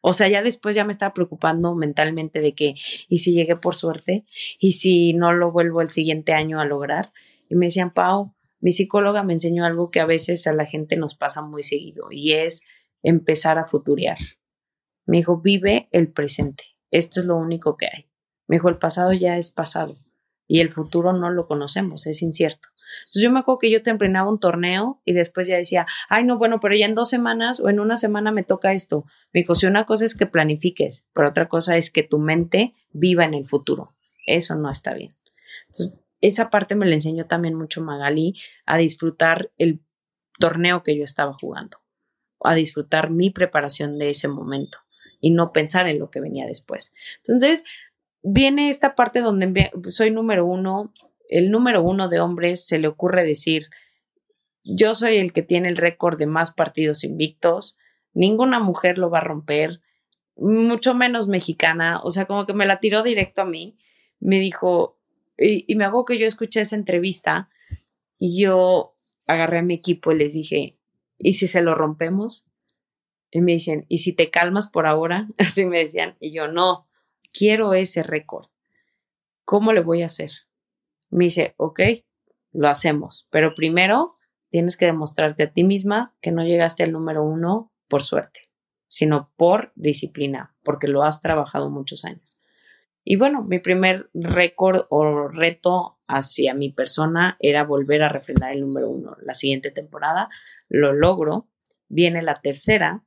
O 0.00 0.12
sea, 0.12 0.28
ya 0.28 0.42
después 0.42 0.74
ya 0.74 0.84
me 0.84 0.92
estaba 0.92 1.14
preocupando 1.14 1.74
mentalmente 1.74 2.40
de 2.40 2.54
que, 2.54 2.74
¿y 3.08 3.18
si 3.18 3.32
llegué 3.32 3.56
por 3.56 3.74
suerte? 3.74 4.24
¿Y 4.58 4.72
si 4.72 5.14
no 5.14 5.32
lo 5.32 5.52
vuelvo 5.52 5.80
el 5.80 5.90
siguiente 5.90 6.32
año 6.32 6.60
a 6.60 6.64
lograr? 6.64 7.12
Y 7.48 7.54
me 7.54 7.66
decían, 7.66 7.94
Pau, 7.94 8.34
mi 8.60 8.72
psicóloga 8.72 9.22
me 9.22 9.32
enseñó 9.32 9.64
algo 9.64 9.90
que 9.90 10.00
a 10.00 10.06
veces 10.06 10.46
a 10.46 10.52
la 10.52 10.66
gente 10.66 10.96
nos 10.96 11.14
pasa 11.14 11.42
muy 11.42 11.62
seguido 11.62 12.08
y 12.10 12.32
es 12.32 12.62
empezar 13.02 13.58
a 13.58 13.64
futurear. 13.64 14.18
Me 15.06 15.18
dijo, 15.18 15.40
vive 15.40 15.86
el 15.92 16.12
presente. 16.12 16.64
Esto 16.90 17.20
es 17.20 17.26
lo 17.26 17.36
único 17.36 17.76
que 17.76 17.86
hay. 17.86 18.06
Me 18.48 18.56
dijo, 18.56 18.68
el 18.68 18.76
pasado 18.76 19.12
ya 19.12 19.36
es 19.36 19.50
pasado 19.50 19.96
y 20.48 20.60
el 20.60 20.70
futuro 20.70 21.12
no 21.12 21.30
lo 21.30 21.46
conocemos, 21.46 22.06
es 22.06 22.22
incierto. 22.22 22.68
Entonces 23.00 23.22
yo 23.22 23.30
me 23.30 23.40
acuerdo 23.40 23.58
que 23.58 23.70
yo 23.70 23.82
te 23.82 23.92
un 23.92 24.38
torneo 24.40 25.00
y 25.04 25.12
después 25.12 25.46
ya 25.46 25.56
decía, 25.56 25.86
ay, 26.08 26.24
no, 26.24 26.38
bueno, 26.38 26.60
pero 26.60 26.74
ya 26.74 26.86
en 26.86 26.94
dos 26.94 27.08
semanas 27.08 27.60
o 27.60 27.68
en 27.68 27.80
una 27.80 27.96
semana 27.96 28.32
me 28.32 28.42
toca 28.42 28.72
esto. 28.72 29.04
Me 29.32 29.40
dijo, 29.40 29.54
si 29.54 29.66
una 29.66 29.86
cosa 29.86 30.04
es 30.04 30.14
que 30.14 30.26
planifiques, 30.26 31.06
pero 31.12 31.28
otra 31.28 31.48
cosa 31.48 31.76
es 31.76 31.90
que 31.90 32.02
tu 32.02 32.18
mente 32.18 32.74
viva 32.92 33.24
en 33.24 33.34
el 33.34 33.46
futuro. 33.46 33.90
Eso 34.26 34.54
no 34.54 34.70
está 34.70 34.94
bien. 34.94 35.12
Entonces, 35.68 35.98
esa 36.20 36.50
parte 36.50 36.74
me 36.74 36.86
la 36.86 36.94
enseñó 36.94 37.26
también 37.26 37.54
mucho 37.54 37.82
Magali 37.82 38.34
a 38.66 38.76
disfrutar 38.76 39.50
el 39.58 39.80
torneo 40.38 40.82
que 40.82 40.96
yo 40.96 41.04
estaba 41.04 41.34
jugando, 41.34 41.78
a 42.40 42.54
disfrutar 42.54 43.10
mi 43.10 43.30
preparación 43.30 43.98
de 43.98 44.10
ese 44.10 44.28
momento 44.28 44.78
y 45.20 45.30
no 45.30 45.52
pensar 45.52 45.88
en 45.88 45.98
lo 45.98 46.10
que 46.10 46.20
venía 46.20 46.46
después. 46.46 46.92
Entonces, 47.18 47.64
viene 48.22 48.68
esta 48.68 48.94
parte 48.94 49.20
donde 49.20 49.70
soy 49.88 50.10
número 50.10 50.46
uno, 50.46 50.92
el 51.32 51.50
número 51.50 51.82
uno 51.82 52.08
de 52.08 52.20
hombres 52.20 52.66
se 52.66 52.78
le 52.78 52.88
ocurre 52.88 53.24
decir, 53.24 53.68
yo 54.64 54.94
soy 54.94 55.16
el 55.16 55.32
que 55.32 55.42
tiene 55.42 55.68
el 55.68 55.78
récord 55.78 56.18
de 56.18 56.26
más 56.26 56.52
partidos 56.52 57.04
invictos, 57.04 57.78
ninguna 58.12 58.60
mujer 58.60 58.98
lo 58.98 59.08
va 59.08 59.18
a 59.18 59.24
romper, 59.24 59.80
mucho 60.36 60.94
menos 60.94 61.28
mexicana, 61.28 62.00
o 62.04 62.10
sea, 62.10 62.26
como 62.26 62.44
que 62.44 62.52
me 62.52 62.66
la 62.66 62.80
tiró 62.80 63.02
directo 63.02 63.42
a 63.42 63.46
mí, 63.46 63.78
me 64.20 64.40
dijo, 64.40 64.98
y, 65.38 65.74
me 65.74 65.86
hago 65.86 66.04
que 66.04 66.18
yo 66.18 66.26
escuché 66.26 66.60
esa 66.60 66.76
entrevista 66.76 67.48
y 68.18 68.40
yo 68.40 68.90
agarré 69.26 69.60
a 69.60 69.62
mi 69.62 69.74
equipo 69.74 70.12
y 70.12 70.18
les 70.18 70.34
dije, 70.34 70.74
¿y 71.16 71.32
si 71.32 71.48
se 71.48 71.62
lo 71.62 71.74
rompemos? 71.74 72.46
Y 73.30 73.40
me 73.40 73.52
dicen, 73.52 73.86
¿y 73.88 73.98
si 73.98 74.12
te 74.12 74.30
calmas 74.30 74.70
por 74.70 74.86
ahora? 74.86 75.28
Así 75.38 75.64
me 75.64 75.78
decían, 75.78 76.16
y 76.20 76.32
yo, 76.32 76.48
no, 76.48 76.86
quiero 77.32 77.72
ese 77.72 78.02
récord. 78.02 78.48
¿Cómo 79.46 79.72
le 79.72 79.80
voy 79.80 80.02
a 80.02 80.06
hacer? 80.06 80.30
Me 81.12 81.24
dice, 81.24 81.54
ok, 81.58 81.80
lo 82.52 82.68
hacemos, 82.68 83.28
pero 83.30 83.54
primero 83.54 84.12
tienes 84.50 84.76
que 84.76 84.86
demostrarte 84.86 85.44
a 85.44 85.52
ti 85.52 85.62
misma 85.62 86.16
que 86.20 86.32
no 86.32 86.42
llegaste 86.42 86.82
al 86.82 86.92
número 86.92 87.22
uno 87.22 87.70
por 87.86 88.02
suerte, 88.02 88.40
sino 88.88 89.30
por 89.36 89.72
disciplina, 89.74 90.56
porque 90.64 90.88
lo 90.88 91.02
has 91.02 91.20
trabajado 91.20 91.70
muchos 91.70 92.04
años. 92.04 92.38
Y 93.04 93.16
bueno, 93.16 93.42
mi 93.42 93.58
primer 93.58 94.08
récord 94.14 94.86
o 94.88 95.28
reto 95.28 95.98
hacia 96.06 96.54
mi 96.54 96.70
persona 96.70 97.36
era 97.40 97.64
volver 97.64 98.02
a 98.02 98.08
refrendar 98.08 98.52
el 98.52 98.62
número 98.62 98.88
uno. 98.88 99.16
La 99.20 99.34
siguiente 99.34 99.70
temporada 99.70 100.30
lo 100.68 100.94
logro, 100.94 101.48
viene 101.88 102.22
la 102.22 102.40
tercera 102.40 103.04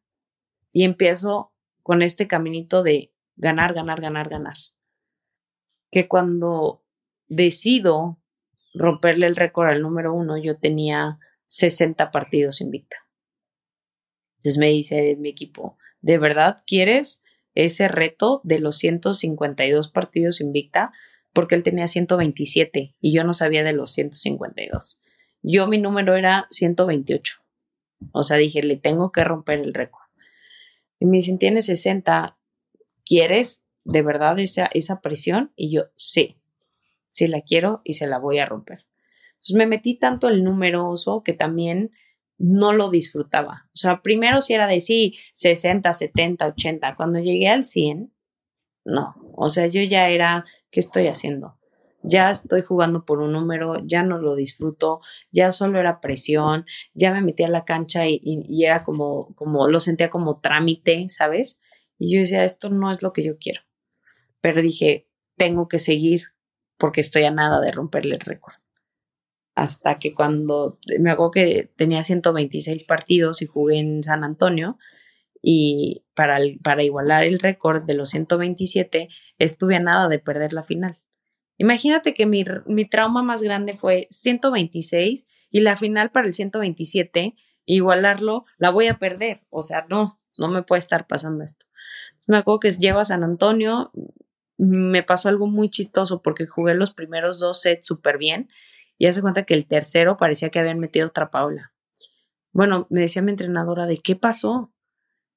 y 0.71 0.83
empiezo 0.83 1.53
con 1.81 2.03
este 2.03 2.27
caminito 2.27 2.83
de 2.83 3.13
ganar, 3.35 3.73
ganar, 3.73 3.99
ganar, 3.99 4.29
ganar. 4.29 4.55
Que 5.89 6.07
cuando 6.07 6.84
decido 7.27 8.19
romperle 8.73 9.27
el 9.27 9.35
récord 9.35 9.69
al 9.69 9.81
número 9.81 10.13
uno, 10.13 10.37
yo 10.37 10.57
tenía 10.57 11.19
60 11.47 12.11
partidos 12.11 12.61
invicta. 12.61 12.97
Entonces 14.37 14.59
me 14.59 14.69
dice 14.69 15.15
mi 15.17 15.29
equipo, 15.29 15.77
¿de 16.01 16.17
verdad 16.17 16.63
quieres 16.67 17.23
ese 17.55 17.87
reto 17.87 18.41
de 18.43 18.59
los 18.59 18.77
152 18.77 19.89
partidos 19.89 20.41
invicta? 20.41 20.91
Porque 21.33 21.55
él 21.55 21.63
tenía 21.63 21.87
127 21.87 22.95
y 22.99 23.13
yo 23.13 23.23
no 23.23 23.33
sabía 23.33 23.63
de 23.63 23.73
los 23.73 23.91
152. 23.93 25.01
Yo 25.41 25.67
mi 25.67 25.79
número 25.79 26.15
era 26.15 26.47
128. 26.51 27.37
O 28.13 28.23
sea, 28.23 28.37
dije, 28.37 28.61
le 28.61 28.77
tengo 28.77 29.11
que 29.11 29.23
romper 29.23 29.59
el 29.59 29.73
récord. 29.73 30.03
Y 30.99 31.05
me 31.05 31.17
dicen, 31.17 31.39
tienes 31.39 31.65
60, 31.65 32.37
¿quieres 33.05 33.65
de 33.83 34.01
verdad 34.01 34.39
esa, 34.39 34.65
esa 34.73 35.01
presión? 35.01 35.51
Y 35.55 35.71
yo, 35.71 35.83
sí 35.95 36.37
si 37.15 37.27
la 37.29 37.41
quiero 37.41 37.79
y 37.85 37.93
se 37.93 38.07
la 38.07 38.19
voy 38.19 38.39
a 38.39 38.45
romper. 38.45 38.79
Entonces 39.35 39.55
me 39.55 39.67
metí 39.67 39.97
tanto 39.97 40.27
el 40.27 40.43
numeroso 40.43 41.23
que 41.23 41.31
también 41.31 41.91
no 42.37 42.73
lo 42.73 42.89
disfrutaba. 42.89 43.67
O 43.67 43.77
sea, 43.77 44.01
primero 44.01 44.41
si 44.41 44.53
era 44.53 44.67
de 44.67 44.81
sí, 44.81 45.17
60, 45.33 45.93
70, 45.93 46.45
80. 46.47 46.95
Cuando 46.97 47.19
llegué 47.19 47.47
al 47.47 47.63
100, 47.63 48.13
no. 48.83 49.15
O 49.37 49.47
sea, 49.47 49.67
yo 49.67 49.81
ya 49.81 50.09
era, 50.09 50.43
¿qué 50.71 50.81
estoy 50.81 51.07
haciendo? 51.07 51.57
Ya 52.03 52.29
estoy 52.31 52.63
jugando 52.63 53.05
por 53.05 53.19
un 53.21 53.31
número, 53.31 53.77
ya 53.85 54.03
no 54.03 54.17
lo 54.17 54.35
disfruto, 54.35 54.99
ya 55.31 55.53
solo 55.53 55.79
era 55.79 56.01
presión, 56.01 56.65
ya 56.93 57.13
me 57.13 57.21
metí 57.21 57.43
a 57.43 57.47
la 57.47 57.63
cancha 57.63 58.07
y, 58.07 58.19
y 58.23 58.65
era 58.65 58.83
como, 58.83 59.33
como, 59.35 59.69
lo 59.69 59.79
sentía 59.79 60.09
como 60.09 60.41
trámite, 60.41 61.07
¿sabes? 61.09 61.61
Y 61.97 62.13
yo 62.13 62.19
decía, 62.19 62.43
esto 62.43 62.69
no 62.69 62.91
es 62.91 63.01
lo 63.01 63.13
que 63.13 63.23
yo 63.23 63.37
quiero. 63.37 63.61
Pero 64.41 64.61
dije, 64.61 65.07
tengo 65.37 65.69
que 65.69 65.79
seguir 65.79 66.34
porque 66.77 67.01
estoy 67.01 67.25
a 67.25 67.31
nada 67.31 67.61
de 67.61 67.71
romperle 67.71 68.15
el 68.15 68.21
récord. 68.21 68.55
Hasta 69.55 69.99
que 69.99 70.13
cuando 70.13 70.79
me 70.99 71.11
hago 71.11 71.31
que 71.31 71.69
tenía 71.77 72.03
126 72.03 72.83
partidos 72.83 73.41
y 73.41 73.45
jugué 73.45 73.79
en 73.79 74.03
San 74.03 74.23
Antonio 74.23 74.77
y 75.41 76.03
para, 76.13 76.39
para 76.61 76.83
igualar 76.83 77.23
el 77.23 77.39
récord 77.39 77.83
de 77.83 77.93
los 77.93 78.09
127 78.09 79.09
estuve 79.37 79.75
a 79.75 79.79
nada 79.79 80.09
de 80.09 80.19
perder 80.19 80.53
la 80.53 80.61
final. 80.61 80.99
Imagínate 81.57 82.13
que 82.13 82.25
mi, 82.25 82.43
mi 82.65 82.85
trauma 82.85 83.23
más 83.23 83.41
grande 83.41 83.77
fue 83.77 84.07
126 84.09 85.25
y 85.51 85.61
la 85.61 85.77
final 85.77 86.11
para 86.11 86.27
el 86.27 86.33
127, 86.33 87.35
igualarlo, 87.65 88.45
la 88.57 88.71
voy 88.71 88.87
a 88.87 88.95
perder. 88.95 89.45
O 89.49 89.61
sea, 89.61 89.85
no, 89.89 90.19
no 90.37 90.49
me 90.49 90.63
puede 90.63 90.79
estar 90.79 91.07
pasando 91.07 91.43
esto. 91.43 91.65
me 92.27 92.37
acuerdo 92.37 92.59
que 92.59 92.71
llego 92.71 92.99
a 92.99 93.05
San 93.05 93.23
Antonio, 93.23 93.91
me 94.57 95.03
pasó 95.03 95.29
algo 95.29 95.47
muy 95.47 95.69
chistoso 95.69 96.21
porque 96.21 96.45
jugué 96.45 96.73
los 96.73 96.91
primeros 96.91 97.39
dos 97.39 97.61
sets 97.61 97.87
súper 97.87 98.17
bien 98.17 98.49
y 98.97 99.07
hace 99.07 99.21
cuenta 99.21 99.43
que 99.43 99.53
el 99.53 99.67
tercero 99.67 100.17
parecía 100.17 100.49
que 100.49 100.59
habían 100.59 100.79
metido 100.79 101.07
otra 101.07 101.29
Paula. 101.29 101.73
Bueno, 102.51 102.87
me 102.89 103.01
decía 103.01 103.21
mi 103.21 103.31
entrenadora 103.31 103.85
de 103.85 103.97
qué 103.97 104.15
pasó. 104.15 104.71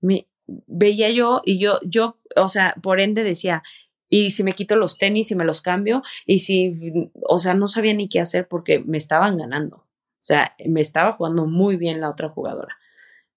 Me, 0.00 0.28
veía 0.46 1.10
yo 1.10 1.42
y 1.44 1.58
yo, 1.58 1.78
yo, 1.82 2.18
o 2.36 2.48
sea, 2.48 2.74
por 2.82 3.00
ende 3.00 3.24
decía, 3.24 3.62
y 4.08 4.30
si 4.30 4.42
me 4.42 4.54
quito 4.54 4.76
los 4.76 4.98
tenis 4.98 5.30
y 5.30 5.34
me 5.34 5.44
los 5.44 5.60
cambio, 5.60 6.02
y 6.24 6.38
si, 6.38 7.10
o 7.28 7.38
sea, 7.38 7.54
no 7.54 7.66
sabía 7.66 7.92
ni 7.94 8.08
qué 8.08 8.20
hacer 8.20 8.48
porque 8.48 8.78
me 8.78 8.98
estaban 8.98 9.36
ganando. 9.36 9.76
O 9.78 10.20
sea, 10.20 10.54
me 10.66 10.80
estaba 10.80 11.12
jugando 11.12 11.46
muy 11.46 11.76
bien 11.76 12.00
la 12.00 12.10
otra 12.10 12.28
jugadora. 12.28 12.76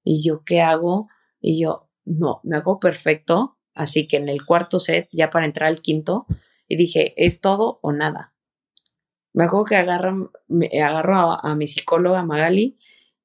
Y 0.03 0.23
yo, 0.23 0.43
¿qué 0.43 0.61
hago? 0.61 1.09
Y 1.39 1.61
yo, 1.61 1.89
no, 2.05 2.39
me 2.43 2.57
hago 2.57 2.79
perfecto. 2.79 3.57
Así 3.73 4.07
que 4.07 4.17
en 4.17 4.29
el 4.29 4.45
cuarto 4.45 4.79
set, 4.79 5.07
ya 5.11 5.29
para 5.29 5.45
entrar 5.45 5.69
al 5.69 5.81
quinto, 5.81 6.25
y 6.67 6.77
dije, 6.77 7.13
es 7.17 7.41
todo 7.41 7.79
o 7.81 7.91
nada. 7.91 8.33
Me 9.33 9.45
hago 9.45 9.63
que 9.63 9.75
agarro, 9.75 10.31
a 10.49 11.55
mi 11.55 11.67
psicóloga 11.67 12.23
Magali 12.23 12.77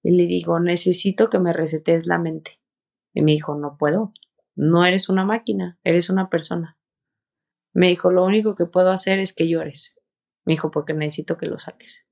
y 0.03 0.13
le 0.13 0.27
digo, 0.27 0.61
necesito 0.61 1.31
que 1.31 1.41
me 1.41 1.53
resetes 1.53 2.07
la 2.07 2.19
mente. 2.19 2.61
Y 3.13 3.23
me 3.23 3.33
dijo, 3.33 3.57
no 3.57 3.77
puedo, 3.77 4.13
no 4.55 4.85
eres 4.85 5.09
una 5.09 5.25
máquina, 5.25 5.79
eres 5.83 6.11
una 6.11 6.31
persona. 6.31 6.79
Me 7.73 7.89
dijo, 7.89 8.11
lo 8.11 8.25
único 8.25 8.55
que 8.55 8.67
puedo 8.67 8.91
hacer 8.91 9.19
es 9.19 9.33
que 9.33 9.49
llores. 9.49 10.01
Me 10.45 10.53
dijo, 10.53 10.71
porque 10.71 10.95
necesito 10.95 11.37
que 11.37 11.47
lo 11.47 11.59
saques. 11.59 12.07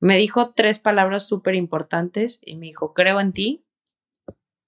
Me 0.00 0.18
dijo 0.18 0.52
tres 0.52 0.78
palabras 0.78 1.26
súper 1.26 1.54
importantes 1.54 2.38
y 2.42 2.56
me 2.56 2.66
dijo, 2.66 2.92
creo 2.92 3.20
en 3.20 3.32
ti, 3.32 3.66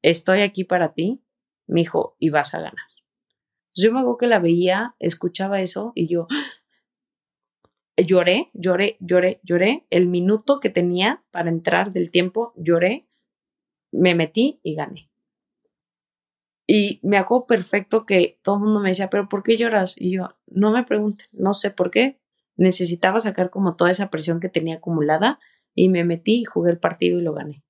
estoy 0.03 0.41
aquí 0.41 0.65
para 0.65 0.95
ti, 0.95 1.23
me 1.67 1.81
dijo, 1.81 2.17
y 2.19 2.31
vas 2.31 2.55
a 2.55 2.61
ganar. 2.61 2.86
Yo 3.77 3.93
me 3.93 4.01
acuerdo 4.01 4.19
que 4.19 4.27
la 4.27 4.39
veía, 4.39 4.95
escuchaba 4.99 5.61
eso 5.61 5.93
y 5.95 6.09
yo 6.09 6.27
lloré, 7.97 8.51
lloré, 8.53 8.97
lloré, 9.01 9.41
lloré. 9.43 9.87
El 9.91 10.07
minuto 10.07 10.61
que 10.61 10.71
tenía 10.71 11.25
para 11.31 11.49
entrar 11.49 11.93
del 11.93 12.11
tiempo, 12.11 12.53
lloré, 12.57 13.07
me 13.93 14.15
metí 14.15 14.61
y 14.63 14.75
gané. 14.75 15.11
Y 16.67 16.99
me 17.03 17.17
acuerdo 17.17 17.47
perfecto 17.47 18.07
que 18.07 18.41
todo 18.43 18.57
el 18.57 18.63
mundo 18.63 18.81
me 18.81 18.89
decía, 18.89 19.09
pero 19.09 19.29
¿por 19.29 19.43
qué 19.43 19.57
lloras? 19.57 19.95
Y 19.99 20.17
yo, 20.17 20.37
no 20.47 20.73
me 20.73 20.85
pregunten, 20.85 21.27
no 21.33 21.53
sé 21.53 21.71
por 21.71 21.91
qué. 21.91 22.19
Necesitaba 22.57 23.21
sacar 23.21 23.51
como 23.51 23.77
toda 23.77 23.91
esa 23.91 24.11
presión 24.11 24.41
que 24.41 24.49
tenía 24.49 24.77
acumulada 24.77 25.39
y 25.75 25.89
me 25.91 26.05
metí 26.05 26.41
y 26.41 26.45
jugué 26.45 26.73
el 26.73 26.79
partido 26.79 27.21
y 27.21 27.23
lo 27.23 27.35
gané. 27.35 27.63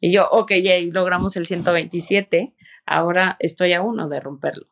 Y 0.00 0.12
yo, 0.12 0.28
ok, 0.30 0.52
ya 0.62 0.74
logramos 0.92 1.36
el 1.36 1.46
127, 1.46 2.54
ahora 2.86 3.36
estoy 3.40 3.72
a 3.72 3.82
uno 3.82 4.08
de 4.08 4.20
romperlo. 4.20 4.68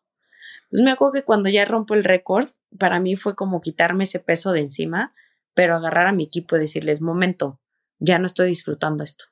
Entonces 0.66 0.84
me 0.84 0.90
acuerdo 0.90 1.14
que 1.14 1.24
cuando 1.24 1.48
ya 1.48 1.64
rompo 1.64 1.94
el 1.94 2.04
récord, 2.04 2.48
para 2.78 3.00
mí 3.00 3.16
fue 3.16 3.34
como 3.34 3.60
quitarme 3.60 4.04
ese 4.04 4.20
peso 4.20 4.52
de 4.52 4.60
encima, 4.60 5.14
pero 5.54 5.76
agarrar 5.76 6.06
a 6.06 6.12
mi 6.12 6.24
equipo 6.24 6.56
y 6.56 6.60
decirles, 6.60 7.00
momento, 7.00 7.60
ya 7.98 8.18
no 8.18 8.26
estoy 8.26 8.48
disfrutando 8.48 9.04
esto 9.04 9.26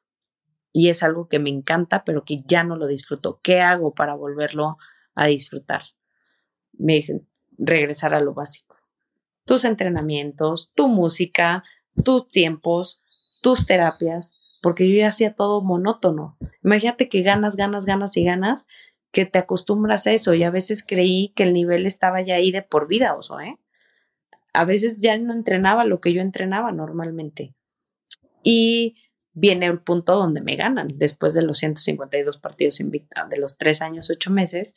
y 0.77 0.89
es 0.89 1.05
algo 1.05 1.29
que 1.29 1.39
me 1.39 1.51
encanta, 1.51 2.05
pero 2.05 2.25
que 2.25 2.43
ya 2.47 2.65
no 2.65 2.77
lo 2.77 2.89
disfruto. 2.89 3.39
¿Qué 3.45 3.61
hago 3.61 3.95
para 3.95 4.17
volverlo 4.17 4.77
a 5.15 5.29
disfrutar? 5.29 5.83
Me 6.73 6.95
dicen, 6.95 7.29
regresar 7.57 8.13
a 8.13 8.21
lo 8.21 8.35
básico. 8.35 8.77
Tus 9.47 9.65
entrenamientos, 9.65 10.73
tu 10.75 10.89
música, 10.89 11.63
tus 12.05 12.29
tiempos, 12.29 13.01
tus 13.41 13.67
terapias, 13.67 14.35
porque 14.63 14.91
yo 14.91 14.97
ya 14.97 15.09
hacía 15.09 15.37
todo 15.37 15.63
monótono. 15.63 16.37
Imagínate 16.65 17.09
que 17.09 17.23
ganas, 17.23 17.55
ganas, 17.55 17.87
ganas 17.87 18.17
y 18.17 18.25
ganas, 18.25 18.67
que 19.15 19.25
te 19.25 19.39
acostumbras 19.39 20.09
a 20.09 20.13
eso 20.13 20.35
y 20.35 20.43
a 20.43 20.51
veces 20.51 20.85
creí 20.85 21.33
que 21.37 21.45
el 21.45 21.53
nivel 21.53 21.87
estaba 21.87 22.21
ya 22.21 22.35
ahí 22.35 22.51
de 22.51 22.63
por 22.63 22.89
vida, 22.89 23.15
oso, 23.15 23.39
¿eh? 23.39 23.57
A 24.53 24.65
veces 24.65 25.01
ya 25.01 25.17
no 25.17 25.33
entrenaba 25.33 25.85
lo 25.85 26.01
que 26.01 26.13
yo 26.13 26.21
entrenaba 26.21 26.73
normalmente. 26.73 27.55
Y 28.43 28.97
viene 29.33 29.67
el 29.67 29.79
punto 29.79 30.17
donde 30.17 30.41
me 30.41 30.57
ganan 30.57 30.89
después 30.97 31.33
de 31.33 31.43
los 31.43 31.59
152 31.59 32.39
partidos 32.39 32.81
invicta, 32.81 33.27
de 33.31 33.37
los 33.37 33.57
tres 33.57 33.83
años, 33.83 34.11
ocho 34.11 34.33
meses. 34.33 34.75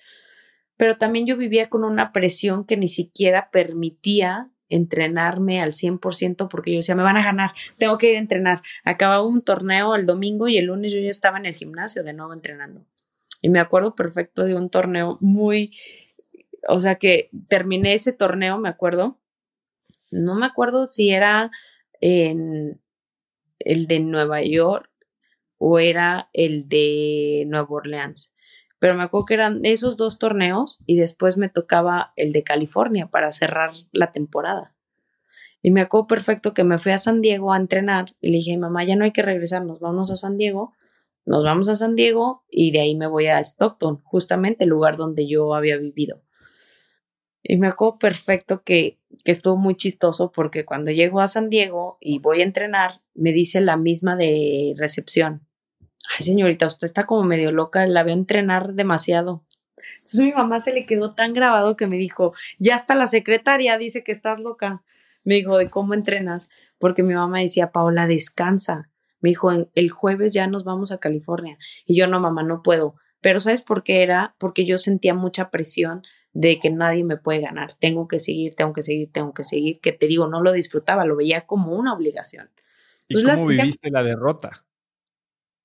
Pero 0.77 0.97
también 0.97 1.25
yo 1.25 1.35
vivía 1.35 1.67
con 1.67 1.83
una 1.83 2.11
presión 2.11 2.63
que 2.63 2.77
ni 2.77 2.89
siquiera 2.89 3.49
permitía 3.51 4.51
entrenarme 4.69 5.61
al 5.61 5.71
100% 5.73 6.47
porque 6.47 6.73
yo 6.73 6.77
decía, 6.77 6.93
me 6.93 7.01
van 7.01 7.17
a 7.17 7.23
ganar, 7.23 7.53
tengo 7.79 7.97
que 7.97 8.11
ir 8.11 8.17
a 8.17 8.21
entrenar. 8.21 8.61
Acababa 8.83 9.25
un 9.25 9.41
torneo 9.41 9.95
el 9.95 10.05
domingo 10.05 10.47
y 10.47 10.57
el 10.57 10.65
lunes 10.65 10.93
yo 10.93 10.99
ya 10.99 11.09
estaba 11.09 11.39
en 11.39 11.47
el 11.47 11.55
gimnasio 11.55 12.03
de 12.03 12.13
nuevo 12.13 12.33
entrenando. 12.33 12.85
Y 13.41 13.49
me 13.49 13.59
acuerdo 13.59 13.95
perfecto 13.95 14.43
de 14.43 14.55
un 14.55 14.69
torneo 14.69 15.17
muy, 15.21 15.77
o 16.67 16.79
sea 16.79 16.95
que 16.95 17.29
terminé 17.47 17.93
ese 17.93 18.13
torneo, 18.13 18.57
me 18.57 18.69
acuerdo, 18.69 19.19
no 20.11 20.35
me 20.35 20.45
acuerdo 20.45 20.85
si 20.85 21.11
era 21.11 21.51
en, 22.01 22.81
el 23.59 23.87
de 23.87 23.99
Nueva 23.99 24.41
York 24.43 24.89
o 25.57 25.79
era 25.79 26.29
el 26.33 26.67
de 26.69 27.45
Nueva 27.47 27.67
Orleans. 27.69 28.33
Pero 28.79 28.95
me 28.95 29.03
acuerdo 29.03 29.25
que 29.25 29.33
eran 29.33 29.65
esos 29.65 29.97
dos 29.97 30.19
torneos 30.19 30.77
y 30.85 30.97
después 30.97 31.37
me 31.37 31.49
tocaba 31.49 32.13
el 32.15 32.31
de 32.31 32.43
California 32.43 33.07
para 33.07 33.31
cerrar 33.31 33.71
la 33.91 34.11
temporada. 34.11 34.75
Y 35.63 35.71
me 35.71 35.81
acuerdo 35.81 36.07
perfecto 36.07 36.53
que 36.53 36.63
me 36.63 36.77
fui 36.77 36.91
a 36.91 36.99
San 36.99 37.21
Diego 37.21 37.51
a 37.51 37.57
entrenar 37.57 38.15
y 38.21 38.29
le 38.29 38.37
dije, 38.37 38.57
mamá, 38.57 38.83
ya 38.83 38.95
no 38.95 39.03
hay 39.03 39.11
que 39.11 39.23
regresar, 39.23 39.65
nos 39.65 39.79
vamos 39.79 40.11
a 40.11 40.15
San 40.15 40.37
Diego, 40.37 40.73
nos 41.27 41.43
vamos 41.43 41.67
a 41.67 41.75
San 41.75 41.95
Diego 41.95 42.45
y 42.49 42.71
de 42.71 42.79
ahí 42.79 42.95
me 42.95 43.05
voy 43.05 43.27
a 43.27 43.39
Stockton, 43.39 44.01
justamente 44.03 44.63
el 44.63 44.69
lugar 44.69 44.95
donde 44.95 45.27
yo 45.27 45.53
había 45.53 45.75
vivido. 45.75 46.21
Y 47.43 47.57
me 47.57 47.67
acuerdo 47.67 47.99
perfecto 47.99 48.63
que, 48.63 48.97
que 49.25 49.31
estuvo 49.31 49.57
muy 49.57 49.75
chistoso 49.75 50.31
porque 50.31 50.63
cuando 50.63 50.89
llego 50.91 51.19
a 51.19 51.27
San 51.27 51.49
Diego 51.49 51.97
y 51.99 52.19
voy 52.19 52.39
a 52.39 52.45
entrenar, 52.45 53.01
me 53.13 53.33
dice 53.33 53.59
la 53.59 53.75
misma 53.75 54.15
de 54.15 54.73
recepción. 54.77 55.45
Ay, 56.17 56.25
señorita, 56.25 56.65
usted 56.65 56.85
está 56.85 57.05
como 57.05 57.23
medio 57.23 57.51
loca, 57.51 57.85
la 57.87 58.03
veo 58.03 58.13
entrenar 58.13 58.73
demasiado. 58.73 59.43
Entonces 59.97 60.21
mi 60.21 60.31
mamá 60.31 60.61
se 60.61 60.73
le 60.73 60.85
quedó 60.85 61.13
tan 61.13 61.33
grabado 61.33 61.75
que 61.75 61.87
me 61.87 61.97
dijo, 61.97 62.33
ya 62.57 62.75
hasta 62.75 62.95
la 62.95 63.07
secretaria 63.07 63.77
dice 63.77 64.01
que 64.01 64.13
estás 64.13 64.39
loca. 64.39 64.81
Me 65.25 65.35
dijo, 65.35 65.57
¿de 65.57 65.69
cómo 65.69 65.93
entrenas? 65.93 66.49
Porque 66.79 67.03
mi 67.03 67.13
mamá 67.13 67.41
decía, 67.41 67.73
Paola, 67.73 68.07
descansa. 68.07 68.89
Me 69.19 69.29
dijo, 69.29 69.49
el 69.51 69.89
jueves 69.89 70.33
ya 70.33 70.47
nos 70.47 70.63
vamos 70.63 70.91
a 70.91 70.99
California. 70.99 71.57
Y 71.85 71.95
yo, 71.95 72.07
no, 72.07 72.19
mamá, 72.19 72.43
no 72.43 72.61
puedo. 72.61 72.95
Pero 73.21 73.39
¿sabes 73.39 73.61
por 73.61 73.83
qué 73.83 74.03
era? 74.03 74.35
Porque 74.37 74.65
yo 74.65 74.77
sentía 74.77 75.13
mucha 75.13 75.49
presión 75.49 76.03
de 76.33 76.59
que 76.59 76.69
nadie 76.69 77.03
me 77.03 77.17
puede 77.17 77.41
ganar, 77.41 77.73
tengo 77.73 78.07
que 78.07 78.19
seguir, 78.19 78.53
tengo 78.53 78.71
que 78.71 78.83
seguir, 78.83 79.11
tengo 79.11 79.33
que 79.33 79.43
seguir, 79.43 79.79
que 79.79 79.91
te 79.91 80.05
digo, 80.05 80.27
no 80.27 80.43
lo 80.43 80.51
disfrutaba, 80.51 81.03
lo 81.03 81.15
veía 81.15 81.47
como 81.47 81.75
una 81.75 81.95
obligación. 81.95 82.51
¿Y 83.07 83.23
cómo 83.23 83.47
viviste 83.47 83.89
la 83.89 84.03
derrota? 84.03 84.63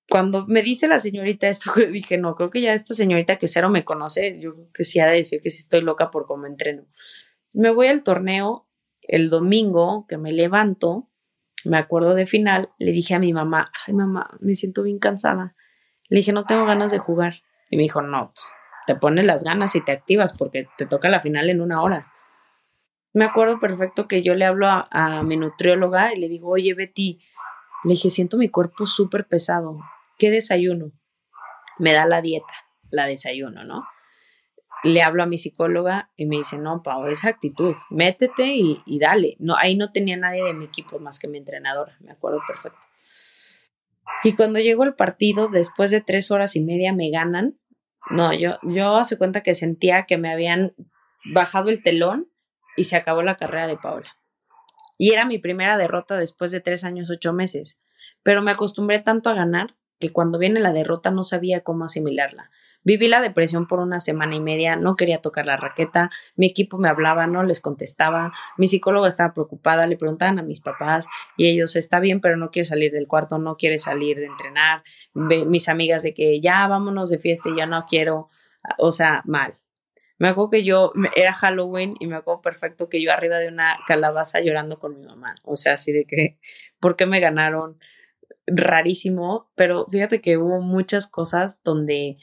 Cuando 0.08 0.46
me 0.46 0.62
dice 0.62 0.88
la 0.88 0.98
señorita 0.98 1.48
esto, 1.48 1.72
dije, 1.92 2.16
no, 2.16 2.34
creo 2.36 2.48
que 2.48 2.62
ya 2.62 2.72
esta 2.72 2.94
señorita 2.94 3.36
que 3.36 3.48
cero 3.48 3.68
me 3.68 3.84
conoce, 3.84 4.40
yo 4.40 4.54
creo 4.54 4.72
que 4.72 4.84
sí 4.84 4.98
ha 4.98 5.06
de 5.06 5.16
decir 5.16 5.42
que 5.42 5.50
sí 5.50 5.58
estoy 5.58 5.82
loca 5.82 6.10
por 6.10 6.26
cómo 6.26 6.46
entreno. 6.46 6.86
Me 7.52 7.70
voy 7.70 7.88
al 7.88 8.02
torneo 8.02 8.66
el 9.02 9.28
domingo 9.28 10.06
que 10.08 10.16
me 10.16 10.32
levanto, 10.32 11.10
me 11.64 11.78
acuerdo 11.78 12.14
de 12.14 12.26
final, 12.26 12.70
le 12.78 12.92
dije 12.92 13.14
a 13.14 13.18
mi 13.18 13.32
mamá, 13.32 13.70
ay 13.86 13.94
mamá, 13.94 14.36
me 14.40 14.54
siento 14.54 14.82
bien 14.82 14.98
cansada. 14.98 15.54
Le 16.08 16.18
dije, 16.18 16.32
no 16.32 16.44
tengo 16.44 16.66
ganas 16.66 16.90
de 16.90 16.98
jugar. 16.98 17.42
Y 17.70 17.76
me 17.76 17.84
dijo, 17.84 18.02
no, 18.02 18.32
pues 18.34 18.52
te 18.86 18.94
pones 18.96 19.24
las 19.24 19.44
ganas 19.44 19.74
y 19.76 19.80
te 19.80 19.92
activas 19.92 20.36
porque 20.38 20.66
te 20.76 20.86
toca 20.86 21.08
la 21.08 21.20
final 21.20 21.50
en 21.50 21.60
una 21.60 21.80
hora. 21.82 22.12
Me 23.14 23.24
acuerdo 23.24 23.60
perfecto 23.60 24.08
que 24.08 24.22
yo 24.22 24.34
le 24.34 24.44
hablo 24.44 24.66
a, 24.68 25.20
mi 25.26 25.36
nutrióloga 25.36 26.12
y 26.14 26.16
le 26.16 26.28
digo, 26.28 26.50
oye 26.50 26.74
Betty, 26.74 27.20
le 27.84 27.90
dije, 27.90 28.10
siento 28.10 28.38
mi 28.38 28.48
cuerpo 28.48 28.86
súper 28.86 29.26
pesado, 29.26 29.78
¿qué 30.18 30.30
desayuno? 30.30 30.92
Me 31.78 31.92
da 31.92 32.06
la 32.06 32.22
dieta, 32.22 32.52
la 32.90 33.06
desayuno, 33.06 33.64
¿no? 33.64 33.84
Le 34.84 35.02
hablo 35.02 35.22
a 35.22 35.26
mi 35.26 35.38
psicóloga 35.38 36.10
y 36.16 36.26
me 36.26 36.36
dice, 36.36 36.58
no, 36.58 36.82
Pau, 36.82 37.06
esa 37.06 37.28
actitud, 37.28 37.74
métete 37.90 38.54
y, 38.56 38.98
dale. 38.98 39.36
No, 39.38 39.56
ahí 39.56 39.76
no 39.76 39.92
tenía 39.92 40.16
nadie 40.16 40.42
de 40.42 40.54
mi 40.54 40.64
equipo 40.64 40.98
más 40.98 41.18
que 41.18 41.28
mi 41.28 41.38
entrenadora, 41.38 41.96
me 42.00 42.10
acuerdo 42.10 42.40
perfecto. 42.46 42.80
Y 44.24 44.34
cuando 44.34 44.58
llegó 44.58 44.84
el 44.84 44.94
partido, 44.94 45.48
después 45.48 45.90
de 45.90 46.00
tres 46.00 46.30
horas 46.30 46.56
y 46.56 46.60
media 46.60 46.92
me 46.92 47.10
ganan, 47.10 47.58
no, 48.10 48.32
yo, 48.34 48.58
yo 48.62 48.96
hace 48.96 49.16
cuenta 49.16 49.42
que 49.42 49.54
sentía 49.54 50.04
que 50.04 50.18
me 50.18 50.32
habían 50.32 50.74
bajado 51.24 51.70
el 51.70 51.82
telón 51.82 52.28
y 52.76 52.84
se 52.84 52.96
acabó 52.96 53.22
la 53.22 53.36
carrera 53.36 53.68
de 53.68 53.76
Paula. 53.76 54.16
Y 54.98 55.12
era 55.12 55.24
mi 55.24 55.38
primera 55.38 55.76
derrota 55.76 56.16
después 56.16 56.50
de 56.50 56.60
tres 56.60 56.84
años, 56.84 57.10
ocho 57.10 57.32
meses. 57.32 57.80
Pero 58.22 58.42
me 58.42 58.50
acostumbré 58.50 59.00
tanto 59.00 59.30
a 59.30 59.34
ganar 59.34 59.76
que 60.02 60.12
cuando 60.12 60.38
viene 60.38 60.58
la 60.58 60.72
derrota 60.72 61.12
no 61.12 61.22
sabía 61.22 61.60
cómo 61.60 61.84
asimilarla. 61.84 62.50
Viví 62.82 63.06
la 63.06 63.20
depresión 63.20 63.68
por 63.68 63.78
una 63.78 64.00
semana 64.00 64.34
y 64.34 64.40
media, 64.40 64.74
no 64.74 64.96
quería 64.96 65.20
tocar 65.20 65.46
la 65.46 65.56
raqueta, 65.56 66.10
mi 66.34 66.46
equipo 66.46 66.76
me 66.76 66.88
hablaba, 66.88 67.28
no 67.28 67.44
les 67.44 67.60
contestaba, 67.60 68.32
mi 68.56 68.66
psicóloga 68.66 69.06
estaba 69.06 69.32
preocupada, 69.32 69.86
le 69.86 69.96
preguntaban 69.96 70.40
a 70.40 70.42
mis 70.42 70.60
papás 70.60 71.06
y 71.36 71.46
ellos, 71.48 71.76
está 71.76 72.00
bien, 72.00 72.20
pero 72.20 72.36
no 72.36 72.50
quiere 72.50 72.64
salir 72.64 72.90
del 72.90 73.06
cuarto, 73.06 73.38
no 73.38 73.56
quiere 73.56 73.78
salir 73.78 74.18
de 74.18 74.26
entrenar, 74.26 74.82
mis 75.14 75.68
amigas 75.68 76.02
de 76.02 76.14
que 76.14 76.40
ya 76.40 76.66
vámonos 76.66 77.08
de 77.08 77.18
fiesta 77.18 77.48
y 77.48 77.56
ya 77.56 77.66
no 77.66 77.84
quiero, 77.86 78.28
o 78.78 78.90
sea, 78.90 79.22
mal. 79.24 79.54
Me 80.18 80.28
acuerdo 80.28 80.50
que 80.50 80.64
yo, 80.64 80.92
era 81.14 81.32
Halloween 81.34 81.94
y 82.00 82.08
me 82.08 82.16
acuerdo 82.16 82.42
perfecto 82.42 82.88
que 82.88 83.00
yo 83.00 83.12
arriba 83.12 83.38
de 83.38 83.46
una 83.46 83.78
calabaza 83.86 84.40
llorando 84.40 84.80
con 84.80 84.98
mi 84.98 85.06
mamá, 85.06 85.36
o 85.44 85.54
sea, 85.54 85.74
así 85.74 85.92
de 85.92 86.04
que, 86.04 86.38
¿por 86.80 86.96
qué 86.96 87.06
me 87.06 87.20
ganaron? 87.20 87.78
Rarísimo, 88.46 89.50
pero 89.54 89.86
fíjate 89.90 90.20
que 90.20 90.36
hubo 90.36 90.60
muchas 90.60 91.06
cosas 91.06 91.60
donde 91.62 92.18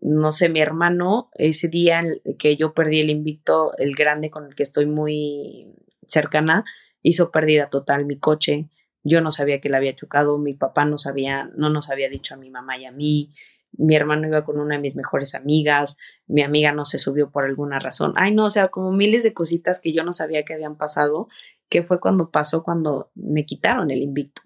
no 0.00 0.30
sé, 0.30 0.48
mi 0.48 0.60
hermano, 0.60 1.30
ese 1.34 1.68
día 1.68 2.02
que 2.38 2.56
yo 2.56 2.72
perdí 2.72 3.00
el 3.00 3.10
invicto, 3.10 3.72
el 3.78 3.94
grande 3.94 4.30
con 4.30 4.46
el 4.46 4.54
que 4.54 4.62
estoy 4.62 4.86
muy 4.86 5.74
cercana, 6.06 6.64
hizo 7.02 7.30
pérdida 7.30 7.66
total 7.66 8.06
mi 8.06 8.18
coche. 8.18 8.68
Yo 9.02 9.20
no 9.20 9.30
sabía 9.30 9.60
que 9.60 9.68
le 9.68 9.76
había 9.76 9.94
chocado, 9.94 10.38
mi 10.38 10.54
papá 10.54 10.84
no 10.84 10.98
sabía, 10.98 11.50
no 11.56 11.70
nos 11.70 11.90
había 11.90 12.08
dicho 12.08 12.34
a 12.34 12.36
mi 12.36 12.50
mamá 12.50 12.78
y 12.78 12.84
a 12.84 12.92
mí. 12.92 13.32
Mi 13.72 13.96
hermano 13.96 14.26
iba 14.26 14.44
con 14.44 14.58
una 14.58 14.76
de 14.76 14.80
mis 14.80 14.96
mejores 14.96 15.34
amigas, 15.34 15.96
mi 16.26 16.42
amiga 16.42 16.72
no 16.72 16.84
se 16.84 16.98
subió 16.98 17.30
por 17.30 17.44
alguna 17.44 17.78
razón. 17.78 18.12
Ay, 18.16 18.34
no, 18.34 18.46
o 18.46 18.50
sea, 18.50 18.68
como 18.68 18.92
miles 18.92 19.24
de 19.24 19.34
cositas 19.34 19.80
que 19.80 19.92
yo 19.92 20.04
no 20.04 20.12
sabía 20.12 20.44
que 20.44 20.54
habían 20.54 20.76
pasado, 20.76 21.28
que 21.68 21.82
fue 21.82 22.00
cuando 22.00 22.30
pasó 22.30 22.62
cuando 22.62 23.10
me 23.14 23.44
quitaron 23.44 23.90
el 23.90 24.02
invicto. 24.02 24.42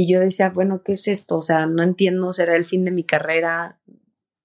Y 0.00 0.06
yo 0.06 0.20
decía, 0.20 0.50
bueno, 0.50 0.80
¿qué 0.80 0.92
es 0.92 1.08
esto? 1.08 1.38
O 1.38 1.40
sea, 1.40 1.66
no 1.66 1.82
entiendo, 1.82 2.32
será 2.32 2.54
el 2.54 2.64
fin 2.64 2.84
de 2.84 2.92
mi 2.92 3.02
carrera, 3.02 3.80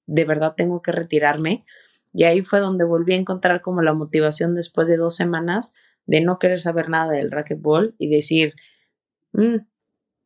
de 0.08 0.26
verdad 0.26 0.56
tengo 0.58 0.82
que 0.82 0.92
retirarme. 0.92 1.64
Y 2.12 2.24
ahí 2.24 2.42
fue 2.42 2.60
donde 2.60 2.86
volví 2.86 3.14
a 3.14 3.18
encontrar 3.18 3.62
como 3.62 3.84
la 3.84 3.94
motivación 3.94 4.56
después 4.56 4.88
de 4.88 4.98
dos 4.98 5.16
semanas 5.16 5.76
de 6.08 6.22
no 6.22 6.40
querer 6.40 6.60
saber 6.60 6.90
nada 6.90 7.12
del 7.12 7.30
racquetball 7.30 7.94
y 8.00 8.10
decir, 8.10 8.56
mm, 9.34 9.58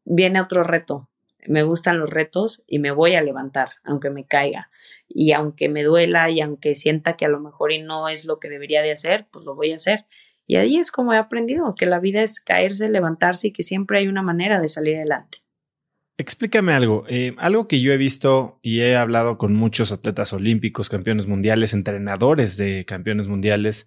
viene 0.05 0.39
otro 0.39 0.63
reto, 0.63 1.09
me 1.45 1.63
gustan 1.63 1.99
los 1.99 2.09
retos 2.09 2.63
y 2.65 2.79
me 2.79 2.91
voy 2.91 3.15
a 3.15 3.21
levantar, 3.21 3.71
aunque 3.83 4.09
me 4.09 4.25
caiga. 4.25 4.71
Y 5.09 5.33
aunque 5.33 5.67
me 5.67 5.83
duela 5.83 6.29
y 6.29 6.39
aunque 6.39 6.73
sienta 6.73 7.17
que 7.17 7.25
a 7.25 7.29
lo 7.29 7.41
mejor 7.41 7.71
no 7.83 8.07
es 8.07 8.23
lo 8.23 8.39
que 8.39 8.47
debería 8.47 8.81
de 8.81 8.93
hacer, 8.93 9.27
pues 9.29 9.43
lo 9.43 9.55
voy 9.55 9.73
a 9.73 9.75
hacer. 9.75 10.05
Y 10.47 10.55
ahí 10.55 10.77
es 10.77 10.91
como 10.91 11.13
he 11.13 11.17
aprendido 11.17 11.75
que 11.75 11.85
la 11.85 11.99
vida 11.99 12.23
es 12.23 12.39
caerse, 12.39 12.89
levantarse 12.89 13.49
y 13.49 13.51
que 13.51 13.63
siempre 13.63 13.99
hay 13.99 14.07
una 14.07 14.23
manera 14.23 14.61
de 14.61 14.69
salir 14.69 14.95
adelante. 14.95 15.43
Explícame 16.17 16.73
algo, 16.73 17.05
eh, 17.07 17.35
algo 17.37 17.67
que 17.67 17.79
yo 17.79 17.93
he 17.93 17.97
visto 17.97 18.57
y 18.63 18.79
he 18.79 18.95
hablado 18.95 19.37
con 19.37 19.53
muchos 19.53 19.91
atletas 19.91 20.33
olímpicos, 20.33 20.89
campeones 20.89 21.27
mundiales, 21.27 21.73
entrenadores 21.73 22.57
de 22.57 22.85
campeones 22.85 23.27
mundiales, 23.27 23.85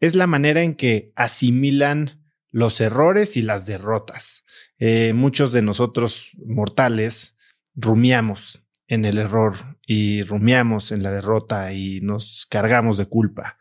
es 0.00 0.16
la 0.16 0.26
manera 0.26 0.62
en 0.62 0.74
que 0.74 1.12
asimilan 1.14 2.24
los 2.50 2.80
errores 2.80 3.36
y 3.36 3.42
las 3.42 3.66
derrotas. 3.66 4.44
Eh, 4.78 5.12
muchos 5.14 5.52
de 5.52 5.62
nosotros 5.62 6.32
mortales 6.44 7.36
rumiamos 7.74 8.64
en 8.88 9.04
el 9.04 9.18
error 9.18 9.54
y 9.86 10.22
rumiamos 10.22 10.90
en 10.90 11.02
la 11.02 11.12
derrota 11.12 11.72
y 11.72 12.00
nos 12.00 12.46
cargamos 12.46 12.96
de 12.96 13.06
culpa. 13.06 13.58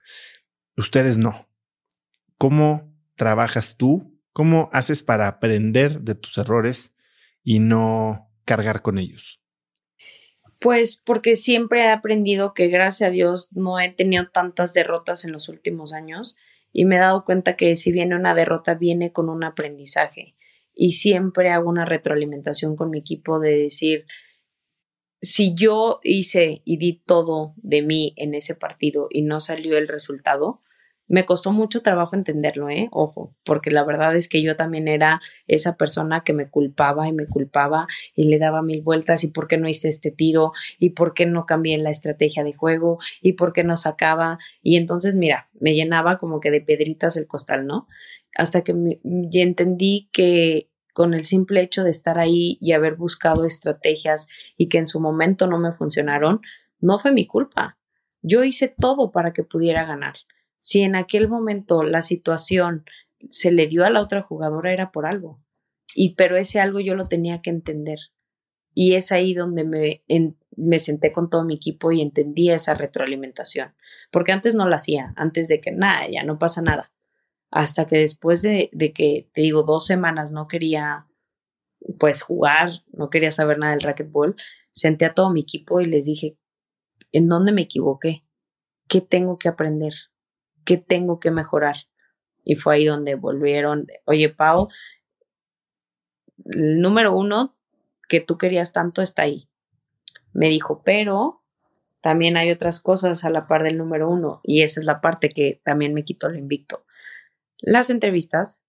Ustedes 0.75 1.17
no. 1.17 1.46
¿Cómo 2.37 2.93
trabajas 3.15 3.77
tú? 3.77 4.19
¿Cómo 4.33 4.69
haces 4.71 5.03
para 5.03 5.27
aprender 5.27 6.01
de 6.01 6.15
tus 6.15 6.37
errores? 6.37 6.93
y 7.47 7.59
no 7.59 8.29
cargar 8.43 8.81
con 8.81 8.97
ellos? 8.97 9.41
Pues 10.59 10.97
porque 10.97 11.37
siempre 11.37 11.83
he 11.83 11.89
aprendido 11.89 12.53
que 12.53 12.67
gracias 12.67 13.07
a 13.07 13.11
Dios 13.11 13.47
no 13.53 13.79
he 13.79 13.89
tenido 13.89 14.27
tantas 14.27 14.73
derrotas 14.73 15.23
en 15.23 15.31
los 15.31 15.47
últimos 15.47 15.93
años 15.93 16.35
y 16.73 16.83
me 16.83 16.97
he 16.97 16.99
dado 16.99 17.23
cuenta 17.23 17.55
que 17.55 17.77
si 17.77 17.93
viene 17.93 18.17
una 18.17 18.35
derrota 18.35 18.73
viene 18.73 19.13
con 19.13 19.29
un 19.29 19.45
aprendizaje 19.45 20.35
y 20.73 20.91
siempre 20.91 21.51
hago 21.51 21.69
una 21.69 21.85
retroalimentación 21.85 22.75
con 22.75 22.89
mi 22.89 22.99
equipo 22.99 23.39
de 23.39 23.51
decir 23.57 24.05
si 25.21 25.55
yo 25.55 26.01
hice 26.03 26.63
y 26.65 26.75
di 26.75 27.01
todo 27.05 27.53
de 27.55 27.81
mí 27.81 28.13
en 28.17 28.33
ese 28.33 28.55
partido 28.55 29.07
y 29.09 29.21
no 29.21 29.39
salió 29.39 29.77
el 29.77 29.87
resultado, 29.87 30.61
me 31.07 31.25
costó 31.25 31.51
mucho 31.51 31.81
trabajo 31.81 32.15
entenderlo, 32.15 32.69
¿eh? 32.69 32.89
Ojo, 32.91 33.33
porque 33.45 33.71
la 33.71 33.83
verdad 33.83 34.15
es 34.15 34.27
que 34.27 34.41
yo 34.41 34.55
también 34.55 34.87
era 34.87 35.21
esa 35.47 35.77
persona 35.77 36.23
que 36.23 36.33
me 36.33 36.49
culpaba 36.49 37.07
y 37.07 37.13
me 37.13 37.27
culpaba 37.27 37.87
y 38.15 38.25
le 38.25 38.39
daba 38.39 38.61
mil 38.61 38.81
vueltas 38.81 39.23
y 39.23 39.31
por 39.31 39.47
qué 39.47 39.57
no 39.57 39.69
hice 39.69 39.87
este 39.87 40.11
tiro 40.11 40.51
y 40.79 40.91
por 40.91 41.13
qué 41.13 41.25
no 41.25 41.45
cambié 41.45 41.77
la 41.77 41.91
estrategia 41.91 42.43
de 42.43 42.53
juego 42.53 42.99
y 43.21 43.33
por 43.33 43.53
qué 43.53 43.63
no 43.63 43.77
sacaba. 43.77 44.37
Y 44.61 44.75
entonces, 44.75 45.15
mira, 45.15 45.45
me 45.59 45.73
llenaba 45.73 46.17
como 46.17 46.39
que 46.39 46.51
de 46.51 46.61
pedritas 46.61 47.15
el 47.15 47.27
costal, 47.27 47.65
¿no? 47.65 47.87
Hasta 48.35 48.63
que 48.63 48.73
me, 48.73 48.99
entendí 49.03 50.09
que 50.11 50.69
con 50.93 51.13
el 51.13 51.23
simple 51.23 51.61
hecho 51.61 51.83
de 51.83 51.91
estar 51.91 52.19
ahí 52.19 52.57
y 52.59 52.73
haber 52.73 52.95
buscado 52.95 53.45
estrategias 53.45 54.27
y 54.57 54.67
que 54.67 54.79
en 54.79 54.87
su 54.87 54.99
momento 54.99 55.47
no 55.47 55.59
me 55.59 55.71
funcionaron, 55.71 56.41
no 56.81 56.97
fue 56.97 57.11
mi 57.11 57.25
culpa. 57.27 57.77
Yo 58.23 58.43
hice 58.43 58.67
todo 58.67 59.11
para 59.11 59.31
que 59.31 59.43
pudiera 59.43 59.85
ganar 59.85 60.15
si 60.59 60.81
en 60.81 60.95
aquel 60.95 61.29
momento 61.29 61.83
la 61.83 62.01
situación 62.01 62.85
se 63.29 63.51
le 63.51 63.67
dio 63.67 63.85
a 63.85 63.89
la 63.89 64.01
otra 64.01 64.21
jugadora 64.21 64.73
era 64.73 64.91
por 64.91 65.05
algo. 65.05 65.41
Y 65.95 66.15
pero 66.15 66.37
ese 66.37 66.59
algo 66.59 66.79
yo 66.79 66.95
lo 66.95 67.05
tenía 67.05 67.39
que 67.39 67.49
entender. 67.49 67.99
Y 68.73 68.93
es 68.93 69.11
ahí 69.11 69.33
donde 69.33 69.63
me, 69.63 70.03
me 70.55 70.79
senté 70.79 71.11
con 71.11 71.29
todo 71.29 71.43
mi 71.43 71.55
equipo 71.55 71.91
y 71.91 72.01
entendí 72.01 72.51
esa 72.51 72.75
retroalimentación. 72.75 73.73
Porque 74.11 74.31
antes 74.31 74.53
no 74.53 74.67
la 74.67 74.75
hacía, 74.75 75.13
antes 75.15 75.47
de 75.47 75.59
que 75.59 75.71
nada, 75.71 76.07
ya 76.09 76.23
no 76.23 76.37
pasa 76.37 76.61
nada. 76.61 76.91
Hasta 77.49 77.87
que 77.87 77.97
después 77.97 78.41
de, 78.41 78.69
de 78.73 78.93
que, 78.93 79.29
te 79.33 79.41
digo, 79.41 79.63
dos 79.63 79.85
semanas 79.85 80.31
no 80.31 80.47
quería 80.47 81.07
pues 81.99 82.21
jugar, 82.21 82.83
no 82.91 83.09
quería 83.09 83.31
saber 83.31 83.57
nada 83.57 83.73
del 83.73 83.81
racquetball, 83.81 84.35
senté 84.73 85.05
a 85.05 85.13
todo 85.13 85.31
mi 85.31 85.41
equipo 85.41 85.81
y 85.81 85.85
les 85.85 86.05
dije, 86.05 86.37
¿en 87.11 87.29
dónde 87.29 87.51
me 87.51 87.63
equivoqué? 87.63 88.25
¿Qué 88.87 89.01
tengo 89.01 89.37
que 89.37 89.49
aprender? 89.49 89.93
¿Qué 90.67 90.75
tengo 90.75 91.21
que 91.21 91.31
mejorar? 91.31 91.77
Y 92.43 92.55
fue 92.55 92.75
ahí 92.75 92.85
donde 92.85 93.15
volvieron, 93.15 93.87
oye, 94.03 94.27
Pau, 94.27 94.67
el 96.43 96.81
número 96.81 97.15
uno 97.15 97.57
que 98.09 98.19
tú 98.19 98.37
querías 98.37 98.73
tanto 98.73 99.01
está 99.01 99.21
ahí. 99.21 99.49
Me 100.33 100.49
dijo, 100.49 100.81
pero 100.83 101.41
también 102.01 102.35
hay 102.35 102.51
otras 102.51 102.81
cosas 102.81 103.23
a 103.23 103.29
la 103.29 103.47
par 103.47 103.63
del 103.63 103.77
número 103.77 104.09
uno 104.09 104.41
y 104.43 104.63
esa 104.63 104.81
es 104.81 104.85
la 104.85 104.99
parte 104.99 105.29
que 105.29 105.61
también 105.63 105.93
me 105.93 106.03
quitó 106.03 106.27
lo 106.27 106.37
invicto. 106.37 106.85
Las 107.59 107.89
entrevistas, 107.89 108.61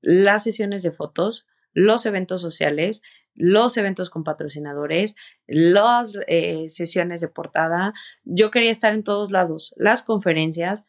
las 0.00 0.42
sesiones 0.42 0.82
de 0.82 0.90
fotos, 0.90 1.46
los 1.74 2.06
eventos 2.06 2.40
sociales, 2.40 3.02
los 3.34 3.76
eventos 3.76 4.08
con 4.08 4.24
patrocinadores, 4.24 5.16
las 5.46 6.18
eh, 6.28 6.70
sesiones 6.70 7.20
de 7.20 7.28
portada. 7.28 7.92
Yo 8.24 8.50
quería 8.50 8.70
estar 8.70 8.94
en 8.94 9.04
todos 9.04 9.30
lados, 9.30 9.74
las 9.76 10.02
conferencias, 10.02 10.86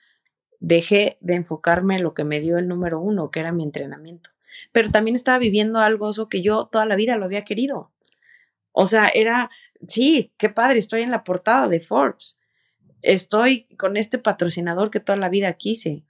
dejé 0.60 1.18
de 1.22 1.36
enfocarme 1.36 1.96
en 1.96 2.04
lo 2.04 2.14
que 2.14 2.24
me 2.24 2.40
dio 2.40 2.58
el 2.58 2.68
número 2.68 3.00
uno, 3.00 3.32
que 3.32 3.40
era 3.40 3.52
mi 3.52 3.64
entrenamiento. 3.64 4.32
Pero 4.72 4.90
también 4.90 5.16
estaba 5.16 5.38
viviendo 5.38 5.80
algo 5.80 6.10
eso 6.10 6.30
que 6.30 6.42
yo 6.42 6.66
toda 6.72 6.86
la 6.86 6.96
vida 6.96 7.18
lo 7.18 7.26
había 7.26 7.44
querido. 7.44 7.92
O 8.72 8.86
sea, 8.86 9.06
era, 9.14 9.50
sí, 9.88 10.34
qué 10.38 10.50
padre, 10.50 10.80
estoy 10.80 11.02
en 11.02 11.12
la 11.12 11.24
portada 11.24 11.68
de 11.68 11.80
Forbes. 11.80 12.38
Estoy 13.02 13.68
con 13.78 13.98
este 13.98 14.18
patrocinador 14.18 14.92
que 14.92 15.00
toda 15.00 15.18
la 15.18 15.30
vida 15.30 15.54
quise. 15.54 16.04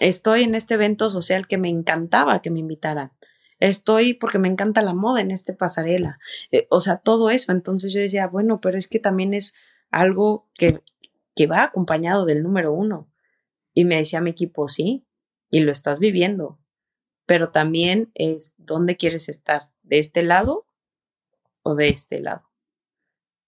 Estoy 0.00 0.42
en 0.44 0.54
este 0.54 0.74
evento 0.74 1.08
social 1.08 1.48
que 1.48 1.58
me 1.58 1.68
encantaba 1.68 2.42
que 2.42 2.50
me 2.50 2.60
invitaran. 2.60 3.12
Estoy 3.58 4.14
porque 4.14 4.38
me 4.38 4.48
encanta 4.48 4.80
la 4.82 4.94
moda 4.94 5.20
en 5.20 5.30
este 5.30 5.52
pasarela. 5.52 6.18
Eh, 6.50 6.66
o 6.70 6.80
sea, 6.80 6.96
todo 6.96 7.30
eso. 7.30 7.52
Entonces 7.52 7.92
yo 7.92 8.00
decía, 8.00 8.26
bueno, 8.26 8.60
pero 8.60 8.78
es 8.78 8.86
que 8.86 8.98
también 8.98 9.34
es 9.34 9.54
algo 9.90 10.48
que, 10.54 10.72
que 11.34 11.46
va 11.46 11.64
acompañado 11.64 12.24
del 12.24 12.42
número 12.42 12.72
uno. 12.72 13.09
Y 13.74 13.84
me 13.84 13.96
decía 13.96 14.20
mi 14.20 14.30
equipo, 14.30 14.68
sí, 14.68 15.06
y 15.50 15.60
lo 15.60 15.72
estás 15.72 15.98
viviendo, 15.98 16.58
pero 17.26 17.50
también 17.50 18.10
es 18.14 18.54
dónde 18.56 18.96
quieres 18.96 19.28
estar, 19.28 19.70
de 19.82 19.98
este 19.98 20.22
lado 20.22 20.66
o 21.62 21.74
de 21.74 21.88
este 21.88 22.20
lado. 22.20 22.50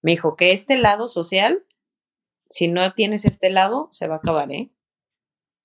Me 0.03 0.13
dijo 0.13 0.37
que 0.37 0.53
este 0.53 0.77
lado 0.77 1.09
social, 1.09 1.65
si 2.49 2.69
no 2.69 2.93
tienes 2.93 3.25
este 3.25 3.51
lado, 3.51 3.89
se 3.91 4.09
va 4.09 4.17
a 4.17 4.19
acabar, 4.19 4.51
¿eh? 4.51 4.69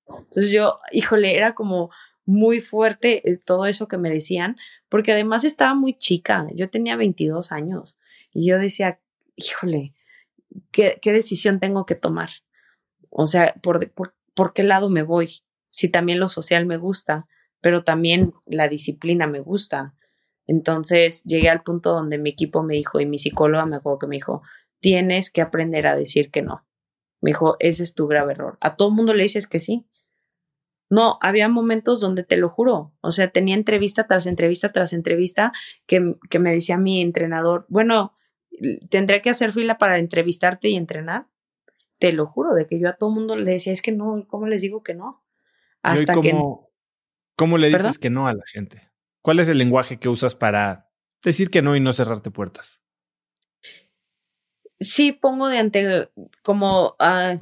Entonces 0.08 0.52
yo, 0.52 0.80
híjole, 0.92 1.36
era 1.36 1.54
como 1.54 1.90
muy 2.26 2.62
fuerte 2.62 3.28
eh, 3.30 3.38
todo 3.38 3.66
eso 3.66 3.88
que 3.88 3.98
me 3.98 4.10
decían, 4.10 4.58
porque 4.90 5.12
además 5.12 5.44
estaba 5.44 5.74
muy 5.74 5.98
chica, 5.98 6.48
yo 6.54 6.70
tenía 6.70 6.96
22 6.96 7.52
años 7.52 7.98
y 8.32 8.48
yo 8.48 8.58
decía, 8.58 9.02
híjole, 9.36 9.94
¿qué, 10.72 11.00
decisión 11.04 11.60
tengo 11.60 11.86
que 11.86 11.96
tomar? 11.96 12.30
O 13.12 13.26
sea, 13.26 13.56
por, 13.62 13.92
por, 13.92 14.17
por 14.38 14.54
qué 14.54 14.62
lado 14.62 14.90
me 14.90 15.02
voy, 15.02 15.42
si 15.70 15.90
también 15.90 16.20
lo 16.20 16.28
social 16.28 16.68
me 16.68 16.78
gusta, 16.78 17.26
pero 17.60 17.84
también 17.84 18.32
la 18.46 18.68
disciplina 18.68 19.26
me 19.26 19.40
gusta. 19.40 19.96
Entonces 20.46 21.24
llegué 21.24 21.50
al 21.50 21.64
punto 21.64 21.92
donde 21.92 22.20
mi 22.20 22.30
equipo 22.30 22.62
me 22.62 22.76
dijo 22.76 23.00
y 23.00 23.08
mi 23.08 23.18
psicóloga 23.18 23.66
me 23.66 23.78
acuerdo 23.78 23.98
que 23.98 24.08
me 24.08 24.18
dijo, 24.18 24.44
tienes 24.80 25.32
que 25.32 25.42
aprender 25.42 25.88
a 25.88 25.96
decir 25.96 26.30
que 26.30 26.44
no. 26.44 26.68
Me 27.20 27.32
dijo, 27.32 27.56
ese 27.60 27.82
es 27.82 27.96
tu 27.96 28.06
grave 28.06 28.34
error. 28.34 28.60
A 28.62 28.76
todo 28.76 28.92
mundo 28.92 29.16
le 29.16 29.24
dices 29.24 29.48
que 29.48 29.60
sí. 29.60 29.88
No, 30.88 31.18
había 31.22 31.50
momentos 31.50 32.00
donde 32.00 32.24
te 32.24 32.38
lo 32.38 32.48
juro, 32.48 32.94
o 33.02 33.10
sea, 33.10 33.32
tenía 33.32 33.56
entrevista 33.56 34.06
tras 34.06 34.28
entrevista 34.28 34.72
tras 34.72 34.94
entrevista 34.94 35.52
que, 35.88 36.16
que 36.30 36.40
me 36.40 36.54
decía 36.54 36.78
mi 36.78 37.02
entrenador, 37.02 37.66
bueno, 37.70 38.16
tendré 38.90 39.24
que 39.24 39.32
hacer 39.32 39.52
fila 39.52 39.80
para 39.80 39.98
entrevistarte 39.98 40.70
y 40.70 40.76
entrenar. 40.76 41.26
Te 42.00 42.14
lo 42.14 42.26
juro, 42.26 42.54
de 42.54 42.68
que 42.68 42.80
yo 42.80 42.90
a 42.90 42.96
todo 42.96 43.10
mundo 43.10 43.36
le 43.36 43.50
decía, 43.50 43.74
es 43.74 43.82
que 43.82 43.92
no, 43.92 44.26
¿cómo 44.28 44.48
les 44.48 44.62
digo 44.62 44.84
que 44.84 44.94
no? 44.94 45.24
Hasta 45.82 46.14
cómo, 46.14 46.22
que... 46.22 46.68
¿Cómo 47.36 47.58
le 47.58 47.70
dices 47.70 47.98
que 47.98 48.10
no 48.10 48.28
a 48.28 48.34
la 48.34 48.44
gente? 48.52 48.92
¿Cuál 49.22 49.40
es 49.40 49.50
el 49.50 49.58
lenguaje 49.58 50.00
que 50.00 50.10
usas 50.10 50.36
para 50.36 50.90
decir 51.24 51.50
que 51.50 51.62
no 51.62 51.76
y 51.76 51.80
no 51.80 51.94
cerrarte 51.94 52.32
puertas? 52.32 52.84
Sí, 54.80 55.12
pongo 55.12 55.48
de 55.48 55.58
ante 55.58 56.12
como 56.44 56.96
uh, 57.00 57.40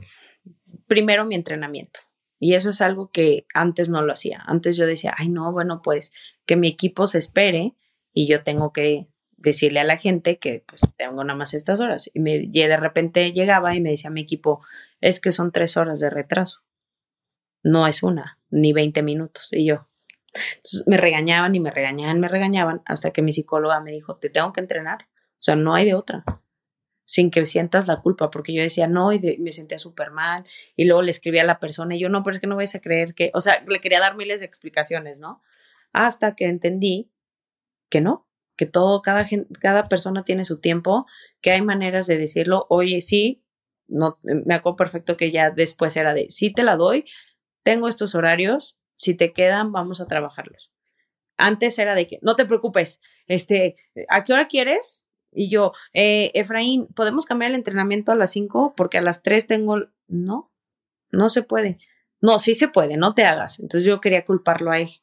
primero 0.87 1.25
mi 1.25 1.35
entrenamiento. 1.35 1.99
Y 2.39 2.55
eso 2.55 2.69
es 2.69 2.81
algo 2.81 3.11
que 3.11 3.45
antes 3.53 3.89
no 3.89 4.01
lo 4.01 4.11
hacía. 4.11 4.43
Antes 4.45 4.77
yo 4.77 4.85
decía, 4.85 5.13
ay, 5.17 5.29
no, 5.29 5.51
bueno, 5.51 5.81
pues 5.81 6.11
que 6.45 6.55
mi 6.55 6.67
equipo 6.67 7.07
se 7.07 7.17
espere 7.17 7.75
y 8.13 8.27
yo 8.27 8.43
tengo 8.43 8.71
que 8.71 9.07
decirle 9.45 9.79
a 9.79 9.85
la 9.85 9.97
gente 9.97 10.37
que 10.37 10.63
pues 10.65 10.81
tengo 10.97 11.23
nada 11.23 11.37
más 11.37 11.53
estas 11.53 11.79
horas. 11.79 12.09
Y, 12.13 12.19
me, 12.19 12.47
de 12.47 12.77
repente 12.77 13.31
llegaba 13.31 13.75
y 13.75 13.81
me 13.81 13.91
decía 13.91 14.09
a 14.09 14.13
mi 14.13 14.21
equipo, 14.21 14.61
es 14.99 15.19
que 15.19 15.31
son 15.31 15.51
tres 15.51 15.77
horas 15.77 15.99
de 15.99 16.09
retraso. 16.09 16.63
No 17.63 17.87
es 17.87 18.03
una, 18.03 18.39
ni 18.49 18.73
20 18.73 19.01
minutos. 19.03 19.49
Y 19.51 19.65
yo, 19.65 19.87
me 20.85 20.97
regañaban 20.97 21.55
y 21.55 21.59
me 21.59 21.71
regañaban, 21.71 22.19
me 22.19 22.27
regañaban, 22.27 22.81
hasta 22.85 23.11
que 23.11 23.21
mi 23.21 23.31
psicóloga 23.31 23.79
me 23.79 23.91
dijo, 23.91 24.17
te 24.17 24.29
tengo 24.29 24.51
que 24.51 24.61
entrenar. 24.61 25.07
O 25.33 25.43
sea, 25.45 25.55
no 25.55 25.75
hay 25.75 25.85
de 25.85 25.93
otra 25.93 26.25
sin 27.05 27.29
que 27.29 27.45
sientas 27.45 27.87
la 27.87 27.97
culpa, 27.97 28.31
porque 28.31 28.53
yo 28.53 28.61
decía 28.61 28.87
no 28.87 29.13
y 29.13 29.37
me 29.37 29.51
sentía 29.51 29.77
súper 29.77 30.09
mal 30.11 30.43
y 30.75 30.85
luego 30.85 31.03
le 31.03 31.11
escribía 31.11 31.43
a 31.43 31.45
la 31.45 31.59
persona 31.59 31.95
y 31.95 31.99
yo 31.99 32.09
no, 32.09 32.23
pero 32.23 32.33
es 32.33 32.41
que 32.41 32.47
no 32.47 32.55
vais 32.55 32.73
a 32.73 32.79
creer 32.79 33.13
que, 33.13 33.29
o 33.35 33.41
sea, 33.41 33.63
le 33.67 33.79
quería 33.79 33.99
dar 33.99 34.17
miles 34.17 34.39
de 34.39 34.47
explicaciones, 34.47 35.19
¿no? 35.19 35.41
Hasta 35.93 36.35
que 36.35 36.45
entendí 36.45 37.11
que 37.89 38.01
no, 38.01 38.27
que 38.55 38.65
todo, 38.65 39.01
cada, 39.01 39.25
cada 39.59 39.83
persona 39.83 40.23
tiene 40.23 40.45
su 40.45 40.59
tiempo, 40.59 41.05
que 41.41 41.51
hay 41.51 41.61
maneras 41.61 42.07
de 42.07 42.17
decirlo, 42.17 42.65
oye, 42.69 43.01
sí, 43.01 43.43
no, 43.87 44.19
me 44.23 44.55
acuerdo 44.55 44.77
perfecto 44.77 45.17
que 45.17 45.31
ya 45.31 45.51
después 45.51 45.95
era 45.97 46.13
de, 46.13 46.27
sí 46.29 46.51
te 46.51 46.63
la 46.63 46.75
doy, 46.75 47.05
tengo 47.63 47.87
estos 47.87 48.15
horarios, 48.15 48.79
si 48.93 49.13
te 49.13 49.33
quedan, 49.33 49.71
vamos 49.71 50.01
a 50.01 50.07
trabajarlos. 50.07 50.71
Antes 51.37 51.77
era 51.79 51.95
de 51.95 52.07
que, 52.07 52.19
no 52.21 52.35
te 52.35 52.45
preocupes, 52.45 53.01
este, 53.27 53.75
¿a 54.07 54.23
qué 54.23 54.33
hora 54.33 54.47
quieres? 54.47 55.05
Y 55.31 55.49
yo, 55.49 55.73
eh, 55.93 56.31
Efraín, 56.33 56.87
¿podemos 56.87 57.25
cambiar 57.25 57.51
el 57.51 57.57
entrenamiento 57.57 58.13
a 58.13 58.15
las 58.15 58.31
5? 58.31 58.73
Porque 58.77 58.97
a 58.97 59.01
las 59.01 59.21
3 59.21 59.47
tengo... 59.47 59.89
No, 60.07 60.53
no 61.11 61.27
se 61.27 61.43
puede. 61.43 61.77
No, 62.21 62.39
sí 62.39 62.55
se 62.55 62.69
puede, 62.69 62.95
no 62.95 63.13
te 63.13 63.25
hagas. 63.25 63.59
Entonces 63.59 63.85
yo 63.85 63.99
quería 63.99 64.23
culparlo 64.23 64.71
a 64.71 64.79
él 64.79 65.01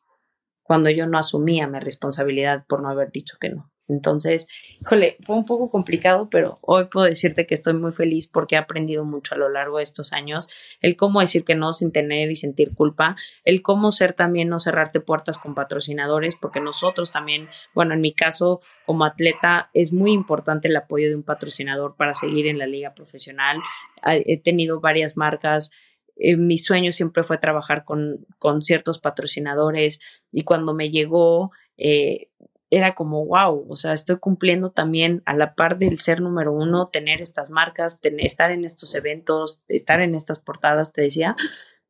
cuando 0.63 0.91
yo 0.91 1.07
no 1.07 1.19
asumía 1.19 1.67
mi 1.67 1.79
responsabilidad 1.79 2.65
por 2.67 2.83
no 2.83 2.89
haber 2.89 3.11
dicho 3.11 3.37
que 3.41 3.51
no. 3.51 3.73
Entonces, 3.89 4.47
híjole, 4.81 5.17
fue 5.27 5.37
un 5.37 5.45
poco 5.45 5.69
complicado, 5.69 6.29
pero 6.31 6.59
hoy 6.63 6.87
puedo 6.87 7.07
decirte 7.07 7.47
que 7.47 7.55
estoy 7.55 7.75
muy 7.75 7.93
feliz 7.93 8.29
porque 8.29 8.55
he 8.55 8.59
aprendido 8.59 9.05
mucho 9.05 9.35
a 9.35 9.39
lo 9.39 9.49
largo 9.49 9.79
de 9.79 9.83
estos 9.83 10.13
años, 10.13 10.49
el 10.81 10.97
cómo 10.97 11.21
decir 11.21 11.45
que 11.45 11.57
no 11.57 11.73
sin 11.73 11.93
tener 11.93 12.31
y 12.31 12.37
sentir 12.37 12.75
culpa, 12.75 13.17
el 13.45 13.61
cómo 13.61 13.91
ser 13.91 14.15
también 14.15 14.49
no 14.49 14.59
cerrarte 14.61 15.01
puertas 15.01 15.37
con 15.37 15.55
patrocinadores, 15.55 16.37
porque 16.37 16.61
nosotros 16.61 17.11
también, 17.11 17.49
bueno, 17.75 17.93
en 17.95 18.01
mi 18.01 18.15
caso 18.15 18.61
como 18.87 19.05
atleta 19.05 19.69
es 19.75 19.93
muy 19.93 20.13
importante 20.13 20.69
el 20.69 20.77
apoyo 20.77 21.09
de 21.09 21.17
un 21.17 21.25
patrocinador 21.25 21.97
para 21.97 22.15
seguir 22.15 22.47
en 22.47 22.59
la 22.59 22.67
liga 22.67 22.95
profesional. 22.95 23.59
He 24.07 24.41
tenido 24.41 24.81
varias 24.81 25.17
marcas, 25.17 25.71
eh, 26.17 26.37
mi 26.37 26.59
sueño 26.59 26.93
siempre 26.93 27.23
fue 27.23 27.39
trabajar 27.39 27.85
con, 27.85 28.27
con, 28.39 28.63
ciertos 28.63 28.99
patrocinadores 28.99 30.01
y 30.31 30.45
cuando 30.45 30.75
me 30.75 30.91
llegó, 30.91 31.53
eh, 31.77 32.31
era 32.71 32.95
como, 32.95 33.27
wow, 33.27 33.67
o 33.69 33.75
sea, 33.75 33.93
estoy 33.93 34.17
cumpliendo 34.17 34.71
también 34.71 35.23
a 35.27 35.35
la 35.35 35.55
par 35.55 35.79
del 35.79 36.01
ser 36.01 36.23
número 36.23 36.55
uno, 36.55 36.89
tener 36.89 37.21
estas 37.21 37.51
marcas, 37.51 38.01
estar 38.03 38.51
en 38.51 38.65
estos 38.65 38.95
eventos, 38.95 39.63
estar 39.69 40.01
en 40.01 40.15
estas 40.15 40.41
portadas, 40.41 40.95
te 40.95 41.03
decía, 41.03 41.37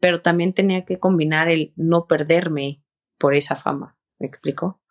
pero 0.01 0.23
también 0.23 0.53
tenía 0.53 0.85
que 0.85 0.99
combinar 0.99 1.49
el 1.49 1.73
no 1.77 2.09
perderme 2.09 2.83
por 3.17 3.37
esa 3.37 3.55
fama. 3.55 3.97
¿Me 4.19 4.27
explico? 4.27 4.82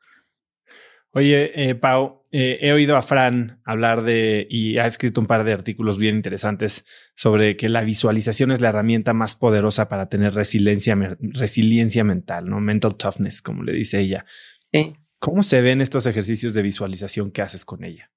Oye, 1.14 1.52
eh, 1.70 1.76
Pau, 1.76 2.24
eh, 2.32 2.60
he 2.62 2.72
oído 2.72 2.96
a 2.96 3.02
Fran 3.02 3.62
hablar 3.66 4.04
de, 4.04 4.48
y 4.50 4.78
ha 4.78 4.86
escrito 4.86 5.20
un 5.20 5.28
par 5.28 5.44
de 5.44 5.52
artículos 5.52 5.98
bien 5.98 6.16
interesantes 6.16 6.86
sobre 7.16 7.58
que 7.58 7.68
la 7.68 7.82
visualización 7.82 8.52
es 8.52 8.62
la 8.62 8.70
herramienta 8.70 9.14
más 9.14 9.36
poderosa 9.36 9.90
para 9.90 10.08
tener 10.08 10.34
resiliencia, 10.34 10.98
resiliencia 11.20 12.06
mental, 12.06 12.50
¿no? 12.50 12.62
Mental 12.62 12.96
toughness, 12.96 13.42
como 13.42 13.64
le 13.64 13.74
dice 13.74 14.00
ella. 14.00 14.26
Sí. 14.72 14.96
¿Cómo 15.20 15.44
se 15.44 15.62
ven 15.62 15.82
estos 15.82 16.06
ejercicios 16.06 16.54
de 16.54 16.62
visualización 16.62 17.32
que 17.32 17.42
haces 17.42 17.66
con 17.66 17.84
ella? 17.84 18.10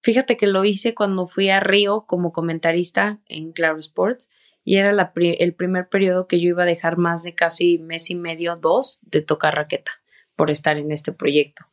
Fíjate 0.00 0.36
que 0.36 0.46
lo 0.46 0.64
hice 0.64 0.94
cuando 0.94 1.26
fui 1.26 1.48
a 1.48 1.60
Río 1.60 2.04
como 2.06 2.32
comentarista 2.32 3.20
en 3.26 3.52
Claro 3.52 3.78
Sports 3.78 4.30
y 4.62 4.76
era 4.76 5.12
el 5.16 5.54
primer 5.54 5.88
periodo 5.88 6.26
que 6.26 6.40
yo 6.40 6.48
iba 6.48 6.62
a 6.62 6.66
dejar 6.66 6.96
más 6.96 7.24
de 7.24 7.34
casi 7.34 7.78
mes 7.78 8.08
y 8.10 8.14
medio, 8.14 8.56
dos, 8.56 9.00
de 9.02 9.22
tocar 9.22 9.54
raqueta 9.54 9.92
por 10.36 10.50
estar 10.50 10.78
en 10.78 10.92
este 10.92 11.12
proyecto. 11.12 11.64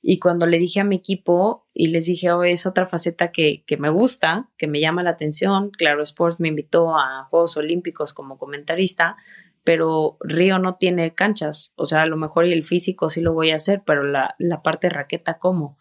Y 0.00 0.18
cuando 0.20 0.46
le 0.46 0.58
dije 0.58 0.80
a 0.80 0.84
mi 0.84 0.96
equipo 0.96 1.66
y 1.74 1.88
les 1.88 2.06
dije, 2.06 2.30
oh, 2.30 2.44
es 2.44 2.66
otra 2.66 2.86
faceta 2.86 3.32
que, 3.32 3.64
que 3.66 3.76
me 3.76 3.90
gusta, 3.90 4.48
que 4.56 4.68
me 4.68 4.80
llama 4.80 5.02
la 5.02 5.10
atención, 5.10 5.70
Claro 5.70 6.02
Sports 6.02 6.38
me 6.38 6.48
invitó 6.48 6.96
a 6.96 7.24
Juegos 7.24 7.56
Olímpicos 7.56 8.14
como 8.14 8.38
comentarista, 8.38 9.16
pero 9.64 10.16
Río 10.20 10.58
no 10.58 10.76
tiene 10.76 11.14
canchas, 11.14 11.72
o 11.76 11.84
sea, 11.84 12.02
a 12.02 12.06
lo 12.06 12.16
mejor 12.16 12.46
y 12.46 12.52
el 12.52 12.64
físico 12.64 13.08
sí 13.10 13.20
lo 13.20 13.34
voy 13.34 13.50
a 13.50 13.56
hacer, 13.56 13.82
pero 13.84 14.04
la, 14.04 14.34
la 14.38 14.62
parte 14.62 14.88
raqueta, 14.88 15.38
¿cómo? 15.38 15.78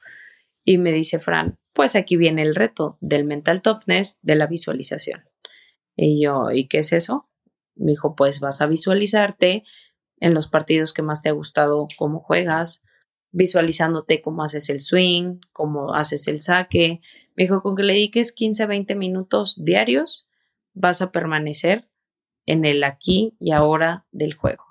Y 0.63 0.77
me 0.77 0.91
dice 0.91 1.19
Fran, 1.19 1.53
pues 1.73 1.95
aquí 1.95 2.17
viene 2.17 2.41
el 2.41 2.55
reto 2.55 2.97
del 3.01 3.23
mental 3.23 3.61
toughness 3.61 4.19
de 4.23 4.35
la 4.35 4.47
visualización. 4.47 5.23
Y 5.95 6.21
yo, 6.21 6.51
¿y 6.51 6.67
qué 6.67 6.79
es 6.79 6.91
eso? 6.91 7.29
Me 7.75 7.91
dijo, 7.91 8.15
pues 8.15 8.39
vas 8.39 8.61
a 8.61 8.65
visualizarte 8.65 9.63
en 10.19 10.33
los 10.33 10.47
partidos 10.47 10.91
que 10.91 11.03
más 11.03 11.21
te 11.21 11.29
ha 11.29 11.33
gustado 11.33 11.87
cómo 11.97 12.19
juegas, 12.19 12.83
visualizándote 13.31 14.21
cómo 14.21 14.43
haces 14.43 14.69
el 14.69 14.79
swing, 14.79 15.39
cómo 15.51 15.93
haces 15.93 16.27
el 16.27 16.41
saque. 16.41 17.01
Me 17.35 17.43
dijo, 17.43 17.61
con 17.61 17.75
que 17.75 17.83
le 17.83 17.93
dediques 17.93 18.31
15 18.31 18.63
a 18.63 18.67
20 18.67 18.95
minutos 18.95 19.55
diarios, 19.63 20.27
vas 20.73 21.01
a 21.01 21.11
permanecer 21.11 21.89
en 22.45 22.65
el 22.65 22.83
aquí 22.83 23.35
y 23.39 23.51
ahora 23.51 24.05
del 24.11 24.33
juego. 24.33 24.63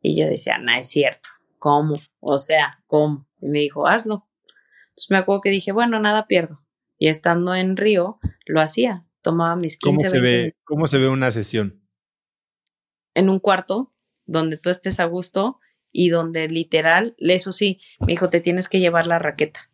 Y 0.00 0.18
yo 0.18 0.26
decía, 0.26 0.58
no 0.58 0.72
es 0.76 0.88
cierto, 0.88 1.28
¿cómo? 1.58 2.00
O 2.20 2.38
sea, 2.38 2.82
¿cómo? 2.86 3.26
Y 3.40 3.48
me 3.48 3.60
dijo, 3.60 3.86
hazlo. 3.86 4.26
Entonces 4.90 5.10
me 5.10 5.18
acuerdo 5.18 5.42
que 5.42 5.50
dije, 5.50 5.72
bueno, 5.72 6.00
nada 6.00 6.26
pierdo. 6.26 6.62
Y 6.98 7.08
estando 7.08 7.54
en 7.54 7.76
Río, 7.76 8.18
lo 8.46 8.60
hacía. 8.60 9.06
Tomaba 9.22 9.56
mis 9.56 9.76
15 9.76 9.96
¿Cómo 9.96 10.10
se 10.10 10.20
ve, 10.20 10.56
¿Cómo 10.64 10.86
se 10.86 10.98
ve 10.98 11.08
una 11.08 11.30
sesión? 11.30 11.82
En 13.14 13.28
un 13.28 13.38
cuarto 13.38 13.92
donde 14.26 14.56
tú 14.56 14.70
estés 14.70 15.00
a 15.00 15.04
gusto 15.04 15.59
y 15.92 16.08
donde 16.08 16.48
literal, 16.48 17.14
eso 17.18 17.52
sí, 17.52 17.78
me 18.00 18.08
dijo, 18.08 18.28
te 18.28 18.40
tienes 18.40 18.68
que 18.68 18.80
llevar 18.80 19.06
la 19.06 19.18
raqueta 19.18 19.70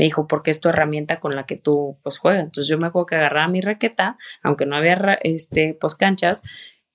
me 0.00 0.04
dijo, 0.04 0.26
porque 0.26 0.50
es 0.50 0.62
tu 0.62 0.70
herramienta 0.70 1.20
con 1.20 1.36
la 1.36 1.44
que 1.44 1.56
tú 1.56 1.98
pues 2.02 2.16
juegas. 2.16 2.44
Entonces 2.44 2.68
yo 2.68 2.78
me 2.78 2.86
acuerdo 2.86 3.04
que 3.04 3.16
agarraba 3.16 3.48
mi 3.48 3.60
raqueta, 3.60 4.16
aunque 4.42 4.64
no 4.64 4.76
había 4.76 5.18
este 5.22 5.76
pues 5.78 5.94
canchas, 5.94 6.42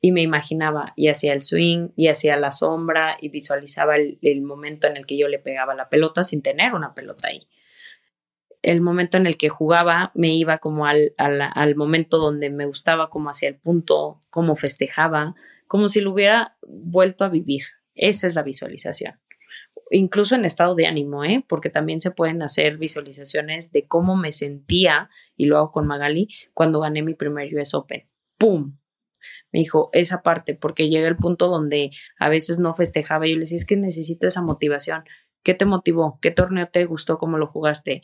y 0.01 0.11
me 0.11 0.23
imaginaba 0.23 0.93
y 0.95 1.09
hacía 1.09 1.33
el 1.33 1.43
swing 1.43 1.89
y 1.95 2.07
hacía 2.07 2.35
la 2.35 2.51
sombra 2.51 3.15
y 3.21 3.29
visualizaba 3.29 3.95
el, 3.95 4.41
momento 4.41 4.87
en 4.87 4.97
el 4.97 5.05
que 5.05 5.17
yo 5.17 5.27
le 5.27 5.37
pegaba 5.37 5.75
la 5.75 5.87
pelota 5.87 6.23
sin 6.23 6.41
tener 6.41 6.73
una 6.73 6.95
pelota 6.95 7.27
ahí. 7.27 7.45
El 8.61 8.81
momento 8.81 9.17
en 9.17 9.27
el 9.27 9.37
que 9.37 9.49
jugaba 9.49 10.11
me 10.15 10.29
iba 10.29 10.57
como 10.57 10.87
al, 10.87 11.13
al, 11.17 11.75
momento 11.75 12.17
donde 12.17 12.49
me 12.49 12.65
gustaba, 12.65 13.11
como 13.11 13.29
hacía 13.29 13.49
el 13.49 13.57
punto, 13.57 14.23
cómo 14.31 14.55
festejaba, 14.55 15.35
como 15.67 15.89
si 15.89 16.01
lo 16.01 16.11
hubiera 16.11 16.57
vuelto 16.67 17.23
a 17.23 17.29
vivir. 17.29 17.63
Esa 17.95 18.27
es 18.27 18.35
la 18.35 18.43
visualización 18.43 19.19
incluso 19.91 20.35
en 20.35 20.45
estado 20.45 20.75
de 20.75 20.87
ánimo, 20.87 21.23
¿eh? 21.23 21.43
porque 21.47 21.69
también 21.69 22.01
se 22.01 22.11
pueden 22.11 22.41
hacer 22.41 22.77
visualizaciones 22.77 23.71
de 23.71 23.87
cómo 23.87 24.15
me 24.15 24.31
sentía, 24.31 25.09
y 25.35 25.45
lo 25.45 25.57
hago 25.57 25.71
con 25.71 25.87
Magali, 25.87 26.29
cuando 26.53 26.79
gané 26.79 27.01
mi 27.01 27.13
primer 27.13 27.53
US 27.55 27.73
Open. 27.73 28.03
¡Pum! 28.37 28.77
Me 29.51 29.59
dijo 29.59 29.89
esa 29.93 30.21
parte, 30.21 30.55
porque 30.55 30.89
llega 30.89 31.07
el 31.07 31.15
punto 31.15 31.47
donde 31.47 31.91
a 32.19 32.29
veces 32.29 32.59
no 32.59 32.73
festejaba 32.73 33.27
y 33.27 33.31
yo 33.31 33.35
le 33.35 33.41
decía, 33.41 33.57
es 33.57 33.65
que 33.65 33.77
necesito 33.77 34.27
esa 34.27 34.41
motivación. 34.41 35.03
¿Qué 35.43 35.53
te 35.53 35.65
motivó? 35.65 36.19
¿Qué 36.21 36.31
torneo 36.31 36.67
te 36.67 36.85
gustó? 36.85 37.17
¿Cómo 37.17 37.37
lo 37.37 37.47
jugaste? 37.47 38.01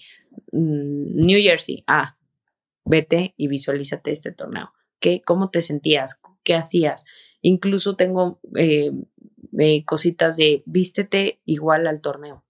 Mm, 0.51 1.19
New 1.25 1.41
Jersey. 1.41 1.83
Ah, 1.87 2.17
vete 2.85 3.33
y 3.35 3.47
visualízate 3.47 4.11
este 4.11 4.31
torneo. 4.31 4.71
¿Qué, 4.99 5.21
¿Cómo 5.25 5.49
te 5.49 5.61
sentías? 5.61 6.21
¿Qué 6.43 6.53
hacías? 6.53 7.03
Incluso 7.41 7.95
tengo 7.95 8.39
eh, 8.55 8.91
cositas 9.85 10.37
de 10.37 10.63
vístete 10.65 11.41
igual 11.45 11.87
al 11.87 12.01
torneo. 12.01 12.45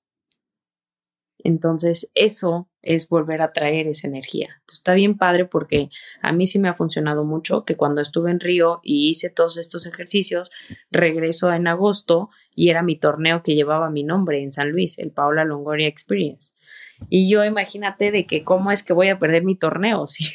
Entonces, 1.44 2.12
eso 2.14 2.70
es 2.82 3.10
volver 3.10 3.42
a 3.42 3.52
traer 3.52 3.88
esa 3.88 4.08
energía. 4.08 4.50
Entonces, 4.60 4.80
está 4.80 4.94
bien 4.94 5.18
padre 5.18 5.46
porque 5.46 5.90
a 6.22 6.34
mí 6.34 6.46
sí 6.46 6.60
me 6.60 6.70
ha 6.70 6.74
funcionado 6.74 7.24
mucho 7.24 7.66
que 7.66 7.76
cuando 7.76 8.02
estuve 8.02 8.32
en 8.32 8.40
Río 8.40 8.80
y 8.84 9.10
hice 9.10 9.30
todos 9.30 9.58
estos 9.58 9.86
ejercicios, 9.86 10.52
regreso 10.92 11.52
en 11.52 11.68
agosto 11.68 12.30
y 12.56 12.70
era 12.70 12.84
mi 12.84 12.98
torneo 12.98 13.44
que 13.44 13.56
llevaba 13.56 13.90
mi 13.90 14.04
nombre 14.04 14.44
en 14.44 14.52
San 14.52 14.72
Luis, 14.72 15.00
el 15.00 15.12
Paola 15.12 15.46
Longoria 15.46 15.88
Experience. 15.88 16.54
Y 17.10 17.30
yo 17.30 17.44
imagínate 17.44 18.12
de 18.12 18.28
que 18.28 18.44
cómo 18.44 18.72
es 18.72 18.84
que 18.84 18.94
voy 18.94 19.08
a 19.08 19.18
perder 19.18 19.44
mi 19.44 19.56
torneo 19.56 20.06
si 20.08 20.26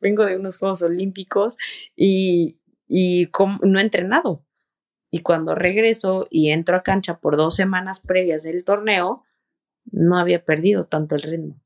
vengo 0.00 0.24
de 0.24 0.36
unos 0.36 0.58
Juegos 0.58 0.82
Olímpicos 0.82 1.58
y, 1.96 2.58
y 2.86 3.28
no 3.62 3.78
he 3.78 3.82
entrenado. 3.82 4.44
Y 5.10 5.20
cuando 5.20 5.54
regreso 5.54 6.26
y 6.30 6.50
entro 6.50 6.76
a 6.76 6.82
cancha 6.82 7.18
por 7.18 7.36
dos 7.36 7.54
semanas 7.54 8.00
previas 8.00 8.42
del 8.42 8.64
torneo, 8.64 9.24
no 9.90 10.18
había 10.18 10.44
perdido 10.44 10.84
tanto 10.84 11.14
el 11.16 11.22
ritmo. 11.22 11.60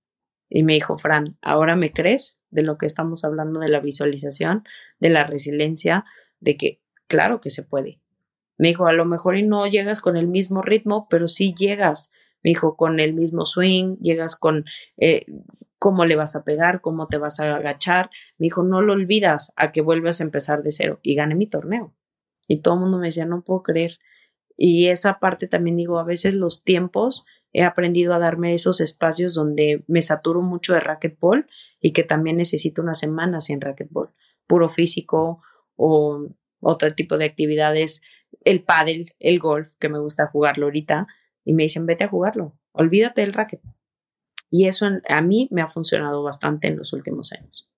Y 0.48 0.62
me 0.62 0.74
dijo, 0.74 0.96
Fran, 0.98 1.38
¿ahora 1.40 1.76
me 1.76 1.92
crees 1.92 2.40
de 2.50 2.62
lo 2.62 2.76
que 2.76 2.86
estamos 2.86 3.24
hablando 3.24 3.60
de 3.60 3.68
la 3.68 3.80
visualización, 3.80 4.64
de 5.00 5.08
la 5.08 5.24
resiliencia, 5.24 6.04
de 6.40 6.56
que 6.56 6.80
claro 7.08 7.40
que 7.40 7.50
se 7.50 7.62
puede? 7.62 8.00
Me 8.58 8.68
dijo, 8.68 8.86
a 8.86 8.92
lo 8.92 9.04
mejor 9.04 9.36
y 9.36 9.42
no 9.42 9.66
llegas 9.66 10.00
con 10.00 10.16
el 10.16 10.28
mismo 10.28 10.62
ritmo, 10.62 11.08
pero 11.08 11.26
sí 11.26 11.54
llegas. 11.56 12.10
Me 12.42 12.50
dijo, 12.50 12.76
con 12.76 13.00
el 13.00 13.14
mismo 13.14 13.44
swing, 13.44 13.96
llegas 13.96 14.36
con 14.36 14.66
eh, 14.98 15.24
cómo 15.78 16.04
le 16.04 16.16
vas 16.16 16.36
a 16.36 16.44
pegar, 16.44 16.80
cómo 16.80 17.08
te 17.08 17.16
vas 17.18 17.40
a 17.40 17.56
agachar. 17.56 18.10
Me 18.36 18.44
dijo, 18.44 18.62
no 18.62 18.82
lo 18.82 18.92
olvidas 18.92 19.52
a 19.56 19.72
que 19.72 19.80
vuelvas 19.80 20.20
a 20.20 20.24
empezar 20.24 20.62
de 20.62 20.70
cero. 20.70 21.00
Y 21.02 21.14
gané 21.14 21.34
mi 21.34 21.46
torneo. 21.46 21.94
Y 22.52 22.58
todo 22.58 22.74
el 22.74 22.80
mundo 22.80 22.98
me 22.98 23.06
decía, 23.06 23.24
no 23.24 23.40
puedo 23.40 23.62
creer. 23.62 23.98
Y 24.58 24.88
esa 24.88 25.18
parte 25.20 25.46
también 25.46 25.74
digo, 25.74 25.98
a 25.98 26.04
veces 26.04 26.34
los 26.34 26.64
tiempos 26.64 27.24
he 27.54 27.62
aprendido 27.62 28.12
a 28.12 28.18
darme 28.18 28.52
esos 28.52 28.82
espacios 28.82 29.32
donde 29.32 29.84
me 29.86 30.02
saturo 30.02 30.42
mucho 30.42 30.74
de 30.74 30.80
racquetball 30.80 31.46
y 31.80 31.92
que 31.92 32.02
también 32.02 32.36
necesito 32.36 32.82
unas 32.82 32.98
semanas 32.98 33.46
sin 33.46 33.62
racquetball, 33.62 34.10
puro 34.46 34.68
físico 34.68 35.40
o 35.76 36.28
otro 36.60 36.94
tipo 36.94 37.16
de 37.16 37.24
actividades, 37.24 38.02
el 38.44 38.62
pádel, 38.62 39.14
el 39.18 39.38
golf, 39.38 39.72
que 39.80 39.88
me 39.88 39.98
gusta 39.98 40.26
jugarlo 40.26 40.66
ahorita, 40.66 41.06
y 41.46 41.54
me 41.54 41.62
dicen, 41.62 41.86
vete 41.86 42.04
a 42.04 42.08
jugarlo, 42.08 42.58
olvídate 42.72 43.22
del 43.22 43.32
racket. 43.32 43.62
Y 44.50 44.66
eso 44.66 44.86
a 45.08 45.22
mí 45.22 45.48
me 45.50 45.62
ha 45.62 45.68
funcionado 45.68 46.22
bastante 46.22 46.68
en 46.68 46.76
los 46.76 46.92
últimos 46.92 47.32
años. 47.32 47.71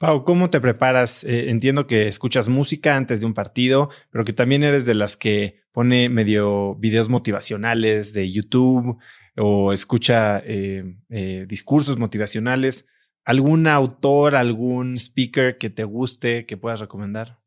Pau, 0.00 0.24
¿cómo 0.24 0.48
te 0.48 0.62
preparas? 0.62 1.24
Eh, 1.24 1.50
entiendo 1.50 1.86
que 1.86 2.08
escuchas 2.08 2.48
música 2.48 2.96
antes 2.96 3.20
de 3.20 3.26
un 3.26 3.34
partido, 3.34 3.90
pero 4.10 4.24
que 4.24 4.32
también 4.32 4.64
eres 4.64 4.86
de 4.86 4.94
las 4.94 5.14
que 5.18 5.60
pone 5.72 6.08
medio 6.08 6.74
videos 6.76 7.10
motivacionales 7.10 8.14
de 8.14 8.32
YouTube 8.32 8.96
o 9.36 9.74
escucha 9.74 10.38
eh, 10.38 10.84
eh, 11.10 11.44
discursos 11.46 11.98
motivacionales. 11.98 12.86
¿Algún 13.26 13.66
autor, 13.66 14.36
algún 14.36 14.96
speaker 14.96 15.58
que 15.58 15.68
te 15.68 15.84
guste, 15.84 16.46
que 16.46 16.56
puedas 16.56 16.80
recomendar? 16.80 17.38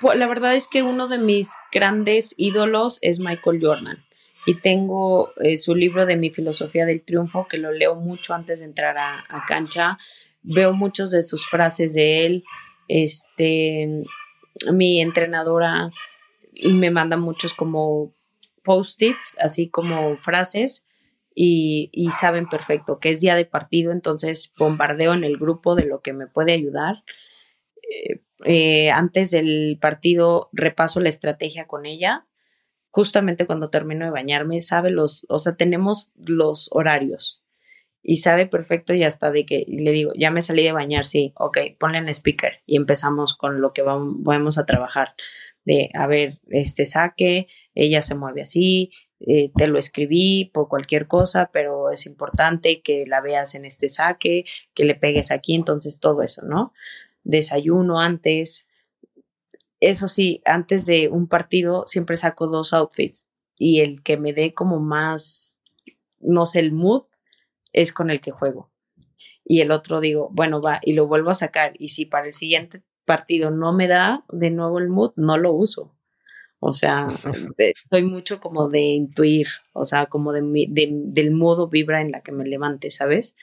Pues, 0.00 0.18
la 0.18 0.26
verdad 0.26 0.54
es 0.54 0.68
que 0.68 0.82
uno 0.82 1.08
de 1.08 1.16
mis 1.16 1.54
grandes 1.72 2.34
ídolos 2.36 2.98
es 3.00 3.20
Michael 3.20 3.60
Jordan 3.62 4.04
y 4.44 4.56
tengo 4.56 5.32
su 5.56 5.74
libro 5.74 6.04
de 6.04 6.16
mi 6.16 6.28
filosofía 6.28 6.84
del 6.84 7.00
triunfo 7.00 7.48
que 7.48 7.56
lo 7.56 7.72
leo 7.72 7.94
mucho 7.94 8.34
antes 8.34 8.60
de 8.60 8.66
entrar 8.66 8.98
a 8.98 9.44
cancha 9.48 9.96
veo 10.44 10.72
muchos 10.72 11.10
de 11.10 11.22
sus 11.22 11.48
frases 11.48 11.94
de 11.94 12.26
él. 12.26 12.44
Este, 12.86 14.04
mi 14.72 15.00
entrenadora 15.00 15.90
me 16.62 16.90
manda 16.90 17.16
muchos 17.16 17.54
como 17.54 18.14
post-its, 18.62 19.36
así 19.40 19.68
como 19.68 20.16
frases, 20.16 20.86
y, 21.34 21.90
saben 22.12 22.48
perfecto 22.48 23.00
que 23.00 23.10
es 23.10 23.20
día 23.20 23.34
de 23.34 23.44
partido, 23.44 23.90
entonces 23.90 24.52
bombardeo 24.56 25.14
en 25.14 25.24
el 25.24 25.36
grupo 25.36 25.74
de 25.74 25.86
lo 25.86 26.00
que 26.00 26.12
me 26.12 26.28
puede 26.28 26.52
ayudar. 26.52 27.02
Eh, 27.82 28.20
eh, 28.44 28.90
antes 28.90 29.30
del 29.32 29.78
partido 29.80 30.48
repaso 30.52 31.00
la 31.00 31.08
estrategia 31.08 31.66
con 31.66 31.86
ella. 31.86 32.26
Justamente 32.90 33.46
cuando 33.46 33.70
termino 33.70 34.04
de 34.04 34.12
bañarme, 34.12 34.60
sabe 34.60 34.90
los, 34.90 35.26
o 35.28 35.38
sea, 35.38 35.56
tenemos 35.56 36.12
los 36.16 36.68
horarios 36.70 37.43
y 38.06 38.16
sabe 38.16 38.46
perfecto 38.46 38.92
y 38.92 39.02
hasta 39.02 39.32
de 39.32 39.46
que 39.46 39.64
le 39.66 39.90
digo, 39.90 40.12
ya 40.14 40.30
me 40.30 40.42
salí 40.42 40.62
de 40.62 40.72
bañar, 40.72 41.06
sí, 41.06 41.32
ok, 41.36 41.58
ponle 41.78 41.98
en 41.98 42.08
speaker 42.10 42.60
y 42.66 42.76
empezamos 42.76 43.34
con 43.34 43.62
lo 43.62 43.72
que 43.72 43.80
vamos, 43.80 44.58
a 44.58 44.66
trabajar. 44.66 45.14
De, 45.64 45.88
a 45.94 46.06
ver, 46.06 46.38
este 46.50 46.84
saque, 46.84 47.46
ella 47.74 48.02
se 48.02 48.14
mueve 48.14 48.42
así, 48.42 48.92
eh, 49.20 49.50
te 49.56 49.66
lo 49.68 49.78
escribí 49.78 50.50
por 50.52 50.68
cualquier 50.68 51.08
cosa, 51.08 51.48
pero 51.50 51.90
es 51.90 52.04
importante 52.04 52.82
que 52.82 53.06
la 53.06 53.22
veas 53.22 53.54
en 53.54 53.64
este 53.64 53.88
saque, 53.88 54.44
que 54.74 54.84
le 54.84 54.94
pegues 54.94 55.30
aquí, 55.30 55.54
entonces 55.54 55.98
todo 55.98 56.20
eso, 56.20 56.42
¿no? 56.44 56.74
Desayuno 57.22 58.00
antes. 58.00 58.68
Eso 59.80 60.08
sí, 60.08 60.42
antes 60.44 60.84
de 60.84 61.08
un 61.08 61.26
partido 61.26 61.84
siempre 61.86 62.16
saco 62.16 62.48
dos 62.48 62.74
outfits 62.74 63.26
y 63.56 63.80
el 63.80 64.02
que 64.02 64.18
me 64.18 64.34
dé 64.34 64.52
como 64.52 64.78
más, 64.78 65.56
no 66.20 66.44
sé, 66.44 66.60
el 66.60 66.72
mood, 66.72 67.04
es 67.74 67.92
con 67.92 68.08
el 68.08 68.22
que 68.22 68.30
juego. 68.30 68.70
Y 69.44 69.60
el 69.60 69.70
otro 69.70 70.00
digo, 70.00 70.30
bueno, 70.32 70.62
va, 70.62 70.80
y 70.82 70.94
lo 70.94 71.06
vuelvo 71.06 71.28
a 71.28 71.34
sacar. 71.34 71.74
Y 71.78 71.88
si 71.88 72.06
para 72.06 72.26
el 72.26 72.32
siguiente 72.32 72.82
partido 73.04 73.50
no 73.50 73.74
me 73.74 73.86
da 73.88 74.24
de 74.30 74.50
nuevo 74.50 74.78
el 74.78 74.88
mood, 74.88 75.12
no 75.16 75.36
lo 75.36 75.52
uso. 75.52 75.94
O 76.60 76.72
sea, 76.72 77.08
soy 77.90 78.02
mucho 78.04 78.40
como 78.40 78.70
de 78.70 78.80
intuir, 78.80 79.48
o 79.74 79.84
sea, 79.84 80.06
como 80.06 80.32
de, 80.32 80.40
del 80.70 81.30
modo 81.30 81.68
vibra 81.68 82.00
en 82.00 82.10
la 82.10 82.22
que 82.22 82.32
me 82.32 82.46
levante, 82.46 82.90
¿sabes? 82.90 83.36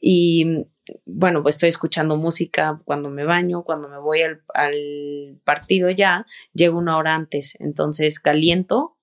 Y 0.00 0.66
bueno, 1.04 1.42
pues 1.42 1.56
estoy 1.56 1.68
escuchando 1.68 2.16
música 2.16 2.80
cuando 2.84 3.10
me 3.10 3.24
baño, 3.24 3.64
cuando 3.64 3.88
me 3.88 3.98
voy 3.98 4.22
al, 4.22 4.42
al 4.54 5.40
partido 5.44 5.90
ya, 5.90 6.26
llego 6.54 6.78
una 6.78 6.96
hora 6.96 7.14
antes, 7.14 7.56
entonces 7.60 8.18
caliento 8.18 8.96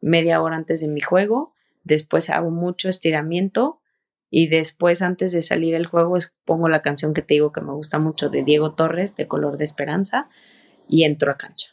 media 0.00 0.40
hora 0.42 0.56
antes 0.56 0.80
de 0.80 0.88
mi 0.88 1.00
juego, 1.00 1.54
después 1.82 2.28
hago 2.30 2.50
mucho 2.50 2.88
estiramiento 2.88 3.80
y 4.36 4.48
después 4.48 5.00
antes 5.00 5.30
de 5.30 5.42
salir 5.42 5.76
el 5.76 5.86
juego 5.86 6.18
pongo 6.44 6.68
la 6.68 6.82
canción 6.82 7.14
que 7.14 7.22
te 7.22 7.34
digo 7.34 7.52
que 7.52 7.60
me 7.60 7.72
gusta 7.72 8.00
mucho 8.00 8.30
de 8.30 8.42
Diego 8.42 8.74
Torres, 8.74 9.14
de 9.14 9.28
Color 9.28 9.58
de 9.58 9.62
Esperanza, 9.62 10.28
y 10.88 11.04
entro 11.04 11.30
a 11.30 11.36
cancha. 11.36 11.68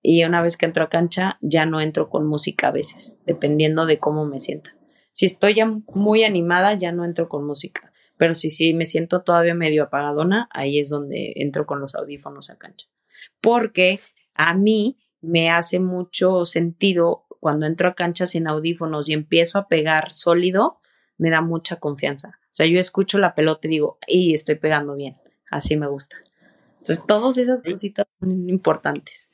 Y 0.00 0.24
una 0.24 0.40
vez 0.40 0.56
que 0.56 0.64
entro 0.64 0.84
a 0.84 0.88
cancha 0.88 1.36
ya 1.42 1.66
no 1.66 1.82
entro 1.82 2.08
con 2.08 2.26
música 2.26 2.68
a 2.68 2.70
veces, 2.70 3.18
dependiendo 3.26 3.84
de 3.84 3.98
cómo 3.98 4.24
me 4.24 4.40
sienta. 4.40 4.74
Si 5.12 5.26
estoy 5.26 5.52
ya 5.52 5.66
muy 5.66 6.24
animada 6.24 6.72
ya 6.72 6.92
no 6.92 7.04
entro 7.04 7.28
con 7.28 7.46
música, 7.46 7.92
pero 8.16 8.32
si 8.32 8.48
sí 8.48 8.72
me 8.72 8.86
siento 8.86 9.20
todavía 9.20 9.52
medio 9.52 9.82
apagadona, 9.82 10.48
ahí 10.50 10.78
es 10.78 10.88
donde 10.88 11.34
entro 11.36 11.66
con 11.66 11.78
los 11.78 11.94
audífonos 11.94 12.48
a 12.48 12.56
cancha. 12.56 12.86
Porque 13.42 14.00
a 14.32 14.54
mí 14.54 14.96
me 15.20 15.50
hace 15.50 15.78
mucho 15.78 16.46
sentido 16.46 17.26
cuando 17.38 17.66
entro 17.66 17.90
a 17.90 17.94
cancha 17.94 18.26
sin 18.26 18.46
audífonos 18.48 19.10
y 19.10 19.12
empiezo 19.12 19.58
a 19.58 19.68
pegar 19.68 20.10
sólido, 20.10 20.80
me 21.18 21.30
da 21.30 21.40
mucha 21.40 21.76
confianza. 21.76 22.38
O 22.44 22.54
sea, 22.58 22.66
yo 22.66 22.78
escucho 22.78 23.18
la 23.18 23.34
pelota 23.34 23.66
y 23.66 23.70
digo, 23.70 23.98
y 24.06 24.34
estoy 24.34 24.54
pegando 24.54 24.94
bien, 24.94 25.16
así 25.50 25.76
me 25.76 25.86
gusta. 25.86 26.16
Entonces, 26.78 27.04
todas 27.06 27.36
esas 27.38 27.62
cositas 27.62 28.06
son 28.20 28.48
importantes. 28.48 29.30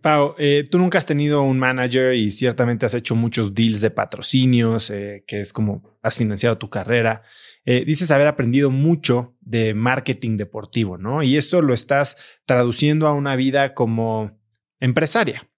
Pau, 0.00 0.34
eh, 0.38 0.64
tú 0.70 0.78
nunca 0.78 0.96
has 0.98 1.06
tenido 1.06 1.42
un 1.42 1.58
manager 1.58 2.14
y 2.14 2.30
ciertamente 2.30 2.86
has 2.86 2.94
hecho 2.94 3.14
muchos 3.14 3.54
deals 3.54 3.80
de 3.80 3.90
patrocinios, 3.90 4.90
eh, 4.90 5.24
que 5.26 5.40
es 5.40 5.52
como 5.52 5.98
has 6.02 6.16
financiado 6.16 6.56
tu 6.56 6.70
carrera. 6.70 7.22
Eh, 7.66 7.84
dices 7.84 8.10
haber 8.10 8.26
aprendido 8.26 8.70
mucho 8.70 9.36
de 9.40 9.74
marketing 9.74 10.36
deportivo, 10.36 10.96
¿no? 10.96 11.22
Y 11.22 11.36
esto 11.36 11.60
lo 11.60 11.74
estás 11.74 12.16
traduciendo 12.46 13.06
a 13.06 13.12
una 13.12 13.36
vida 13.36 13.74
como 13.74 14.38
empresaria. 14.80 15.48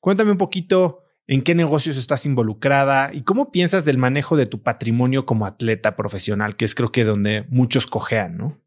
Cuéntame 0.00 0.30
un 0.30 0.38
poquito 0.38 1.03
en 1.26 1.42
qué 1.42 1.54
negocios 1.54 1.96
estás 1.96 2.26
involucrada 2.26 3.12
y 3.12 3.22
cómo 3.22 3.50
piensas 3.50 3.84
del 3.84 3.98
manejo 3.98 4.36
de 4.36 4.46
tu 4.46 4.62
patrimonio 4.62 5.26
como 5.26 5.46
atleta 5.46 5.96
profesional, 5.96 6.56
que 6.56 6.64
es 6.64 6.74
creo 6.74 6.92
que 6.92 7.04
donde 7.04 7.44
muchos 7.48 7.86
cojean, 7.86 8.36
¿no? 8.36 8.60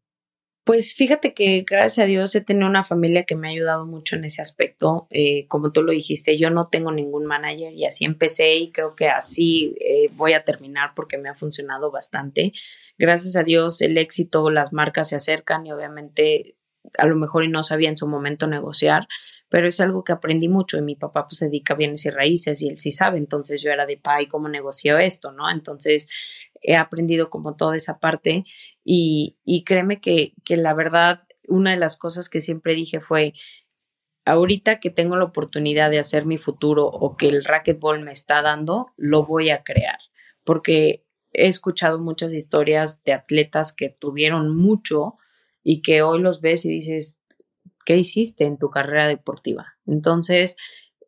Pues 0.68 0.94
fíjate 0.94 1.32
que 1.32 1.64
gracias 1.66 2.04
a 2.04 2.06
Dios 2.06 2.34
he 2.34 2.42
tenido 2.42 2.68
una 2.68 2.84
familia 2.84 3.24
que 3.24 3.34
me 3.34 3.48
ha 3.48 3.52
ayudado 3.52 3.86
mucho 3.86 4.16
en 4.16 4.26
ese 4.26 4.42
aspecto. 4.42 5.06
Eh, 5.08 5.46
como 5.48 5.72
tú 5.72 5.82
lo 5.82 5.92
dijiste, 5.92 6.36
yo 6.36 6.50
no 6.50 6.68
tengo 6.68 6.92
ningún 6.92 7.24
manager 7.24 7.72
y 7.72 7.86
así 7.86 8.04
empecé 8.04 8.56
y 8.56 8.70
creo 8.70 8.94
que 8.94 9.08
así 9.08 9.74
eh, 9.80 10.08
voy 10.18 10.34
a 10.34 10.42
terminar 10.42 10.92
porque 10.94 11.16
me 11.16 11.30
ha 11.30 11.34
funcionado 11.34 11.90
bastante. 11.90 12.52
Gracias 12.98 13.34
a 13.36 13.44
Dios 13.44 13.80
el 13.80 13.96
éxito, 13.96 14.50
las 14.50 14.74
marcas 14.74 15.08
se 15.08 15.16
acercan 15.16 15.64
y 15.64 15.72
obviamente 15.72 16.58
a 16.98 17.06
lo 17.06 17.16
mejor 17.16 17.44
y 17.44 17.48
no 17.48 17.62
sabía 17.62 17.88
en 17.88 17.96
su 17.96 18.06
momento 18.06 18.46
negociar, 18.46 19.08
pero 19.48 19.68
es 19.68 19.80
algo 19.80 20.04
que 20.04 20.12
aprendí 20.12 20.48
mucho 20.48 20.78
y 20.78 20.82
mi 20.82 20.94
papá 20.94 21.26
pues 21.26 21.38
se 21.38 21.46
dedica 21.46 21.74
a 21.74 21.76
bienes 21.76 22.04
y 22.06 22.10
raíces 22.10 22.62
y 22.62 22.68
él 22.68 22.78
sí 22.78 22.92
sabe, 22.92 23.18
entonces 23.18 23.62
yo 23.62 23.70
era 23.70 23.86
de 23.86 23.96
pa 23.96 24.22
y 24.22 24.28
cómo 24.28 24.48
negocio 24.48 24.98
esto, 24.98 25.32
¿no? 25.32 25.50
Entonces 25.50 26.08
he 26.62 26.76
aprendido 26.76 27.30
como 27.30 27.56
toda 27.56 27.76
esa 27.76 27.98
parte 27.98 28.44
y, 28.84 29.38
y 29.44 29.64
créeme 29.64 30.00
que, 30.00 30.34
que 30.44 30.56
la 30.56 30.74
verdad, 30.74 31.22
una 31.46 31.70
de 31.70 31.78
las 31.78 31.96
cosas 31.96 32.28
que 32.28 32.40
siempre 32.40 32.74
dije 32.74 33.00
fue, 33.00 33.34
ahorita 34.24 34.80
que 34.80 34.90
tengo 34.90 35.16
la 35.16 35.24
oportunidad 35.24 35.90
de 35.90 35.98
hacer 35.98 36.26
mi 36.26 36.36
futuro 36.36 36.86
o 36.86 37.16
que 37.16 37.28
el 37.28 37.44
racquetball 37.44 38.02
me 38.02 38.12
está 38.12 38.42
dando, 38.42 38.92
lo 38.96 39.24
voy 39.24 39.50
a 39.50 39.62
crear 39.62 39.98
porque 40.48 41.04
he 41.34 41.46
escuchado 41.46 41.98
muchas 41.98 42.32
historias 42.32 43.04
de 43.04 43.12
atletas 43.12 43.74
que 43.74 43.90
tuvieron 43.90 44.56
mucho 44.56 45.18
y 45.62 45.82
que 45.82 46.00
hoy 46.00 46.20
los 46.20 46.40
ves 46.40 46.64
y 46.64 46.70
dices, 46.70 47.17
¿qué 47.84 47.96
hiciste 47.96 48.44
en 48.44 48.58
tu 48.58 48.70
carrera 48.70 49.06
deportiva? 49.06 49.76
Entonces, 49.86 50.56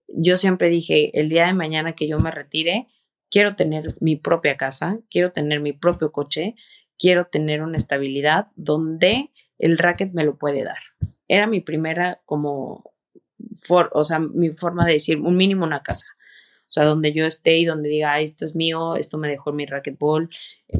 yo 0.09 0.37
siempre 0.37 0.69
dije, 0.69 1.19
el 1.19 1.29
día 1.29 1.47
de 1.47 1.55
mañana 1.55 1.95
que 1.95 2.09
yo 2.09 2.19
me 2.19 2.31
retire, 2.31 2.89
quiero 3.31 3.57
tener 3.57 3.87
mi 4.01 4.17
propia 4.17 4.57
casa, 4.57 4.99
quiero 5.11 5.33
tener 5.33 5.61
mi 5.61 5.73
propio 5.73 6.13
coche, 6.13 6.55
quiero 6.99 7.27
tener 7.27 7.63
una 7.63 7.77
estabilidad 7.77 8.49
donde 8.57 9.31
el 9.59 9.79
racket 9.79 10.13
me 10.13 10.25
lo 10.25 10.37
puede 10.37 10.65
dar. 10.65 10.79
Era 11.29 11.47
mi 11.47 11.61
primera 11.61 12.21
como, 12.27 12.93
o 13.93 14.05
sea, 14.05 14.19
mi 14.19 14.51
forma 14.51 14.85
de 14.85 14.95
decir, 14.95 15.19
un 15.19 15.37
mínimo 15.37 15.65
una 15.65 15.83
casa. 15.83 16.07
O 16.63 16.73
sea, 16.73 16.85
donde 16.85 17.13
yo 17.13 17.27
esté 17.27 17.59
y 17.59 17.65
donde 17.65 17.89
diga, 17.89 18.21
esto 18.21 18.45
es 18.45 18.55
mío, 18.55 18.97
esto 18.97 19.19
me 19.19 19.29
dejó 19.29 19.53
mi 19.53 19.67
racquetball, 19.67 20.31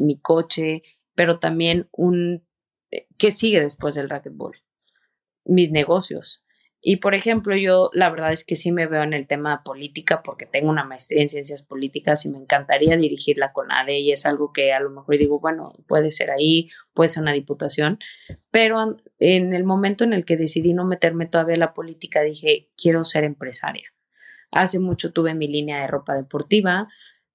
mi 0.01 0.19
coche, 0.21 0.83
pero 1.15 1.39
también 1.39 1.87
un, 1.93 2.47
eh, 2.91 3.09
¿qué 3.19 3.33
sigue 3.33 3.61
después 3.61 3.95
del 3.95 4.09
racquetball? 4.09 4.57
Mis 5.45 5.71
negocios. 5.71 6.45
Y 6.83 6.97
por 6.97 7.15
ejemplo, 7.15 7.55
yo 7.57 7.91
la 7.93 8.09
verdad 8.09 8.33
es 8.33 8.43
que 8.43 8.57
sí 8.57 8.73
me 8.73 8.87
veo 8.87 9.03
en 9.03 9.13
el 9.13 9.27
tema 9.27 9.63
política 9.63 10.23
porque 10.23 10.47
tengo 10.47 10.71
una 10.71 10.85
maestría 10.85 11.21
en 11.21 11.29
ciencias 11.29 11.63
políticas 11.63 12.25
y 12.25 12.31
me 12.31 12.39
encantaría 12.39 12.97
dirigir 12.97 13.37
la 13.37 13.53
CONADE 13.53 13.99
y 13.99 14.13
es 14.13 14.25
algo 14.25 14.51
que 14.53 14.73
a 14.73 14.81
lo 14.81 14.89
mejor 14.89 15.19
digo, 15.19 15.41
bueno, 15.41 15.75
puede 15.87 16.11
ser 16.11 16.31
ahí, 16.31 16.71
puede 16.95 17.11
ser 17.11 17.23
una 17.23 17.35
diputación, 17.35 17.99
pero 18.51 18.97
en 19.19 19.53
el 19.53 19.65
momento 19.65 20.05
en 20.05 20.15
el 20.15 20.25
que 20.25 20.39
decidí 20.39 20.73
no 20.73 20.87
meterme 20.87 21.27
todavía 21.27 21.55
en 21.55 21.61
la 21.61 21.75
política 21.75 22.23
dije, 22.23 22.71
quiero 22.81 23.05
ser 23.05 23.25
empresaria. 23.25 23.93
Hace 24.51 24.79
mucho 24.79 25.13
tuve 25.13 25.35
mi 25.35 25.49
línea 25.49 25.83
de 25.83 25.87
ropa 25.87 26.15
deportiva, 26.15 26.85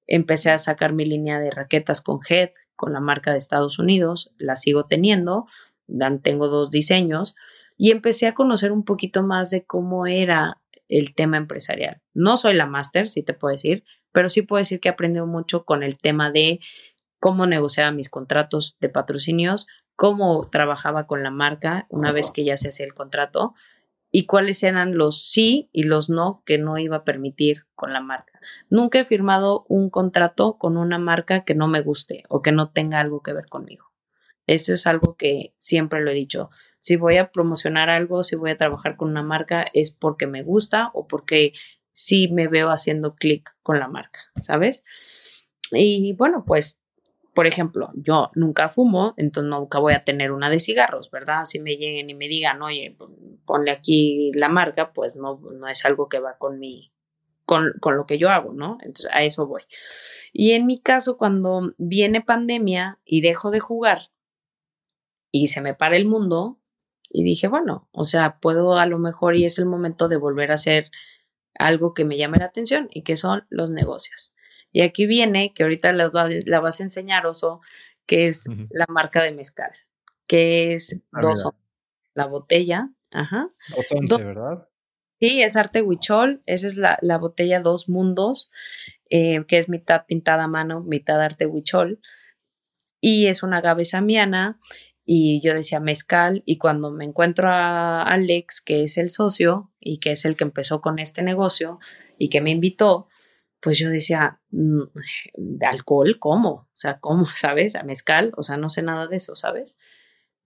empecé 0.07 0.49
a 0.49 0.57
sacar 0.57 0.91
mi 0.91 1.05
línea 1.05 1.39
de 1.39 1.51
raquetas 1.51 2.01
con 2.01 2.19
Head, 2.27 2.49
con 2.75 2.93
la 2.93 2.99
marca 2.99 3.31
de 3.31 3.37
Estados 3.37 3.77
Unidos, 3.77 4.33
la 4.39 4.55
sigo 4.55 4.87
teniendo, 4.87 5.45
tengo 6.23 6.47
dos 6.47 6.71
diseños 6.71 7.35
y 7.77 7.91
empecé 7.91 8.27
a 8.27 8.33
conocer 8.33 8.71
un 8.71 8.83
poquito 8.83 9.23
más 9.23 9.49
de 9.49 9.65
cómo 9.65 10.07
era 10.07 10.61
el 10.87 11.15
tema 11.15 11.37
empresarial. 11.37 12.01
No 12.13 12.37
soy 12.37 12.53
la 12.53 12.65
máster, 12.65 13.07
si 13.07 13.23
te 13.23 13.33
puedo 13.33 13.51
decir, 13.51 13.83
pero 14.11 14.29
sí 14.29 14.41
puedo 14.43 14.59
decir 14.59 14.79
que 14.79 14.89
he 14.89 14.91
aprendido 14.91 15.27
mucho 15.27 15.65
con 15.65 15.83
el 15.83 15.97
tema 15.97 16.31
de 16.31 16.59
cómo 17.19 17.47
negociaba 17.47 17.91
mis 17.91 18.09
contratos 18.09 18.77
de 18.79 18.89
patrocinios, 18.89 19.67
cómo 19.95 20.41
trabajaba 20.49 21.07
con 21.07 21.23
la 21.23 21.31
marca 21.31 21.87
una 21.89 22.11
vez 22.11 22.31
que 22.31 22.43
ya 22.43 22.57
se 22.57 22.69
hacía 22.69 22.85
el 22.85 22.93
contrato 22.93 23.55
y 24.11 24.25
cuáles 24.27 24.63
eran 24.63 24.97
los 24.97 25.23
sí 25.27 25.69
y 25.73 25.83
los 25.83 26.09
no 26.09 26.41
que 26.45 26.57
no 26.57 26.77
iba 26.77 26.97
a 26.97 27.03
permitir 27.03 27.65
con 27.75 27.91
la 27.91 27.99
marca. 27.99 28.39
Nunca 28.69 28.99
he 28.99 29.05
firmado 29.05 29.65
un 29.67 29.89
contrato 29.89 30.57
con 30.57 30.77
una 30.77 30.99
marca 30.99 31.43
que 31.43 31.55
no 31.55 31.67
me 31.67 31.81
guste 31.81 32.23
o 32.29 32.41
que 32.41 32.51
no 32.51 32.69
tenga 32.71 32.99
algo 32.99 33.21
que 33.21 33.33
ver 33.33 33.47
conmigo. 33.47 33.91
Eso 34.47 34.73
es 34.73 34.87
algo 34.87 35.15
que 35.17 35.53
siempre 35.57 36.01
lo 36.01 36.11
he 36.11 36.13
dicho. 36.13 36.49
Si 36.85 36.97
voy 36.97 37.17
a 37.17 37.31
promocionar 37.31 37.89
algo, 37.89 38.21
si 38.21 38.35
voy 38.35 38.51
a 38.51 38.59
trabajar 38.59 38.95
con 38.95 39.09
una 39.09 39.23
marca, 39.23 39.65
es 39.73 39.89
porque 39.89 40.27
me 40.27 40.43
gusta 40.43 40.91
o 40.93 41.07
porque 41.07 41.53
sí 41.93 42.27
me 42.27 42.47
veo 42.47 42.69
haciendo 42.69 43.15
clic 43.15 43.55
con 43.63 43.79
la 43.79 43.87
marca, 43.87 44.19
¿sabes? 44.35 44.85
Y 45.71 46.13
bueno, 46.13 46.43
pues, 46.45 46.79
por 47.33 47.47
ejemplo, 47.47 47.89
yo 47.95 48.29
nunca 48.35 48.69
fumo, 48.69 49.15
entonces 49.17 49.49
nunca 49.49 49.79
voy 49.79 49.93
a 49.93 49.99
tener 49.99 50.31
una 50.31 50.47
de 50.51 50.59
cigarros, 50.59 51.09
¿verdad? 51.09 51.45
Si 51.45 51.59
me 51.59 51.75
lleguen 51.75 52.11
y 52.11 52.13
me 52.13 52.27
digan, 52.27 52.61
oye, 52.61 52.95
ponle 53.47 53.71
aquí 53.71 54.31
la 54.35 54.49
marca, 54.49 54.93
pues 54.93 55.15
no, 55.15 55.39
no 55.39 55.67
es 55.67 55.85
algo 55.85 56.07
que 56.07 56.19
va 56.19 56.37
con 56.37 56.59
mi, 56.59 56.93
con, 57.45 57.73
con, 57.81 57.97
lo 57.97 58.05
que 58.05 58.19
yo 58.19 58.29
hago, 58.29 58.53
¿no? 58.53 58.77
Entonces 58.81 59.09
a 59.11 59.23
eso 59.23 59.47
voy. 59.47 59.63
Y 60.33 60.51
en 60.51 60.67
mi 60.67 60.79
caso, 60.79 61.17
cuando 61.17 61.73
viene 61.79 62.21
pandemia 62.21 62.99
y 63.03 63.21
dejo 63.21 63.49
de 63.49 63.59
jugar, 63.59 64.11
y 65.31 65.47
se 65.47 65.61
me 65.61 65.73
para 65.73 65.97
el 65.97 66.05
mundo 66.05 66.59
y 67.15 67.23
dije, 67.23 67.47
bueno, 67.47 67.87
o 67.91 68.03
sea, 68.03 68.39
puedo 68.39 68.77
a 68.77 68.85
lo 68.85 68.99
mejor 68.99 69.37
y 69.37 69.45
es 69.45 69.57
el 69.57 69.65
momento 69.65 70.09
de 70.09 70.17
volver 70.17 70.51
a 70.51 70.55
hacer 70.55 70.91
algo 71.57 71.93
que 71.93 72.03
me 72.03 72.17
llame 72.17 72.37
la 72.37 72.45
atención 72.45 72.89
y 72.91 73.03
que 73.03 73.15
son 73.15 73.45
los 73.49 73.71
negocios. 73.71 74.35
Y 74.73 74.81
aquí 74.81 75.05
viene, 75.05 75.53
que 75.53 75.63
ahorita 75.63 75.93
la, 75.93 76.11
la 76.11 76.59
vas 76.59 76.81
a 76.81 76.83
enseñar, 76.83 77.25
Oso, 77.25 77.61
que 78.05 78.27
es 78.27 78.43
la 78.69 78.85
marca 78.89 79.23
de 79.23 79.31
mezcal, 79.31 79.71
que 80.27 80.73
es 80.73 80.99
ah, 81.13 81.21
dos 81.21 81.49
la 82.13 82.25
botella, 82.25 82.89
ajá. 83.11 83.49
Dos 83.69 83.85
once, 83.91 84.23
¿verdad? 84.23 84.67
Sí, 85.21 85.41
es 85.41 85.55
arte 85.55 85.81
huichol, 85.81 86.41
esa 86.45 86.67
es 86.67 86.75
la, 86.75 86.97
la 87.01 87.17
botella 87.17 87.61
Dos 87.61 87.87
Mundos, 87.87 88.51
eh, 89.09 89.45
que 89.47 89.57
es 89.57 89.69
mitad 89.69 90.05
pintada 90.05 90.43
a 90.43 90.47
mano, 90.49 90.81
mitad 90.81 91.21
arte 91.21 91.45
huichol, 91.45 92.01
y 92.99 93.27
es 93.27 93.41
una 93.41 93.59
agave 93.59 93.85
samiana, 93.85 94.59
y 95.05 95.39
yo 95.41 95.53
decía 95.53 95.79
mezcal 95.79 96.41
y 96.45 96.57
cuando 96.57 96.91
me 96.91 97.05
encuentro 97.05 97.49
a 97.49 98.01
Alex, 98.01 98.59
que 98.59 98.83
es 98.83 98.97
el 98.97 99.09
socio 99.11 99.71
y 99.79 99.99
que 99.99 100.11
es 100.11 100.25
el 100.25 100.35
que 100.35 100.43
empezó 100.43 100.81
con 100.81 100.97
este 100.97 101.21
negocio 101.21 101.79
y 102.17 102.29
que 102.29 102.41
me 102.41 102.49
invitó, 102.49 103.07
pues 103.61 103.77
yo 103.77 103.89
decía, 103.89 104.41
mm, 104.49 104.81
alcohol, 105.69 106.17
¿cómo? 106.19 106.49
O 106.49 106.69
sea, 106.73 106.99
¿cómo? 106.99 107.25
¿Sabes? 107.35 107.75
A 107.75 107.83
mezcal, 107.83 108.31
o 108.35 108.41
sea, 108.41 108.57
no 108.57 108.69
sé 108.69 108.81
nada 108.81 109.07
de 109.07 109.17
eso, 109.17 109.35
¿sabes? 109.35 109.77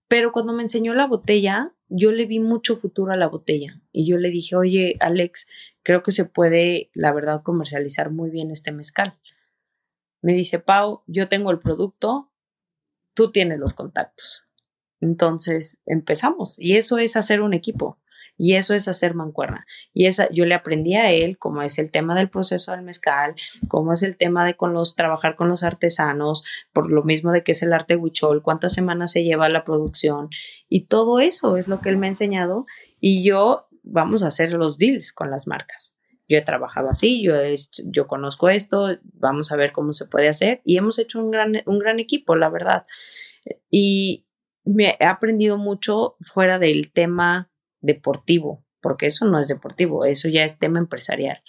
Pero 0.08 0.32
cuando 0.32 0.52
me 0.52 0.62
enseñó 0.62 0.92
la 0.94 1.06
botella, 1.06 1.72
yo 1.88 2.12
le 2.12 2.26
vi 2.26 2.40
mucho 2.40 2.76
futuro 2.76 3.12
a 3.12 3.16
la 3.16 3.28
botella 3.28 3.80
y 3.92 4.06
yo 4.06 4.18
le 4.18 4.30
dije, 4.30 4.56
oye, 4.56 4.92
Alex, 5.00 5.48
creo 5.82 6.02
que 6.02 6.12
se 6.12 6.24
puede, 6.24 6.90
la 6.94 7.12
verdad, 7.12 7.42
comercializar 7.42 8.10
muy 8.10 8.28
bien 8.30 8.50
este 8.50 8.72
mezcal. 8.72 9.18
Me 10.20 10.34
dice, 10.34 10.58
Pau, 10.58 11.02
yo 11.06 11.28
tengo 11.28 11.50
el 11.50 11.58
producto, 11.58 12.30
tú 13.14 13.30
tienes 13.32 13.58
los 13.58 13.74
contactos. 13.74 14.44
Entonces 15.00 15.80
empezamos 15.86 16.58
y 16.58 16.76
eso 16.76 16.98
es 16.98 17.16
hacer 17.16 17.40
un 17.40 17.54
equipo 17.54 17.98
y 18.36 18.54
eso 18.54 18.74
es 18.74 18.88
hacer 18.88 19.14
mancuerna. 19.14 19.66
Y 19.92 20.06
esa 20.06 20.26
yo 20.30 20.46
le 20.46 20.54
aprendí 20.54 20.94
a 20.94 21.10
él 21.10 21.36
cómo 21.36 21.60
es 21.60 21.78
el 21.78 21.90
tema 21.90 22.14
del 22.14 22.30
proceso 22.30 22.72
del 22.72 22.80
mezcal, 22.80 23.34
cómo 23.68 23.92
es 23.92 24.02
el 24.02 24.16
tema 24.16 24.46
de 24.46 24.56
con 24.56 24.72
los 24.72 24.96
trabajar 24.96 25.36
con 25.36 25.50
los 25.50 25.62
artesanos, 25.62 26.42
por 26.72 26.90
lo 26.90 27.02
mismo 27.04 27.32
de 27.32 27.42
que 27.42 27.52
es 27.52 27.62
el 27.62 27.74
arte 27.74 27.96
huichol, 27.96 28.42
cuántas 28.42 28.72
semanas 28.72 29.12
se 29.12 29.24
lleva 29.24 29.50
la 29.50 29.62
producción 29.62 30.30
y 30.70 30.86
todo 30.86 31.20
eso 31.20 31.58
es 31.58 31.68
lo 31.68 31.82
que 31.82 31.90
él 31.90 31.98
me 31.98 32.06
ha 32.06 32.08
enseñado 32.08 32.56
y 32.98 33.22
yo 33.22 33.68
vamos 33.82 34.22
a 34.22 34.28
hacer 34.28 34.52
los 34.52 34.78
deals 34.78 35.12
con 35.12 35.30
las 35.30 35.46
marcas. 35.46 35.96
Yo 36.26 36.38
he 36.38 36.42
trabajado 36.42 36.88
así, 36.88 37.22
yo, 37.22 37.34
yo 37.84 38.06
conozco 38.06 38.48
esto, 38.48 38.96
vamos 39.02 39.52
a 39.52 39.56
ver 39.56 39.72
cómo 39.72 39.92
se 39.92 40.06
puede 40.06 40.28
hacer 40.28 40.62
y 40.64 40.78
hemos 40.78 40.98
hecho 40.98 41.18
un 41.18 41.30
gran, 41.30 41.52
un 41.66 41.78
gran 41.78 41.98
equipo, 41.98 42.36
la 42.36 42.48
verdad. 42.48 42.86
Y, 43.70 44.26
me 44.64 44.96
he 44.98 45.06
aprendido 45.06 45.58
mucho 45.58 46.16
fuera 46.20 46.58
del 46.58 46.92
tema 46.92 47.50
deportivo, 47.80 48.64
porque 48.80 49.06
eso 49.06 49.26
no 49.26 49.38
es 49.38 49.48
deportivo, 49.48 50.04
eso 50.04 50.28
ya 50.28 50.44
es 50.44 50.58
tema 50.58 50.78
empresarial. 50.78 51.42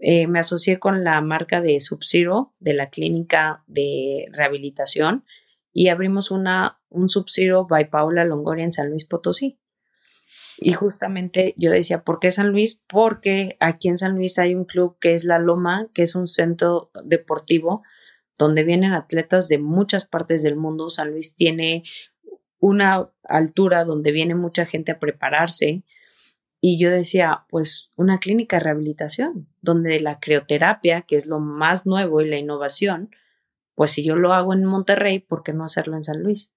Eh, 0.00 0.26
me 0.26 0.38
asocié 0.38 0.78
con 0.78 1.04
la 1.04 1.20
marca 1.20 1.60
de 1.60 1.78
Sub-Zero 1.80 2.52
de 2.58 2.74
la 2.74 2.88
clínica 2.88 3.62
de 3.66 4.26
rehabilitación 4.32 5.24
y 5.72 5.88
abrimos 5.88 6.30
una, 6.30 6.80
un 6.88 7.08
Sub-Zero 7.08 7.66
by 7.66 7.90
Paula 7.90 8.24
Longoria 8.24 8.64
en 8.64 8.72
San 8.72 8.90
Luis 8.90 9.04
Potosí. 9.04 9.58
Y 10.58 10.72
justamente 10.72 11.54
yo 11.56 11.70
decía, 11.70 12.02
¿por 12.02 12.20
qué 12.20 12.30
San 12.30 12.50
Luis? 12.50 12.82
Porque 12.88 13.56
aquí 13.60 13.88
en 13.88 13.98
San 13.98 14.14
Luis 14.14 14.38
hay 14.38 14.54
un 14.54 14.64
club 14.64 14.96
que 15.00 15.14
es 15.14 15.24
La 15.24 15.38
Loma, 15.38 15.88
que 15.92 16.02
es 16.02 16.14
un 16.14 16.28
centro 16.28 16.90
deportivo 17.04 17.82
donde 18.38 18.64
vienen 18.64 18.92
atletas 18.92 19.48
de 19.48 19.58
muchas 19.58 20.06
partes 20.06 20.42
del 20.42 20.56
mundo. 20.56 20.90
San 20.90 21.10
Luis 21.10 21.34
tiene 21.34 21.84
una 22.64 23.10
altura 23.24 23.84
donde 23.84 24.10
viene 24.10 24.34
mucha 24.34 24.64
gente 24.64 24.92
a 24.92 24.98
prepararse. 24.98 25.82
Y 26.62 26.78
yo 26.78 26.90
decía, 26.90 27.44
pues 27.50 27.90
una 27.94 28.20
clínica 28.20 28.56
de 28.56 28.64
rehabilitación, 28.64 29.48
donde 29.60 30.00
la 30.00 30.18
crioterapia, 30.18 31.02
que 31.02 31.16
es 31.16 31.26
lo 31.26 31.40
más 31.40 31.84
nuevo 31.84 32.22
y 32.22 32.28
la 32.30 32.38
innovación, 32.38 33.10
pues 33.74 33.90
si 33.92 34.02
yo 34.02 34.16
lo 34.16 34.32
hago 34.32 34.54
en 34.54 34.64
Monterrey, 34.64 35.18
¿por 35.18 35.42
qué 35.42 35.52
no 35.52 35.64
hacerlo 35.64 35.94
en 35.96 36.04
San 36.04 36.22
Luis? 36.22 36.54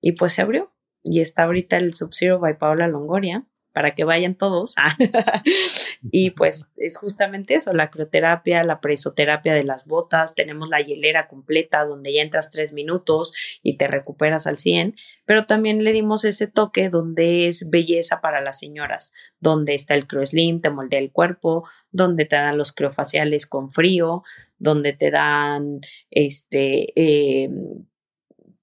Y 0.00 0.12
pues 0.12 0.32
se 0.32 0.40
abrió. 0.40 0.72
Y 1.04 1.20
está 1.20 1.42
ahorita 1.42 1.76
el 1.76 1.92
Sub-Zero 1.92 2.38
by 2.38 2.56
Paula 2.56 2.88
Longoria, 2.88 3.44
para 3.72 3.94
que 3.94 4.04
vayan 4.04 4.34
todos. 4.34 4.74
y 6.02 6.30
pues 6.30 6.70
es 6.76 6.96
justamente 6.96 7.54
eso, 7.54 7.72
la 7.72 7.90
crioterapia, 7.90 8.64
la 8.64 8.80
presoterapia 8.80 9.54
de 9.54 9.64
las 9.64 9.86
botas, 9.86 10.34
tenemos 10.34 10.70
la 10.70 10.80
hielera 10.80 11.28
completa 11.28 11.84
donde 11.84 12.12
ya 12.12 12.22
entras 12.22 12.50
tres 12.50 12.72
minutos 12.72 13.32
y 13.62 13.76
te 13.76 13.88
recuperas 13.88 14.46
al 14.46 14.58
100, 14.58 14.96
pero 15.24 15.46
también 15.46 15.84
le 15.84 15.92
dimos 15.92 16.24
ese 16.24 16.46
toque 16.46 16.88
donde 16.88 17.48
es 17.48 17.68
belleza 17.70 18.20
para 18.20 18.40
las 18.40 18.58
señoras, 18.58 19.12
donde 19.40 19.74
está 19.74 19.94
el 19.94 20.06
slim 20.24 20.60
te 20.60 20.70
moldea 20.70 21.00
el 21.00 21.12
cuerpo, 21.12 21.68
donde 21.90 22.24
te 22.24 22.36
dan 22.36 22.58
los 22.58 22.72
criofaciales 22.72 23.46
con 23.46 23.70
frío, 23.70 24.22
donde 24.58 24.92
te 24.92 25.10
dan 25.10 25.80
este... 26.10 26.92
Eh, 26.96 27.48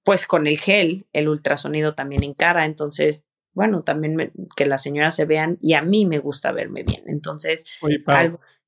pues 0.02 0.26
con 0.26 0.46
el 0.46 0.58
gel, 0.58 1.06
el 1.12 1.28
ultrasonido 1.28 1.94
también 1.94 2.24
en 2.24 2.32
cara, 2.32 2.64
entonces 2.64 3.26
bueno, 3.52 3.82
también 3.82 4.32
que 4.56 4.66
las 4.66 4.82
señoras 4.82 5.16
se 5.16 5.24
vean 5.24 5.58
y 5.60 5.74
a 5.74 5.82
mí 5.82 6.06
me 6.06 6.18
gusta 6.18 6.52
verme 6.52 6.82
bien. 6.82 7.02
Entonces, 7.06 7.64
Oye, 7.80 8.02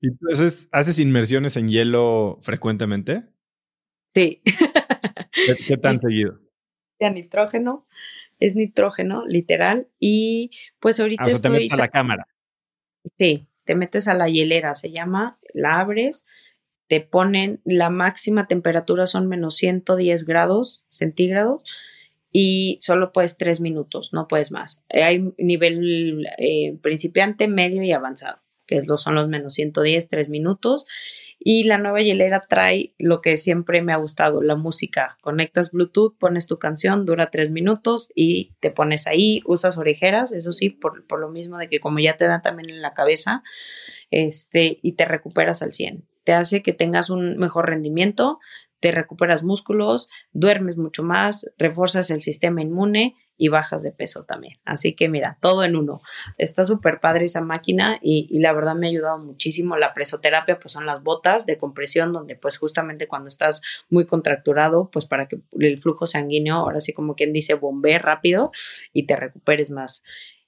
¿y 0.01 0.11
tú 0.11 0.27
haces, 0.73 0.99
inmersiones 0.99 1.57
en 1.57 1.69
hielo 1.69 2.39
frecuentemente? 2.43 3.25
Sí. 4.15 4.43
¿Qué, 5.67 5.77
tan 5.83 6.01
seguido? 6.01 6.41
Nitrógeno, 7.01 7.87
es 8.39 8.55
nitrógeno, 8.55 9.25
literal. 9.27 9.89
Y 9.99 10.51
pues 10.79 11.01
ahorita. 11.01 11.25
Ah, 11.25 11.41
te 11.41 11.51
metes 11.51 11.73
a 11.73 11.77
la 11.77 11.89
cámara. 11.89 12.27
Sí, 13.19 13.49
te 13.65 13.75
metes 13.75 14.07
a 14.09 14.15
la 14.15 14.29
hielera, 14.29 14.75
se 14.75 14.93
llama, 14.93 15.39
la 15.55 15.81
abres, 15.81 16.27
te 16.89 17.01
ponen, 17.01 17.61
la 17.65 17.91
máxima 17.91 18.47
temperatura 18.47 19.07
son 19.07 19.27
menos 19.29 19.57
110 19.57 20.25
grados 20.25 20.85
centígrados 20.89 21.63
y 22.33 22.79
solo 22.81 23.13
puedes 23.13 23.37
tres 23.37 23.61
minutos, 23.61 24.13
no 24.13 24.27
puedes 24.27 24.51
más. 24.51 24.83
Hay 24.89 25.33
nivel 25.37 26.27
eh, 26.39 26.79
principiante, 26.81 27.47
medio 27.47 27.83
y 27.83 27.93
avanzado, 27.93 28.41
que 28.67 28.83
son 28.85 29.15
los 29.15 29.29
menos 29.29 29.55
110, 29.55 30.09
tres 30.09 30.31
minutos. 30.31 30.87
Y 31.45 31.65
la 31.65 31.77
nueva 31.77 32.01
hielera 32.01 32.41
trae 32.41 32.95
lo 32.99 33.21
que 33.21 33.37
siempre 33.37 33.83
me 33.83 33.93
ha 33.93 33.97
gustado, 33.97 34.43
la 34.43 34.55
música. 34.55 35.19
Conectas 35.21 35.73
Bluetooth, 35.73 36.17
pones 36.17 36.47
tu 36.47 36.59
canción, 36.59 37.05
dura 37.05 37.31
tres 37.31 37.51
minutos 37.51 38.11
y 38.15 38.53
te 38.61 38.71
pones 38.71 39.09
ahí, 39.09 39.43
usas 39.45 39.77
orejeras, 39.77 40.31
eso 40.31 40.53
sí, 40.53 40.71
por, 40.71 41.05
por 41.07 41.19
lo 41.19 41.31
mismo 41.31 41.59
de 41.59 41.69
que 41.69 41.81
como 41.81 41.99
ya 41.99 42.17
te 42.17 42.27
da 42.27 42.43
también 42.43 42.71
en 42.71 42.81
la 42.81 42.95
cabeza, 42.95 43.43
este, 44.13 44.79
y 44.83 44.93
te 44.93 45.05
recuperas 45.05 45.63
al 45.63 45.73
100. 45.73 46.07
Te 46.23 46.33
hace 46.33 46.63
que 46.63 46.73
tengas 46.73 47.11
un 47.11 47.37
mejor 47.39 47.67
rendimiento, 47.67 48.39
te 48.83 48.91
recuperas 48.91 49.45
músculos, 49.45 50.09
duermes 50.33 50.77
mucho 50.77 51.05
más, 51.05 51.47
refuerzas 51.57 52.11
el 52.11 52.21
sistema 52.21 52.63
inmune 52.63 53.15
y 53.37 53.47
bajas 53.47 53.85
de 53.85 53.93
peso 53.93 54.25
también. 54.25 54.59
Así 54.65 54.95
que 54.95 55.09
mira, 55.09 55.39
todo 55.41 55.63
en 55.63 55.77
uno. 55.77 56.01
Está 56.37 56.65
súper 56.65 56.99
padre 56.99 57.27
esa 57.27 57.43
máquina 57.43 58.01
y, 58.03 58.41
la 58.41 58.53
verdad 58.53 58.75
me 58.75 58.89
ha 58.89 58.91
ayudado 58.91 59.19
muchísimo. 59.19 59.77
La 59.77 59.95
presoterapia 59.95 60.59
pues 60.59 60.73
son 60.73 60.85
las 60.85 61.01
botas 61.01 61.47
de 61.47 61.59
compresión 61.59 62.13
donde 62.13 62.35
pues 62.35 62.59
justamente 62.59 63.07
cuando 63.07 63.29
estás 63.29 63.63
muy 63.89 64.05
contracturado 64.05 64.91
pues 64.93 65.07
para 65.07 65.29
que 65.29 65.39
el 65.61 65.79
flujo 65.79 66.05
sanguíneo 66.07 66.57
ahora 66.57 66.81
sí 66.81 66.93
como 66.93 67.15
quien 67.15 67.33
dice 67.33 67.55
bombee 67.55 68.01
rápido 68.01 68.51
y 68.93 69.07
te 69.07 69.15
recuperes 69.15 69.71
más. 69.71 70.03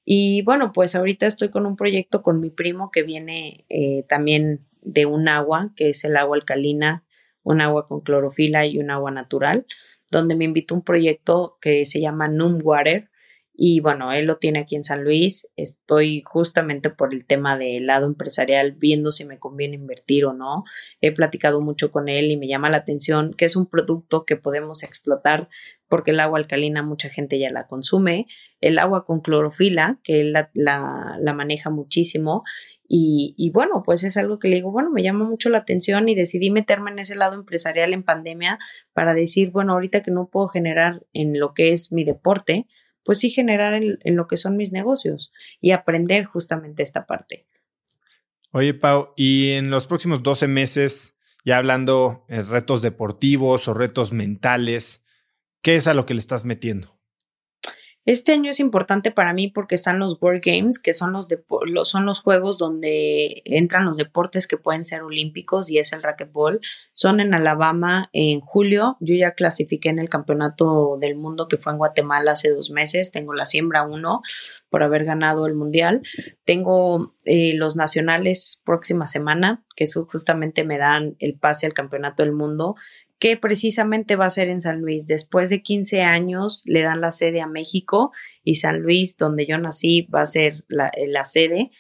Y 0.05 0.43
bueno, 0.43 0.73
pues 0.73 0.97
ahorita 0.97 1.27
estoy 1.27 1.51
con 1.51 1.67
un 1.67 1.77
proyecto 1.77 2.25
con 2.25 2.41
mi 2.41 2.51
primo 2.51 2.91
que 2.91 3.05
viene 3.05 3.65
eh, 3.69 4.05
también 4.09 4.67
de 4.83 5.07
un 5.07 5.29
agua, 5.29 5.71
que 5.77 5.91
es 5.91 6.03
el 6.03 6.17
agua 6.17 6.37
alcalina 6.37 7.05
un 7.45 7.61
agua 7.61 7.87
con 7.87 8.01
clorofila 8.01 8.67
y 8.67 8.79
un 8.79 8.91
agua 8.91 9.13
natural, 9.13 9.67
donde 10.11 10.35
me 10.35 10.45
invitó 10.45 10.75
un 10.75 10.83
proyecto 10.83 11.59
que 11.61 11.85
se 11.85 12.01
llama 12.01 12.27
Num 12.27 12.59
Water. 12.63 13.11
Y 13.57 13.81
bueno, 13.81 14.13
él 14.13 14.27
lo 14.27 14.37
tiene 14.39 14.59
aquí 14.59 14.75
en 14.75 14.85
San 14.85 15.05
Luis. 15.05 15.49
Estoy 15.57 16.23
justamente 16.27 16.91
por 16.91 17.15
el 17.15 17.25
tema 17.25 17.57
del 17.57 17.87
lado 17.87 18.07
empresarial 18.07 18.73
viendo 18.73 19.13
si 19.13 19.25
me 19.25 19.39
conviene 19.39 19.77
invertir 19.77 20.25
o 20.25 20.33
no. 20.33 20.65
He 21.01 21.13
platicado 21.13 21.61
mucho 21.61 21.93
con 21.93 22.09
él 22.09 22.31
y 22.31 22.37
me 22.37 22.49
llama 22.49 22.71
la 22.71 22.79
atención 22.79 23.33
que 23.33 23.45
es 23.45 23.55
un 23.55 23.67
producto 23.67 24.25
que 24.25 24.37
podemos 24.37 24.83
explotar 24.83 25.49
porque 25.89 26.11
el 26.11 26.21
agua 26.21 26.39
alcalina 26.39 26.83
mucha 26.83 27.09
gente 27.11 27.39
ya 27.39 27.51
la 27.51 27.69
consume. 27.69 28.27
El 28.61 28.79
agua 28.79 29.05
con 29.05 29.21
clorofila, 29.21 30.01
que 30.03 30.21
él 30.21 30.33
la, 30.33 30.51
la 30.55 31.33
maneja 31.35 31.71
muchísimo 31.71 32.43
y, 32.87 33.51
bueno, 33.53 33.83
pues 33.85 34.05
es 34.05 34.17
algo 34.17 34.39
que 34.39 34.49
le 34.49 34.57
digo, 34.57 34.71
bueno, 34.71 34.91
me 34.91 35.03
llama 35.03 35.25
mucho 35.25 35.49
la 35.49 35.59
atención 35.59 36.09
y 36.09 36.15
decidí 36.15 36.51
meterme 36.51 36.91
en 36.91 36.99
ese 36.99 37.15
lado 37.15 37.35
empresarial 37.35 37.93
en 37.95 38.03
pandemia 38.03 38.59
para 38.93 39.15
decir, 39.15 39.51
bueno, 39.51 39.73
ahorita 39.73 40.03
que 40.03 40.11
no 40.11 40.29
puedo 40.29 40.49
generar 40.49 41.03
en 41.13 41.39
lo 41.39 41.55
que 41.55 41.73
es 41.73 41.93
mi 41.93 42.05
deporte, 42.05 42.67
pues 43.05 43.19
sí 43.19 43.31
generar 43.31 43.75
en, 43.75 43.99
lo 44.17 44.27
que 44.27 44.37
son 44.37 44.57
mis 44.57 44.73
negocios 44.73 45.33
y 45.61 45.73
aprender 45.73 46.25
justamente 46.25 46.83
esta 46.83 47.07
parte. 47.07 47.47
Oye, 48.51 48.75
Pau, 48.75 49.11
y 49.17 49.53
en 49.53 49.71
los 49.71 49.87
próximos 49.87 50.23
12 50.23 50.49
meses, 50.49 51.17
ya 51.45 51.59
hablando 51.59 52.25
de 52.29 52.43
retos 52.43 52.83
deportivos 52.83 53.69
o 53.69 53.75
retos 53.75 54.13
mentales, 54.13 55.05
¿qué 55.61 55.77
es 55.77 55.87
a 55.87 55.95
lo 55.95 56.07
que 56.07 56.15
le 56.15 56.21
estás 56.21 56.45
metiendo? 56.45 56.94
Este 58.07 58.33
año 58.33 58.51
es 58.51 58.61
importante 58.61 59.11
para 59.11 59.33
mí 59.33 59.49
porque 59.49 59.77
están 59.77 59.99
los 59.99 60.21
World 60.21 60.43
Games, 60.45 60.79
que 60.79 60.93
son 60.93 61.13
los, 61.13 61.27
son 61.85 62.05
los 62.05 62.21
juegos 62.21 62.59
donde 62.59 63.41
entran 63.47 63.87
los 63.87 63.97
deportes 63.97 64.47
que 64.47 64.59
pueden 64.59 64.85
ser 64.85 65.03
olímpicos 65.03 65.71
y 65.71 65.79
es 65.79 65.93
el 65.95 66.03
racquetball. 66.03 66.61
Son 66.93 67.21
en 67.21 67.33
Alabama 67.33 68.11
en 68.13 68.41
julio. 68.41 68.99
Yo 69.01 69.15
ya 69.15 69.33
clasifiqué 69.33 69.89
en 69.89 69.99
el 69.99 70.11
campeonato 70.11 70.99
del 71.01 71.17
mundo 71.17 71.49
que 71.49 71.57
fue 71.57 71.73
en 71.73 71.79
Guatemala 71.79 72.33
hace 72.33 72.51
dos 72.51 72.71
meses. 72.71 73.11
Tengo 73.11 73.33
la 73.33 73.47
siembra 73.47 73.87
uno 73.87 74.21
por 74.69 74.83
haber 74.83 75.05
ganado 75.05 75.47
el 75.47 75.55
mundial. 75.55 76.03
Tengo 76.45 77.15
eh, 77.25 77.57
los 77.57 77.75
nacionales 77.75 78.61
próxima 78.67 79.07
semana, 79.07 79.65
que 79.77 79.87
justamente 79.87 80.65
me 80.65 80.77
dan 80.77 81.17
el 81.21 81.39
pase 81.39 81.65
al 81.65 81.73
campeonato 81.73 82.23
del 82.23 82.33
mundo 82.33 82.77
que 83.25 83.39
precisamente 83.39 84.17
va 84.17 84.27
a 84.27 84.29
ser 84.29 84.49
en 84.49 84.61
San 84.61 84.83
Luis. 84.83 85.07
Después 85.07 85.49
de 85.49 85.63
15 85.63 86.03
años 86.03 86.61
le 86.67 86.83
dan 86.83 87.01
la 87.01 87.11
sede 87.11 87.41
a 87.41 87.47
México 87.47 88.13
y 88.43 88.57
San 88.57 88.81
Luis, 88.81 89.17
donde 89.17 89.47
yo 89.47 89.57
nací, 89.57 90.03
va 90.15 90.21
a 90.21 90.27
ser 90.27 90.57
la, 90.69 90.93
la 91.09 91.25
sede. 91.25 91.71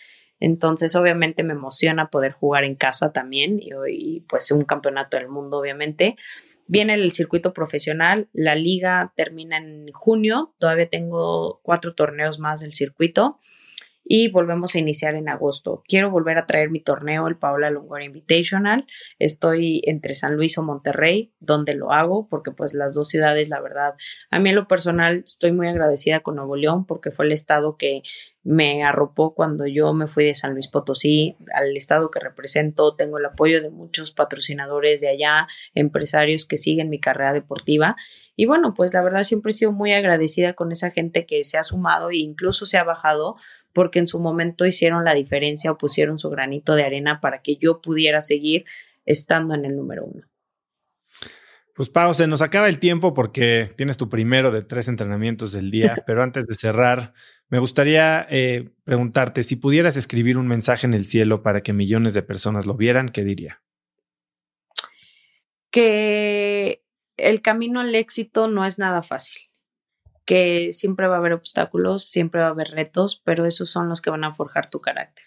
Entonces, 0.40 0.96
obviamente 0.96 1.42
me 1.42 1.52
emociona 1.52 2.08
poder 2.08 2.32
jugar 2.32 2.64
en 2.64 2.76
casa 2.76 3.12
también 3.12 3.60
y, 3.60 3.72
y, 3.90 4.20
pues 4.20 4.50
un 4.52 4.64
campeonato 4.64 5.18
del 5.18 5.28
mundo, 5.28 5.58
obviamente. 5.58 6.16
Viene 6.66 6.94
el 6.94 7.12
circuito 7.12 7.52
profesional, 7.52 8.30
la 8.32 8.54
liga 8.54 9.12
termina 9.14 9.58
en 9.58 9.92
junio, 9.92 10.54
todavía 10.56 10.88
tengo 10.88 11.60
cuatro 11.62 11.94
torneos 11.94 12.38
más 12.38 12.62
del 12.62 12.72
circuito 12.72 13.38
y 14.04 14.28
volvemos 14.28 14.74
a 14.74 14.78
iniciar 14.78 15.14
en 15.14 15.28
agosto. 15.28 15.82
Quiero 15.88 16.10
volver 16.10 16.36
a 16.36 16.46
traer 16.46 16.70
mi 16.70 16.80
torneo, 16.80 17.26
el 17.26 17.38
Paola 17.38 17.70
Longoria 17.70 18.06
Invitational. 18.06 18.86
Estoy 19.18 19.80
entre 19.86 20.14
San 20.14 20.36
Luis 20.36 20.58
o 20.58 20.62
Monterrey, 20.62 21.32
donde 21.40 21.74
lo 21.74 21.92
hago, 21.92 22.28
porque 22.28 22.50
pues 22.50 22.74
las 22.74 22.94
dos 22.94 23.08
ciudades, 23.08 23.48
la 23.48 23.60
verdad, 23.60 23.94
a 24.30 24.38
mí 24.38 24.50
en 24.50 24.56
lo 24.56 24.68
personal 24.68 25.22
estoy 25.24 25.52
muy 25.52 25.68
agradecida 25.68 26.20
con 26.20 26.36
Nuevo 26.36 26.56
León, 26.56 26.84
porque 26.84 27.10
fue 27.10 27.24
el 27.24 27.32
estado 27.32 27.76
que 27.78 28.02
me 28.42 28.82
arropó 28.84 29.34
cuando 29.34 29.66
yo 29.66 29.94
me 29.94 30.06
fui 30.06 30.24
de 30.24 30.34
San 30.34 30.52
Luis 30.52 30.68
Potosí 30.68 31.36
al 31.54 31.74
estado 31.74 32.10
que 32.10 32.20
represento. 32.20 32.94
Tengo 32.94 33.16
el 33.16 33.24
apoyo 33.24 33.62
de 33.62 33.70
muchos 33.70 34.12
patrocinadores 34.12 35.00
de 35.00 35.08
allá, 35.08 35.48
empresarios 35.74 36.44
que 36.44 36.58
siguen 36.58 36.90
mi 36.90 37.00
carrera 37.00 37.32
deportiva. 37.32 37.96
Y 38.36 38.44
bueno, 38.44 38.74
pues 38.74 38.92
la 38.92 39.00
verdad 39.00 39.22
siempre 39.22 39.50
he 39.50 39.54
sido 39.54 39.72
muy 39.72 39.94
agradecida 39.94 40.52
con 40.52 40.72
esa 40.72 40.90
gente 40.90 41.24
que 41.24 41.42
se 41.42 41.56
ha 41.56 41.64
sumado 41.64 42.10
e 42.10 42.16
incluso 42.16 42.66
se 42.66 42.76
ha 42.76 42.84
bajado 42.84 43.36
porque 43.74 43.98
en 43.98 44.06
su 44.06 44.20
momento 44.20 44.64
hicieron 44.64 45.04
la 45.04 45.12
diferencia 45.12 45.70
o 45.70 45.76
pusieron 45.76 46.18
su 46.18 46.30
granito 46.30 46.74
de 46.74 46.84
arena 46.84 47.20
para 47.20 47.42
que 47.42 47.56
yo 47.56 47.82
pudiera 47.82 48.22
seguir 48.22 48.64
estando 49.04 49.54
en 49.54 49.66
el 49.66 49.76
número 49.76 50.04
uno. 50.06 50.22
Pues 51.74 51.90
Pau, 51.90 52.14
se 52.14 52.28
nos 52.28 52.40
acaba 52.40 52.68
el 52.68 52.78
tiempo 52.78 53.14
porque 53.14 53.72
tienes 53.76 53.96
tu 53.96 54.08
primero 54.08 54.52
de 54.52 54.62
tres 54.62 54.86
entrenamientos 54.86 55.50
del 55.52 55.72
día, 55.72 55.96
pero 56.06 56.22
antes 56.22 56.46
de 56.46 56.54
cerrar, 56.54 57.12
me 57.48 57.58
gustaría 57.58 58.26
eh, 58.30 58.70
preguntarte 58.84 59.42
si 59.42 59.56
pudieras 59.56 59.96
escribir 59.96 60.38
un 60.38 60.46
mensaje 60.46 60.86
en 60.86 60.94
el 60.94 61.04
cielo 61.04 61.42
para 61.42 61.62
que 61.62 61.72
millones 61.72 62.14
de 62.14 62.22
personas 62.22 62.64
lo 62.64 62.74
vieran, 62.74 63.08
¿qué 63.08 63.24
diría? 63.24 63.60
Que 65.70 66.84
el 67.16 67.42
camino 67.42 67.80
al 67.80 67.94
éxito 67.96 68.46
no 68.46 68.64
es 68.64 68.78
nada 68.78 69.02
fácil 69.02 69.42
que 70.24 70.72
siempre 70.72 71.06
va 71.06 71.16
a 71.16 71.18
haber 71.18 71.32
obstáculos, 71.32 72.04
siempre 72.04 72.40
va 72.40 72.48
a 72.48 72.50
haber 72.50 72.68
retos, 72.68 73.20
pero 73.24 73.46
esos 73.46 73.70
son 73.70 73.88
los 73.88 74.00
que 74.00 74.10
van 74.10 74.24
a 74.24 74.34
forjar 74.34 74.70
tu 74.70 74.78
carácter. 74.78 75.24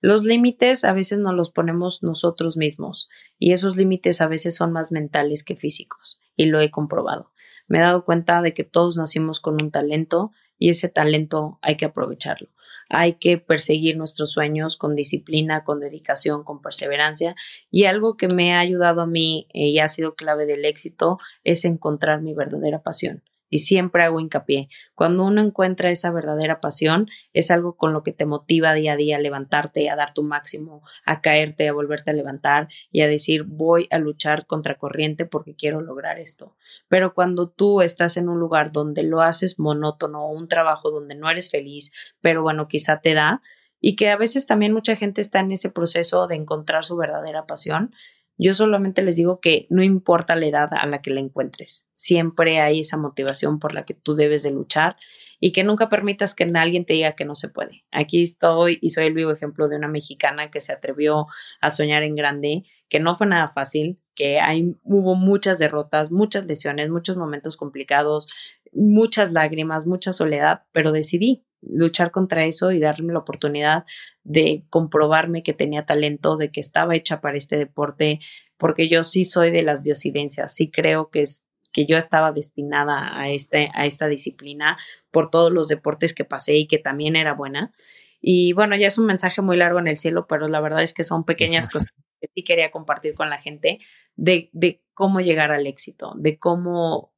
Los 0.00 0.24
límites 0.24 0.84
a 0.84 0.92
veces 0.92 1.18
nos 1.18 1.34
los 1.34 1.50
ponemos 1.50 2.02
nosotros 2.02 2.56
mismos 2.56 3.08
y 3.38 3.52
esos 3.52 3.76
límites 3.76 4.20
a 4.20 4.26
veces 4.26 4.54
son 4.54 4.70
más 4.70 4.92
mentales 4.92 5.42
que 5.44 5.56
físicos 5.56 6.20
y 6.36 6.46
lo 6.46 6.60
he 6.60 6.70
comprobado. 6.70 7.32
Me 7.70 7.78
he 7.78 7.80
dado 7.80 8.04
cuenta 8.04 8.42
de 8.42 8.52
que 8.52 8.64
todos 8.64 8.98
nacimos 8.98 9.40
con 9.40 9.54
un 9.62 9.70
talento 9.70 10.32
y 10.58 10.68
ese 10.68 10.90
talento 10.90 11.58
hay 11.62 11.76
que 11.76 11.86
aprovecharlo. 11.86 12.48
Hay 12.90 13.14
que 13.14 13.38
perseguir 13.38 13.96
nuestros 13.96 14.32
sueños 14.32 14.76
con 14.76 14.94
disciplina, 14.94 15.64
con 15.64 15.80
dedicación, 15.80 16.44
con 16.44 16.60
perseverancia. 16.60 17.34
Y 17.70 17.84
algo 17.86 18.18
que 18.18 18.28
me 18.28 18.52
ha 18.52 18.60
ayudado 18.60 19.00
a 19.00 19.06
mí 19.06 19.48
eh, 19.54 19.68
y 19.68 19.78
ha 19.78 19.88
sido 19.88 20.16
clave 20.16 20.44
del 20.44 20.66
éxito 20.66 21.18
es 21.44 21.64
encontrar 21.64 22.20
mi 22.20 22.34
verdadera 22.34 22.82
pasión 22.82 23.22
y 23.54 23.60
siempre 23.60 24.02
hago 24.02 24.18
hincapié. 24.18 24.68
Cuando 24.96 25.24
uno 25.24 25.40
encuentra 25.40 25.88
esa 25.92 26.10
verdadera 26.10 26.60
pasión, 26.60 27.08
es 27.32 27.52
algo 27.52 27.76
con 27.76 27.92
lo 27.92 28.02
que 28.02 28.10
te 28.10 28.26
motiva 28.26 28.74
día 28.74 28.94
a 28.94 28.96
día 28.96 29.14
a 29.14 29.20
levantarte, 29.20 29.88
a 29.90 29.94
dar 29.94 30.12
tu 30.12 30.24
máximo, 30.24 30.82
a 31.06 31.20
caerte, 31.20 31.68
a 31.68 31.72
volverte 31.72 32.10
a 32.10 32.14
levantar 32.14 32.66
y 32.90 33.02
a 33.02 33.06
decir 33.06 33.44
voy 33.44 33.86
a 33.92 33.98
luchar 33.98 34.46
contra 34.46 34.74
corriente 34.74 35.24
porque 35.24 35.54
quiero 35.54 35.82
lograr 35.82 36.18
esto. 36.18 36.56
Pero 36.88 37.14
cuando 37.14 37.48
tú 37.48 37.80
estás 37.80 38.16
en 38.16 38.28
un 38.28 38.40
lugar 38.40 38.72
donde 38.72 39.04
lo 39.04 39.22
haces 39.22 39.60
monótono 39.60 40.28
un 40.28 40.48
trabajo 40.48 40.90
donde 40.90 41.14
no 41.14 41.30
eres 41.30 41.48
feliz, 41.48 41.92
pero 42.20 42.42
bueno, 42.42 42.66
quizá 42.66 43.02
te 43.02 43.14
da, 43.14 43.40
y 43.80 43.94
que 43.94 44.10
a 44.10 44.16
veces 44.16 44.48
también 44.48 44.72
mucha 44.72 44.96
gente 44.96 45.20
está 45.20 45.38
en 45.38 45.52
ese 45.52 45.70
proceso 45.70 46.26
de 46.26 46.34
encontrar 46.34 46.84
su 46.84 46.96
verdadera 46.96 47.46
pasión, 47.46 47.94
Yo 48.36 48.52
solamente 48.52 49.02
les 49.02 49.16
digo 49.16 49.40
que 49.40 49.66
no 49.70 49.82
importa 49.82 50.34
la 50.34 50.46
edad 50.46 50.68
a 50.72 50.86
la 50.86 51.02
que 51.02 51.10
la 51.10 51.20
encuentres, 51.20 51.88
siempre 51.94 52.60
hay 52.60 52.80
esa 52.80 52.96
motivación 52.96 53.58
por 53.58 53.74
la 53.74 53.84
que 53.84 53.94
tú 53.94 54.16
debes 54.16 54.42
de 54.42 54.50
luchar 54.50 54.96
y 55.40 55.52
que 55.52 55.62
nunca 55.62 55.88
permitas 55.88 56.34
que 56.34 56.46
alguien 56.54 56.84
te 56.84 56.94
diga 56.94 57.14
que 57.14 57.24
no 57.24 57.34
se 57.34 57.48
puede. 57.48 57.84
Aquí 57.92 58.22
estoy 58.22 58.78
y 58.80 58.90
soy 58.90 59.06
el 59.06 59.14
vivo 59.14 59.30
ejemplo 59.30 59.68
de 59.68 59.76
una 59.76 59.88
mexicana 59.88 60.50
que 60.50 60.60
se 60.60 60.72
atrevió 60.72 61.26
a 61.60 61.70
soñar 61.70 62.02
en 62.02 62.16
grande, 62.16 62.64
que 62.88 62.98
no 62.98 63.14
fue 63.14 63.26
nada 63.26 63.48
fácil, 63.48 63.98
que 64.14 64.40
hay, 64.40 64.68
hubo 64.84 65.14
muchas 65.14 65.58
derrotas, 65.58 66.10
muchas 66.10 66.46
lesiones, 66.46 66.90
muchos 66.90 67.16
momentos 67.16 67.56
complicados, 67.56 68.28
muchas 68.74 69.32
lágrimas, 69.32 69.86
mucha 69.86 70.12
soledad, 70.12 70.62
pero 70.72 70.92
decidí 70.92 71.44
luchar 71.62 72.10
contra 72.10 72.44
eso 72.44 72.72
y 72.72 72.80
darme 72.80 73.12
la 73.12 73.20
oportunidad 73.20 73.84
de 74.22 74.64
comprobarme 74.70 75.42
que 75.42 75.52
tenía 75.52 75.86
talento, 75.86 76.36
de 76.36 76.50
que 76.50 76.60
estaba 76.60 76.94
hecha 76.94 77.20
para 77.20 77.36
este 77.36 77.56
deporte, 77.56 78.20
porque 78.58 78.88
yo 78.88 79.02
sí 79.02 79.24
soy 79.24 79.50
de 79.50 79.62
las 79.62 79.82
diosidencias, 79.82 80.54
sí 80.54 80.70
creo 80.70 81.10
que 81.10 81.22
es 81.22 81.44
que 81.72 81.86
yo 81.86 81.98
estaba 81.98 82.32
destinada 82.32 83.18
a, 83.18 83.30
este, 83.30 83.70
a 83.74 83.84
esta 83.84 84.06
disciplina 84.06 84.78
por 85.10 85.30
todos 85.30 85.52
los 85.52 85.68
deportes 85.68 86.14
que 86.14 86.24
pasé 86.24 86.54
y 86.56 86.68
que 86.68 86.78
también 86.78 87.16
era 87.16 87.34
buena. 87.34 87.74
Y 88.20 88.52
bueno, 88.52 88.76
ya 88.76 88.86
es 88.86 88.96
un 88.96 89.06
mensaje 89.06 89.42
muy 89.42 89.56
largo 89.56 89.80
en 89.80 89.88
el 89.88 89.96
cielo, 89.96 90.26
pero 90.28 90.48
la 90.48 90.60
verdad 90.60 90.82
es 90.82 90.94
que 90.94 91.02
son 91.02 91.24
pequeñas 91.24 91.68
cosas 91.68 91.88
que 92.20 92.28
sí 92.32 92.44
quería 92.44 92.70
compartir 92.70 93.14
con 93.14 93.28
la 93.28 93.40
gente 93.40 93.80
de, 94.14 94.50
de 94.52 94.82
cómo 94.94 95.20
llegar 95.20 95.50
al 95.50 95.66
éxito, 95.66 96.12
de 96.16 96.38
cómo 96.38 97.13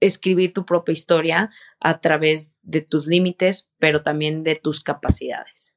escribir 0.00 0.52
tu 0.52 0.64
propia 0.64 0.92
historia 0.92 1.50
a 1.80 2.00
través 2.00 2.52
de 2.62 2.80
tus 2.80 3.06
límites, 3.06 3.72
pero 3.78 4.02
también 4.02 4.42
de 4.42 4.56
tus 4.56 4.80
capacidades. 4.80 5.76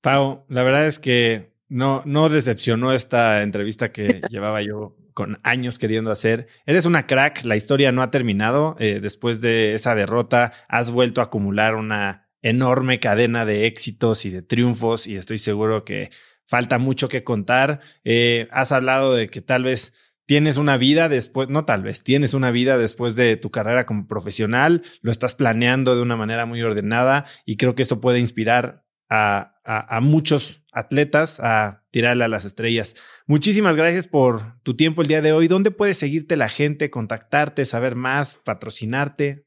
Pau, 0.00 0.44
la 0.48 0.62
verdad 0.62 0.86
es 0.86 0.98
que 0.98 1.52
no, 1.68 2.02
no 2.06 2.28
decepcionó 2.28 2.92
esta 2.92 3.42
entrevista 3.42 3.92
que 3.92 4.22
llevaba 4.30 4.62
yo 4.62 4.96
con 5.14 5.40
años 5.42 5.78
queriendo 5.78 6.12
hacer. 6.12 6.46
Eres 6.64 6.84
una 6.84 7.06
crack, 7.06 7.44
la 7.44 7.56
historia 7.56 7.90
no 7.90 8.02
ha 8.02 8.10
terminado. 8.10 8.76
Eh, 8.78 9.00
después 9.00 9.40
de 9.40 9.74
esa 9.74 9.94
derrota, 9.94 10.52
has 10.68 10.92
vuelto 10.92 11.20
a 11.20 11.24
acumular 11.24 11.74
una 11.74 12.28
enorme 12.40 13.00
cadena 13.00 13.44
de 13.44 13.66
éxitos 13.66 14.24
y 14.24 14.30
de 14.30 14.42
triunfos 14.42 15.08
y 15.08 15.16
estoy 15.16 15.38
seguro 15.38 15.84
que 15.84 16.10
falta 16.44 16.78
mucho 16.78 17.08
que 17.08 17.24
contar. 17.24 17.80
Eh, 18.04 18.46
has 18.52 18.70
hablado 18.70 19.14
de 19.14 19.28
que 19.28 19.42
tal 19.42 19.64
vez 19.64 19.92
tienes 20.28 20.58
una 20.58 20.76
vida 20.76 21.08
después, 21.08 21.48
no 21.48 21.64
tal 21.64 21.82
vez, 21.82 22.04
tienes 22.04 22.34
una 22.34 22.50
vida 22.50 22.76
después 22.76 23.16
de 23.16 23.38
tu 23.38 23.50
carrera 23.50 23.86
como 23.86 24.06
profesional, 24.06 24.82
lo 25.00 25.10
estás 25.10 25.34
planeando 25.34 25.96
de 25.96 26.02
una 26.02 26.16
manera 26.16 26.44
muy 26.44 26.60
ordenada 26.60 27.24
y 27.46 27.56
creo 27.56 27.74
que 27.74 27.84
eso 27.84 28.02
puede 28.02 28.20
inspirar 28.20 28.84
a, 29.08 29.54
muchos 30.02 30.62
atletas 30.70 31.40
a 31.40 31.82
tirarle 31.90 32.24
a 32.24 32.28
las 32.28 32.44
estrellas. 32.44 32.94
Muchísimas 33.26 33.74
gracias 33.74 34.06
por 34.06 34.62
tu 34.62 34.76
tiempo 34.76 35.00
el 35.00 35.08
día 35.08 35.22
de 35.22 35.32
hoy. 35.32 35.48
¿Dónde 35.48 35.70
puede 35.70 35.94
seguirte 35.94 36.36
la 36.36 36.50
gente, 36.50 36.90
contactarte, 36.90 37.64
saber 37.64 37.94
más, 37.94 38.34
patrocinarte? 38.44 39.46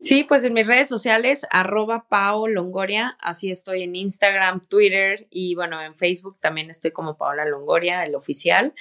Sí, 0.00 0.24
pues 0.24 0.42
en 0.42 0.52
mis 0.52 0.66
redes 0.66 0.88
sociales, 0.88 1.46
arroba 1.50 2.06
así 3.20 3.50
estoy 3.52 3.82
en 3.82 3.94
Instagram, 3.94 4.62
Twitter 4.68 5.28
y 5.30 5.54
bueno, 5.54 5.80
en 5.80 5.96
Facebook 5.96 6.38
también 6.40 6.70
estoy 6.70 6.90
como 6.90 7.16
Paola 7.16 7.44
Longoria, 7.44 8.02
el 8.02 8.16
oficial. 8.16 8.74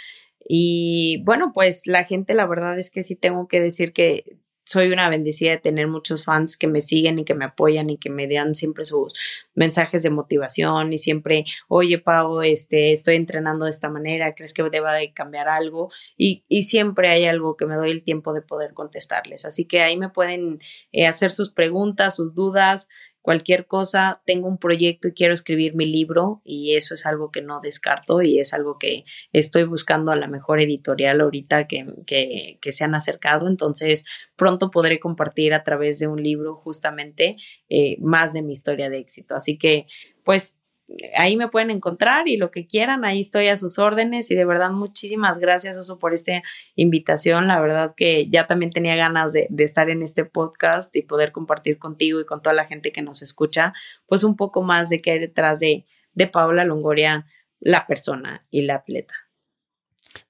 Y 0.48 1.22
bueno, 1.24 1.52
pues 1.54 1.88
la 1.88 2.06
gente, 2.06 2.34
la 2.34 2.46
verdad 2.46 2.78
es 2.78 2.90
que 2.90 3.04
sí 3.04 3.16
tengo 3.16 3.48
que 3.48 3.60
decir 3.60 3.92
que 3.92 4.38
soy 4.68 4.92
una 4.92 5.10
bendecida 5.10 5.52
de 5.52 5.58
tener 5.60 5.88
muchos 5.88 6.26
fans 6.26 6.58
que 6.58 6.68
me 6.68 6.82
siguen 6.82 7.20
y 7.20 7.26
que 7.26 7.34
me 7.34 7.46
apoyan 7.46 7.90
y 7.90 7.98
que 7.98 8.10
me 8.10 8.28
dan 8.28 8.54
siempre 8.54 8.84
sus 8.84 9.14
mensajes 9.56 10.04
de 10.04 10.10
motivación 10.10 10.92
y 10.92 10.98
siempre, 10.98 11.46
oye, 11.70 12.00
Pau, 12.00 12.42
este, 12.42 12.92
estoy 12.92 13.16
entrenando 13.16 13.64
de 13.64 13.72
esta 13.72 13.90
manera, 13.90 14.36
¿crees 14.36 14.54
que 14.54 14.64
deba 14.64 14.94
de 14.94 15.14
cambiar 15.14 15.48
algo? 15.48 15.90
Y, 16.18 16.44
y 16.50 16.64
siempre 16.64 17.08
hay 17.10 17.26
algo 17.26 17.56
que 17.56 17.66
me 17.66 17.76
doy 17.76 17.92
el 17.92 18.04
tiempo 18.04 18.34
de 18.34 18.42
poder 18.42 18.74
contestarles. 18.74 19.46
Así 19.46 19.66
que 19.66 19.82
ahí 19.82 19.96
me 19.96 20.10
pueden 20.10 20.60
eh, 20.92 21.08
hacer 21.08 21.32
sus 21.32 21.50
preguntas, 21.50 22.16
sus 22.16 22.36
dudas 22.36 22.90
cualquier 23.28 23.68
cosa, 23.68 24.22
tengo 24.26 24.48
un 24.48 24.58
proyecto 24.58 25.10
y 25.10 25.12
quiero 25.12 25.34
escribir 25.34 25.76
mi 25.76 25.84
libro 25.84 26.42
y 26.46 26.76
eso 26.76 26.94
es 26.94 27.06
algo 27.06 27.30
que 27.30 27.42
no 27.42 27.60
descarto 27.60 28.22
y 28.22 28.40
es 28.40 28.54
algo 28.54 28.80
que 28.80 29.04
estoy 29.34 29.66
buscando 29.66 30.14
a 30.14 30.16
la 30.16 30.28
mejor 30.30 30.62
editorial 30.62 31.20
ahorita 31.20 31.68
que, 31.68 31.86
que, 32.06 32.72
se 32.72 32.86
han 32.86 32.96
acercado. 32.96 33.50
Entonces, 33.50 34.06
pronto 34.38 34.72
podré 34.72 35.02
compartir 35.02 35.54
a 35.54 35.66
través 35.66 36.00
de 36.00 36.08
un 36.08 36.24
libro 36.24 36.56
justamente 36.56 37.36
eh, 37.68 37.98
más 38.00 38.32
de 38.32 38.44
mi 38.44 38.54
historia 38.54 38.90
de 38.90 39.00
éxito. 39.00 39.36
Así 39.36 39.58
que, 39.58 39.88
pues, 40.24 40.62
ahí 41.18 41.36
me 41.36 41.50
pueden 41.50 41.70
encontrar 41.70 42.28
y 42.28 42.38
lo 42.38 42.52
que 42.52 42.66
quieran, 42.66 43.06
ahí 43.06 43.20
estoy 43.20 43.50
a 43.50 43.58
sus 43.58 43.78
órdenes 43.78 44.32
y 44.32 44.36
de 44.36 44.46
verdad 44.46 44.72
muchísimas 44.72 45.40
gracias 45.40 45.78
Oso 45.78 46.00
por 46.00 46.14
esta 46.14 46.42
invitación, 46.76 47.48
la 47.48 47.60
verdad 47.60 47.94
que 47.96 48.30
ya 48.30 48.48
también 48.48 48.72
tenía 48.72 48.96
ganas 48.96 49.34
de, 49.34 49.48
estar 49.58 49.90
en 49.90 50.02
este 50.02 50.24
podcast 50.26 50.96
y 50.96 51.02
poder 51.02 51.32
compartir 51.32 51.78
contigo 51.78 52.20
y 52.20 52.26
con 52.26 52.42
toda 52.42 52.54
la 52.54 52.66
gente 52.66 52.92
que 52.92 53.02
nos 53.02 53.22
escucha, 53.22 53.74
pues 54.06 54.24
un 54.24 54.36
poco 54.36 54.64
más 54.64 54.90
de 54.90 55.02
qué 55.02 55.12
hay 55.12 55.20
detrás 55.20 55.60
de, 55.60 55.86
de 56.14 56.28
Paola 56.28 56.64
Longoria, 56.64 57.28
la 57.60 57.86
persona 57.86 58.40
y 58.50 58.62
la 58.62 58.76
atleta. 58.76 59.14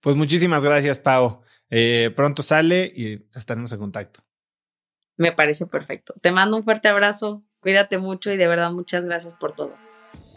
Pues 0.01 0.15
muchísimas 0.15 0.63
gracias, 0.63 0.99
Pau. 0.99 1.41
Eh, 1.69 2.11
pronto 2.15 2.41
sale 2.43 2.91
y 2.95 3.25
estaremos 3.35 3.71
en 3.73 3.79
contacto. 3.79 4.21
Me 5.17 5.31
parece 5.31 5.65
perfecto. 5.65 6.13
Te 6.21 6.31
mando 6.31 6.57
un 6.57 6.63
fuerte 6.63 6.87
abrazo, 6.87 7.43
cuídate 7.59 7.97
mucho 7.97 8.31
y 8.31 8.37
de 8.37 8.47
verdad 8.47 8.71
muchas 8.71 9.03
gracias 9.03 9.35
por 9.35 9.55
todo. 9.55 9.86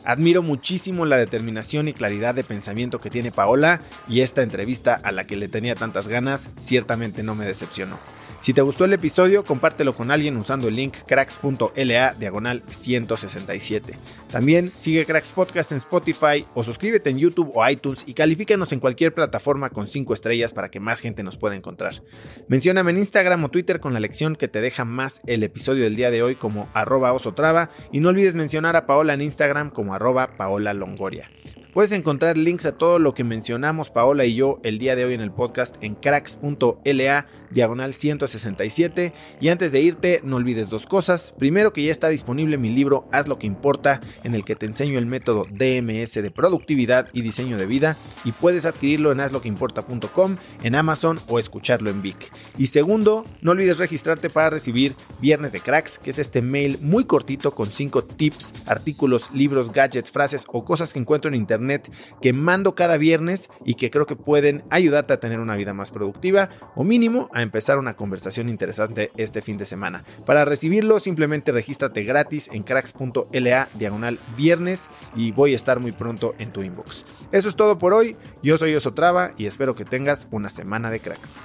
Admiro 0.04 0.42
muchísimo 0.42 1.04
la 1.04 1.16
determinación 1.16 1.88
y 1.88 1.92
claridad 1.92 2.34
de 2.34 2.44
pensamiento 2.44 2.98
que 2.98 3.10
tiene 3.10 3.32
Paola 3.32 3.82
y 4.08 4.20
esta 4.20 4.42
entrevista 4.42 4.94
a 4.94 5.12
la 5.12 5.26
que 5.26 5.36
le 5.36 5.48
tenía 5.48 5.74
tantas 5.74 6.08
ganas 6.08 6.50
ciertamente 6.56 7.22
no 7.22 7.34
me 7.34 7.44
decepcionó. 7.44 7.98
Si 8.40 8.54
te 8.54 8.62
gustó 8.62 8.86
el 8.86 8.94
episodio, 8.94 9.44
compártelo 9.44 9.92
con 9.94 10.10
alguien 10.10 10.38
usando 10.38 10.68
el 10.68 10.76
link 10.76 10.96
cracks.la 11.06 12.14
diagonal 12.14 12.62
167. 12.70 13.92
También 14.30 14.70
sigue 14.76 15.06
Cracks 15.06 15.32
Podcast 15.32 15.72
en 15.72 15.78
Spotify 15.78 16.46
o 16.54 16.62
suscríbete 16.62 17.10
en 17.10 17.18
YouTube 17.18 17.50
o 17.52 17.68
iTunes 17.68 18.04
y 18.06 18.14
califícanos 18.14 18.72
en 18.72 18.78
cualquier 18.78 19.12
plataforma 19.12 19.70
con 19.70 19.88
5 19.88 20.14
estrellas 20.14 20.52
para 20.52 20.70
que 20.70 20.78
más 20.78 21.00
gente 21.00 21.24
nos 21.24 21.36
pueda 21.36 21.56
encontrar. 21.56 22.02
Mencióname 22.46 22.92
en 22.92 22.98
Instagram 22.98 23.42
o 23.44 23.48
Twitter 23.48 23.80
con 23.80 23.92
la 23.92 23.98
lección 23.98 24.36
que 24.36 24.46
te 24.46 24.60
deja 24.60 24.84
más 24.84 25.20
el 25.26 25.42
episodio 25.42 25.82
del 25.82 25.96
día 25.96 26.12
de 26.12 26.22
hoy 26.22 26.36
como 26.36 26.68
arroba 26.74 27.12
osotrava 27.12 27.70
y 27.90 27.98
no 27.98 28.10
olvides 28.10 28.36
mencionar 28.36 28.76
a 28.76 28.86
Paola 28.86 29.14
en 29.14 29.22
Instagram 29.22 29.70
como 29.70 29.94
arroba 29.94 30.36
paola 30.36 30.74
longoria. 30.74 31.28
Puedes 31.72 31.92
encontrar 31.92 32.36
links 32.36 32.66
a 32.66 32.76
todo 32.76 32.98
lo 32.98 33.14
que 33.14 33.22
mencionamos 33.22 33.90
Paola 33.90 34.24
y 34.24 34.34
yo 34.34 34.58
el 34.64 34.80
día 34.80 34.96
de 34.96 35.04
hoy 35.04 35.14
en 35.14 35.20
el 35.20 35.30
podcast 35.30 35.76
en 35.80 35.94
cracks.la 35.94 37.28
diagonal 37.50 37.94
167 37.94 39.12
y 39.40 39.48
antes 39.48 39.70
de 39.70 39.80
irte 39.80 40.20
no 40.24 40.36
olvides 40.36 40.68
dos 40.68 40.86
cosas. 40.86 41.32
Primero 41.38 41.72
que 41.72 41.84
ya 41.84 41.92
está 41.92 42.08
disponible 42.08 42.58
mi 42.58 42.70
libro 42.70 43.08
Haz 43.12 43.28
lo 43.28 43.38
que 43.38 43.46
importa 43.46 44.00
en 44.24 44.34
el 44.34 44.44
que 44.44 44.56
te 44.56 44.66
enseño 44.66 44.98
el 44.98 45.06
método 45.06 45.46
DMS 45.50 46.14
de 46.14 46.30
productividad 46.30 47.08
y 47.12 47.22
diseño 47.22 47.56
de 47.56 47.66
vida 47.66 47.96
y 48.24 48.32
puedes 48.32 48.66
adquirirlo 48.66 49.12
en 49.12 49.20
hazloqueimporta.com, 49.20 50.36
en 50.62 50.74
Amazon 50.74 51.20
o 51.28 51.38
escucharlo 51.38 51.90
en 51.90 52.02
Vic. 52.02 52.30
Y 52.58 52.68
segundo, 52.68 53.24
no 53.40 53.52
olvides 53.52 53.78
registrarte 53.78 54.30
para 54.30 54.50
recibir 54.50 54.96
Viernes 55.20 55.52
de 55.52 55.60
Cracks, 55.60 55.98
que 55.98 56.10
es 56.10 56.18
este 56.18 56.42
mail 56.42 56.78
muy 56.80 57.04
cortito 57.04 57.54
con 57.54 57.70
5 57.70 58.04
tips, 58.04 58.54
artículos, 58.66 59.30
libros, 59.32 59.72
gadgets, 59.72 60.10
frases 60.10 60.44
o 60.48 60.64
cosas 60.64 60.92
que 60.92 60.98
encuentro 60.98 61.28
en 61.28 61.34
internet 61.34 61.90
que 62.20 62.32
mando 62.32 62.74
cada 62.74 62.96
viernes 62.96 63.50
y 63.64 63.74
que 63.74 63.90
creo 63.90 64.06
que 64.06 64.16
pueden 64.16 64.64
ayudarte 64.70 65.12
a 65.12 65.20
tener 65.20 65.40
una 65.40 65.56
vida 65.56 65.74
más 65.74 65.90
productiva 65.90 66.50
o 66.74 66.84
mínimo 66.84 67.28
a 67.32 67.42
empezar 67.42 67.78
una 67.78 67.94
conversación 67.94 68.48
interesante 68.48 69.10
este 69.16 69.42
fin 69.42 69.58
de 69.58 69.64
semana. 69.64 70.04
Para 70.26 70.44
recibirlo 70.44 71.00
simplemente 71.00 71.52
regístrate 71.52 72.02
gratis 72.04 72.48
en 72.52 72.62
cracks.la 72.62 73.68
diagonal 73.74 74.09
viernes 74.36 74.88
y 75.14 75.32
voy 75.32 75.52
a 75.52 75.56
estar 75.56 75.80
muy 75.80 75.92
pronto 75.92 76.34
en 76.38 76.50
tu 76.50 76.62
inbox. 76.62 77.04
Eso 77.32 77.48
es 77.48 77.56
todo 77.56 77.78
por 77.78 77.92
hoy, 77.92 78.16
yo 78.42 78.58
soy 78.58 78.74
Osotrava 78.74 79.32
y 79.36 79.46
espero 79.46 79.74
que 79.74 79.84
tengas 79.84 80.28
una 80.30 80.50
semana 80.50 80.90
de 80.90 81.00
cracks. 81.00 81.42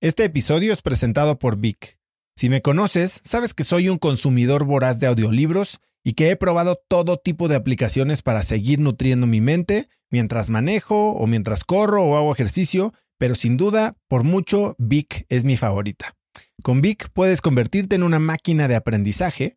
Este 0.00 0.24
episodio 0.24 0.72
es 0.72 0.82
presentado 0.82 1.38
por 1.38 1.56
Vic. 1.58 1.98
Si 2.34 2.48
me 2.48 2.62
conoces, 2.62 3.20
sabes 3.24 3.54
que 3.54 3.62
soy 3.62 3.88
un 3.88 3.98
consumidor 3.98 4.64
voraz 4.64 4.98
de 4.98 5.06
audiolibros 5.06 5.80
y 6.02 6.14
que 6.14 6.30
he 6.30 6.36
probado 6.36 6.76
todo 6.88 7.18
tipo 7.18 7.46
de 7.46 7.56
aplicaciones 7.56 8.22
para 8.22 8.42
seguir 8.42 8.80
nutriendo 8.80 9.26
mi 9.26 9.40
mente 9.40 9.88
mientras 10.10 10.50
manejo 10.50 11.12
o 11.12 11.26
mientras 11.26 11.64
corro 11.64 12.02
o 12.02 12.16
hago 12.16 12.32
ejercicio, 12.32 12.92
pero 13.18 13.34
sin 13.34 13.56
duda, 13.56 13.96
por 14.08 14.24
mucho, 14.24 14.74
Vic 14.78 15.24
es 15.28 15.44
mi 15.44 15.56
favorita. 15.56 16.16
Con 16.62 16.80
Vic 16.80 17.08
puedes 17.12 17.40
convertirte 17.40 17.96
en 17.96 18.02
una 18.02 18.18
máquina 18.18 18.68
de 18.68 18.76
aprendizaje 18.76 19.56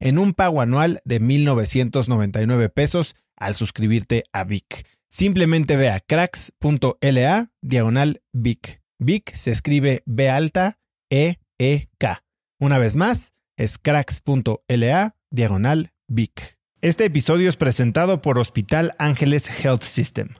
en 0.00 0.18
un 0.18 0.32
pago 0.32 0.60
anual 0.60 1.00
de 1.04 1.20
1.999 1.20 2.72
pesos 2.72 3.14
al 3.36 3.54
suscribirte 3.54 4.24
a 4.32 4.44
Vic. 4.44 4.86
Simplemente 5.08 5.76
ve 5.76 5.90
a 5.90 6.00
cracks.la 6.00 7.50
diagonal 7.62 8.22
Vic. 8.32 8.82
Vic 8.98 9.34
se 9.34 9.50
escribe 9.50 10.02
B 10.06 10.28
alta 10.28 10.78
E 11.10 11.36
E 11.58 11.88
K. 11.98 12.22
Una 12.58 12.78
vez 12.78 12.96
más, 12.96 13.32
es 13.56 13.78
cracks.la 13.78 15.16
diagonal 15.30 15.92
Vic. 16.08 16.58
Este 16.82 17.04
episodio 17.04 17.50
es 17.50 17.56
presentado 17.56 18.22
por 18.22 18.38
Hospital 18.38 18.92
Ángeles 18.98 19.50
Health 19.62 19.82
System. 19.82 20.28